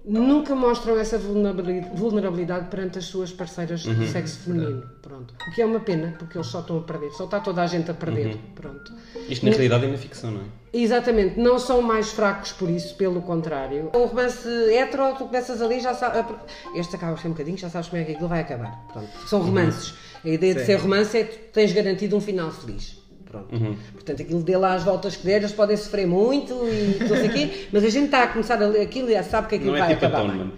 nunca 0.04 0.54
mostram 0.54 0.98
essa 0.98 1.18
vulnerabilidade, 1.18 2.68
perante 2.68 2.98
as 2.98 3.06
suas 3.06 3.32
parceiras 3.32 3.80
de 3.80 4.08
sexo 4.08 4.38
feminino. 4.40 4.82
Pronto. 5.02 5.34
O 5.48 5.54
que 5.54 5.62
é 5.62 5.66
uma 5.66 5.80
pena, 5.80 6.14
porque 6.18 6.38
eles 6.38 6.46
só 6.46 6.60
estão 6.60 6.78
a 6.78 6.82
perder, 6.82 7.10
só 7.10 7.24
está 7.24 7.40
toda 7.40 7.62
a 7.62 7.66
gente 7.66 7.90
a 7.90 7.94
perder. 7.94 8.36
Pronto. 8.54 8.92
Isto 9.28 9.46
na 9.46 9.52
realidade 9.52 9.84
é 9.84 9.88
na 9.88 9.98
ficção, 9.98 10.30
não 10.30 10.40
é? 10.40 10.44
Exatamente, 10.78 11.40
não 11.40 11.58
são 11.58 11.80
mais 11.80 12.10
fracos 12.10 12.52
por 12.52 12.68
isso, 12.68 12.94
pelo 12.96 13.22
contrário. 13.22 13.90
O 13.94 14.04
romance 14.04 14.46
hetero, 14.70 15.14
tu 15.16 15.24
começas 15.24 15.62
ali, 15.62 15.80
já 15.80 15.94
sabes. 15.94 16.22
Este 16.74 16.96
acaba 16.96 17.18
um 17.24 17.28
bocadinho, 17.30 17.56
já 17.56 17.70
sabes 17.70 17.88
como 17.88 18.02
é 18.02 18.04
que 18.04 18.12
aquilo 18.12 18.28
vai 18.28 18.40
acabar. 18.40 18.84
Pronto. 18.92 19.08
São 19.26 19.40
romances. 19.40 19.94
A 20.22 20.28
ideia 20.28 20.52
de 20.54 20.60
Sim. 20.60 20.66
ser 20.66 20.76
romance 20.76 21.16
é 21.16 21.24
que 21.24 21.36
tens 21.50 21.72
garantido 21.72 22.14
um 22.14 22.20
final 22.20 22.50
feliz. 22.50 22.98
Pronto. 23.24 23.48
Portanto, 23.94 24.20
aquilo 24.20 24.42
dê 24.42 24.56
lá 24.56 24.74
as 24.74 24.82
voltas 24.82 25.16
que 25.16 25.24
der, 25.24 25.36
eles 25.38 25.52
podem 25.52 25.76
sofrer 25.78 26.06
muito 26.06 26.52
e 26.68 26.98
não 27.00 27.16
sei 27.16 27.28
o 27.28 27.32
quê, 27.32 27.68
mas 27.72 27.82
a 27.82 27.88
gente 27.88 28.04
está 28.06 28.24
a 28.24 28.28
começar 28.28 28.62
a 28.62 28.66
ler 28.66 28.82
aquilo 28.82 29.08
e 29.10 29.14
já 29.14 29.22
sabe 29.22 29.48
que 29.48 29.54
aquilo 29.54 29.70
Não 29.72 29.78
é 29.78 29.80
vai 29.80 29.94
tipo 29.94 30.04
acabar. 30.06 30.24
atonement. 30.26 30.52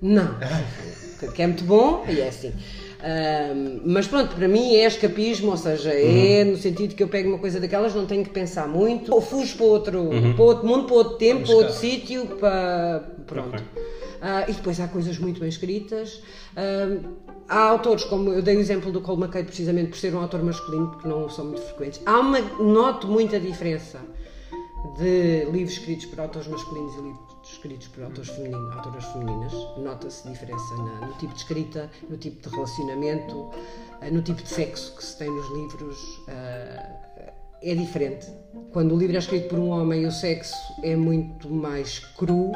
Não, 0.00 0.36
que 1.34 1.42
é 1.42 1.46
muito 1.46 1.64
bom 1.64 2.04
e 2.08 2.20
é 2.20 2.28
assim. 2.28 2.54
Mas 3.84 4.06
pronto, 4.06 4.34
para 4.34 4.48
mim 4.48 4.74
é 4.74 4.86
escapismo, 4.86 5.50
ou 5.50 5.56
seja, 5.56 5.90
é 5.92 6.44
no 6.44 6.56
sentido 6.56 6.94
que 6.94 7.02
eu 7.02 7.08
pego 7.08 7.28
uma 7.30 7.38
coisa 7.38 7.58
daquelas, 7.58 7.94
não 7.94 8.06
tenho 8.06 8.24
que 8.24 8.30
pensar 8.30 8.68
muito, 8.68 9.12
ou 9.12 9.20
fujo 9.20 9.56
para 9.56 9.66
outro, 9.66 10.10
para 10.36 10.44
outro 10.44 10.66
mundo, 10.66 10.84
para 10.84 10.94
outro 10.94 11.16
tempo, 11.16 11.46
para 11.46 11.54
outro 11.54 11.74
sítio, 11.74 12.26
para. 12.38 13.04
Pronto. 13.26 13.56
Ok. 13.56 13.90
Ah, 14.20 14.44
e 14.46 14.52
depois 14.52 14.78
há 14.78 14.86
coisas 14.86 15.18
muito 15.18 15.40
bem 15.40 15.48
escritas. 15.48 16.22
Ahm, 16.54 17.00
há 17.48 17.58
autores, 17.58 18.04
como 18.04 18.30
eu 18.30 18.42
dei 18.42 18.56
o 18.56 18.60
exemplo 18.60 18.92
do 18.92 19.00
Cole 19.00 19.22
McKay, 19.22 19.44
precisamente 19.44 19.88
por 19.88 19.96
ser 19.96 20.14
um 20.14 20.20
autor 20.20 20.42
masculino, 20.42 20.88
porque 20.88 21.08
não 21.08 21.28
são 21.30 21.46
muito 21.46 21.62
frequentes. 21.62 22.02
Há 22.04 22.20
uma. 22.20 22.38
Noto 22.40 23.06
muita 23.06 23.40
diferença 23.40 23.98
de 24.98 25.46
livros 25.50 25.72
escritos 25.72 26.06
por 26.06 26.20
autores 26.20 26.48
masculinos 26.48 26.92
e 26.94 27.00
livros 27.00 27.29
escritos 27.60 27.88
por 27.88 28.04
autores 28.04 28.30
femininos, 28.30 28.74
autoras 28.76 29.04
femininas. 29.04 29.52
Nota-se 29.78 30.28
diferença 30.28 30.74
na- 30.76 31.06
no 31.06 31.12
tipo 31.14 31.32
de 31.34 31.40
escrita, 31.40 31.90
no 32.08 32.16
tipo 32.16 32.48
de 32.48 32.54
relacionamento, 32.54 33.50
eh, 34.00 34.10
no 34.10 34.22
tipo 34.22 34.42
de 34.42 34.48
sexo 34.48 34.96
que 34.96 35.04
se 35.04 35.18
tem 35.18 35.30
nos 35.30 35.48
livros. 35.50 35.98
eh, 36.28 36.96
É 37.62 37.74
diferente. 37.74 38.26
Quando 38.72 38.94
o 38.94 38.98
livro 38.98 39.14
é 39.16 39.18
escrito 39.18 39.50
por 39.50 39.58
um 39.58 39.68
homem, 39.68 40.06
o 40.06 40.10
sexo 40.10 40.54
é 40.82 40.96
muito 40.96 41.46
mais 41.50 41.98
cru. 42.16 42.52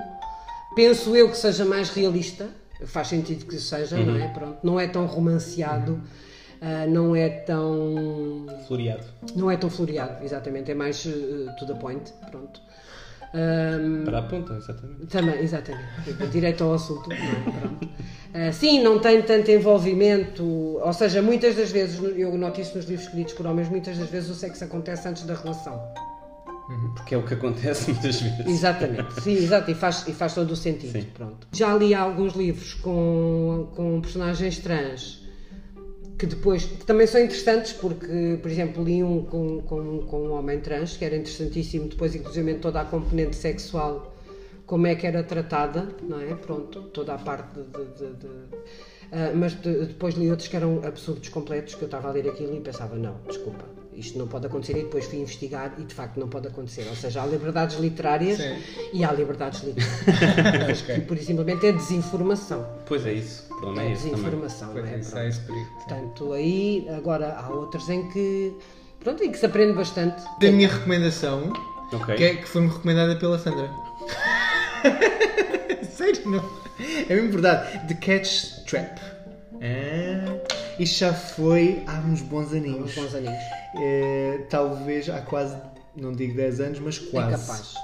Penso 0.74 1.14
eu 1.14 1.28
que 1.28 1.36
seja 1.36 1.62
mais 1.66 1.90
realista. 1.90 2.48
Faz 2.86 3.08
sentido 3.08 3.44
que 3.44 3.58
seja, 3.58 3.98
não 3.98 4.16
é? 4.16 4.28
Pronto. 4.28 4.56
Não 4.62 4.80
é 4.80 4.88
tão 4.88 5.04
romanceado. 5.04 6.00
ah, 6.62 6.86
não 6.86 7.14
é 7.14 7.28
tão 7.28 8.46
Floreado. 8.66 9.04
não 9.36 9.50
é 9.50 9.56
tão 9.58 9.68
floreado, 9.68 10.24
exatamente, 10.24 10.70
é 10.70 10.74
mais 10.74 11.04
eh, 11.04 11.52
to 11.58 11.66
the 11.66 11.74
point, 11.74 12.10
pronto. 12.30 12.58
Ahm, 13.34 14.04
Para 14.04 14.18
a 14.20 14.22
ponta, 14.22 14.54
exatamente. 14.54 15.06
também, 15.06 15.40
exatamente, 15.40 15.84
direito 16.30 16.62
ao 16.62 16.74
assunto. 16.74 17.08
não. 17.10 17.94
Ah, 18.32 18.52
sim, 18.52 18.82
não 18.82 18.98
tem 18.98 19.22
tanto 19.22 19.50
envolvimento, 19.50 20.44
ou 20.44 20.92
seja, 20.92 21.20
muitas 21.22 21.54
das 21.56 21.70
vezes, 21.70 22.00
eu 22.16 22.36
noto 22.38 22.60
isso 22.60 22.76
nos 22.76 22.86
livros 22.86 23.06
escritos 23.06 23.34
por 23.34 23.46
homens, 23.46 23.68
muitas 23.68 23.96
das 23.98 24.08
vezes 24.08 24.30
o 24.30 24.34
sexo 24.34 24.64
acontece 24.64 25.06
antes 25.08 25.24
da 25.24 25.34
relação. 25.34 25.80
Porque 26.96 27.14
é 27.14 27.18
o 27.18 27.22
que 27.24 27.34
acontece 27.34 27.90
muitas 27.92 28.20
vezes. 28.20 28.46
Exatamente, 28.46 29.20
sim, 29.20 29.34
exato, 29.34 29.70
e 29.70 29.74
faz, 29.74 30.06
e 30.08 30.12
faz 30.12 30.34
todo 30.34 30.50
o 30.52 30.56
sentido. 30.56 30.92
Sim. 30.92 31.06
Pronto. 31.12 31.46
Já 31.52 31.74
li 31.74 31.94
alguns 31.94 32.34
livros 32.34 32.74
com, 32.74 33.68
com 33.74 34.00
personagens 34.00 34.58
trans 34.58 35.23
que 36.18 36.26
depois 36.26 36.64
que 36.64 36.84
também 36.84 37.06
são 37.06 37.20
interessantes 37.20 37.72
porque, 37.72 38.38
por 38.40 38.50
exemplo, 38.50 38.84
li 38.84 39.02
um 39.02 39.22
com, 39.22 39.60
com, 39.62 40.00
com 40.02 40.20
um 40.28 40.32
homem 40.32 40.60
trans 40.60 40.96
que 40.96 41.04
era 41.04 41.16
interessantíssimo, 41.16 41.88
depois 41.88 42.14
inclusive 42.14 42.54
toda 42.54 42.80
a 42.80 42.84
componente 42.84 43.36
sexual, 43.36 44.12
como 44.66 44.86
é 44.86 44.94
que 44.94 45.06
era 45.06 45.22
tratada, 45.22 45.88
não 46.02 46.20
é? 46.20 46.34
Pronto, 46.34 46.82
toda 46.92 47.14
a 47.14 47.18
parte 47.18 47.48
de... 47.58 47.64
de- 47.64 47.92
de- 47.94 48.14
de- 48.14 48.58
ah, 49.12 49.32
mas 49.34 49.54
de- 49.54 49.86
depois 49.86 50.14
li 50.14 50.30
outros 50.30 50.48
que 50.48 50.56
eram 50.56 50.80
absurdos 50.84 51.28
completos 51.28 51.74
que 51.74 51.82
eu 51.82 51.86
estava 51.86 52.08
a 52.08 52.12
ler 52.12 52.28
aquilo 52.28 52.54
e 52.56 52.60
pensava, 52.60 52.96
não, 52.96 53.20
desculpa, 53.26 53.64
isto 53.96 54.18
não 54.18 54.26
pode 54.26 54.46
acontecer 54.46 54.72
e 54.78 54.82
depois 54.82 55.04
fui 55.06 55.18
investigar 55.20 55.74
e 55.78 55.84
de 55.84 55.94
facto 55.94 56.18
não 56.18 56.28
pode 56.28 56.48
acontecer. 56.48 56.86
Ou 56.88 56.96
seja, 56.96 57.22
há 57.22 57.26
liberdades 57.26 57.76
literárias 57.78 58.38
Sim. 58.38 58.56
e 58.92 59.04
há 59.04 59.12
liberdades 59.12 59.62
literárias. 59.64 60.82
que 60.82 61.00
pura 61.02 61.20
e 61.20 61.24
simplesmente 61.24 61.66
é 61.66 61.72
desinformação. 61.72 62.66
Pois 62.86 63.06
é 63.06 63.12
isso. 63.12 63.44
O 63.52 63.56
problema 63.60 63.82
é 63.82 63.86
É 63.88 63.92
esse 63.92 64.02
também. 64.02 64.16
desinformação, 64.16 64.68
Pois 64.72 64.84
não 64.84 64.90
é? 64.92 64.94
é, 65.26 65.28
isso 65.28 65.40
sim. 65.46 65.64
Portanto, 65.74 66.32
aí, 66.32 66.86
agora 66.96 67.34
há 67.38 67.48
outros 67.50 67.88
em 67.88 68.08
que, 68.10 68.52
Pronto, 69.00 69.22
e 69.22 69.28
que 69.28 69.38
se 69.38 69.44
aprende 69.46 69.72
bastante. 69.74 70.22
Da 70.40 70.50
minha 70.50 70.68
recomendação, 70.68 71.52
Ok. 71.92 72.14
que, 72.16 72.24
é- 72.24 72.34
que 72.36 72.48
foi-me 72.48 72.68
recomendada 72.68 73.16
pela 73.16 73.38
Sandra. 73.38 73.70
Sério, 75.90 76.22
não? 76.28 76.44
É 77.08 77.14
mesmo 77.14 77.32
verdade. 77.32 77.86
The 77.88 77.94
Catch 77.94 78.64
Trap. 78.66 78.98
Ah, 79.62 80.43
isto 80.78 80.98
já 80.98 81.12
foi 81.12 81.82
há 81.86 81.98
uns 82.00 82.20
bons 82.22 82.52
aninhos. 82.52 82.90
Uns 82.90 82.94
bons 82.94 83.14
aninhos. 83.14 83.42
É, 83.76 84.40
talvez 84.50 85.08
há 85.08 85.20
quase, 85.20 85.56
não 85.96 86.12
digo 86.12 86.34
10 86.36 86.60
anos, 86.60 86.78
mas 86.80 86.96
É 86.98 87.10
quase. 87.10 87.30
capaz. 87.46 87.74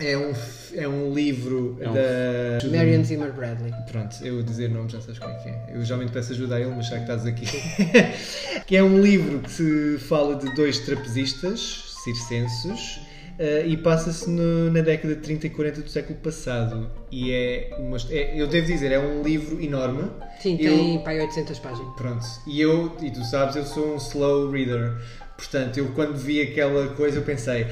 É 0.00 0.18
um, 0.18 0.30
f- 0.30 0.76
é 0.76 0.88
um 0.88 1.14
livro 1.14 1.76
É 1.80 1.88
um 1.88 1.92
da. 1.94 2.68
Marion 2.76 3.04
Zimmer 3.04 3.32
Bradley. 3.32 3.72
Pronto, 3.90 4.16
eu 4.24 4.42
dizer 4.42 4.68
nomes 4.68 4.92
já 4.92 5.00
sabes 5.00 5.18
como 5.20 5.32
é 5.32 5.36
que 5.38 5.48
é. 5.48 5.64
Eu 5.72 5.84
geralmente 5.84 6.10
peço 6.12 6.32
ajuda 6.32 6.56
a 6.56 6.60
ele, 6.60 6.70
mas 6.74 6.88
já 6.88 6.96
que 6.96 7.02
estás 7.02 7.24
aqui. 7.26 7.46
que 8.66 8.76
é 8.76 8.82
um 8.82 9.00
livro 9.00 9.38
que 9.40 9.50
se 9.50 9.98
fala 10.08 10.34
de 10.34 10.52
dois 10.56 10.80
trapezistas 10.80 11.94
circenses 12.02 12.98
eh, 13.38 13.64
e 13.66 13.76
passa-se 13.76 14.28
na 14.30 14.80
década 14.80 15.14
de 15.14 15.20
30 15.20 15.46
e 15.46 15.50
40 15.50 15.80
do 15.82 15.90
século 15.90 16.18
passado. 16.18 16.90
E 17.10 17.32
é, 17.32 17.74
uma, 17.78 17.96
é- 18.10 18.40
eu 18.40 18.46
devo 18.46 18.66
dizer, 18.66 18.92
é 18.92 18.98
um 18.98 19.22
livro 19.22 19.60
enorme. 19.62 20.10
Sim, 20.40 20.56
Eu- 20.60 20.72
tem 20.76 20.98
pai 21.02 21.20
800 21.20 21.58
páginas. 21.58 21.94
Pronto, 21.96 22.24
e 22.46 22.60
eu, 22.60 22.92
e 23.02 23.10
tu 23.10 23.24
sabes, 23.24 23.56
eu 23.56 23.64
sou 23.64 23.94
um 23.94 23.96
slow 23.96 24.50
reader. 24.50 24.94
Portanto, 25.36 25.78
eu 25.78 25.86
quando 25.94 26.16
vi 26.16 26.40
aquela 26.40 26.88
coisa 26.88 27.18
eu 27.18 27.22
pensei, 27.22 27.66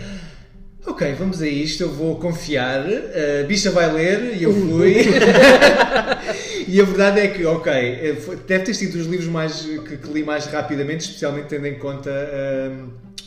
ok, 0.85 1.13
vamos 1.15 1.41
a 1.41 1.47
isto, 1.47 1.85
eu 1.85 1.93
vou 1.93 2.17
confiar, 2.19 2.81
a 2.81 3.45
bicha 3.47 3.71
vai 3.71 3.93
ler 3.93 4.37
e 4.37 4.43
eu 4.43 4.53
fui. 4.53 4.97
e 6.67 6.81
a 6.81 6.85
verdade 6.85 7.21
é 7.21 7.29
que, 7.29 7.45
ok, 7.45 7.73
eh, 7.73 8.17
deve 8.49 8.65
ter 8.65 8.75
sido 8.75 8.99
dos 8.99 9.07
livros 9.07 9.29
mais, 9.29 9.61
que, 9.61 9.97
que 9.97 10.13
li 10.13 10.25
mais 10.25 10.47
rapidamente, 10.47 11.05
especialmente 11.05 11.47
tendo 11.47 11.67
em 11.67 11.79
conta 11.79 12.11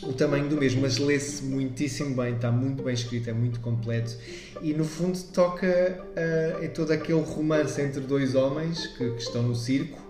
o 0.02 0.12
tamanho 0.12 0.48
do 0.48 0.56
mesmo, 0.56 0.82
mas 0.82 0.98
lê-se 0.98 1.42
muitíssimo 1.44 2.14
bem, 2.14 2.34
está 2.34 2.50
muito 2.50 2.82
bem 2.82 2.94
escrito, 2.94 3.30
é 3.30 3.32
muito 3.32 3.60
completo 3.60 4.16
e 4.62 4.72
no 4.74 4.84
fundo 4.84 5.18
toca 5.32 6.04
ah, 6.16 6.64
em 6.64 6.68
todo 6.68 6.90
aquele 6.90 7.20
romance 7.22 7.80
entre 7.80 8.00
dois 8.00 8.34
homens 8.34 8.86
que, 8.88 9.10
que 9.10 9.22
estão 9.22 9.42
no 9.42 9.54
circo. 9.54 10.06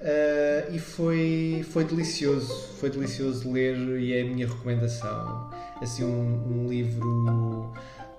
Uh, 0.00 0.74
e 0.74 0.78
foi, 0.78 1.62
foi 1.72 1.84
delicioso, 1.84 2.50
foi 2.78 2.88
delicioso 2.88 3.52
ler 3.52 3.76
e 4.00 4.14
é 4.14 4.22
a 4.22 4.24
minha 4.24 4.46
recomendação. 4.46 5.50
Assim, 5.78 6.04
um, 6.04 6.64
um 6.64 6.68
livro. 6.70 7.70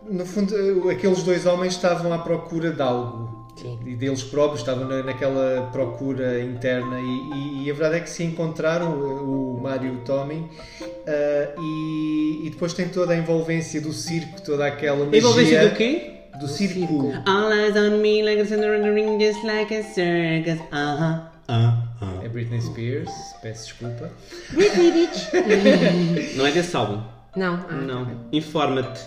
No 0.08 0.24
fundo, 0.24 0.54
uh, 0.54 0.90
aqueles 0.90 1.24
dois 1.24 1.48
homens 1.48 1.74
estavam 1.74 2.14
à 2.14 2.20
procura 2.20 2.72
de 2.72 2.82
algo. 2.84 3.31
Sim. 3.56 3.80
E 3.86 3.96
deles 3.96 4.24
próprios 4.24 4.62
estavam 4.62 4.88
na, 4.88 5.04
naquela 5.04 5.70
procura 5.72 6.42
interna 6.42 7.00
e, 7.00 7.04
e- 7.04 7.66
e 7.66 7.70
a 7.72 7.74
verdade 7.74 7.96
é 7.98 8.00
que 8.00 8.10
se 8.10 8.24
encontraram, 8.24 8.92
o, 8.92 9.58
o 9.58 9.62
Mário 9.62 9.88
e 9.94 9.96
o 9.98 10.00
Tommy, 10.00 10.36
uh, 10.82 11.62
e, 11.62 12.48
e 12.48 12.50
depois 12.50 12.74
tem 12.74 12.88
toda 12.90 13.14
a 13.14 13.18
envolvência 13.18 13.80
do 13.82 13.94
circo, 13.94 14.42
toda 14.42 14.66
aquela 14.66 15.06
magia. 15.06 15.20
Envolvência 15.20 15.70
do 15.70 15.76
quê? 15.76 16.14
Do 16.40 16.48
circo. 16.48 17.12
All 17.28 17.52
eyes 17.52 17.76
on 17.76 17.98
me 18.02 18.24
like 18.24 18.42
a 18.42 18.46
thunder 18.46 18.76
in 18.76 18.82
the 18.82 18.90
ring, 18.90 19.20
just 19.20 19.44
like 19.44 19.74
a 19.76 19.84
circus. 19.84 20.60
Uh-huh. 20.72 21.30
Uh-huh. 21.50 22.22
É 22.24 22.30
Britney 22.30 22.62
Spears, 22.62 23.12
peço 23.42 23.66
desculpa. 23.66 24.10
Não 26.36 26.46
é 26.48 26.52
desse 26.52 26.76
álbum? 26.76 27.02
Não. 27.36 27.66
Ah. 27.70 27.74
Não. 27.74 28.08
Informa-te. 28.32 29.00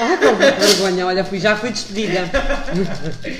Ah, 0.00 0.16
com 0.18 0.34
vergonha, 0.36 1.06
olha, 1.06 1.24
fui, 1.24 1.38
já 1.40 1.56
fui 1.56 1.70
despedida. 1.70 2.28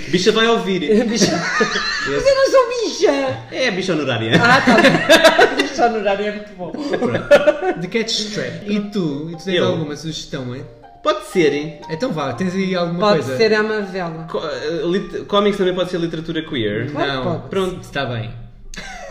Bicha 0.09 0.33
vai 0.33 0.47
ouvir. 0.49 0.81
Bicha. 1.05 1.33
Mas 1.33 2.27
eu 2.27 2.35
não 2.35 2.51
sou 2.51 2.69
bicha! 2.69 3.39
É 3.51 3.69
a 3.69 3.71
bicha 3.73 3.93
honorária. 3.93 4.33
Ah, 4.43 4.61
tá 4.61 4.77
bem. 4.77 5.63
Bicha 5.69 5.89
no 5.89 5.99
horário 5.99 6.27
é 6.27 6.33
muito 6.33 6.53
bom. 6.55 6.73
The 6.73 7.87
Catch 7.89 8.11
Strap. 8.11 8.63
E 8.67 8.81
tu? 8.91 9.29
E 9.31 9.37
tu 9.37 9.45
tens 9.45 9.57
Eu. 9.57 9.67
alguma 9.67 9.97
sugestão, 9.97 10.55
hein? 10.57 10.65
Pode 11.03 11.25
ser, 11.27 11.53
hein? 11.53 11.81
Então 11.91 12.13
vá, 12.13 12.33
tens 12.33 12.55
aí 12.55 12.75
alguma 12.77 13.01
Pode 13.01 13.23
coisa? 13.25 13.37
ser 13.37 13.53
a 13.55 13.63
Mavela. 13.63 14.27
Co- 14.31 14.41
lit- 14.89 15.25
Comics 15.27 15.59
também 15.59 15.75
pode 15.75 15.91
ser 15.91 15.99
literatura 15.99 16.43
queer. 16.49 16.91
Claro 16.93 17.13
Não, 17.13 17.23
pode. 17.25 17.49
pronto, 17.51 17.81
está 17.83 18.07
bem. 18.07 18.33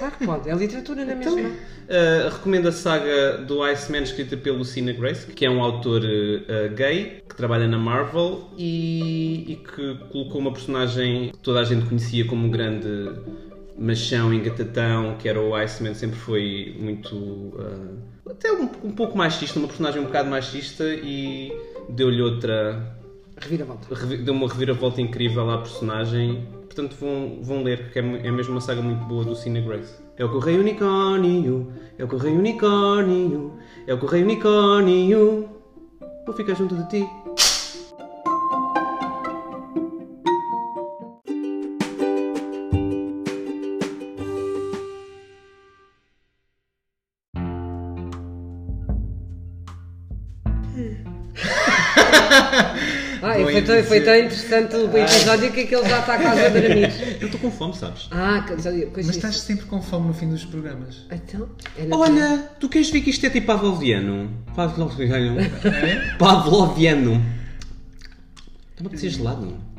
Claro 0.02 0.16
que 0.18 0.26
pode. 0.26 0.50
É 0.50 0.56
literatura 0.56 1.06
na 1.06 1.14
mesma. 1.14 1.42
Uh, 1.42 2.30
recomendo 2.32 2.68
a 2.68 2.72
saga 2.72 3.38
do 3.38 3.62
Iceman 3.62 4.02
escrita 4.02 4.36
pelo 4.36 4.66
Cina 4.66 4.92
Grace, 4.94 5.28
que 5.28 5.46
é 5.46 5.50
um 5.50 5.62
autor 5.62 6.02
uh, 6.02 6.74
gay 6.74 7.22
que 7.30 7.36
trabalha 7.36 7.68
na 7.68 7.78
Marvel 7.78 8.50
e, 8.58 9.46
e 9.48 9.56
que 9.58 9.96
colocou 10.12 10.42
uma 10.42 10.52
personagem 10.52 11.30
que 11.32 11.38
toda 11.38 11.60
a 11.60 11.64
gente 11.64 11.86
conhecia 11.86 12.26
como 12.26 12.48
um 12.48 12.50
grande 12.50 13.12
machão, 13.78 14.34
engatatão, 14.34 15.18
que 15.20 15.30
era 15.30 15.40
o 15.40 15.54
Iceman, 15.54 15.94
sempre 15.94 16.18
foi 16.18 16.76
muito. 16.80 17.16
uh, 17.16 17.98
até 18.28 18.52
um, 18.52 18.64
um 18.84 18.92
pouco 18.92 19.16
machista, 19.16 19.60
uma 19.60 19.68
personagem 19.68 20.02
um 20.02 20.06
bocado 20.06 20.32
machista 20.32 20.84
e 20.84 21.52
deu-lhe 21.90 22.24
outra. 22.24 22.98
Reviravolta. 23.38 23.94
revi- 23.94 24.18
deu 24.18 24.34
uma 24.34 24.48
reviravolta 24.48 25.00
incrível 25.00 25.48
à 25.52 25.60
personagem. 25.60 26.48
Portanto, 26.74 26.96
vão, 26.96 27.40
vão 27.42 27.64
ler, 27.64 27.84
porque 27.84 28.00
é, 28.00 28.28
é 28.28 28.32
mesmo 28.32 28.54
uma 28.54 28.62
saga 28.62 28.82
muito 28.82 29.04
boa 29.04 29.26
do 29.26 29.36
Cine 29.36 29.60
Grace. 29.60 30.02
É 30.16 30.24
o 30.24 30.30
Correio 30.30 30.62
Unicórnio, 30.62 31.74
é 31.98 32.04
o 32.06 32.08
Correio 32.08 32.40
Unicórnio, 32.40 33.58
é 33.86 33.94
o 33.94 33.98
Correio 33.98 34.24
Unicórnio. 34.24 35.50
Vou 36.26 36.34
ficar 36.34 36.54
junto 36.54 36.76
de 36.78 36.88
ti. 36.88 37.21
Foi, 53.66 53.76
tão, 53.82 53.84
foi 53.84 54.02
tão 54.02 54.16
interessante 54.16 54.76
o 54.76 54.98
episódio 54.98 55.52
que 55.52 55.60
aquele 55.62 55.88
já 55.90 56.00
está 56.00 56.18
quase 56.18 56.42
a 56.46 56.50
dormir. 56.50 56.92
Eu 57.20 57.26
estou 57.28 57.40
com 57.40 57.52
fome, 57.52 57.76
sabes? 57.76 58.08
Ah, 58.12 58.44
coisa 58.48 58.72
Mas 58.72 59.06
disso. 59.06 59.10
estás 59.12 59.40
sempre 59.42 59.66
com 59.66 59.82
fome 59.82 60.08
no 60.08 60.14
fim 60.14 60.30
dos 60.30 60.46
programas. 60.46 61.06
Então, 61.12 61.50
é 61.78 61.84
natural. 61.86 62.00
Olha, 62.00 62.50
tu 62.60 62.70
queres 62.70 62.90
ver 62.90 63.02
que 63.02 63.10
isto 63.10 63.26
é 63.26 63.30
tipo 63.30 63.48
pavloviano? 63.48 64.30
Pavloviano. 64.56 65.40
É? 65.40 66.16
Pavloviano. 66.18 67.14
Está-me 68.72 68.84
a 68.84 68.88
apetecer 68.88 69.12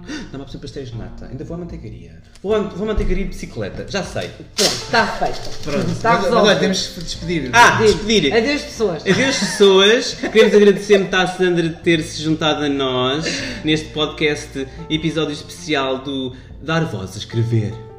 gelado. 0.06 0.22
Dá-me 0.30 0.34
a 0.34 0.46
apetecer 0.46 0.60
pastéis 0.60 0.90
de 0.90 0.96
nata. 0.98 1.26
Ainda 1.30 1.44
vou 1.44 1.54
à 1.54 1.58
manteigaria. 1.58 2.22
Vou 2.42 2.54
à, 2.54 2.58
vou 2.60 2.84
à 2.84 2.86
manteigaria 2.92 3.24
de 3.24 3.30
bicicleta. 3.30 3.86
Já 3.88 4.02
sei. 4.02 4.28
Pronto, 4.56 4.72
está 4.72 5.06
feito. 5.06 5.58
Pronto, 5.62 5.90
Está 5.90 6.10
resolvido. 6.16 6.38
agora 6.38 6.58
temos 6.58 6.94
de 6.94 7.02
despedir. 7.02 7.50
Ah, 7.52 7.78
despedir. 7.82 8.34
Adeus, 8.34 8.62
pessoas. 8.62 9.02
Adeus 9.06 9.36
pessoas, 9.38 10.14
queremos 10.32 10.54
agradecer 10.54 10.98
muito 10.98 11.14
à 11.14 11.26
Sandra 11.26 11.68
de 11.68 11.76
ter 11.76 12.02
se 12.02 12.22
juntado 12.22 12.64
a 12.64 12.68
nós 12.68 13.24
neste 13.64 13.88
podcast, 13.90 14.66
episódio 14.90 15.32
especial 15.32 15.98
do 15.98 16.34
Dar 16.62 16.84
Voz 16.86 17.14
a 17.14 17.18
Escrever. 17.18 17.91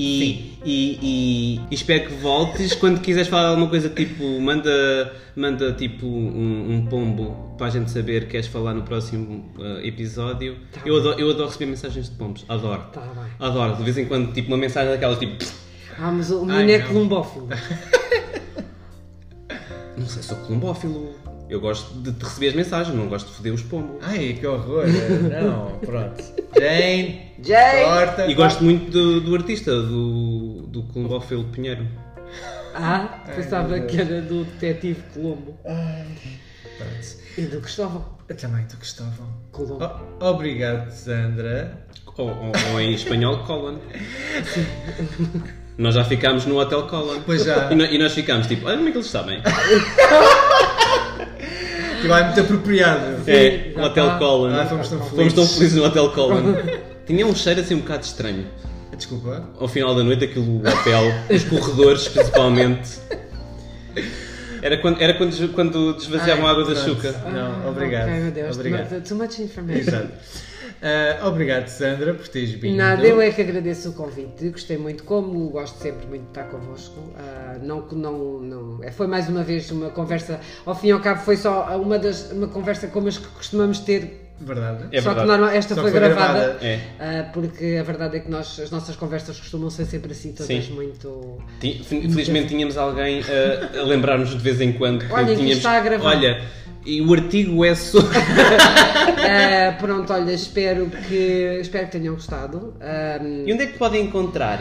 E, 0.00 0.58
e, 0.64 0.98
e- 1.02 1.74
espero 1.74 2.06
que 2.06 2.14
voltes 2.14 2.72
quando 2.74 3.00
quiseres 3.00 3.26
falar 3.26 3.48
alguma 3.48 3.68
coisa 3.68 3.88
tipo, 3.88 4.22
manda, 4.40 5.12
manda 5.34 5.72
tipo 5.72 6.06
um, 6.06 6.74
um 6.74 6.86
pombo 6.86 7.54
para 7.58 7.66
a 7.66 7.70
gente 7.70 7.90
saber 7.90 8.26
que 8.26 8.30
queres 8.30 8.46
falar 8.46 8.74
no 8.74 8.82
próximo 8.82 9.52
uh, 9.58 9.84
episódio. 9.84 10.56
Tá 10.70 10.82
eu, 10.86 10.98
adoro, 10.98 11.20
eu 11.20 11.30
adoro 11.30 11.46
receber 11.46 11.66
mensagens 11.66 12.08
de 12.08 12.14
pombos, 12.16 12.44
adoro. 12.48 12.82
Tá. 12.92 13.02
Adoro, 13.40 13.74
de 13.74 13.82
vez 13.82 13.98
em 13.98 14.04
quando, 14.04 14.32
tipo 14.32 14.46
uma 14.46 14.56
mensagem 14.56 14.92
daquelas 14.92 15.18
tipo. 15.18 15.44
Ah, 15.98 16.12
mas 16.12 16.30
o 16.30 16.44
menino 16.44 16.70
é 16.70 16.78
columbófilo. 16.78 17.48
Não 19.98 20.06
sei, 20.06 20.22
sou 20.22 20.36
colombófilo. 20.38 21.12
Eu 21.48 21.60
gosto 21.60 21.94
de 22.00 22.12
te 22.12 22.24
receber 22.24 22.48
as 22.48 22.54
mensagens, 22.54 22.94
não 22.94 23.08
gosto 23.08 23.28
de 23.28 23.32
foder 23.34 23.54
os 23.54 23.62
pombos. 23.62 23.96
Ai, 24.02 24.36
que 24.38 24.46
horror. 24.46 24.84
Não, 25.42 25.78
pronto. 25.78 26.22
Jane, 26.58 27.32
Jane! 27.42 27.84
corta. 27.84 28.26
E 28.26 28.34
gosto 28.34 28.62
muito 28.62 28.90
do, 28.90 29.20
do 29.22 29.34
artista, 29.34 29.70
do, 29.82 30.66
do 30.66 30.82
Colombófilo 30.84 31.44
Pinheiro. 31.44 31.86
Ah, 32.74 33.20
pensava 33.34 33.80
que 33.80 33.98
era 33.98 34.20
do 34.20 34.44
detetive 34.44 35.00
Colombo. 35.14 35.58
Pronto. 35.62 37.18
E 37.38 37.42
do 37.42 37.60
Cristóvão 37.60 38.04
Eu 38.28 38.36
também, 38.36 38.66
tu 38.66 38.76
Cristóvão. 38.76 39.32
Colombo. 39.50 39.84
O- 40.20 40.24
obrigado, 40.26 40.90
Sandra. 40.90 41.86
Ou, 42.18 42.28
ou- 42.28 42.52
ou 42.72 42.80
em 42.80 42.92
espanhol, 42.94 43.38
Colin. 43.44 43.78
Nós 45.78 45.94
já 45.94 46.04
ficámos 46.04 46.44
no 46.46 46.58
Hotel 46.60 46.82
Colin. 46.88 47.22
Pois 47.24 47.44
já. 47.44 47.70
E, 47.72 47.74
no- 47.74 47.84
e 47.86 47.96
nós 47.98 48.12
ficámos 48.12 48.46
tipo, 48.48 48.66
olha 48.66 48.76
como 48.76 48.88
é 48.88 48.92
que 48.92 48.98
eles 48.98 49.06
sabem. 49.08 49.40
Que 52.00 52.08
vai 52.08 52.24
muito 52.24 52.40
apropriado. 52.40 53.22
É, 53.26 53.72
já 53.74 53.86
Hotel 53.86 54.06
tá. 54.06 54.18
Colin. 54.18 54.54
Ah, 54.54 54.66
fomos 54.66 54.88
tão 54.88 54.98
Fomos 54.98 55.14
felizes. 55.14 55.34
tão 55.34 55.46
felizes 55.46 55.74
no 55.76 55.84
Hotel 55.84 56.10
Colin. 56.10 56.54
Tinha 57.06 57.26
um 57.26 57.34
cheiro 57.34 57.60
assim 57.60 57.74
um 57.74 57.80
bocado 57.80 58.04
estranho. 58.04 58.46
Desculpa. 58.96 59.48
Ao 59.58 59.68
final 59.68 59.94
da 59.94 60.02
noite, 60.02 60.24
aquilo, 60.24 60.44
o 60.44 60.58
hotel, 60.58 61.04
os 61.30 61.44
corredores 61.44 62.08
principalmente. 62.08 62.98
Era 64.60 64.76
quando, 64.78 65.00
era 65.00 65.14
quando, 65.14 65.52
quando 65.54 65.94
desvaziavam 65.94 66.46
a 66.46 66.50
água 66.50 66.64
da 66.64 66.74
chuca. 66.74 67.12
Não, 67.32 67.70
obrigado. 67.70 68.08
Ok, 68.08 68.20
meu 68.20 68.30
Deus. 68.32 68.56
Obrigado. 68.56 69.02
Too 69.02 69.16
much 69.16 69.38
information. 69.38 69.78
Exato. 69.80 70.08
Ah, 70.82 71.26
obrigado, 71.26 71.68
Sandra, 71.68 72.14
por 72.14 72.28
teres 72.28 72.50
vindo. 72.52 72.76
Nada, 72.76 73.06
eu 73.06 73.20
é 73.20 73.30
que 73.30 73.42
agradeço 73.42 73.90
o 73.90 73.92
convite, 73.92 74.48
gostei 74.50 74.78
muito, 74.78 75.04
como 75.04 75.48
gosto 75.50 75.78
sempre 75.82 76.06
muito 76.06 76.22
de 76.22 76.28
estar 76.28 76.44
convosco. 76.44 77.12
Ah, 77.16 77.58
não, 77.62 77.86
não, 77.92 78.40
não, 78.40 78.84
é, 78.84 78.90
foi 78.90 79.06
mais 79.06 79.28
uma 79.28 79.42
vez 79.42 79.70
uma 79.70 79.90
conversa, 79.90 80.40
ao 80.64 80.74
fim 80.74 80.88
e 80.88 80.92
ao 80.92 81.00
cabo 81.00 81.20
foi 81.20 81.36
só 81.36 81.76
uma, 81.78 81.98
das, 81.98 82.30
uma 82.30 82.48
conversa 82.48 82.86
como 82.88 83.08
as 83.08 83.18
que 83.18 83.28
costumamos 83.28 83.80
ter, 83.80 84.28
Verdade. 84.40 84.84
É 84.92 85.00
só 85.00 85.14
verdade. 85.14 85.20
que 85.20 85.36
normal, 85.36 85.50
esta 85.50 85.74
Só 85.74 85.82
foi, 85.82 85.90
que 85.90 85.98
foi 85.98 86.08
gravada, 86.08 86.38
gravada. 86.38 86.64
É. 86.64 86.80
ah, 87.00 87.30
porque 87.32 87.76
a 87.80 87.82
verdade 87.82 88.18
é 88.18 88.20
que 88.20 88.30
nós, 88.30 88.60
as 88.60 88.70
nossas 88.70 88.94
conversas 88.94 89.38
costumam 89.38 89.68
ser 89.68 89.84
sempre 89.84 90.12
assim, 90.12 90.32
todas 90.32 90.64
Sim. 90.64 90.72
muito... 90.74 91.38
Felizmente 91.60 92.48
tínhamos 92.48 92.76
alguém 92.76 93.20
uh, 93.20 93.80
a 93.80 93.82
lembrar-nos 93.82 94.30
de 94.30 94.38
vez 94.38 94.60
em 94.60 94.72
quando 94.72 95.04
que 95.04 95.12
Olha, 95.12 95.26
que 95.26 95.34
tínhamos. 95.34 95.56
está 95.56 95.72
a 95.72 95.80
gravar. 95.80 96.10
Olha, 96.10 96.40
e 96.96 97.02
o 97.02 97.12
artigo 97.12 97.64
é 97.64 97.74
sobre. 97.74 98.08
Ah, 99.30 99.76
pronto, 99.78 100.12
olha, 100.12 100.32
espero 100.32 100.86
que, 100.86 101.58
espero 101.60 101.86
que 101.86 101.92
tenham 101.98 102.14
gostado. 102.14 102.74
Ah, 102.80 103.18
e 103.22 103.52
onde 103.52 103.64
é 103.64 103.66
que 103.66 103.78
podem 103.78 104.04
encontrar? 104.06 104.58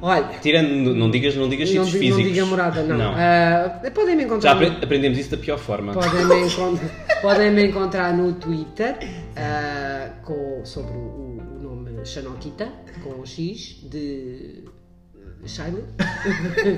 olha, 0.00 0.28
Tirando, 0.42 0.94
não 0.94 1.10
digas, 1.10 1.34
não 1.34 1.48
digas 1.48 1.72
não, 1.72 1.84
sítios 1.84 2.00
di- 2.02 2.08
não 2.10 2.16
físicos. 2.16 2.34
diga 2.34 2.46
morada, 2.46 2.82
não. 2.82 3.12
Ah, 3.16 3.80
podem 3.94 4.14
me 4.16 4.22
Já 4.22 4.26
encontrar... 4.26 4.54
no- 4.54 4.66
apre- 4.66 4.84
aprendemos 4.84 5.18
isso 5.18 5.30
da 5.30 5.36
pior 5.38 5.58
forma. 5.58 5.92
Podem 5.92 6.24
me, 6.26 6.40
encont- 6.46 6.80
podem 7.22 7.50
me 7.50 7.66
encontrar 7.66 8.14
no 8.16 8.32
Twitter 8.34 8.96
ah, 9.36 10.10
com, 10.22 10.60
sobre 10.64 10.92
o, 10.92 11.40
o 11.40 11.58
nome 11.62 12.04
Xanoquita, 12.04 12.68
com 13.02 13.20
o 13.22 13.26
X 13.26 13.78
de 13.90 14.62
Shiley. 15.48 15.84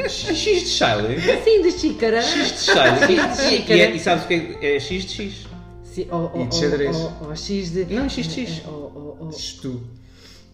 X 0.08 0.34
de 0.44 0.66
Shiley. 0.68 1.20
Sim, 1.44 1.62
de 1.62 1.70
xícara. 1.72 2.22
X 2.22 2.52
de 2.52 2.58
Shiley. 2.58 3.18
X 3.18 3.36
de 3.38 3.42
E, 3.44 3.48
xícara. 3.58 3.76
e, 3.76 3.80
é- 3.80 3.90
e 3.96 4.00
sabes 4.00 4.24
o 4.24 4.28
que 4.28 4.34
é? 4.34 4.76
É 4.76 4.80
X 4.80 5.04
de 5.04 5.12
X. 5.12 5.46
Sim, 5.84 6.06
ou, 6.10 6.30
ou, 6.34 6.44
E 6.44 6.48
de 6.48 6.54
xadrez. 6.56 6.96
ou- 6.96 7.02
ou- 7.22 7.28
ou 7.28 7.36
X 7.36 7.70
de. 7.70 7.84
Não, 7.86 8.08
X 8.08 8.26
de 8.28 8.46
X. 8.46 8.62
Ou, 8.66 8.72
ou, 8.74 9.16
ou, 9.20 9.30
Isto. 9.30 9.82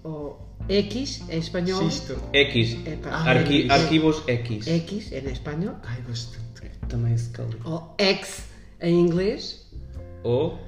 ou 0.05 0.41
X 0.69 1.23
é 1.29 1.37
espanhol. 1.39 1.87
Isto. 1.89 2.17
X. 2.33 2.77
Epá, 2.87 3.11
Arqui, 3.11 3.67
é- 3.69 3.73
arquivos 3.73 4.23
X. 4.27 4.67
X 4.69 5.13
é 5.13 5.21
na 5.21 5.31
espanhol. 5.31 5.75
Ai, 5.85 5.99
gosto. 6.07 6.39
Também 6.89 7.15
é 7.15 7.17
Scully. 7.17 7.57
Ou 7.65 7.95
X 7.99 8.43
em 8.81 9.01
inglês. 9.01 9.67
Ou. 10.23 10.59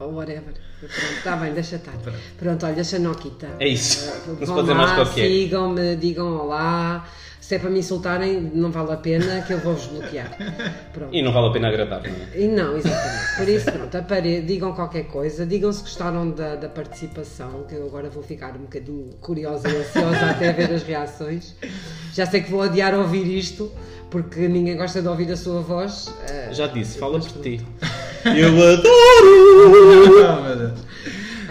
Ou 0.00 0.14
whatever. 0.14 0.54
Pronto, 0.78 0.94
está 1.16 1.36
bem, 1.36 1.52
deixa 1.54 1.76
estar. 1.76 1.94
Pronto, 2.38 2.66
olha, 2.66 2.84
Xanoquita. 2.84 3.48
É 3.58 3.66
isso. 3.68 4.08
Ah, 4.08 4.28
Não 4.28 4.38
se 4.38 4.44
vão 4.46 4.54
pode 4.56 4.60
dizer 4.68 4.74
mais 4.74 4.90
lá, 4.90 4.96
qualquer. 4.96 5.28
Sigam-me, 5.28 5.96
digam 5.96 6.36
olá. 6.38 7.08
Se 7.40 7.54
é 7.54 7.58
para 7.58 7.70
me 7.70 7.78
insultarem, 7.78 8.42
não 8.54 8.70
vale 8.70 8.92
a 8.92 8.96
pena 8.98 9.40
que 9.40 9.54
eu 9.54 9.58
vou-vos 9.58 9.86
bloquear. 9.86 10.30
Pronto. 10.92 11.14
E 11.14 11.22
não 11.22 11.32
vale 11.32 11.48
a 11.48 11.50
pena 11.50 11.68
agradar, 11.68 12.02
não 12.02 12.10
é? 12.10 12.38
E 12.38 12.46
não, 12.46 12.76
exatamente. 12.76 13.36
Por 13.38 13.48
isso, 13.48 13.72
pronto, 13.72 13.96
apare... 13.96 14.42
digam 14.42 14.74
qualquer 14.74 15.04
coisa, 15.04 15.46
digam 15.46 15.72
se 15.72 15.80
gostaram 15.80 16.30
da, 16.30 16.56
da 16.56 16.68
participação, 16.68 17.64
que 17.66 17.74
eu 17.74 17.86
agora 17.86 18.10
vou 18.10 18.22
ficar 18.22 18.54
um 18.54 18.64
bocadinho 18.64 19.08
curiosa 19.22 19.66
e 19.66 19.76
ansiosa 19.78 20.26
até 20.30 20.52
ver 20.52 20.74
as 20.74 20.82
reações. 20.82 21.54
Já 22.12 22.26
sei 22.26 22.42
que 22.42 22.50
vou 22.50 22.60
adiar 22.60 22.92
ouvir 22.94 23.24
isto, 23.26 23.72
porque 24.10 24.46
ninguém 24.46 24.76
gosta 24.76 25.00
de 25.00 25.08
ouvir 25.08 25.32
a 25.32 25.36
sua 25.36 25.62
voz. 25.62 26.12
ah, 26.28 26.52
Já 26.52 26.66
disse, 26.66 26.98
fala 26.98 27.18
por 27.18 27.40
ti. 27.40 27.64
Eu 28.36 28.72
adoro! 28.72 30.74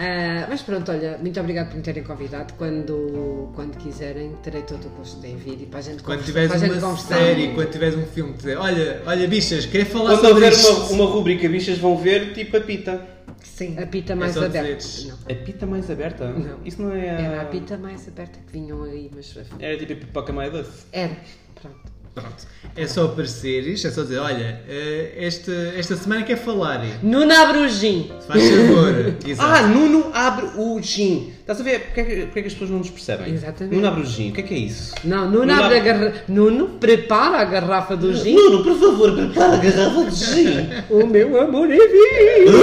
Ah, 0.00 0.46
mas 0.48 0.62
pronto, 0.62 0.92
olha, 0.92 1.18
muito 1.18 1.40
obrigado 1.40 1.70
por 1.70 1.76
me 1.76 1.82
terem 1.82 2.04
convidado. 2.04 2.54
Quando, 2.54 3.50
quando 3.56 3.76
quiserem, 3.78 4.32
terei 4.44 4.62
todo 4.62 4.86
o 4.86 4.90
gosto 4.90 5.26
em 5.26 5.36
vir 5.36 5.60
e 5.62 5.66
para 5.66 5.80
a 5.80 5.82
gente 5.82 6.04
Quando 6.04 6.22
tiveres 6.24 6.52
gente 6.52 6.70
uma 6.70 6.80
conversar. 6.80 7.16
série, 7.16 7.48
quando 7.52 7.68
tiveres 7.70 7.96
um 7.96 8.06
filme, 8.06 8.32
dizer, 8.34 8.56
olha, 8.58 9.02
olha, 9.04 9.26
bichas, 9.26 9.66
queria 9.66 9.86
falar 9.86 10.10
Quando 10.10 10.20
sobre 10.28 10.34
houver 10.44 10.52
isto. 10.52 10.68
uma, 10.70 10.84
uma 10.92 11.04
rubrica, 11.06 11.48
bichas 11.48 11.78
vão 11.78 11.96
ver 11.98 12.32
tipo 12.32 12.56
a 12.56 12.60
pita. 12.60 13.04
Sim. 13.42 13.76
A 13.76 13.86
pita 13.86 14.14
mais 14.14 14.34
só 14.34 14.44
aberta. 14.44 14.84
A 15.28 15.34
pita 15.34 15.66
mais 15.66 15.90
aberta? 15.90 16.28
Não. 16.30 16.58
Isso 16.64 16.80
não 16.80 16.92
é. 16.92 17.10
a- 17.10 17.20
Era 17.20 17.42
a 17.42 17.46
pita 17.46 17.76
mais 17.76 18.06
aberta 18.06 18.38
que 18.46 18.52
vinham 18.52 18.84
aí, 18.84 19.10
mas 19.12 19.36
Era 19.58 19.76
tipo 19.76 19.94
a 19.94 19.96
pipoca 19.96 20.32
mais 20.32 20.52
doce. 20.52 20.84
era. 20.92 21.16
Pronto. 21.60 21.76
Pronto. 22.20 22.46
É 22.76 22.86
só 22.86 23.06
apareceres, 23.06 23.84
é 23.84 23.90
só 23.90 24.02
dizer, 24.02 24.18
olha, 24.18 24.60
eh, 24.68 25.14
esta, 25.16 25.52
esta 25.76 25.96
semana 25.96 26.22
quer 26.22 26.36
falar. 26.36 26.80
Nuna 27.02 27.42
Abrugim. 27.42 28.10
Faz 28.26 28.42
favor. 28.48 29.14
Exato. 29.26 29.48
Ah, 29.50 29.62
Nuno 29.66 30.10
abre 30.12 30.46
o 30.56 30.80
gin. 30.80 31.32
Estás 31.40 31.60
a 31.60 31.64
ver? 31.64 31.80
Porquê 31.86 32.00
é 32.00 32.04
que, 32.04 32.16
porquê 32.26 32.38
é 32.38 32.42
que 32.42 32.48
as 32.48 32.52
pessoas 32.52 32.70
não 32.70 32.78
nos 32.78 32.90
percebem? 32.90 33.32
Exatamente. 33.32 33.74
Nuno 33.74 33.86
abre 33.88 34.02
o 34.02 34.06
gin. 34.06 34.30
O 34.30 34.32
que 34.34 34.40
é 34.40 34.44
que 34.44 34.54
é 34.54 34.58
isso? 34.58 34.94
Não, 35.04 35.24
Nuno 35.24 35.38
Nuno 35.46 35.52
abre 35.52 35.64
a 35.64 35.66
abre- 35.66 35.80
garrafa. 35.80 36.22
Nuno 36.28 36.68
prepara 36.78 37.38
a 37.38 37.44
garrafa 37.44 37.96
do 37.96 38.14
gin. 38.14 38.34
Nuno, 38.34 38.62
por 38.62 38.78
favor, 38.78 39.12
prepara 39.16 39.54
a 39.54 39.56
garrafa 39.56 40.04
de 40.10 40.16
gin. 40.16 40.68
O 40.90 41.06
meu 41.06 41.40
amor 41.40 41.68
é 41.70 41.76
vinho. 41.76 42.58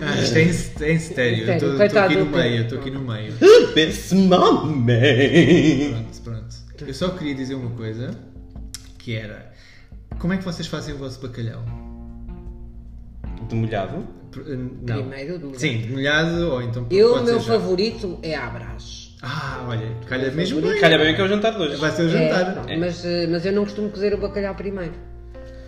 Ah, 0.00 0.20
isto 0.20 0.36
é 0.36 0.42
em, 0.42 0.88
é 0.88 0.92
em 0.92 0.96
estéreo. 0.96 1.50
Estou 1.52 2.02
aqui 2.02 2.16
no 2.16 2.24
do 2.24 2.30
meio, 2.30 2.62
estou 2.62 2.78
aqui 2.78 2.90
no 2.90 3.00
meio. 3.00 3.32
Pensa 3.74 4.14
mamãe. 4.14 6.06
Pronto, 6.22 6.51
Eu 6.86 6.94
só 6.94 7.10
queria 7.10 7.34
dizer 7.34 7.54
uma 7.54 7.70
coisa, 7.70 8.10
que 8.98 9.14
era, 9.14 9.52
como 10.18 10.32
é 10.32 10.36
que 10.38 10.44
vocês 10.44 10.66
fazem 10.66 10.94
o 10.94 10.98
vosso 10.98 11.20
bacalhau? 11.20 11.62
De 13.48 13.54
molhado? 13.54 14.06
Pr- 14.30 14.40
eh, 14.40 14.56
Não. 14.56 14.96
Primeiro 15.08 15.38
de 15.38 15.44
molhado. 15.44 15.60
Sim, 15.60 15.78
de 15.82 15.90
molhado 15.92 16.50
ou 16.52 16.62
então 16.62 16.86
Eu, 16.90 17.14
o 17.16 17.22
meu 17.24 17.38
já. 17.40 17.52
favorito 17.52 18.18
é 18.22 18.34
a 18.34 18.48
Brás. 18.48 19.16
Ah, 19.22 19.64
olha, 19.68 19.86
calha 20.08 20.30
mesmo 20.32 20.60
bem. 20.60 20.80
Calha 20.80 20.98
bem 20.98 21.14
que 21.14 21.20
é 21.20 21.24
o 21.24 21.28
jantar 21.28 21.52
de 21.54 21.58
hoje. 21.62 21.76
Vai 21.76 21.90
ser 21.92 22.02
o 22.02 22.06
É, 22.06 22.28
jantar. 22.28 22.52
pronto, 22.54 22.78
mas, 22.78 23.04
eh, 23.04 23.26
mas 23.28 23.46
eu 23.46 23.52
não 23.52 23.64
costumo 23.64 23.88
cozer 23.90 24.14
o 24.14 24.18
bacalhau 24.18 24.54
primeiro. 24.54 24.94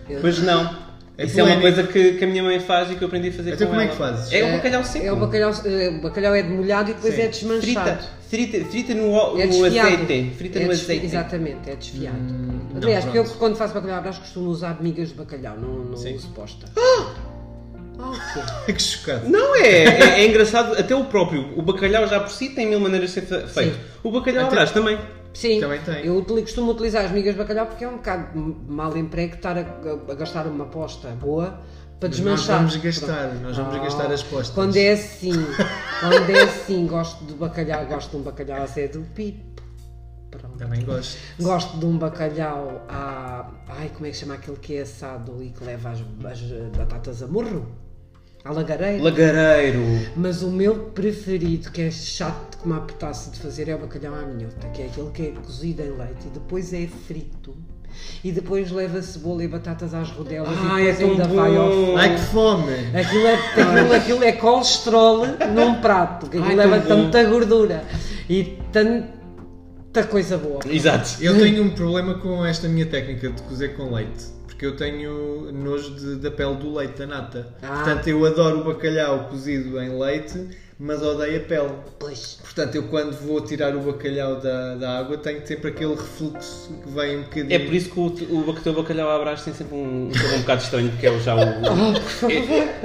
Eu- 0.09 0.19
Pois 0.21 0.39
não. 0.39 0.75
É 1.17 1.25
Isso 1.25 1.39
é 1.39 1.43
uma 1.43 1.61
coisa 1.61 1.83
que, 1.83 2.13
que 2.15 2.23
a 2.25 2.27
minha 2.27 2.43
mãe 2.43 2.59
faz 2.59 2.91
e 2.91 2.95
que 2.95 3.01
eu 3.01 3.07
aprendi 3.07 3.29
a 3.29 3.31
fazer 3.31 3.53
Então 3.53 3.67
com 3.67 3.71
como 3.73 3.79
é 3.81 3.85
ela. 3.85 3.91
que 3.93 3.97
fazes? 3.97 4.33
É 4.33 4.43
o 4.43 4.51
bacalhau 4.57 4.83
seco. 4.83 5.05
É 5.05 5.11
o 5.13 5.15
bacalhau, 5.15 5.51
eh, 5.65 5.89
o 5.89 6.01
bacalhau 6.01 6.35
é 6.35 6.43
demolhado 6.43 6.91
e 6.91 6.93
depois 6.93 7.15
Sim. 7.15 7.21
é 7.21 7.27
desmanchado. 7.27 8.03
Frita, 8.27 8.51
frita, 8.57 8.69
frita 8.69 8.93
no, 8.95 9.11
o- 9.13 9.39
É 9.39 9.45
no 9.45 9.51
desfiado. 9.51 9.87
azeite. 10.03 10.35
Frita 10.37 10.59
É 10.59 10.65
no 10.65 10.71
azeite. 10.71 11.05
Exatamente, 11.05 11.69
é 11.69 11.75
desfiado. 11.75 12.17
Hum, 12.17 12.59
não, 12.73 12.81
Aliás, 12.83 13.05
porque 13.05 13.17
eu 13.19 13.23
quando 13.25 13.55
faço 13.55 13.73
bacalhau 13.73 14.01
brás 14.01 14.17
costumo 14.17 14.49
usar 14.49 14.77
migas 14.81 15.07
de 15.09 15.13
bacalhau, 15.15 15.55
não, 15.57 15.69
não 15.85 15.95
Sim. 15.97 16.15
uso 16.15 16.27
posta. 16.29 16.65
Ah, 16.77 18.09
o 18.09 18.65
quê? 18.65 18.73
que 18.73 18.81
chocado. 18.81 19.29
Não 19.29 19.55
é, 19.55 19.85
é, 19.85 20.19
é 20.21 20.27
engraçado, 20.27 20.77
até 20.77 20.93
o 20.93 21.05
próprio, 21.05 21.57
o 21.57 21.61
bacalhau 21.61 22.05
já 22.09 22.19
por 22.19 22.29
si 22.29 22.49
tem 22.49 22.67
mil 22.67 22.79
maneiras 22.81 23.11
de 23.13 23.13
ser 23.13 23.21
fe- 23.21 23.47
feito. 23.47 23.75
Sim. 23.75 23.79
O 24.03 24.11
bacalhau 24.11 24.47
Até- 24.47 24.55
brás 24.55 24.71
também. 24.71 24.97
Sim, 25.35 25.59
Também 25.59 25.79
tem. 25.81 26.05
eu 26.05 26.23
costumo 26.23 26.71
utilizar 26.71 27.05
as 27.05 27.11
migas 27.11 27.33
de 27.33 27.39
bacalhau 27.39 27.67
porque 27.67 27.83
é 27.83 27.87
um 27.89 27.97
bocado 27.97 28.39
mal 28.67 28.95
emprego 28.97 29.35
estar 29.35 29.57
a, 29.57 29.61
a- 29.61 30.11
a 30.11 30.15
gastar 30.15 30.47
uma 30.47 30.65
posta 30.65 31.09
boa 31.09 31.59
para 31.99 32.09
desmanchar. 32.09 32.61
Nós 32.63 32.73
vamos 32.73 32.75
gastar, 32.77 33.33
nós 33.35 33.57
vamos 33.57 33.75
Ah, 33.75 33.79
gastar 33.79 34.11
as 34.11 34.23
postas. 34.23 34.49
Quando 34.55 34.77
é 34.77 34.93
assim, 34.93 35.33
quando 35.99 36.29
é 36.29 36.41
assim, 36.43 36.87
gosto 36.87 37.25
de 37.25 37.33
bacalhau, 37.33 37.85
gosto 37.85 38.11
de 38.11 38.17
um 38.17 38.21
bacalhau 38.21 38.63
a 38.63 38.67
ser 38.67 38.87
do 38.89 39.01
pipo. 39.13 39.61
Pronto. 40.31 40.57
Também 40.57 40.83
gosto. 40.83 41.17
Gosto 41.39 41.77
de 41.77 41.85
um 41.85 41.97
bacalhau 41.97 42.85
a. 42.89 43.49
Ai, 43.69 43.89
como 43.93 44.05
é 44.05 44.09
que 44.11 44.17
chama 44.17 44.33
aquele 44.35 44.57
que 44.57 44.75
é 44.75 44.81
assado 44.81 45.41
e 45.43 45.49
que 45.49 45.63
leva 45.63 45.89
as, 45.91 45.99
as 45.99 46.41
batatas 46.77 47.21
a 47.23 47.27
morro? 47.27 47.65
À 48.45 48.51
lagareira. 48.51 49.03
Lagareiro. 49.03 49.81
Mas 50.15 50.43
o 50.43 50.51
meu 50.51 50.75
preferido, 50.75 51.71
que 51.71 51.81
é 51.81 51.89
chato 51.89 52.59
como 52.59 52.75
a 52.75 52.79
petasse 52.79 53.31
de 53.31 53.39
fazer, 53.39 53.67
é 53.67 53.73
o 53.73 53.79
bacalhau 53.79 54.13
à 54.13 54.21
minhota, 54.21 54.67
que 54.67 54.83
é 54.83 54.85
aquele 54.85 55.09
que 55.09 55.21
é 55.23 55.31
cozido 55.31 55.81
em 55.81 55.89
leite 55.89 56.27
e 56.27 56.29
depois 56.29 56.71
é 56.71 56.87
frito. 57.07 57.55
E 58.23 58.31
depois 58.31 58.69
leva 58.69 59.01
cebola 59.01 59.43
e 59.43 59.47
batatas 59.47 59.95
às 59.95 60.11
rodelas 60.11 60.49
Ai, 60.61 60.83
e 60.83 60.87
é 60.89 60.91
depois 60.91 61.17
tão 61.17 61.25
ainda 61.25 61.27
vai 61.41 61.57
ao 61.57 61.69
bom. 61.69 61.97
Ai 61.97 62.13
que 62.13 62.21
fome! 62.21 62.73
Aquilo 62.93 63.25
é, 63.25 63.33
aquilo, 63.33 63.93
aquilo 63.93 64.23
é 64.23 64.31
colesterol 64.33 65.25
num 65.55 65.81
prato, 65.81 66.29
que 66.29 66.37
aquilo 66.37 66.49
Ai, 66.61 66.67
leva 66.67 66.85
tão 66.85 66.97
bom. 66.97 67.09
tanta 67.09 67.23
gordura 67.23 67.83
e 68.29 68.59
tanta 68.71 70.03
coisa 70.07 70.37
boa. 70.37 70.59
Exato. 70.69 71.17
Eu 71.19 71.35
tenho 71.39 71.63
um 71.63 71.69
problema 71.71 72.13
com 72.15 72.45
esta 72.45 72.67
minha 72.67 72.85
técnica 72.85 73.31
de 73.31 73.41
cozer 73.41 73.75
com 73.75 73.91
leite. 73.91 74.25
Porque 74.55 74.65
eu 74.67 74.75
tenho 74.77 75.51
nojo 75.51 75.91
de- 75.95 76.15
da 76.15 76.31
pele 76.31 76.55
do 76.55 76.73
leite, 76.73 76.99
da 76.99 77.07
nata. 77.07 77.45
Ah. 77.61 77.67
Portanto, 77.83 78.07
eu 78.07 78.25
adoro 78.25 78.61
o 78.61 78.63
bacalhau 78.63 79.25
cozido 79.27 79.77
em 79.81 79.99
leite, 79.99 80.47
mas 80.79 81.01
odeio 81.03 81.35
a 81.37 81.39
pele. 81.41 81.71
Pois. 81.99 82.37
Portanto, 82.41 82.75
eu 82.75 82.83
quando 82.83 83.11
vou 83.19 83.41
tirar 83.41 83.75
o 83.75 83.81
bacalhau 83.81 84.39
da, 84.39 84.75
da 84.75 84.97
água, 84.99 85.17
tenho 85.17 85.45
sempre 85.45 85.71
aquele 85.71 85.93
refluxo 85.95 86.73
que 86.81 86.89
vem 86.89 87.17
um 87.17 87.21
bocadinho. 87.23 87.53
É 87.53 87.59
por 87.59 87.73
isso 87.73 87.89
que 87.89 87.99
o, 87.99 88.03
o, 88.33 88.49
o 88.49 88.53
teu 88.53 88.73
bacalhau 88.73 89.09
à 89.09 89.19
brás 89.19 89.43
tem 89.43 89.53
sempre 89.53 89.75
um, 89.75 90.07
um 90.07 90.13
sabor 90.13 90.33
um 90.35 90.39
bocado 90.39 90.63
estranho, 90.63 90.89
porque 90.91 91.05
é 91.05 91.11
o 91.11 91.19
já 91.19 91.35
o. 91.35 91.39
Oh, 91.39 92.27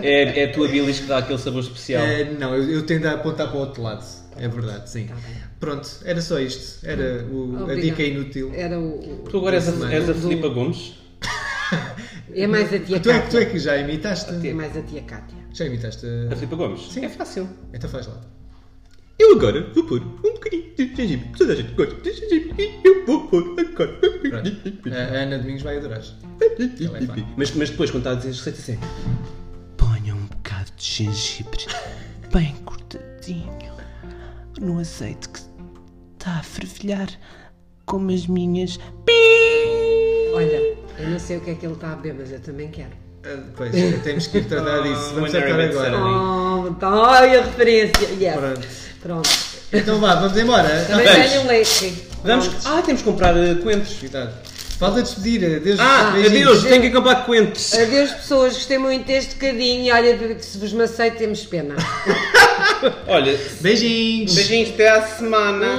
é, 0.03 0.09
é, 0.25 0.41
é 0.41 0.45
a 0.47 0.53
tua 0.53 0.67
bilis 0.67 0.99
que 0.99 1.07
dá 1.07 1.19
aquele 1.19 1.39
sabor 1.39 1.61
especial. 1.63 2.03
É, 2.03 2.25
não, 2.25 2.53
eu, 2.57 2.69
eu 2.69 2.83
tendo 2.85 3.07
a 3.07 3.13
apontar 3.13 3.47
para 3.47 3.57
o 3.57 3.61
outro 3.61 3.81
lado. 3.81 4.05
É 4.37 4.49
verdade, 4.49 4.91
sim. 4.91 5.07
Tá. 5.07 5.15
Pronto, 5.61 5.89
era 6.05 6.21
só 6.21 6.41
isto. 6.41 6.85
Era 6.85 7.25
o- 7.31 7.67
a 7.71 7.75
dica 7.75 8.03
inútil. 8.03 8.51
Era 8.55 8.77
o. 8.81 9.23
Tu 9.31 9.37
agora 9.37 9.55
és 9.57 9.69
a, 9.83 9.93
és 9.93 10.09
a 10.11 10.15
Filipa 10.15 10.49
Gomes? 10.49 10.99
É 12.35 12.47
mais 12.47 12.73
a 12.73 12.79
tia 12.79 13.01
Tu 13.01 13.11
é, 13.11 13.21
que- 13.21 13.31
tu 13.31 13.37
é 13.37 13.41
Cátia. 13.41 13.47
que 13.47 13.59
já 13.59 13.77
imitaste? 13.77 14.49
É 14.49 14.53
mais 14.53 14.77
a 14.77 14.83
tia 14.83 15.03
Cátia. 15.03 15.39
Já 15.53 15.67
imitaste? 15.67 16.07
A 16.31 16.35
Filipa 16.37 16.57
Gomes? 16.57 16.81
Sim. 16.93 17.05
É 17.05 17.09
fácil. 17.09 17.49
Então 17.73 17.89
faz 17.91 18.07
lá. 18.07 18.21
Eu 19.19 19.37
agora 19.37 19.71
vou 19.75 19.85
pôr 19.85 20.01
um 20.03 20.33
bocadinho 20.33 20.75
de 20.77 20.95
gengibre. 20.97 21.29
Toda 21.37 21.53
a 21.53 21.57
gente 21.57 21.73
gosta 21.73 21.95
de 21.97 22.13
gengibre 22.13 22.55
e 22.59 22.81
eu 22.87 23.05
vou 23.05 23.29
pôr 23.29 23.55
agora. 23.59 23.93
Pronto. 23.99 24.95
A 24.95 24.97
Ana 24.97 25.39
Domingos 25.39 25.63
vai 25.63 25.77
adorar. 25.77 26.03
Ela 26.41 26.99
é 26.99 27.03
fã. 27.03 27.15
Mas, 27.37 27.55
mas 27.55 27.71
depois, 27.71 27.91
quando 27.91 28.01
está 28.03 28.13
a 28.13 28.15
dizer 28.15 28.31
as 28.31 28.39
receitas, 28.41 28.69
é. 28.71 28.79
Ponha 29.77 30.15
um 30.15 30.25
bocado 30.25 30.71
de 30.77 30.85
gengibre. 30.85 31.67
azeite 34.81 35.29
que 35.29 35.41
está 36.19 36.39
a 36.39 36.43
fervilhar 36.43 37.09
como 37.87 38.11
as 38.11 38.27
minhas. 38.27 38.79
Olha, 40.33 40.63
eu 40.99 41.09
não 41.09 41.19
sei 41.19 41.37
o 41.37 41.41
que 41.41 41.51
é 41.51 41.55
que 41.55 41.67
ele 41.67 41.75
está 41.75 41.93
a 41.93 41.97
beber, 41.97 42.15
mas 42.21 42.33
eu 42.33 42.41
também 42.41 42.69
quero. 42.69 42.91
Ah, 43.25 43.37
Pois, 43.57 43.71
temos 44.03 44.27
que 44.29 44.39
ir 44.39 44.45
tratar 44.47 44.81
disso. 44.83 45.13
Vamos 45.15 45.33
When 45.33 45.43
tratar 45.43 45.61
agora. 45.61 45.99
Oh, 45.99 46.69
então, 46.69 46.93
olha 46.95 47.41
a 47.41 47.45
referência. 47.45 48.09
Yes. 48.19 48.35
Pronto. 48.37 48.69
Pronto. 49.03 49.31
Então 49.73 49.99
vá, 50.01 50.15
vamos 50.17 50.37
embora. 50.37 50.69
Também 50.89 51.07
Vamos. 51.07 51.31
tenho 51.31 51.43
um 51.43 51.47
leite. 51.47 51.95
Vamos. 52.25 52.49
Pronto. 52.49 52.63
Ah, 52.67 52.83
temos 52.83 53.03
que 53.03 53.11
comprar 53.11 53.37
eh, 53.37 53.55
coentros. 53.63 53.95
Cuidado. 53.99 54.33
Falta 54.79 55.03
despedir. 55.03 55.45
Adeus. 55.57 55.79
Ah, 55.79 56.11
beijinhos. 56.15 56.49
adeus, 56.49 56.65
tenho 56.65 56.83
que 56.83 56.91
comprar 56.91 57.27
coentros. 57.27 57.75
Adeus, 57.75 58.13
pessoas. 58.13 58.55
Gostei 58.55 58.79
muito 58.79 59.07
deste 59.07 59.35
bocadinho. 59.35 59.95
Olha, 59.95 60.39
se 60.41 60.59
vos 60.59 60.73
macei, 60.73 61.11
temos 61.11 61.45
pena. 61.45 61.77
Olha, 63.07 63.39
Beijinhos. 63.61 64.35
beijinhos 64.35 64.71
até 64.71 64.89
à 64.89 65.03
semana. 65.03 65.79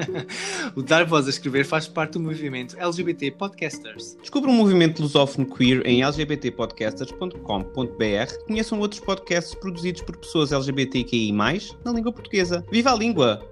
O 0.74 0.82
Dar 0.82 1.04
Voz 1.04 1.26
a 1.26 1.30
Escrever 1.30 1.64
faz 1.64 1.86
parte 1.86 2.14
do 2.14 2.20
movimento 2.20 2.76
LGBT 2.78 3.30
Podcasters. 3.32 4.16
Descubra 4.20 4.50
um 4.50 4.54
movimento 4.54 5.02
lusófono 5.02 5.46
queer 5.46 5.86
em 5.86 6.04
lgbtpodcasters.com.br. 6.04 8.44
Conheçam 8.46 8.80
outros 8.80 9.00
podcasts 9.00 9.54
produzidos 9.54 10.02
por 10.02 10.16
pessoas 10.16 10.52
LGBTQI+, 10.52 11.32
na 11.32 11.92
língua 11.92 12.12
portuguesa. 12.12 12.64
Viva 12.70 12.92
a 12.92 12.96
língua! 12.96 13.42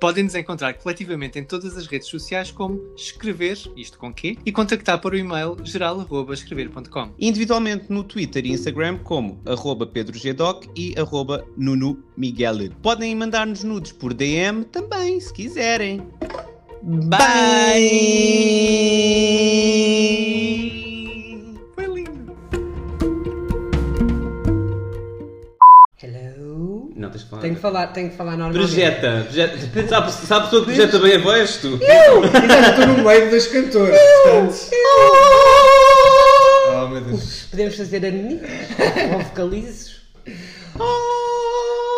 Podem 0.00 0.24
nos 0.24 0.34
encontrar 0.34 0.74
coletivamente 0.74 1.38
em 1.38 1.44
todas 1.44 1.76
as 1.76 1.86
redes 1.86 2.08
sociais 2.08 2.50
como 2.50 2.80
escrever, 2.96 3.58
isto 3.76 3.98
com 3.98 4.12
e 4.44 4.52
contactar 4.52 5.00
o 5.04 5.16
e-mail 5.16 5.56
geral.escrever.com. 5.64 7.12
Individualmente 7.18 7.86
no 7.88 8.04
Twitter 8.04 8.44
e 8.44 8.52
Instagram 8.52 8.98
como 8.98 9.40
arroba 9.46 9.86
pedrogdoc 9.86 10.68
e 10.76 10.94
arroba 10.98 11.44
Nuno 11.56 12.02
Miguel. 12.16 12.70
Podem 12.82 13.16
mandar-nos 13.16 13.64
nudes 13.64 13.92
por 13.92 14.12
DM 14.12 14.64
também, 14.64 15.18
se 15.18 15.31
quiserem. 15.32 16.06
Bye! 16.82 17.20
Foi 21.74 21.86
lindo! 21.86 22.36
Hello? 26.02 26.90
Não, 26.96 27.10
tens 27.10 27.22
que 27.22 27.30
falar. 27.30 27.42
Tenho 27.42 27.54
que 27.54 27.60
falar, 27.60 27.86
tenho 27.88 28.10
que 28.10 28.16
falar 28.16 28.36
normalmente. 28.36 28.60
Projeta. 28.68 29.22
projeta. 29.24 29.88
Sabe, 29.88 30.12
sabe 30.12 30.40
a 30.40 30.44
pessoa 30.44 30.64
que 30.64 30.72
projeta 30.74 30.98
bem 30.98 31.14
a 31.14 31.18
voz? 31.18 31.56
Tu? 31.58 31.78
Estou 31.80 32.86
no 32.88 33.04
meio 33.04 33.30
dos 33.30 33.46
cantores. 33.46 33.98
portanto. 34.24 34.70
Oh, 36.74 36.88
meu 36.88 37.00
Deus. 37.00 37.46
Podemos 37.50 37.76
fazer 37.76 38.04
harmonias 38.06 38.40
ou 39.12 39.18
vocalizos. 39.20 40.02
Oh! 40.78 41.91